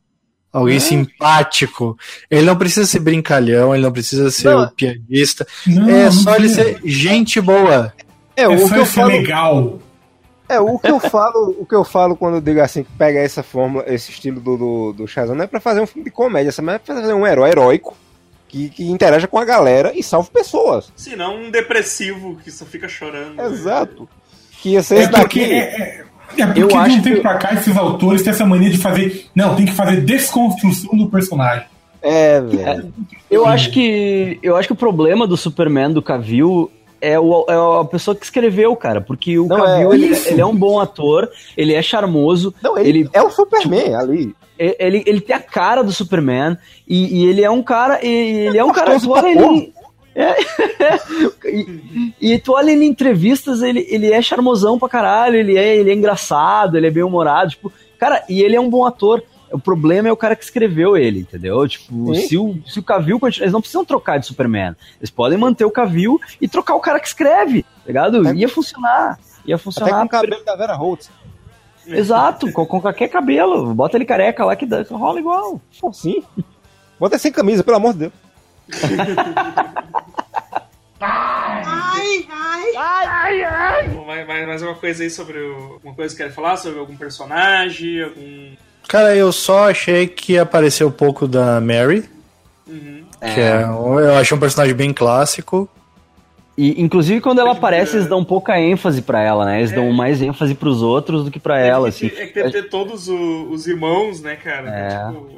Alguém 0.58 0.80
simpático. 0.80 1.96
Ele 2.30 2.42
não 2.46 2.56
precisa 2.56 2.86
ser 2.86 3.00
brincalhão, 3.00 3.74
ele 3.74 3.82
não 3.82 3.92
precisa 3.92 4.30
ser 4.30 4.48
Não. 4.50 4.64
o 4.64 4.70
piadista. 4.70 5.46
Não, 5.66 5.88
é 5.88 6.04
não 6.04 6.12
só 6.12 6.36
ele 6.36 6.48
ser 6.48 6.80
gente 6.84 7.40
boa. 7.40 7.92
É, 8.36 8.42
É 8.42 8.48
o 8.48 8.68
que 8.68 8.76
eu 8.78 8.86
falo. 8.86 9.08
legal. 9.08 9.78
É, 10.48 10.58
o 10.58 10.78
que 10.78 10.90
eu 10.90 10.98
falo, 10.98 11.56
o 11.58 11.66
que 11.66 11.74
eu 11.74 11.84
falo 11.84 12.16
quando 12.16 12.36
eu 12.36 12.40
digo 12.40 12.60
assim, 12.62 12.82
que 12.82 12.90
pega 12.96 13.18
essa 13.20 13.42
fórmula, 13.42 13.84
esse 13.86 14.10
estilo 14.10 14.40
do, 14.40 14.56
do, 14.56 14.92
do 14.94 15.06
Shazam, 15.06 15.34
não 15.36 15.44
é 15.44 15.46
pra 15.46 15.60
fazer 15.60 15.80
um 15.80 15.86
filme 15.86 16.04
de 16.04 16.10
comédia, 16.10 16.50
mas 16.62 16.76
é 16.76 16.78
pra 16.78 16.94
fazer 16.94 17.12
um 17.12 17.26
herói 17.26 17.50
heróico 17.50 17.94
que, 18.48 18.70
que 18.70 18.90
interaja 18.90 19.26
com 19.28 19.38
a 19.38 19.44
galera 19.44 19.92
e 19.94 20.02
salve 20.02 20.30
pessoas. 20.30 20.90
Se 20.96 21.14
não, 21.14 21.36
um 21.36 21.50
depressivo 21.50 22.36
que 22.42 22.50
só 22.50 22.64
fica 22.64 22.88
chorando. 22.88 23.38
Exato. 23.42 24.08
Que 24.62 24.70
ia 24.70 24.82
ser 24.82 24.94
É 24.94 24.98
esse 25.00 25.10
porque, 25.10 25.40
daqui. 25.40 25.52
é, 25.52 26.04
é, 26.36 26.42
é 26.42 26.46
porque 26.46 26.62
Eu 26.62 26.68
de 26.68 26.74
acho 26.76 26.98
um 26.98 27.02
tempo 27.02 27.16
que- 27.16 27.22
pra 27.22 27.34
cá 27.36 27.54
esses 27.54 27.76
autores 27.76 28.22
têm 28.22 28.30
essa 28.32 28.44
mania 28.44 28.70
de 28.70 28.78
fazer. 28.78 29.26
Não, 29.34 29.54
tem 29.54 29.66
que 29.66 29.72
fazer 29.72 30.00
desconstrução 30.00 30.96
do 30.96 31.08
personagem. 31.08 31.64
É, 32.02 32.40
velho. 32.40 32.92
Eu 33.30 33.46
acho 33.46 33.70
que 33.70 34.38
eu 34.42 34.56
acho 34.56 34.68
que 34.68 34.72
o 34.72 34.76
problema 34.76 35.26
do 35.26 35.36
Superman 35.36 35.92
do 35.92 36.00
Cavill 36.02 36.70
é, 37.00 37.18
o, 37.18 37.44
é 37.48 37.80
a 37.80 37.84
pessoa 37.84 38.14
que 38.16 38.24
escreveu, 38.24 38.74
cara, 38.76 39.00
porque 39.00 39.38
o 39.38 39.46
Não, 39.46 39.56
Cavill 39.56 39.92
é 39.92 39.94
ele, 39.96 40.16
ele 40.26 40.40
é 40.40 40.46
um 40.46 40.54
bom 40.54 40.78
ator, 40.80 41.28
ele 41.56 41.74
é 41.74 41.82
charmoso, 41.82 42.54
Não, 42.62 42.76
ele, 42.78 42.88
ele- 43.00 43.10
é 43.12 43.22
o 43.22 43.30
Superman 43.30 43.94
ali. 43.94 44.34
ele, 44.58 45.02
ele 45.06 45.20
tem 45.20 45.34
a 45.36 45.40
cara 45.40 45.82
do 45.82 45.92
Superman 45.92 46.56
e, 46.86 47.18
e 47.22 47.26
ele 47.26 47.42
é 47.44 47.50
um 47.50 47.62
cara 47.62 48.04
e 48.04 48.08
ele 48.46 48.58
é 48.58 48.64
um 48.64 48.72
cara 48.72 48.94
ele 48.94 49.72
é, 50.20 50.34
e, 51.48 52.12
e 52.20 52.38
tu 52.38 52.52
olha 52.52 52.70
ele 52.72 52.84
em 52.84 52.88
entrevistas 52.88 53.62
ele, 53.62 53.86
ele 53.88 54.10
é 54.12 54.20
charmosão 54.20 54.78
pra 54.78 54.88
caralho 54.88 55.36
ele 55.36 55.56
é 55.56 55.76
ele 55.76 55.90
é 55.90 55.94
engraçado 55.94 56.76
ele 56.76 56.88
é 56.88 56.90
bem 56.90 57.02
humorado 57.04 57.50
tipo 57.50 57.72
cara 57.98 58.24
e 58.28 58.42
ele 58.42 58.56
é 58.56 58.60
um 58.60 58.68
bom 58.68 58.84
ator 58.84 59.22
o 59.50 59.58
problema 59.58 60.08
é 60.08 60.12
o 60.12 60.16
cara 60.16 60.36
que 60.36 60.44
escreveu 60.44 60.94
ele, 60.94 61.20
entendeu? 61.20 61.66
Tipo, 61.66 62.14
Sim. 62.14 62.20
se 62.28 62.36
o, 62.36 62.58
se 62.66 62.78
o 62.78 62.82
Cavill 62.82 63.18
continua, 63.18 63.44
eles 63.44 63.52
não 63.54 63.62
precisam 63.62 63.82
trocar 63.82 64.18
de 64.18 64.26
Superman. 64.26 64.76
Eles 65.00 65.08
podem 65.10 65.38
manter 65.38 65.64
o 65.64 65.70
Cavill 65.70 66.20
e 66.38 66.46
trocar 66.46 66.74
o 66.74 66.80
cara 66.80 67.00
que 67.00 67.06
escreve, 67.06 67.62
tá 67.62 67.68
ligado? 67.86 68.20
Até- 68.28 68.34
Ia 68.34 68.46
funcionar. 68.46 69.18
Ia 69.46 69.54
Até 69.54 69.64
funcionar. 69.64 70.00
com 70.00 70.04
o 70.04 70.08
cabelo 70.10 70.44
da 70.44 70.54
Vera 70.54 70.74
Holtz. 70.74 71.10
Exato, 71.86 72.52
com, 72.52 72.66
com 72.66 72.78
qualquer 72.80 73.08
cabelo. 73.08 73.74
Bota 73.74 73.96
ele 73.96 74.04
careca 74.04 74.44
lá 74.44 74.54
que 74.54 74.66
dá- 74.66 74.84
rola 74.90 75.18
igual. 75.18 75.58
Sim. 75.94 76.22
Bota 77.00 77.16
sem 77.16 77.32
camisa, 77.32 77.64
pelo 77.64 77.78
amor 77.78 77.94
de 77.94 78.00
Deus. 78.00 78.12
Mais, 84.06 84.26
mais, 84.26 84.46
mais 84.46 84.62
alguma 84.62 84.78
coisa 84.78 85.02
aí 85.02 85.10
sobre 85.10 85.38
o, 85.38 85.80
uma 85.84 85.94
coisa 85.94 86.14
que 86.16 86.22
quer 86.22 86.30
falar 86.32 86.56
sobre 86.56 86.78
algum 86.78 86.96
personagem, 86.96 88.02
algum. 88.02 88.50
Cara, 88.88 89.14
eu 89.14 89.30
só 89.32 89.68
achei 89.70 90.06
que 90.06 90.38
apareceu 90.38 90.88
um 90.88 90.92
pouco 90.92 91.26
da 91.28 91.60
Mary, 91.60 92.04
Uhum. 92.66 93.04
que 93.20 93.40
é, 93.40 93.62
eu 93.62 94.14
achei 94.16 94.36
um 94.36 94.40
personagem 94.40 94.74
bem 94.74 94.92
clássico. 94.92 95.68
E, 96.56 96.82
inclusive, 96.82 97.20
quando 97.20 97.38
ela 97.40 97.52
aparece, 97.52 97.96
eles 97.96 98.08
dão 98.08 98.24
pouca 98.24 98.58
ênfase 98.60 99.00
pra 99.00 99.22
ela, 99.22 99.44
né? 99.46 99.58
Eles 99.60 99.70
dão 99.72 99.92
mais 99.92 100.20
ênfase 100.20 100.54
pros 100.54 100.82
outros 100.82 101.24
do 101.24 101.30
que 101.30 101.38
pra 101.38 101.58
ela, 101.60 101.88
é 101.88 101.90
que, 101.92 102.06
assim. 102.06 102.16
É 102.20 102.26
que 102.26 102.34
deve 102.34 102.50
ter 102.50 102.68
todos 102.68 103.08
o- 103.08 103.48
os 103.50 103.66
irmãos, 103.68 104.20
né, 104.20 104.34
cara? 104.36 104.68
É. 104.68 105.06
Tipo, 105.06 105.30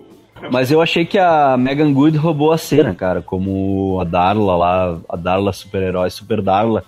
Mas 0.51 0.71
eu 0.71 0.81
achei 0.81 1.05
que 1.05 1.19
a 1.19 1.57
Megan 1.57 1.93
Good 1.93 2.17
roubou 2.17 2.53
a 2.53 2.59
cena, 2.59 2.95
cara. 2.95 3.21
Como 3.23 3.99
a 4.01 4.05
Darla 4.05 4.57
lá, 4.57 4.99
a 5.09 5.17
Darla 5.17 5.53
super-herói, 5.53 6.09
Super 6.11 6.41
Darla, 6.41 6.85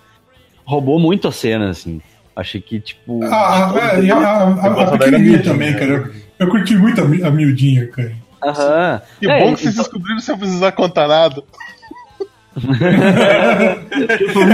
roubou 0.65 0.99
muito 0.99 1.29
a 1.29 1.33
cena, 1.33 1.71
assim. 1.71 2.01
Achei 2.35 2.61
que, 2.61 2.81
tipo. 2.81 3.23
Ah, 3.25 3.73
a, 3.95 4.01
e 4.01 4.11
a, 4.11 4.17
a, 4.17 4.43
a, 4.45 4.83
a 4.85 4.91
pequenininha 4.99 5.19
Mildinha, 5.39 5.43
também, 5.43 5.71
né? 5.73 5.79
cara. 5.79 5.93
Eu, 5.93 6.13
eu 6.39 6.49
curti 6.49 6.75
muito 6.77 7.01
a, 7.01 7.05
a 7.05 7.31
miudinha, 7.31 7.87
cara. 7.89 8.13
Aham. 8.45 9.03
Que 9.21 9.31
É, 9.31 9.41
bom 9.41 9.55
que 9.55 9.61
vocês 9.61 9.75
então- 9.75 9.85
descobriram 9.85 10.21
sem 10.21 10.35
eu 10.35 10.39
precisar 10.39 10.73
contar 10.73 11.07
nada. 11.09 11.43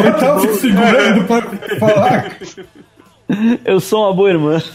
Eu 0.00 0.18
tava 0.18 0.40
se 0.40 0.60
segurando 0.60 1.24
pra 1.24 1.42
falar. 1.78 2.36
Eu 3.64 3.78
sou 3.80 4.04
uma 4.04 4.14
boa 4.14 4.30
irmã. 4.30 4.62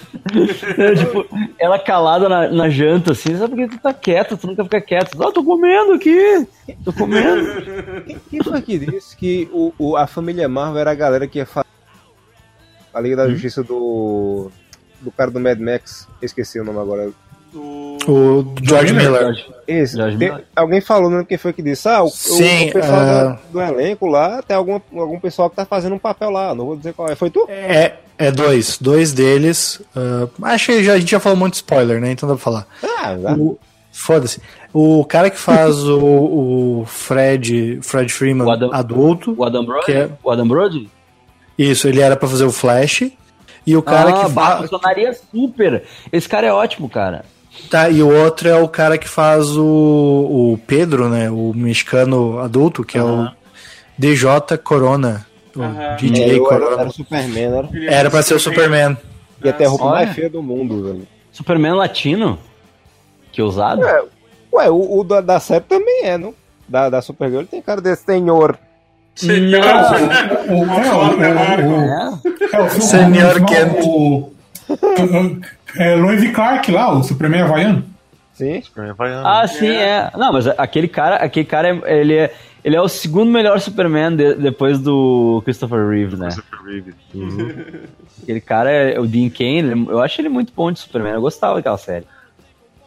É, 0.78 0.96
tipo, 0.96 1.26
ela 1.60 1.78
calada 1.78 2.28
na, 2.30 2.48
na 2.50 2.70
janta, 2.70 3.12
assim, 3.12 3.36
sabe 3.38 3.56
por 3.56 3.58
que 3.70 3.76
tu 3.76 3.82
tá 3.82 3.94
quieto? 3.94 4.38
Tu 4.38 4.48
nunca 4.48 4.64
fica 4.64 4.80
quieto. 4.82 5.22
Ah, 5.22 5.32
tô 5.32 5.44
comendo 5.44 5.94
aqui. 5.94 6.48
Tô 6.84 6.94
comendo. 6.94 7.46
Quem 8.30 8.42
foi 8.42 8.62
que 8.62 8.80
disse 8.80 9.16
que 9.18 9.50
o, 9.52 9.74
o- 9.78 9.98
a 9.98 10.08
família 10.08 10.48
Marvel 10.48 10.80
era 10.80 10.92
a 10.92 10.96
galera 10.96 11.28
que 11.28 11.40
ia 11.40 11.46
fazer 11.46 11.68
a 12.94 13.00
Liga 13.02 13.16
da 13.18 13.30
Justiça 13.30 13.64
do. 13.64 14.50
do 15.02 15.12
cara 15.12 15.30
do 15.30 15.40
Mad 15.40 15.60
Max? 15.60 16.08
Esqueci 16.22 16.60
o 16.60 16.64
nome 16.64 16.80
agora. 16.80 17.12
Do... 17.54 17.98
O 18.08 18.54
George 18.62 18.94
Miller. 18.94 19.46
Esse. 19.68 19.96
George 19.96 20.18
Tem- 20.18 20.30
Miller. 20.30 20.46
alguém 20.56 20.82
falou, 20.82 21.10
né? 21.10 21.26
Quem 21.28 21.38
foi 21.38 21.54
que 21.54 21.62
disse? 21.62 21.88
Ah, 21.88 22.02
o, 22.04 22.08
o- 22.08 22.10
Sim, 22.10 22.70
o 22.70 22.74
pessoal 22.74 23.00
ah. 23.00 23.40
do, 23.50 23.54
do 23.54 23.62
elenco 23.62 24.08
lá, 24.08 24.42
tem 24.42 24.58
algum, 24.58 24.80
algum 24.98 25.20
pessoal 25.20 25.50
que 25.50 25.56
tá 25.56 25.66
fazendo 25.66 25.96
um 25.96 26.00
papel 26.00 26.30
lá. 26.30 26.54
Não 26.54 26.66
vou 26.66 26.76
dizer 26.76 26.94
qual 26.94 27.08
é. 27.10 27.16
Foi 27.16 27.30
tu? 27.30 27.46
É, 27.48 27.94
é 28.18 28.32
dois. 28.32 28.78
Dois 28.78 29.14
deles. 29.14 29.82
ah, 29.96 30.28
acho 30.52 30.66
que 30.68 30.84
já, 30.84 30.94
a 30.94 31.00
gente 31.00 31.12
já 31.12 31.20
falou 31.20 31.38
muito 31.38 31.54
spoiler, 31.54 32.02
né? 32.02 32.12
Então 32.12 32.28
dá 32.28 32.36
pra 32.36 32.44
falar. 32.44 32.68
Ah, 32.84 33.18
já. 33.18 33.34
O- 33.36 33.58
Foda-se. 33.96 34.42
O 34.74 35.06
cara 35.06 35.30
que 35.30 35.38
faz 35.38 35.78
o, 35.88 36.00
o 36.82 36.86
Fred, 36.88 37.78
Fred 37.84 38.12
Freeman 38.12 38.48
O 38.48 38.52
Adam- 38.52 38.74
adulto. 38.74 39.36
O 39.38 39.44
Adam 39.46 39.64
Brody? 39.64 39.92
É- 39.92 40.10
O 40.24 40.32
Adam 40.32 40.48
Brody? 40.48 40.90
Isso, 41.58 41.88
ele 41.88 42.02
era 42.02 42.16
pra 42.16 42.28
fazer 42.28 42.44
o 42.46 42.52
Flash. 42.52 43.04
E 43.66 43.78
o 43.78 43.82
cara 43.84 44.10
ah, 44.10 44.14
que 44.26 44.62
funcionaria 44.68 45.14
super. 45.32 45.84
Esse 46.12 46.28
cara 46.28 46.48
é 46.48 46.52
ótimo, 46.52 46.90
cara. 46.90 47.24
Tá, 47.70 47.90
e 47.90 48.02
o 48.04 48.12
outro 48.12 48.48
é 48.50 48.56
o 48.56 48.68
cara 48.68 48.98
que 48.98 49.08
faz 49.08 49.56
o, 49.58 49.64
o 49.64 50.60
Pedro, 50.68 51.08
né? 51.10 51.30
O 51.30 51.54
mexicano 51.56 52.40
adulto, 52.40 52.84
que 52.84 52.98
é 52.98 53.04
o 53.04 53.28
DJ 53.98 54.42
Corona. 54.64 55.26
O 55.56 55.62
Aham. 55.62 55.96
DJ 55.98 56.36
É, 56.36 56.40
Corona. 56.40 56.82
era 56.82 56.90
o 56.90 56.94
Superman, 56.94 57.44
era. 57.58 57.70
Ele 57.72 57.88
Era 57.88 58.10
pra 58.10 58.22
ser 58.22 58.34
o 58.36 58.40
Superman. 58.40 58.98
E 59.44 59.50
até 59.50 59.66
a 59.66 59.70
roupa 59.70 59.86
Olha. 59.86 60.06
mais 60.06 60.16
feia 60.16 60.30
do 60.30 60.42
mundo, 60.42 60.84
velho. 60.84 61.08
Superman 61.32 61.74
latino? 61.74 62.40
Que 63.32 63.42
ousado? 63.42 63.86
É, 63.86 64.04
Ué, 64.54 64.70
o, 64.70 65.00
o 65.00 65.04
da, 65.04 65.22
da 65.22 65.40
série 65.40 65.64
também 65.66 66.04
é, 66.06 66.18
não? 66.18 66.34
Da, 66.68 66.90
da 66.90 67.02
Supergirl 67.02 67.42
ele 67.42 67.48
tem 67.48 67.62
cara 67.62 67.82
desse 67.82 68.04
senhor. 68.06 68.58
Senhor. 69.16 69.64
É, 69.64 69.70
É? 72.66 72.70
Senhor 72.80 73.46
Kent. 73.46 73.86
É, 75.78 75.96
Lois 75.96 76.24
e 76.24 76.32
Clark 76.32 76.72
lá, 76.72 76.92
o 76.92 77.04
Superman 77.04 77.42
havaiano. 77.42 77.84
Sim. 78.34 78.64
Vai, 78.98 79.14
Ah, 79.24 79.46
sim, 79.48 79.68
é. 79.70 80.10
Não, 80.18 80.34
mas 80.34 80.48
aquele 80.48 80.88
cara, 80.88 81.18
aquele 81.18 81.46
cara, 81.46 81.70
é- 81.86 82.00
ele 82.02 82.16
é, 82.16 82.34
ele 82.64 82.76
é 82.76 82.82
o 82.82 82.88
segundo 82.88 83.32
melhor 83.32 83.60
Superman 83.60 84.16
de- 84.16 84.34
depois 84.36 84.80
do 84.80 85.42
Christopher 85.46 85.88
Reeve, 85.88 86.16
né? 86.16 86.30
Christopher 86.30 86.60
Reeve. 86.66 86.94
Uhum. 87.14 87.56
Aquele 88.24 88.42
cara 88.42 88.72
é 88.72 89.00
o 89.00 89.06
Dean 89.06 89.30
Cain, 89.30 89.58
ele- 89.60 89.86
eu 89.88 90.02
acho 90.02 90.20
ele 90.20 90.30
muito 90.30 90.52
bom 90.56 90.72
de 90.72 90.80
Superman, 90.80 91.14
eu 91.14 91.22
gostava 91.22 91.56
daquela 91.56 91.78
série. 91.78 92.06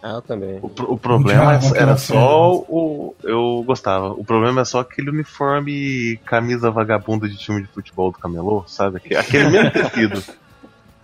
Ah, 0.02 0.14
eu 0.16 0.22
também. 0.22 0.58
O, 0.62 0.66
o 0.94 0.98
problema 0.98 1.54
era 1.54 1.66
aquela 1.68 1.96
só 1.96 2.52
o. 2.68 3.14
Eu 3.24 3.62
gostava. 3.66 4.10
O 4.12 4.24
problema 4.24 4.60
é 4.60 4.64
só 4.64 4.80
aquele 4.80 5.10
uniforme 5.10 6.18
camisa 6.24 6.70
vagabunda 6.70 7.28
de 7.28 7.36
time 7.36 7.62
de 7.62 7.68
futebol 7.68 8.12
do 8.12 8.18
camelô, 8.18 8.62
sabe? 8.66 8.98
Aque- 8.98 9.16
Aquele 9.16 9.48
mesmo 9.48 9.70
tecido. 9.70 10.22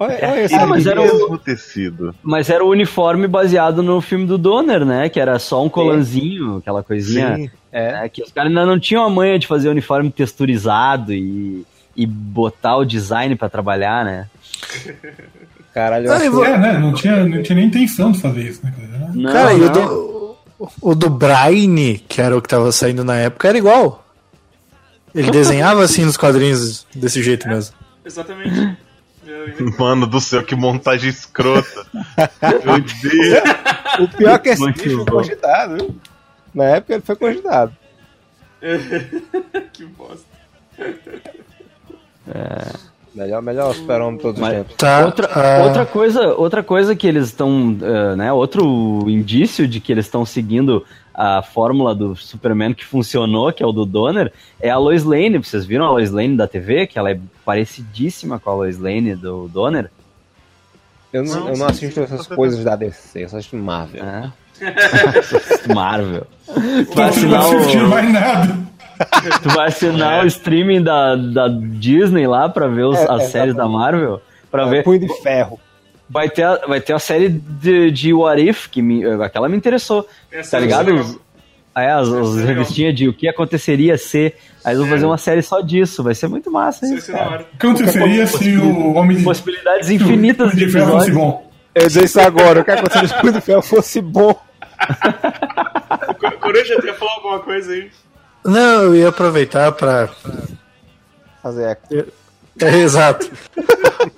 Olha, 0.03 0.19
olha 0.23 0.41
esse 0.45 0.55
Ah, 0.55 0.67
mas 0.67 0.87
era 0.87 1.01
o- 1.01 1.05
mesmo 1.05 1.39
tecido. 1.39 2.15
Mas 2.23 2.49
era 2.51 2.65
o 2.65 2.69
uniforme 2.69 3.27
baseado 3.27 3.83
no 3.83 4.01
filme 4.01 4.27
do 4.27 4.37
Donner, 4.39 4.85
né? 4.85 5.09
Que 5.09 5.21
era 5.21 5.39
só 5.39 5.65
um 5.65 5.69
colanzinho, 5.69 6.57
aquela 6.59 6.83
coisinha. 6.83 7.37
Sim. 7.37 7.51
É, 7.71 8.09
que 8.09 8.23
os 8.23 8.31
caras 8.33 8.51
ainda 8.51 8.67
não 8.67 8.79
tinham 8.79 9.05
a 9.05 9.11
manha 9.11 9.39
de 9.39 9.47
fazer 9.47 9.69
uniforme 9.69 10.11
texturizado 10.11 11.13
e, 11.13 11.65
e 11.97 12.05
botar 12.07 12.77
o 12.77 12.85
design 12.85 13.35
pra 13.37 13.49
trabalhar, 13.49 14.05
né? 14.05 14.27
Caralho, 15.73 16.07
eu 16.07 16.13
acho 16.13 16.31
vo- 16.31 16.45
É, 16.45 16.59
né? 16.59 16.79
Não 16.79 16.93
tinha, 16.93 17.25
não 17.25 17.43
tinha 17.43 17.57
nem 17.57 17.67
intenção 17.67 18.13
de 18.13 18.21
fazer 18.21 18.43
isso, 18.43 18.61
né, 18.65 18.73
cara? 18.77 19.11
Não, 19.15 19.33
Cara, 19.33 19.55
e 19.55 19.59
não. 19.59 19.67
o 19.67 19.71
do, 19.71 20.37
o 20.83 20.95
do 20.95 21.11
Brian, 21.11 21.97
que 22.09 22.21
era 22.21 22.37
o 22.37 22.43
que 22.43 22.49
tava 22.49 22.71
saindo 22.73 23.03
na 23.05 23.17
época, 23.17 23.49
era 23.49 23.57
igual. 23.57 24.05
Ele 25.15 25.31
desenhava 25.33 25.83
assim 25.83 26.05
nos 26.05 26.17
quadrinhos 26.17 26.87
desse 26.95 27.23
jeito 27.23 27.49
mesmo. 27.49 27.75
Exatamente. 28.05 28.77
Mano 29.79 30.07
do 30.07 30.21
céu, 30.21 30.43
que 30.43 30.55
montagem 30.55 31.11
escrota. 31.11 31.87
Meu 32.65 32.81
Deus. 32.81 33.43
O 34.01 34.09
pior 34.17 34.35
é 34.35 34.39
que 34.39 34.49
esse 34.51 34.73
bicho 34.73 34.97
foi 34.97 35.05
cogitado, 35.07 35.77
viu? 35.77 35.97
Na 36.55 36.65
época 36.65 36.95
ele 36.95 37.03
foi 37.03 37.17
cogitado. 37.17 37.73
que 39.73 39.85
bosta. 39.87 40.33
Melhor, 43.15 43.43
melhor 43.43 43.75
super-homem 43.75 44.19
todos 44.19 44.41
os 44.41 44.49
tempos. 44.49 44.75
Tá, 44.77 45.05
Outra, 45.05 45.29
ah, 45.33 45.65
outra 45.65 45.85
coisa, 45.85 46.35
outra 46.35 46.63
coisa 46.63 46.97
que 46.97 47.07
eles 47.07 47.27
estão, 47.27 47.77
eh, 47.83 48.17
né? 48.17 48.33
Outro 48.33 49.05
indício 49.07 49.69
de 49.69 49.81
que 49.81 49.93
eles 49.93 50.07
estão 50.07 50.25
seguindo 50.25 50.85
a 51.15 51.43
fórmula 51.43 51.95
do 51.95 52.15
Superman 52.17 52.73
que 52.75 52.85
funcionou, 52.85 53.53
que 53.53 53.63
é 53.63 53.67
o 53.67 53.73
do 53.73 53.85
Donner, 53.85 54.33
é 54.61 54.71
a 54.71 54.79
Lois 54.79 55.05
Lane. 55.05 55.39
Vocês 55.39 55.65
viram 55.65 55.85
a 55.87 55.91
Lois 55.91 56.11
Lane 56.11 56.37
da 56.37 56.47
TV? 56.47 56.87
Que 56.87 56.99
ela 56.99 57.11
é 57.11 57.19
parecidíssima 57.45 58.39
com 58.39 58.51
a 58.51 58.55
Lois 58.55 58.79
Lane 58.79 59.15
do 59.15 59.49
Donner. 59.49 59.91
Eu 61.13 61.23
não, 61.25 61.41
Não, 61.41 61.49
eu 61.51 61.57
não 61.59 61.67
assisto 61.67 61.95
sim, 61.95 62.03
essas 62.05 62.27
coisas 62.27 62.65
da 62.65 62.75
DC, 62.75 63.25
eu 63.25 63.29
só 63.29 63.37
assisto 63.37 63.57
Marvel. 63.57 64.03
né? 64.03 64.33
Marvel. 65.75 66.27
Tu 66.47 66.95
vai 66.95 67.09
assinar 67.09 67.41
assistiu 67.41 67.85
o, 67.85 67.89
mais 67.91 68.13
nada. 68.13 68.59
tu 69.43 69.49
vai 69.51 69.69
assinar 69.69 70.25
o 70.25 70.27
streaming 70.27 70.83
da, 70.83 71.17
da 71.17 71.49
Disney 71.49 72.27
lá 72.27 72.49
pra 72.49 72.67
ver 72.69 72.85
os- 72.85 72.99
É, 72.99 73.11
as 73.11 73.23
é, 73.25 73.27
séries 73.27 73.55
da 73.55 73.69
Marvel? 73.69 74.23
Pra 74.51 74.67
ver. 74.67 74.85
Punho 74.85 75.01
de 75.01 75.09
ferro. 75.23 75.59
Vai 76.13 76.29
ter, 76.29 76.43
a, 76.43 76.57
vai 76.67 76.81
ter 76.81 76.93
a 76.93 76.99
série 76.99 77.29
de, 77.31 77.91
de 77.91 78.13
What 78.13 78.41
If, 78.47 78.67
que 78.69 78.83
me, 78.83 79.03
aquela 79.23 79.49
me 79.49 79.57
interessou. 79.57 80.07
Essa 80.31 80.51
Tá 80.53 80.57
vai 80.59 80.67
ligado? 80.67 80.95
Os- 81.01 81.19
É, 81.75 81.91
as, 81.91 82.07
as 82.09 82.39
é 82.39 82.45
revistinhas 82.45 82.95
de 82.95 83.09
o 83.09 83.15
que 83.15 83.27
aconteceria 83.27 83.97
se. 83.97 84.35
Aí 84.63 84.75
eles 84.75 84.79
vão 84.79 84.87
É. 84.89 84.91
fazer 84.91 85.07
uma 85.07 85.17
série 85.17 85.41
só 85.43 85.61
disso. 85.63 86.03
Vai 86.03 86.15
ser 86.15 86.29
muito 86.29 86.51
massa 86.51 86.85
hora. 87.15 87.47
O 87.55 87.57
que 87.57 87.67
aconteceria 87.67 88.27
se 88.27 88.57
o 88.59 88.93
Homem 88.95 89.17
de, 89.17 89.25
Possibilidades 89.25 89.87
se 89.87 89.93
o 89.95 89.97
infinitas 89.97 90.53
Homem 90.53 90.67
de 90.67 90.71
Ferro 90.71 90.91
fosse 90.93 91.11
bom? 91.13 91.51
Eu 91.75 91.87
disse 91.87 92.05
isso 92.05 92.21
agora, 92.21 92.61
o 92.61 92.65
que 92.65 92.71
aconteceu 92.71 93.09
se 93.09 93.15
o 93.15 93.21
Punho 93.21 93.33
de 93.33 93.41
Ferro 93.41 93.63
fosse 93.63 94.01
bom? 94.03 94.35
Co- 96.21 96.33
Coruja, 96.41 96.79
quer 96.83 96.95
falar 96.99 97.13
alguma 97.15 97.39
coisa 97.41 97.73
aí? 97.73 97.91
Não, 98.45 98.83
eu 98.83 98.95
ia 98.97 99.09
aproveitar 99.09 99.73
pra. 99.73 100.11
Fazer 101.43 101.65
eco. 101.71 101.95
É, 102.61 102.77
exato. 102.77 103.31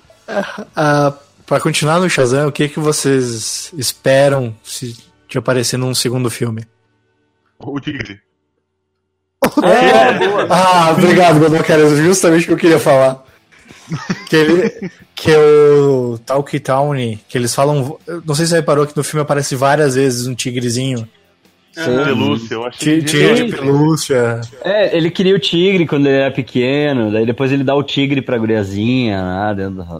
Ah, 0.75 1.13
pra 1.45 1.59
continuar 1.59 1.99
no 1.99 2.09
Shazam, 2.09 2.47
o 2.47 2.51
que, 2.51 2.67
que 2.69 2.79
vocês 2.79 3.71
esperam 3.77 4.55
se 4.63 4.95
de 5.27 5.37
aparecer 5.37 5.77
num 5.77 5.93
segundo 5.95 6.29
filme? 6.29 6.63
O 7.59 7.79
Tigre. 7.79 8.19
Ah, 10.49 10.91
obrigado, 10.91 11.39
Godot, 11.39 11.63
cara. 11.63 11.87
Justamente 11.95 12.43
o 12.43 12.47
que 12.47 12.53
eu 12.53 12.57
queria 12.57 12.79
falar. 12.79 13.23
Que, 14.27 14.35
ele, 14.35 14.91
que 15.13 15.31
é 15.31 15.37
o 15.37 16.17
Talkie 16.25 16.59
Town, 16.59 16.93
que 17.27 17.37
eles 17.37 17.53
falam. 17.53 17.97
Não 18.25 18.33
sei 18.35 18.45
se 18.45 18.51
você 18.51 18.55
reparou 18.57 18.85
que 18.87 18.95
no 18.97 19.03
filme 19.03 19.21
aparece 19.21 19.55
várias 19.55 19.95
vezes 19.95 20.27
um 20.27 20.35
tigrezinho. 20.35 21.07
Pelúcia, 21.75 22.53
eu 22.55 22.65
achei 22.65 22.99
Ti- 23.01 23.05
Tigre 23.05 23.45
de 23.47 23.55
pelúcia. 23.55 24.41
É, 24.63 24.95
ele 24.95 25.11
queria 25.11 25.35
o 25.35 25.39
tigre 25.39 25.85
quando 25.85 26.07
ele 26.07 26.15
era 26.17 26.31
pequeno, 26.31 27.11
daí 27.11 27.25
depois 27.25 27.51
ele 27.51 27.65
dá 27.65 27.75
o 27.75 27.83
tigre 27.83 28.21
pra 28.21 28.37
guriazinha 28.37 29.21
lá 29.21 29.53
dentro 29.53 29.75
da, 29.83 29.99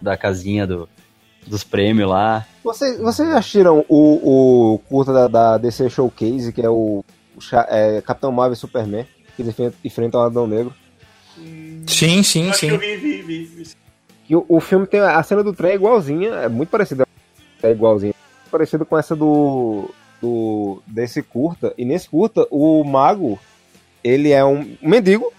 da 0.00 0.16
casinha 0.16 0.66
do, 0.66 0.88
dos 1.46 1.64
prêmios 1.64 2.08
lá. 2.08 2.46
Vocês, 2.62 2.98
vocês 2.98 3.28
já 3.28 3.38
assistiram 3.38 3.84
o, 3.88 4.74
o 4.74 4.78
curta 4.88 5.12
da, 5.12 5.28
da 5.28 5.58
DC 5.58 5.88
Showcase, 5.90 6.52
que 6.52 6.62
é 6.62 6.68
o, 6.68 7.04
o 7.36 7.56
é, 7.68 8.00
Capitão 8.02 8.32
Marvel 8.32 8.54
e 8.54 8.56
Superman, 8.56 9.06
que 9.36 9.42
eles 9.42 9.52
enfrentam- 9.52 9.78
enfrentam 9.84 10.20
o 10.20 10.24
Adão 10.24 10.46
Negro? 10.46 10.74
Sim, 11.86 12.22
sim, 12.22 12.50
Acho 12.50 12.60
que 12.60 12.66
eu 12.66 12.70
sim. 12.72 12.78
vi, 12.78 12.96
vi, 12.96 13.22
vi. 13.22 13.44
vi. 13.44 13.70
E 14.28 14.36
o, 14.36 14.44
o 14.48 14.60
filme 14.60 14.86
tem 14.86 15.00
a 15.00 15.22
cena 15.22 15.42
do 15.42 15.52
trem 15.52 15.72
é 15.72 15.74
igualzinha, 15.74 16.28
é 16.30 16.48
muito 16.48 16.68
parecida. 16.68 17.06
É 17.62 17.70
igualzinha. 17.70 18.14
Parecido 18.50 18.86
com 18.86 18.96
essa 18.96 19.16
do, 19.16 19.90
do. 20.20 20.82
desse 20.86 21.22
curta. 21.22 21.74
E 21.76 21.84
nesse 21.84 22.08
curta, 22.08 22.46
o 22.50 22.84
mago, 22.84 23.38
ele 24.04 24.30
é 24.30 24.44
um 24.44 24.76
mendigo 24.80 25.32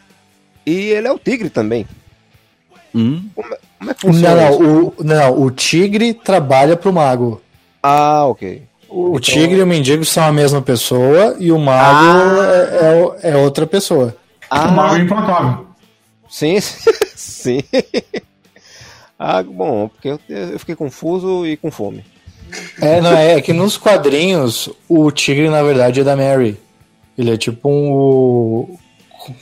e 0.66 0.90
ele 0.90 1.08
é 1.08 1.12
o 1.12 1.20
tigre 1.20 1.50
também. 1.50 1.88
Hum? 2.94 3.30
Como 3.34 3.56
é 3.90 3.94
que 3.94 4.02
funciona 4.02 4.36
Não, 4.36 4.50
isso? 4.52 4.62
não, 4.62 4.84
o, 4.88 4.94
não, 5.04 5.42
o 5.44 5.50
tigre 5.52 6.14
trabalha 6.14 6.78
pro 6.78 6.94
mago. 6.94 7.42
Ah, 7.82 8.26
ok. 8.28 8.62
O 8.88 9.20
tigre 9.20 9.60
e 9.60 9.64
o 9.64 9.68
mendigo 9.68 10.04
são 10.06 10.24
a 10.26 10.32
mesma 10.34 10.62
pessoa 10.62 11.36
e 11.40 11.52
o 11.52 11.58
mago 11.58 12.42
é, 12.44 12.78
é 12.82 13.04
o- 13.04 13.16
é 13.24 13.38
outra 13.38 13.66
pessoa. 13.66 14.16
Ah, 14.50 14.68
O 14.68 14.72
Mago 14.74 14.96
é 14.98 15.00
implacável. 15.00 15.66
sim, 16.30 16.60
sim. 17.16 17.64
ah, 19.18 19.42
bom, 19.44 19.88
porque 19.88 20.10
eu, 20.10 20.20
eu 20.30 20.60
fiquei 20.60 20.76
confuso 20.76 21.46
e 21.48 21.56
com 21.56 21.72
fome. 21.72 22.04
É, 22.82 23.00
não, 23.00 23.14
é 23.16 23.40
que 23.40 23.54
nos 23.54 23.78
quadrinhos 23.78 24.70
o 24.90 25.10
tigre 25.10 25.50
na 25.50 25.64
verdade 25.64 26.02
é 26.02 26.04
da 26.04 26.18
Mary. 26.18 26.60
Ele 27.18 27.34
é 27.34 27.38
tipo 27.38 27.70
um. 27.70 28.78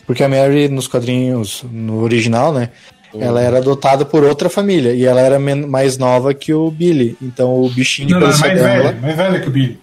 Porque 0.05 0.23
a 0.23 0.29
Mary 0.29 0.67
nos 0.69 0.87
quadrinhos, 0.87 1.63
no 1.71 2.03
original, 2.03 2.53
né? 2.53 2.69
Ela 3.17 3.41
era 3.41 3.57
adotada 3.57 4.05
por 4.05 4.23
outra 4.23 4.49
família 4.49 4.93
e 4.93 5.03
ela 5.05 5.19
era 5.19 5.39
mais 5.39 5.97
nova 5.97 6.33
que 6.33 6.53
o 6.53 6.69
Billy. 6.69 7.17
Então 7.21 7.61
o 7.63 7.69
bichinho 7.69 8.09
Não, 8.11 8.19
não, 8.19 8.27
é 8.27 8.37
mais 8.37 8.41
dela. 8.41 8.83
velha, 8.83 8.99
mais 9.01 9.15
velha 9.15 9.39
que 9.39 9.47
o 9.47 9.51
Billy. 9.51 9.79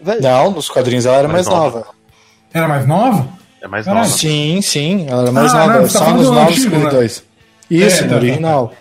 Velho, 0.00 0.20
Não, 0.22 0.50
nos 0.50 0.68
quadrinhos 0.68 1.06
ela 1.06 1.16
era 1.18 1.28
mais, 1.28 1.46
Mais 1.46 1.58
nova. 1.58 1.78
nova. 1.78 1.90
Era 2.52 2.68
mais 2.68 2.86
nova? 2.86 3.28
É 3.62 3.68
mais 3.68 3.86
nova. 3.86 4.04
Sim, 4.06 4.60
sim, 4.60 5.06
ela 5.08 5.22
era 5.22 5.32
mais 5.32 5.54
Ah, 5.54 5.58
nova. 5.66 5.72
não, 5.74 5.82
tá 5.82 5.88
só 5.88 5.98
falando 6.00 6.16
nos 6.18 6.26
do 6.26 6.32
novos 6.34 6.50
antigo, 6.58 6.70
né? 6.70 6.76
52. 6.90 7.24
Isso, 7.70 7.98
É, 7.98 8.02
no 8.02 8.08
tá, 8.08 8.08
tá, 8.08 8.16
original. 8.16 8.74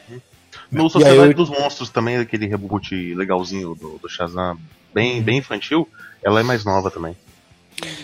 No 0.72 0.88
E 0.88 0.90
Sociedade 0.90 1.18
eu- 1.30 1.34
dos 1.36 1.50
Monstros 1.50 1.90
também, 1.90 2.18
aquele 2.18 2.48
reboot 2.48 3.14
legalzinho 3.14 3.76
do, 3.76 4.00
do 4.02 4.10
Shazam, 4.10 4.58
bem, 4.94 5.22
bem 5.22 5.38
infantil, 5.38 5.88
ela 6.24 6.40
é 6.40 6.44
mais 6.44 6.66
nova 6.66 6.90
também. 6.90 7.16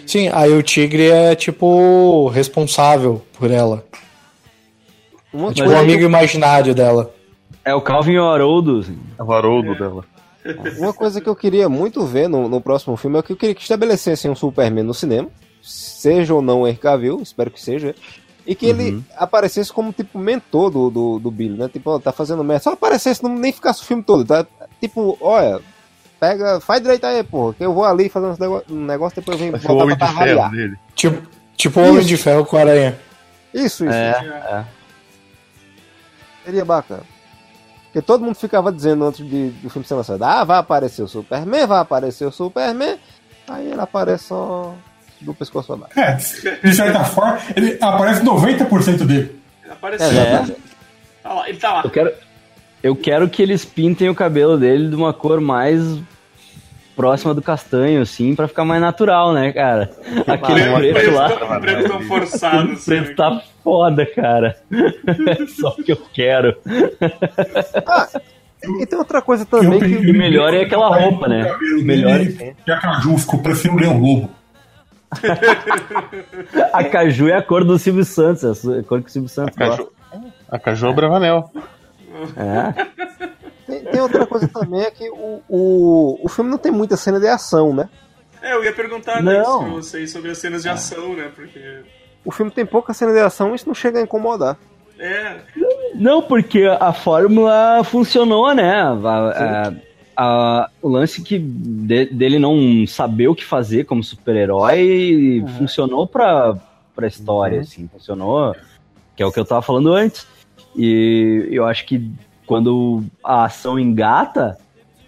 Sim, 0.06 0.30
aí 0.32 0.52
o 0.52 0.62
tigre 0.64 1.10
é 1.10 1.36
tipo 1.36 2.28
responsável 2.30 3.26
por 3.38 3.50
ela. 3.52 3.84
Uma, 5.34 5.54
Tipo 5.54 5.68
Mas 5.68 5.78
um 5.78 5.82
amigo 5.82 6.04
imaginário 6.04 6.74
dela. 6.74 7.14
É 7.64 7.74
o 7.74 7.82
Calvin 7.82 8.18
Haroldo. 8.18 8.80
assim. 8.80 8.98
É 9.18 9.24
o 9.24 9.32
Haroldo 9.32 9.76
dela. 9.76 10.04
Uma 10.80 10.94
coisa 10.94 11.20
que 11.20 11.28
eu 11.28 11.36
queria 11.36 11.68
muito 11.68 12.06
ver 12.06 12.30
no, 12.30 12.48
no 12.48 12.62
próximo 12.62 12.96
filme 12.96 13.20
é 13.20 13.22
que 13.22 13.34
eu 13.34 13.38
queria 13.38 13.54
que 13.54 13.62
estabelecessem 13.62 14.32
um 14.32 14.36
Superman 14.36 14.86
no 14.86 14.94
cinema, 14.94 15.28
seja 15.62 16.34
ou 16.34 16.42
não 16.42 16.62
o 16.62 16.68
Henry 16.68 16.78
Cavill, 16.78 17.20
espero 17.22 17.52
que 17.52 17.62
seja, 17.62 17.94
e 18.48 18.56
que 18.56 18.66
ele 18.66 19.04
aparecesse 19.18 19.72
como 19.72 19.92
tipo 19.92 20.18
mentor 20.18 20.72
do, 20.72 20.90
do, 20.90 21.20
do 21.20 21.30
Billy, 21.30 21.58
né? 21.58 21.70
Tipo, 21.72 21.92
ó, 21.92 22.00
tá 22.00 22.12
fazendo 22.12 22.44
merda. 22.44 22.64
Só 22.64 22.72
aparecesse, 22.72 23.22
não 23.22 23.36
nem 23.36 23.52
ficasse 23.52 23.82
o 23.82 23.86
filme 23.86 24.02
todo, 24.02 24.26
tá? 24.26 24.48
Tipo, 24.80 25.18
olha, 25.22 25.60
pega, 26.20 26.60
faz 26.60 26.82
direito 26.82 27.06
aí, 27.06 27.22
porra, 27.24 27.54
que 27.54 27.64
eu 27.64 27.74
vou 27.74 27.84
ali 27.86 28.10
fazer 28.10 28.36
um 28.70 28.86
negócio, 28.86 29.18
depois 29.18 29.40
eu 29.40 29.46
venho 29.46 29.56
o 29.56 29.60
voltar 29.60 29.84
Homem 29.84 29.98
pra 29.98 30.08
de 30.08 30.14
Ferro 30.14 30.24
avaliar. 30.24 30.52
dele. 30.52 30.76
Tipo, 30.96 31.28
tipo 31.56 31.80
o 31.80 31.90
Homem 31.90 32.06
de 32.06 32.18
Ferro 32.18 32.46
com 32.46 32.58
a 32.58 32.62
aranha. 32.62 32.98
Isso, 33.54 33.86
isso. 33.86 33.94
É, 33.94 34.12
isso. 34.12 34.34
é. 34.34 34.66
Seria 36.44 36.66
bacana. 36.66 37.04
Porque 37.86 38.02
todo 38.02 38.24
mundo 38.24 38.36
ficava 38.36 38.72
dizendo 38.72 39.06
antes 39.06 39.28
de, 39.28 39.50
do 39.50 39.70
filme 39.70 39.88
ser 39.88 39.96
lançado: 39.96 40.24
ah, 40.24 40.44
vai 40.44 40.60
aparecer 40.60 41.02
o 41.02 41.08
Superman, 41.08 41.66
vai 41.66 41.80
aparecer 41.80 42.26
o 42.26 42.32
Superman. 42.32 42.98
Aí 43.48 43.72
ele 43.72 43.82
aparece 43.82 44.26
só 44.26 44.76
do 45.22 45.34
pescoço 45.34 45.68
pra 45.68 45.88
baixo. 45.88 46.00
É, 46.48 46.58
de 46.68 46.74
certa 46.76 47.04
forma, 47.04 47.40
ele 47.56 47.78
aparece 47.82 48.24
90% 48.24 49.06
dele. 49.06 49.40
Ele 49.64 49.74
apareceu. 49.74 50.08
É. 50.08 50.46
Tá 51.24 51.34
lá, 51.34 51.50
ele 51.50 51.58
tá 51.58 51.74
lá. 51.74 51.82
Eu 51.84 51.90
quero, 51.90 52.14
eu 52.84 52.96
quero 52.96 53.30
que 53.30 53.42
eles 53.42 53.66
pintem 53.66 54.10
o 54.10 54.16
cabelo 54.16 54.58
dele 54.58 54.90
de 54.90 54.96
uma 54.96 55.14
cor 55.14 55.42
mais 55.42 55.82
próxima 57.00 57.34
do 57.34 57.42
castanho, 57.42 58.02
assim, 58.02 58.36
pra 58.36 58.46
ficar 58.46 58.66
mais 58.66 58.82
natural, 58.82 59.32
né, 59.32 59.54
cara? 59.54 59.90
Aquele 60.28 60.64
Ah, 60.64 60.76
preto 60.76 60.94
preto, 60.96 61.14
lá. 61.16 61.60
preto 61.62 61.88
tão 61.88 62.02
forçado. 62.02 62.70
O 62.70 62.74
assim, 62.74 62.86
preto 62.92 63.08
né? 63.08 63.16
tá 63.16 63.42
foda, 63.64 64.06
cara. 64.06 64.58
É 64.70 65.46
só 65.48 65.70
o 65.70 65.82
que 65.82 65.94
eu 65.94 66.02
quero. 66.14 66.58
E 68.82 68.86
tem 68.86 69.00
outra 69.00 69.22
coisa 69.22 69.46
também 69.46 69.80
que. 69.80 70.12
o 70.12 70.14
melhor 70.14 70.54
é 70.54 70.64
aquela 70.64 70.94
roupa, 70.94 71.30
né? 71.30 71.44
O 71.44 71.54
cabelo 71.54 71.84
Melhor 71.86 72.18
dele, 72.20 72.56
E 72.68 72.72
a 72.72 72.78
Caju 72.78 73.18
ficou 73.18 73.42
parecendo 73.42 73.76
um 73.76 73.80
leão 73.80 73.98
lobo. 73.98 74.30
A 76.74 76.84
caju 76.84 77.30
é 77.30 77.36
a 77.36 77.42
cor 77.42 77.64
do 77.64 77.80
Silvio 77.80 78.04
Santos, 78.04 78.44
é 78.68 78.80
a 78.80 78.84
cor 78.84 79.02
que 79.02 79.08
o 79.08 79.12
Silvio 79.12 79.30
Santos 79.30 79.56
gosta. 79.56 79.78
Caju... 79.78 79.90
A 80.52 80.60
Caju 80.60 80.86
é 80.88 80.90
o 80.90 80.94
Bravanel. 80.94 81.52
É. 82.36 82.74
Tem, 83.70 83.84
tem 83.84 84.02
outra 84.02 84.26
coisa 84.26 84.48
também 84.48 84.82
é 84.82 84.92
que 84.92 85.10
o, 85.10 85.42
o, 85.48 86.20
o 86.24 86.30
filme 86.30 86.50
não 86.50 86.58
tem 86.58 86.72
muita 86.72 86.98
cena 86.98 87.20
de 87.20 87.28
ação, 87.28 87.74
né? 87.74 87.88
É, 88.42 88.54
eu 88.54 88.64
ia 88.64 88.74
perguntar 88.74 89.22
Não. 89.22 89.42
isso 89.42 89.60
pra 89.60 89.68
vocês 89.70 90.12
sobre 90.12 90.32
as 90.32 90.38
cenas 90.38 90.64
de 90.64 90.70
ação, 90.70 91.14
né? 91.16 91.30
Porque. 91.36 91.60
O 92.26 92.32
filme 92.32 92.52
tem 92.52 92.66
pouca 92.66 92.94
cena 92.94 93.12
de 93.14 93.20
ação 93.20 93.52
e 93.52 93.56
isso 93.56 93.68
não 93.68 93.74
chega 93.76 94.00
a 94.00 94.02
incomodar. 94.02 94.58
É, 94.98 95.38
Não, 95.96 96.22
porque 96.22 96.66
a 96.80 96.92
fórmula 96.92 97.82
funcionou, 97.86 98.54
né? 98.54 98.82
A- 98.82 98.94
a- 99.68 99.74
a- 100.18 100.70
o 100.82 100.90
lance 100.90 101.22
que 101.22 101.40
de- 101.40 102.08
dele 102.08 102.38
não 102.40 102.86
saber 102.86 103.30
o 103.30 103.36
que 103.36 103.46
fazer 103.46 103.86
como 103.86 104.04
super-herói 104.04 105.44
funcionou 105.58 106.06
pra, 106.06 106.56
pra 106.96 107.08
história, 107.08 107.62
assim, 107.62 107.88
funcionou, 107.88 108.54
que 109.16 109.24
é 109.24 109.26
o 109.26 109.32
que 109.32 109.40
eu 109.40 109.46
tava 109.46 109.62
falando 109.62 109.94
antes. 109.94 110.28
E 110.76 111.48
eu 111.50 111.66
acho 111.66 111.86
que 111.86 112.12
quando 112.50 113.04
a 113.24 113.44
ação 113.44 113.80
engata, 113.80 114.58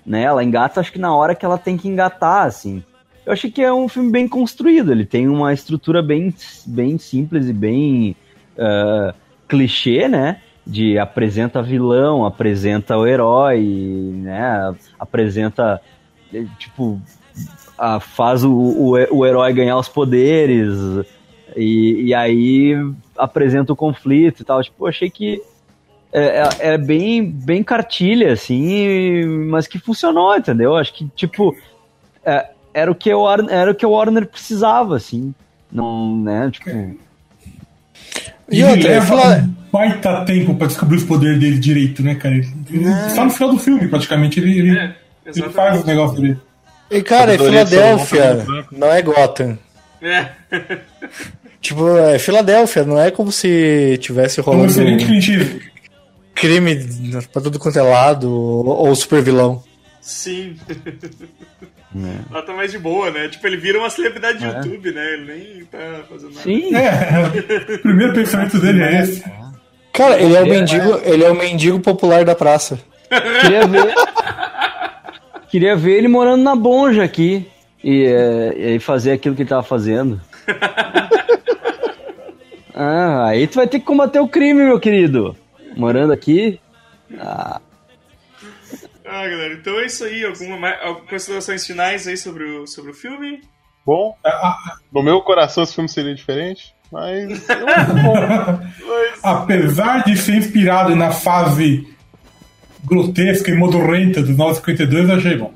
né, 0.05 0.22
ela 0.22 0.43
engata 0.43 0.80
acho 0.80 0.91
que 0.91 0.99
na 0.99 1.11
hora 1.11 1.34
que 1.34 1.43
ela 1.43 1.57
tem 1.57 1.76
que 1.76 1.88
engatar, 1.88 2.45
assim. 2.45 2.84
Eu 3.26 3.34
acho 3.34 3.49
que 3.49 3.63
é 3.63 3.73
um 3.73 3.88
filme 3.88 4.11
bem 4.11 4.27
construído, 4.27 4.91
ele 4.91 5.07
tem 5.07 5.27
uma 5.27 5.51
estrutura 5.51 6.03
bem, 6.03 6.31
bem 6.68 6.99
simples 6.99 7.47
e 7.49 7.53
bem 7.53 8.15
ah, 8.59 9.15
clichê, 9.47 10.07
né? 10.07 10.39
De 10.68 10.99
apresenta 10.99 11.63
vilão, 11.63 12.23
apresenta 12.27 12.95
o 12.95 13.07
herói, 13.07 13.59
né? 14.13 14.76
Apresenta, 14.99 15.81
tipo, 16.59 17.01
a- 17.76 17.99
faz 17.99 18.43
o, 18.43 18.51
o, 18.51 19.18
o 19.18 19.26
herói 19.26 19.51
ganhar 19.51 19.77
os 19.77 19.89
poderes, 19.89 20.77
e, 21.57 22.03
e 22.03 22.13
aí 22.13 22.76
apresenta 23.18 23.73
o 23.73 23.76
conflito 23.76 24.41
e 24.41 24.45
tal. 24.45 24.61
Tipo, 24.61 24.84
eu 24.85 24.89
achei 24.89 25.09
que 25.09 25.41
é, 26.13 26.43
é- 26.59 26.73
é 26.73 26.77
bem, 26.77 27.23
bem 27.23 27.63
cartilha, 27.63 28.33
assim, 28.33 29.25
mas 29.49 29.67
que 29.67 29.79
funcionou, 29.79 30.35
entendeu? 30.35 30.75
Acho 30.75 30.93
que, 30.93 31.07
tipo, 31.15 31.55
é, 32.25 32.47
era, 32.73 32.91
o 32.91 32.95
que 32.95 33.13
o 33.13 33.21
Warner, 33.21 33.53
era 33.53 33.71
o 33.71 33.75
que 33.75 33.85
o 33.85 33.91
Warner 33.91 34.25
precisava, 34.25 34.95
assim. 34.97 35.33
Não, 35.71 36.17
né? 36.21 36.49
Tipo. 36.51 36.69
E 38.51 38.61
ele 38.61 38.63
outra, 38.65 39.01
fala- 39.03 39.38
um 39.38 39.53
baita 39.71 40.25
tempo 40.25 40.53
pra 40.55 40.67
descobrir 40.67 40.97
os 40.97 41.03
poderes 41.05 41.39
dele 41.39 41.57
direito, 41.57 42.03
né, 42.03 42.15
cara? 42.15 42.35
Ele, 42.35 42.47
ele- 42.69 43.09
só 43.15 43.23
no 43.23 43.31
final 43.31 43.51
do 43.53 43.59
filme, 43.59 43.88
praticamente, 43.88 44.39
ele, 44.39 44.59
ele, 44.59 44.77
é, 44.77 44.83
ele 44.83 44.93
faz 45.23 45.35
os 45.35 45.38
exatamente. 45.47 45.85
negócios 45.88 46.19
dele. 46.19 46.38
E 46.91 47.01
cara, 47.01 47.33
é 47.33 47.38
Filadélfia, 47.38 48.45
não 48.69 48.91
é 48.91 49.01
Gotham. 49.01 49.57
É. 50.01 50.27
Tipo, 51.61 51.95
é 51.97 52.19
Filadélfia, 52.19 52.83
não 52.83 52.99
é 52.99 53.11
como 53.11 53.31
se 53.31 53.97
tivesse 54.01 54.39
É 54.39 54.43
um 54.43 54.45
rolando 54.47 54.65
excelente 54.65 55.05
clichê. 55.05 55.61
Crime 56.33 56.75
pra 57.31 57.41
tudo 57.41 57.59
quanto 57.59 57.77
é 57.79 57.81
lado, 57.81 58.31
ou, 58.31 58.87
ou 58.87 58.95
super 58.95 59.21
vilão. 59.21 59.63
Sim. 60.01 60.55
Ela 62.31 62.41
tá 62.41 62.53
mais 62.53 62.71
de 62.71 62.79
boa, 62.79 63.11
né? 63.11 63.27
Tipo, 63.27 63.45
ele 63.47 63.57
vira 63.57 63.77
uma 63.77 63.89
celebridade 63.89 64.39
de 64.39 64.45
É. 64.45 64.47
YouTube, 64.47 64.91
né? 64.93 65.13
Ele 65.13 65.25
nem 65.25 65.65
tá 65.65 66.03
fazendo 66.09 66.29
nada. 66.33 66.41
Sim, 66.43 66.73
É, 66.73 67.75
o 67.75 67.79
primeiro 67.79 68.13
pensamento 68.13 68.59
dele 68.59 68.81
é 68.81 69.01
esse. 69.01 69.23
Cara, 69.93 70.19
ele 70.19 70.35
é 70.35 70.41
o 70.41 70.47
mendigo, 70.47 70.99
ele 71.03 71.23
é 71.23 71.29
o 71.29 71.35
mendigo 71.35 71.79
popular 71.79 72.23
da 72.23 72.33
praça. 72.33 72.79
queria 73.41 73.67
ver. 73.67 73.93
queria 75.49 75.75
ver 75.75 75.97
ele 75.97 76.07
morando 76.07 76.41
na 76.41 76.55
Bonja 76.55 77.03
aqui. 77.03 77.45
E, 77.83 78.05
é, 78.05 78.75
e 78.75 78.79
fazer 78.79 79.11
aquilo 79.11 79.35
que 79.35 79.41
ele 79.41 79.49
tava 79.49 79.63
fazendo. 79.63 80.21
ah, 82.73 83.27
aí 83.27 83.47
tu 83.47 83.55
vai 83.55 83.67
ter 83.67 83.79
que 83.79 83.85
combater 83.85 84.19
o 84.19 84.27
crime, 84.27 84.63
meu 84.63 84.79
querido. 84.79 85.35
Morando 85.76 86.14
aqui. 86.14 86.60
Ah, 87.19 87.60
Ah, 89.06 89.27
galera, 89.27 89.53
então 89.56 89.80
é 89.80 89.85
isso 89.85 90.03
aí. 90.03 90.23
Alguma 90.26 90.72
considerações 91.10 91.65
finais 91.65 92.07
aí 92.07 92.15
sobre 92.18 92.43
o, 92.45 92.65
sobre 92.68 92.91
o 92.91 92.93
filme? 92.93 93.41
Bom, 93.85 94.15
A- 94.26 94.77
no 94.93 95.02
meu 95.03 95.22
coração 95.22 95.64
esse 95.64 95.73
filme 95.73 95.89
seria 95.89 96.14
diferente, 96.14 96.73
mas 96.91 97.45
Apesar 99.23 100.03
de 100.03 100.15
ser 100.18 100.35
inspirado 100.35 100.95
na 100.95 101.11
fase 101.11 101.88
grotesca 102.84 103.52
e 103.52 103.56
modorrenta 103.56 104.22
dos 104.22 104.35
952, 104.38 105.10
eu 105.10 105.15
achei 105.15 105.38
bom. 105.38 105.53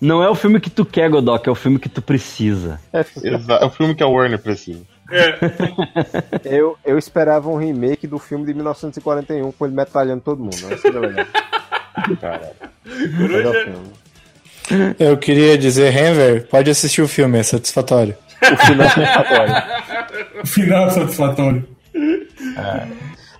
não 0.00 0.22
é 0.22 0.28
o 0.28 0.34
filme 0.34 0.60
que 0.60 0.70
tu 0.70 0.84
quer, 0.84 1.08
Godok, 1.10 1.48
é 1.48 1.52
o 1.52 1.54
filme 1.54 1.78
que 1.78 1.88
tu 1.88 2.00
precisa. 2.02 2.80
exa- 2.92 3.58
é 3.60 3.64
o 3.64 3.70
filme 3.70 3.94
que 3.94 4.02
a 4.02 4.06
Warner 4.06 4.38
precisa. 4.38 4.84
É, 5.10 5.38
Eu, 6.44 6.76
eu 6.84 6.98
esperava 6.98 7.48
um 7.48 7.56
remake 7.56 8.06
do 8.06 8.18
filme 8.18 8.46
de 8.46 8.54
1941 8.54 9.52
com 9.52 9.64
ele 9.66 9.74
metralhando 9.74 10.22
todo 10.22 10.42
mundo. 10.42 10.56
Né? 10.62 10.76
Legal. 10.84 11.24
Caralho. 12.20 12.54
Eu 14.98 15.16
queria 15.18 15.58
dizer, 15.58 15.94
Henver, 15.94 16.46
pode 16.48 16.70
assistir 16.70 17.02
o 17.02 17.08
filme, 17.08 17.38
é 17.38 17.42
satisfatório. 17.42 18.16
O 18.40 18.56
final 18.66 18.88
satisfatório. 18.88 19.54
O 20.42 20.46
final 20.46 20.86
é 20.86 20.90
satisfatório. 20.90 21.68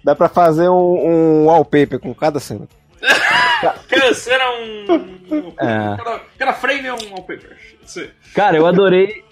Dá 0.02 0.14
pra 0.14 0.28
fazer 0.28 0.68
um, 0.68 0.74
um 0.74 1.44
wallpaper 1.46 1.98
com 1.98 2.14
cada 2.14 2.38
cena. 2.38 2.68
Cada 3.88 4.12
cena 4.14 4.44
é 4.44 4.50
um. 4.50 5.52
É. 5.58 5.96
Cada, 5.96 6.20
cada 6.38 6.52
frame 6.52 6.86
é 6.86 6.92
um 6.92 7.12
wallpaper. 7.12 7.56
Aí. 7.96 8.10
Cara, 8.34 8.56
eu 8.58 8.66
adorei. 8.66 9.23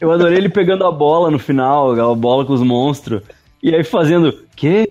Eu 0.00 0.10
adorei 0.10 0.38
ele 0.38 0.48
pegando 0.48 0.86
a 0.86 0.90
bola 0.90 1.30
no 1.30 1.38
final, 1.38 1.92
a 1.92 2.14
bola 2.14 2.44
com 2.44 2.54
os 2.54 2.62
monstros. 2.62 3.22
E 3.62 3.74
aí 3.74 3.84
fazendo. 3.84 4.32
Quê? 4.56 4.90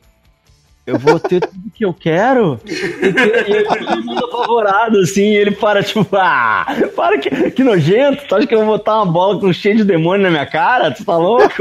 Eu 0.86 0.98
vou 0.98 1.20
ter 1.20 1.42
tudo 1.42 1.72
que 1.74 1.86
eu 1.86 1.94
quero? 1.94 2.60
E 2.66 2.74
ele 2.74 4.02
mundo 4.04 4.26
apavorado, 4.26 5.00
assim, 5.00 5.34
e 5.34 5.36
ele 5.36 5.52
para, 5.52 5.84
tipo, 5.84 6.08
ah, 6.14 6.66
para 6.96 7.20
que, 7.20 7.52
que 7.52 7.64
nojento, 7.64 8.26
tu 8.28 8.36
acha 8.36 8.48
que 8.48 8.56
eu 8.56 8.66
vou 8.66 8.78
botar 8.78 8.96
uma 8.96 9.06
bola 9.06 9.40
com 9.40 9.54
cheio 9.54 9.78
de 9.78 9.84
demônio 9.84 10.24
na 10.24 10.32
minha 10.32 10.48
cara? 10.48 10.90
Tu 10.92 11.06
tá 11.06 11.16
louco? 11.16 11.54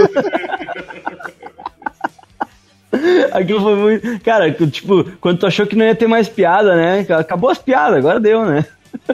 Aquilo 3.33 3.61
foi 3.61 3.75
muito. 3.77 4.21
Cara, 4.21 4.51
tipo, 4.51 5.05
quando 5.21 5.41
tu 5.41 5.47
achou 5.47 5.67
que 5.67 5.77
não 5.77 5.85
ia 5.85 5.95
ter 5.95 6.07
mais 6.07 6.27
piada, 6.27 6.75
né? 6.75 7.07
Acabou 7.11 7.51
as 7.51 7.59
piadas, 7.59 7.99
agora 7.99 8.19
deu, 8.19 8.47
né? 8.47 8.65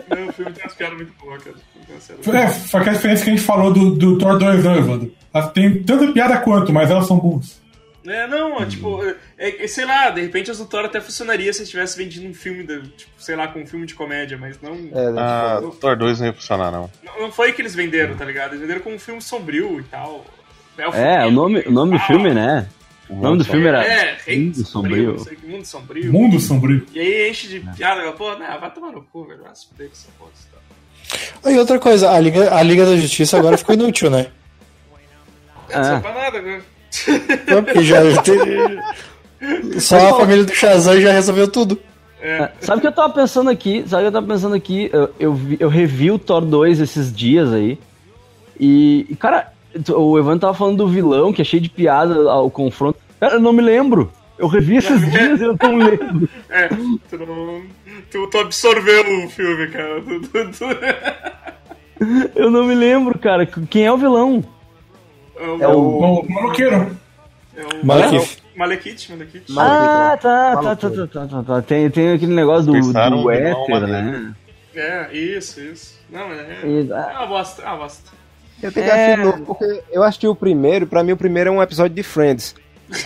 Não, 0.09 0.29
o 0.29 0.33
filme 0.33 0.53
tem 0.53 0.65
umas 0.65 0.75
piadas 0.75 0.97
muito 0.97 1.13
boas, 1.21 1.43
cara. 1.43 1.57
Tem 1.87 1.95
umas 1.97 2.07
piadas- 2.07 2.35
É, 2.35 2.49
foi 2.69 2.81
aquela 2.81 2.97
experiência 2.97 3.25
que 3.25 3.31
a 3.31 3.35
gente 3.37 3.45
falou 3.47 3.73
do, 3.73 3.91
do 3.95 4.19
Thor 4.19 4.39
2, 4.39 4.65
né, 4.65 4.79
Evandro? 4.79 5.13
Elas 5.33 5.53
têm 5.53 5.83
tanta 5.83 6.13
piada 6.13 6.37
quanto, 6.39 6.73
mas 6.73 6.91
elas 6.91 7.07
são 7.07 7.19
boas. 7.19 7.63
É, 8.07 8.27
não, 8.27 8.61
é, 8.61 8.67
tipo, 8.67 9.03
é, 9.39 9.65
é, 9.65 9.67
sei 9.67 9.87
lá, 9.87 10.11
de 10.11 10.21
repente 10.21 10.51
as 10.51 10.59
do 10.59 10.67
Thor 10.67 10.85
até 10.85 11.01
funcionaria 11.01 11.51
se 11.55 11.63
estivesse 11.63 11.97
vendido 11.97 12.27
um 12.29 12.35
filme, 12.35 12.63
da, 12.63 12.79
tipo, 12.81 13.11
sei 13.17 13.35
lá, 13.35 13.49
com 13.49 13.61
um 13.63 13.67
filme 13.67 13.87
de 13.87 13.95
comédia, 13.95 14.37
mas 14.37 14.61
não, 14.61 14.73
É, 14.75 15.11
né? 15.11 15.21
Ah, 15.23 15.63
Thor 15.81 15.97
2 15.97 16.21
não 16.21 16.27
ia 16.27 16.33
funcionar, 16.35 16.71
não. 16.71 16.91
não, 17.03 17.23
não 17.23 17.33
foi 17.33 17.53
que 17.53 17.63
eles 17.63 17.75
venderam, 17.75 18.15
tá 18.15 18.25
ligado? 18.27 18.51
Eles 18.51 18.61
venderam 18.61 18.83
como 18.83 18.97
um 18.97 18.99
filme 18.99 19.23
sombrio 19.23 19.81
e 19.81 19.85
tal. 19.85 20.23
Elfo 20.77 20.99
É, 20.99 21.15
o 21.15 21.19
Negro 21.21 21.31
nome, 21.35 21.61
o 21.67 21.71
nome 21.71 21.91
do 21.93 21.97
e 21.97 22.01
filme, 22.07 22.25
tal. 22.27 22.35
né? 22.35 22.69
O 23.09 23.17
nome 23.17 23.39
do 23.39 23.45
filme 23.45 23.67
era 23.67 23.85
É, 23.87 24.17
Mundo 24.37 24.65
Sombrio. 24.65 25.15
não 25.17 25.25
que 25.25 25.47
Mundo 25.47 25.65
Sombrio. 25.67 26.13
Mundo 26.13 26.41
sombrio. 26.41 26.87
E 26.95 26.99
aí 27.01 27.31
enche 27.31 27.49
de 27.49 27.61
piada, 27.77 28.11
pô, 28.13 28.35
não, 28.37 28.61
vai 28.61 28.71
tomar 28.73 28.93
no 28.93 29.03
cu, 29.03 29.25
velho, 29.27 29.43
vai 29.43 29.55
se 29.55 29.67
fuder 29.69 29.89
com 29.89 29.93
essa 29.93 30.09
bosta. 30.19 30.49
E 30.64 30.64
outra 31.59 31.79
coisa, 31.79 32.11
a 32.11 32.19
Liga, 32.21 32.55
a 32.55 32.63
Liga 32.63 32.87
da 32.87 32.97
Justiça 32.97 33.39
agora 33.39 33.57
ficou 33.59 33.75
inútil, 33.75 34.11
né? 34.11 34.27
Não 35.73 35.83
serve 35.83 35.97
Ah, 35.97 36.01
pra 36.01 36.15
nada, 36.15 36.43
né? 36.43 36.61
Não, 37.49 37.65
porque 37.65 37.83
já 37.83 37.97
Só 39.79 39.97
a 39.97 40.19
família 40.19 40.45
do 40.45 40.55
Shazam 40.55 41.01
já 41.01 41.13
resolveu 41.13 41.49
tudo. 41.49 41.79
É, 42.21 42.51
sabe 42.61 42.79
o 42.79 42.81
que 42.81 42.87
eu 42.87 42.93
tava 42.93 43.13
pensando 43.13 43.51
aqui? 43.51 43.85
Sabe 43.87 44.03
o 44.03 44.05
que 44.05 44.09
eu 44.09 44.13
tava 44.13 44.27
pensando 44.27 44.55
aqui? 44.55 44.89
Eu, 44.93 45.15
eu, 45.21 45.41
eu 45.61 45.69
revi 45.69 46.11
o 46.11 46.19
Thor 46.19 46.41
2 46.41 46.81
esses 46.81 47.15
dias 47.15 47.53
aí. 47.53 47.79
E, 48.59 49.07
e, 49.11 49.17
cara, 49.17 49.53
o 49.91 50.19
Evan 50.19 50.39
tava 50.39 50.55
falando 50.55 50.79
do 50.79 50.89
vilão, 50.89 51.33
que 51.33 51.43
é 51.43 51.45
cheio 51.45 51.63
de 51.63 51.69
piada, 51.69 52.19
o 52.37 52.51
confronto. 52.51 52.99
Cara, 53.21 53.35
eu 53.35 53.41
não 53.41 53.53
me 53.53 53.61
lembro. 53.61 54.11
Eu 54.39 54.49
revi 54.49 54.77
esses 54.77 55.01
dias 55.11 55.41
e 55.41 55.45
eu 55.45 55.57
não 55.61 55.77
lembro. 55.77 56.29
É, 56.49 56.69
tu 56.69 57.19
não. 57.19 57.63
Tu, 58.15 58.27
tu 58.29 58.39
absorveu 58.39 59.25
o 59.25 59.29
filme, 59.29 59.67
cara. 59.71 60.01
Tu- 60.01 60.21
tu- 60.21 60.53
tu- 60.53 62.31
Eu 62.37 62.49
não 62.49 62.63
me 62.65 62.73
lembro, 62.73 63.19
cara. 63.19 63.45
Quem 63.45 63.85
é 63.87 63.93
o 63.93 63.97
vilão? 63.97 64.45
É 65.37 65.67
o. 65.67 65.99
O 66.21 66.31
maloqueiro. 66.33 66.97
É 67.57 67.63
o 67.83 67.85
Malekith. 67.85 68.39
Malekith, 68.55 69.09
Malekith. 69.11 69.45
Ah, 69.59 70.17
tá, 70.23 70.57
tá, 70.63 70.77
tá, 70.77 70.91
tá, 70.91 71.07
tá, 71.09 71.27
tá, 71.27 71.43
tá. 71.43 71.63
Tem, 71.63 71.91
tem 71.91 72.13
aquele 72.13 72.33
negócio 72.35 72.67
do, 72.67 72.73
do 72.81 73.17
um 73.17 73.31
éter, 73.33 73.81
né? 73.89 74.33
É, 74.77 75.13
isso, 75.13 75.61
isso. 75.61 75.99
Não, 76.09 76.31
é. 76.33 76.59
É 76.63 77.19
uma 77.19 77.27
bosta, 77.27 77.63
é 77.63 77.67
uma 77.67 77.79
bosta. 77.79 78.11
Eu 78.63 78.71
tenho 78.71 78.87
que 78.87 78.93
É. 78.93 78.95
assistir 78.95 79.19
de 79.19 79.25
novo, 79.25 79.45
porque 79.45 79.83
eu 79.91 80.05
assisti 80.05 80.29
o 80.29 80.37
primeiro, 80.37 80.87
pra 80.87 81.03
mim 81.03 81.11
o 81.13 81.17
primeiro 81.17 81.51
é 81.51 81.53
um 81.53 81.61
episódio 81.63 81.97
de 81.97 82.03
Friends. 82.05 82.55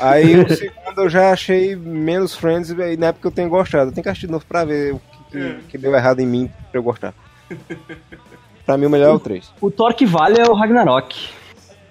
Aí 0.01 0.37
o 0.41 0.49
segundo 0.57 1.03
eu 1.03 1.09
já 1.09 1.33
achei 1.33 1.75
menos 1.77 2.35
Friends, 2.35 2.71
e 2.71 2.97
na 2.97 3.07
época 3.09 3.29
eu 3.29 3.33
tenho 3.33 3.49
gostado. 3.49 3.91
Eu 3.91 3.93
tenho 3.95 4.03
que 4.03 4.09
assistir 4.09 4.27
de 4.27 4.33
novo 4.33 4.45
pra 4.47 4.65
ver 4.65 4.95
o 4.95 5.01
que, 5.31 5.39
É. 5.39 5.41
que- 5.41 5.59
que 5.71 5.79
deu 5.79 5.95
errado 5.95 6.21
em 6.21 6.27
mim 6.27 6.51
pra 6.71 6.79
eu 6.79 6.83
gostar. 6.83 7.15
pra 8.67 8.77
mim 8.77 8.87
o 8.87 8.91
melhor 8.91 9.11
é 9.11 9.15
o 9.15 9.21
3. 9.21 9.51
O 9.61 9.71
Thor 9.71 9.95
que 9.95 10.05
vale 10.07 10.41
é 10.41 10.45
o 10.45 10.55
Ragnarok. 10.55 11.31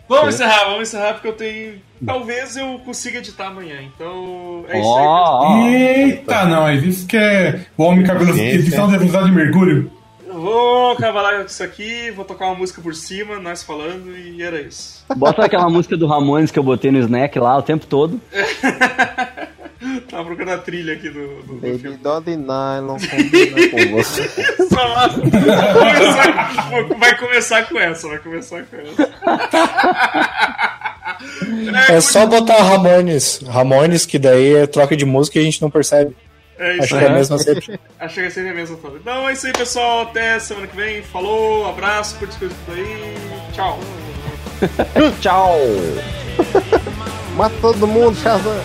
Vamos 0.10 0.36
encerrar, 0.36 0.66
vamos 0.66 0.88
encerrar 0.88 1.14
porque 1.14 1.28
eu 1.28 1.34
tenho. 1.34 1.82
Talvez 2.06 2.56
eu 2.56 2.80
consiga 2.86 3.18
editar 3.18 3.48
amanhã. 3.48 3.82
Então. 3.82 4.64
É 4.70 4.80
isso 4.80 4.88
aí. 4.98 5.06
Ó, 5.06 5.42
ó. 5.42 5.68
Eita, 5.68 6.46
nós. 6.46 6.84
Isso 6.84 7.06
que 7.08 7.18
é 7.18 7.66
o 7.78 7.84
homem 7.84 8.06
cabelo 8.06 8.30
edição 8.38 8.86
de 8.88 8.94
velocidade 8.98 9.26
de 9.26 9.32
mergulho. 9.36 9.92
Vou 10.38 10.96
cavalar 10.98 11.44
isso 11.46 11.64
aqui, 11.64 12.12
vou 12.12 12.24
tocar 12.24 12.46
uma 12.46 12.56
música 12.56 12.80
por 12.82 12.94
cima, 12.94 13.40
nós 13.40 13.64
falando, 13.64 14.16
e 14.16 14.42
era 14.42 14.62
isso. 14.62 15.04
Bota 15.16 15.44
aquela 15.44 15.68
música 15.70 15.98
do 15.98 16.06
Ramones 16.06 16.52
que 16.52 16.60
eu 16.60 16.64
botei 16.64 16.92
no 16.92 17.00
snack 17.00 17.40
lá 17.40 17.58
o 17.58 17.62
tempo 17.64 17.88
todo. 17.88 18.22
Tava 20.10 20.26
procurando 20.26 20.54
a 20.54 20.58
trilha 20.58 20.94
aqui 20.94 21.10
do, 21.10 21.28
do, 21.28 21.44
do 21.44 21.54
Baby 21.56 21.80
filme. 21.80 21.98
De 21.98 22.36
Nylon 22.36 22.98
combina 22.98 23.70
com 23.70 23.92
você. 23.96 24.28
Só 24.70 24.84
lá. 24.84 25.10
Começar- 25.10 26.70
vai 27.00 27.18
começar 27.18 27.70
com 27.70 27.80
essa, 27.80 28.08
vai 28.08 28.20
começar 28.20 28.64
com 28.64 28.76
essa. 28.78 29.10
É 31.90 32.02
só 32.02 32.26
botar 32.26 32.62
Ramones. 32.62 33.42
Ramones, 33.48 34.06
que 34.06 34.20
daí 34.20 34.54
é 34.56 34.68
troca 34.68 34.96
de 34.96 35.06
música 35.06 35.40
e 35.40 35.42
a 35.42 35.46
gente 35.46 35.62
não 35.62 35.70
percebe. 35.70 36.16
É 36.60 36.74
isso 36.74 36.84
Acho 36.84 36.96
aí. 36.96 37.00
que 37.02 37.06
é 37.06 37.10
a 37.10 37.14
mesma 37.14 37.38
sempre. 37.40 37.80
Achei 38.00 38.24
que 38.26 38.32
seria 38.32 38.52
a 38.52 38.56
mesma 38.56 38.78
toda. 38.78 38.98
Então 38.98 39.30
é 39.30 39.34
isso 39.34 39.48
aí, 39.48 39.54
pessoal. 39.54 40.02
Até 40.04 40.40
semana 40.40 40.68
que 40.68 40.76
vem. 40.76 41.02
Falou, 41.04 41.68
abraço, 41.70 42.16
curte 42.18 42.34
isso 42.46 42.56
tudo 42.66 42.76
aí. 42.76 43.16
Tchau. 43.54 43.80
Tchau! 45.22 45.56
Mata 47.36 47.56
todo 47.62 47.86
mundo, 47.86 48.18
Shazam! 48.18 48.56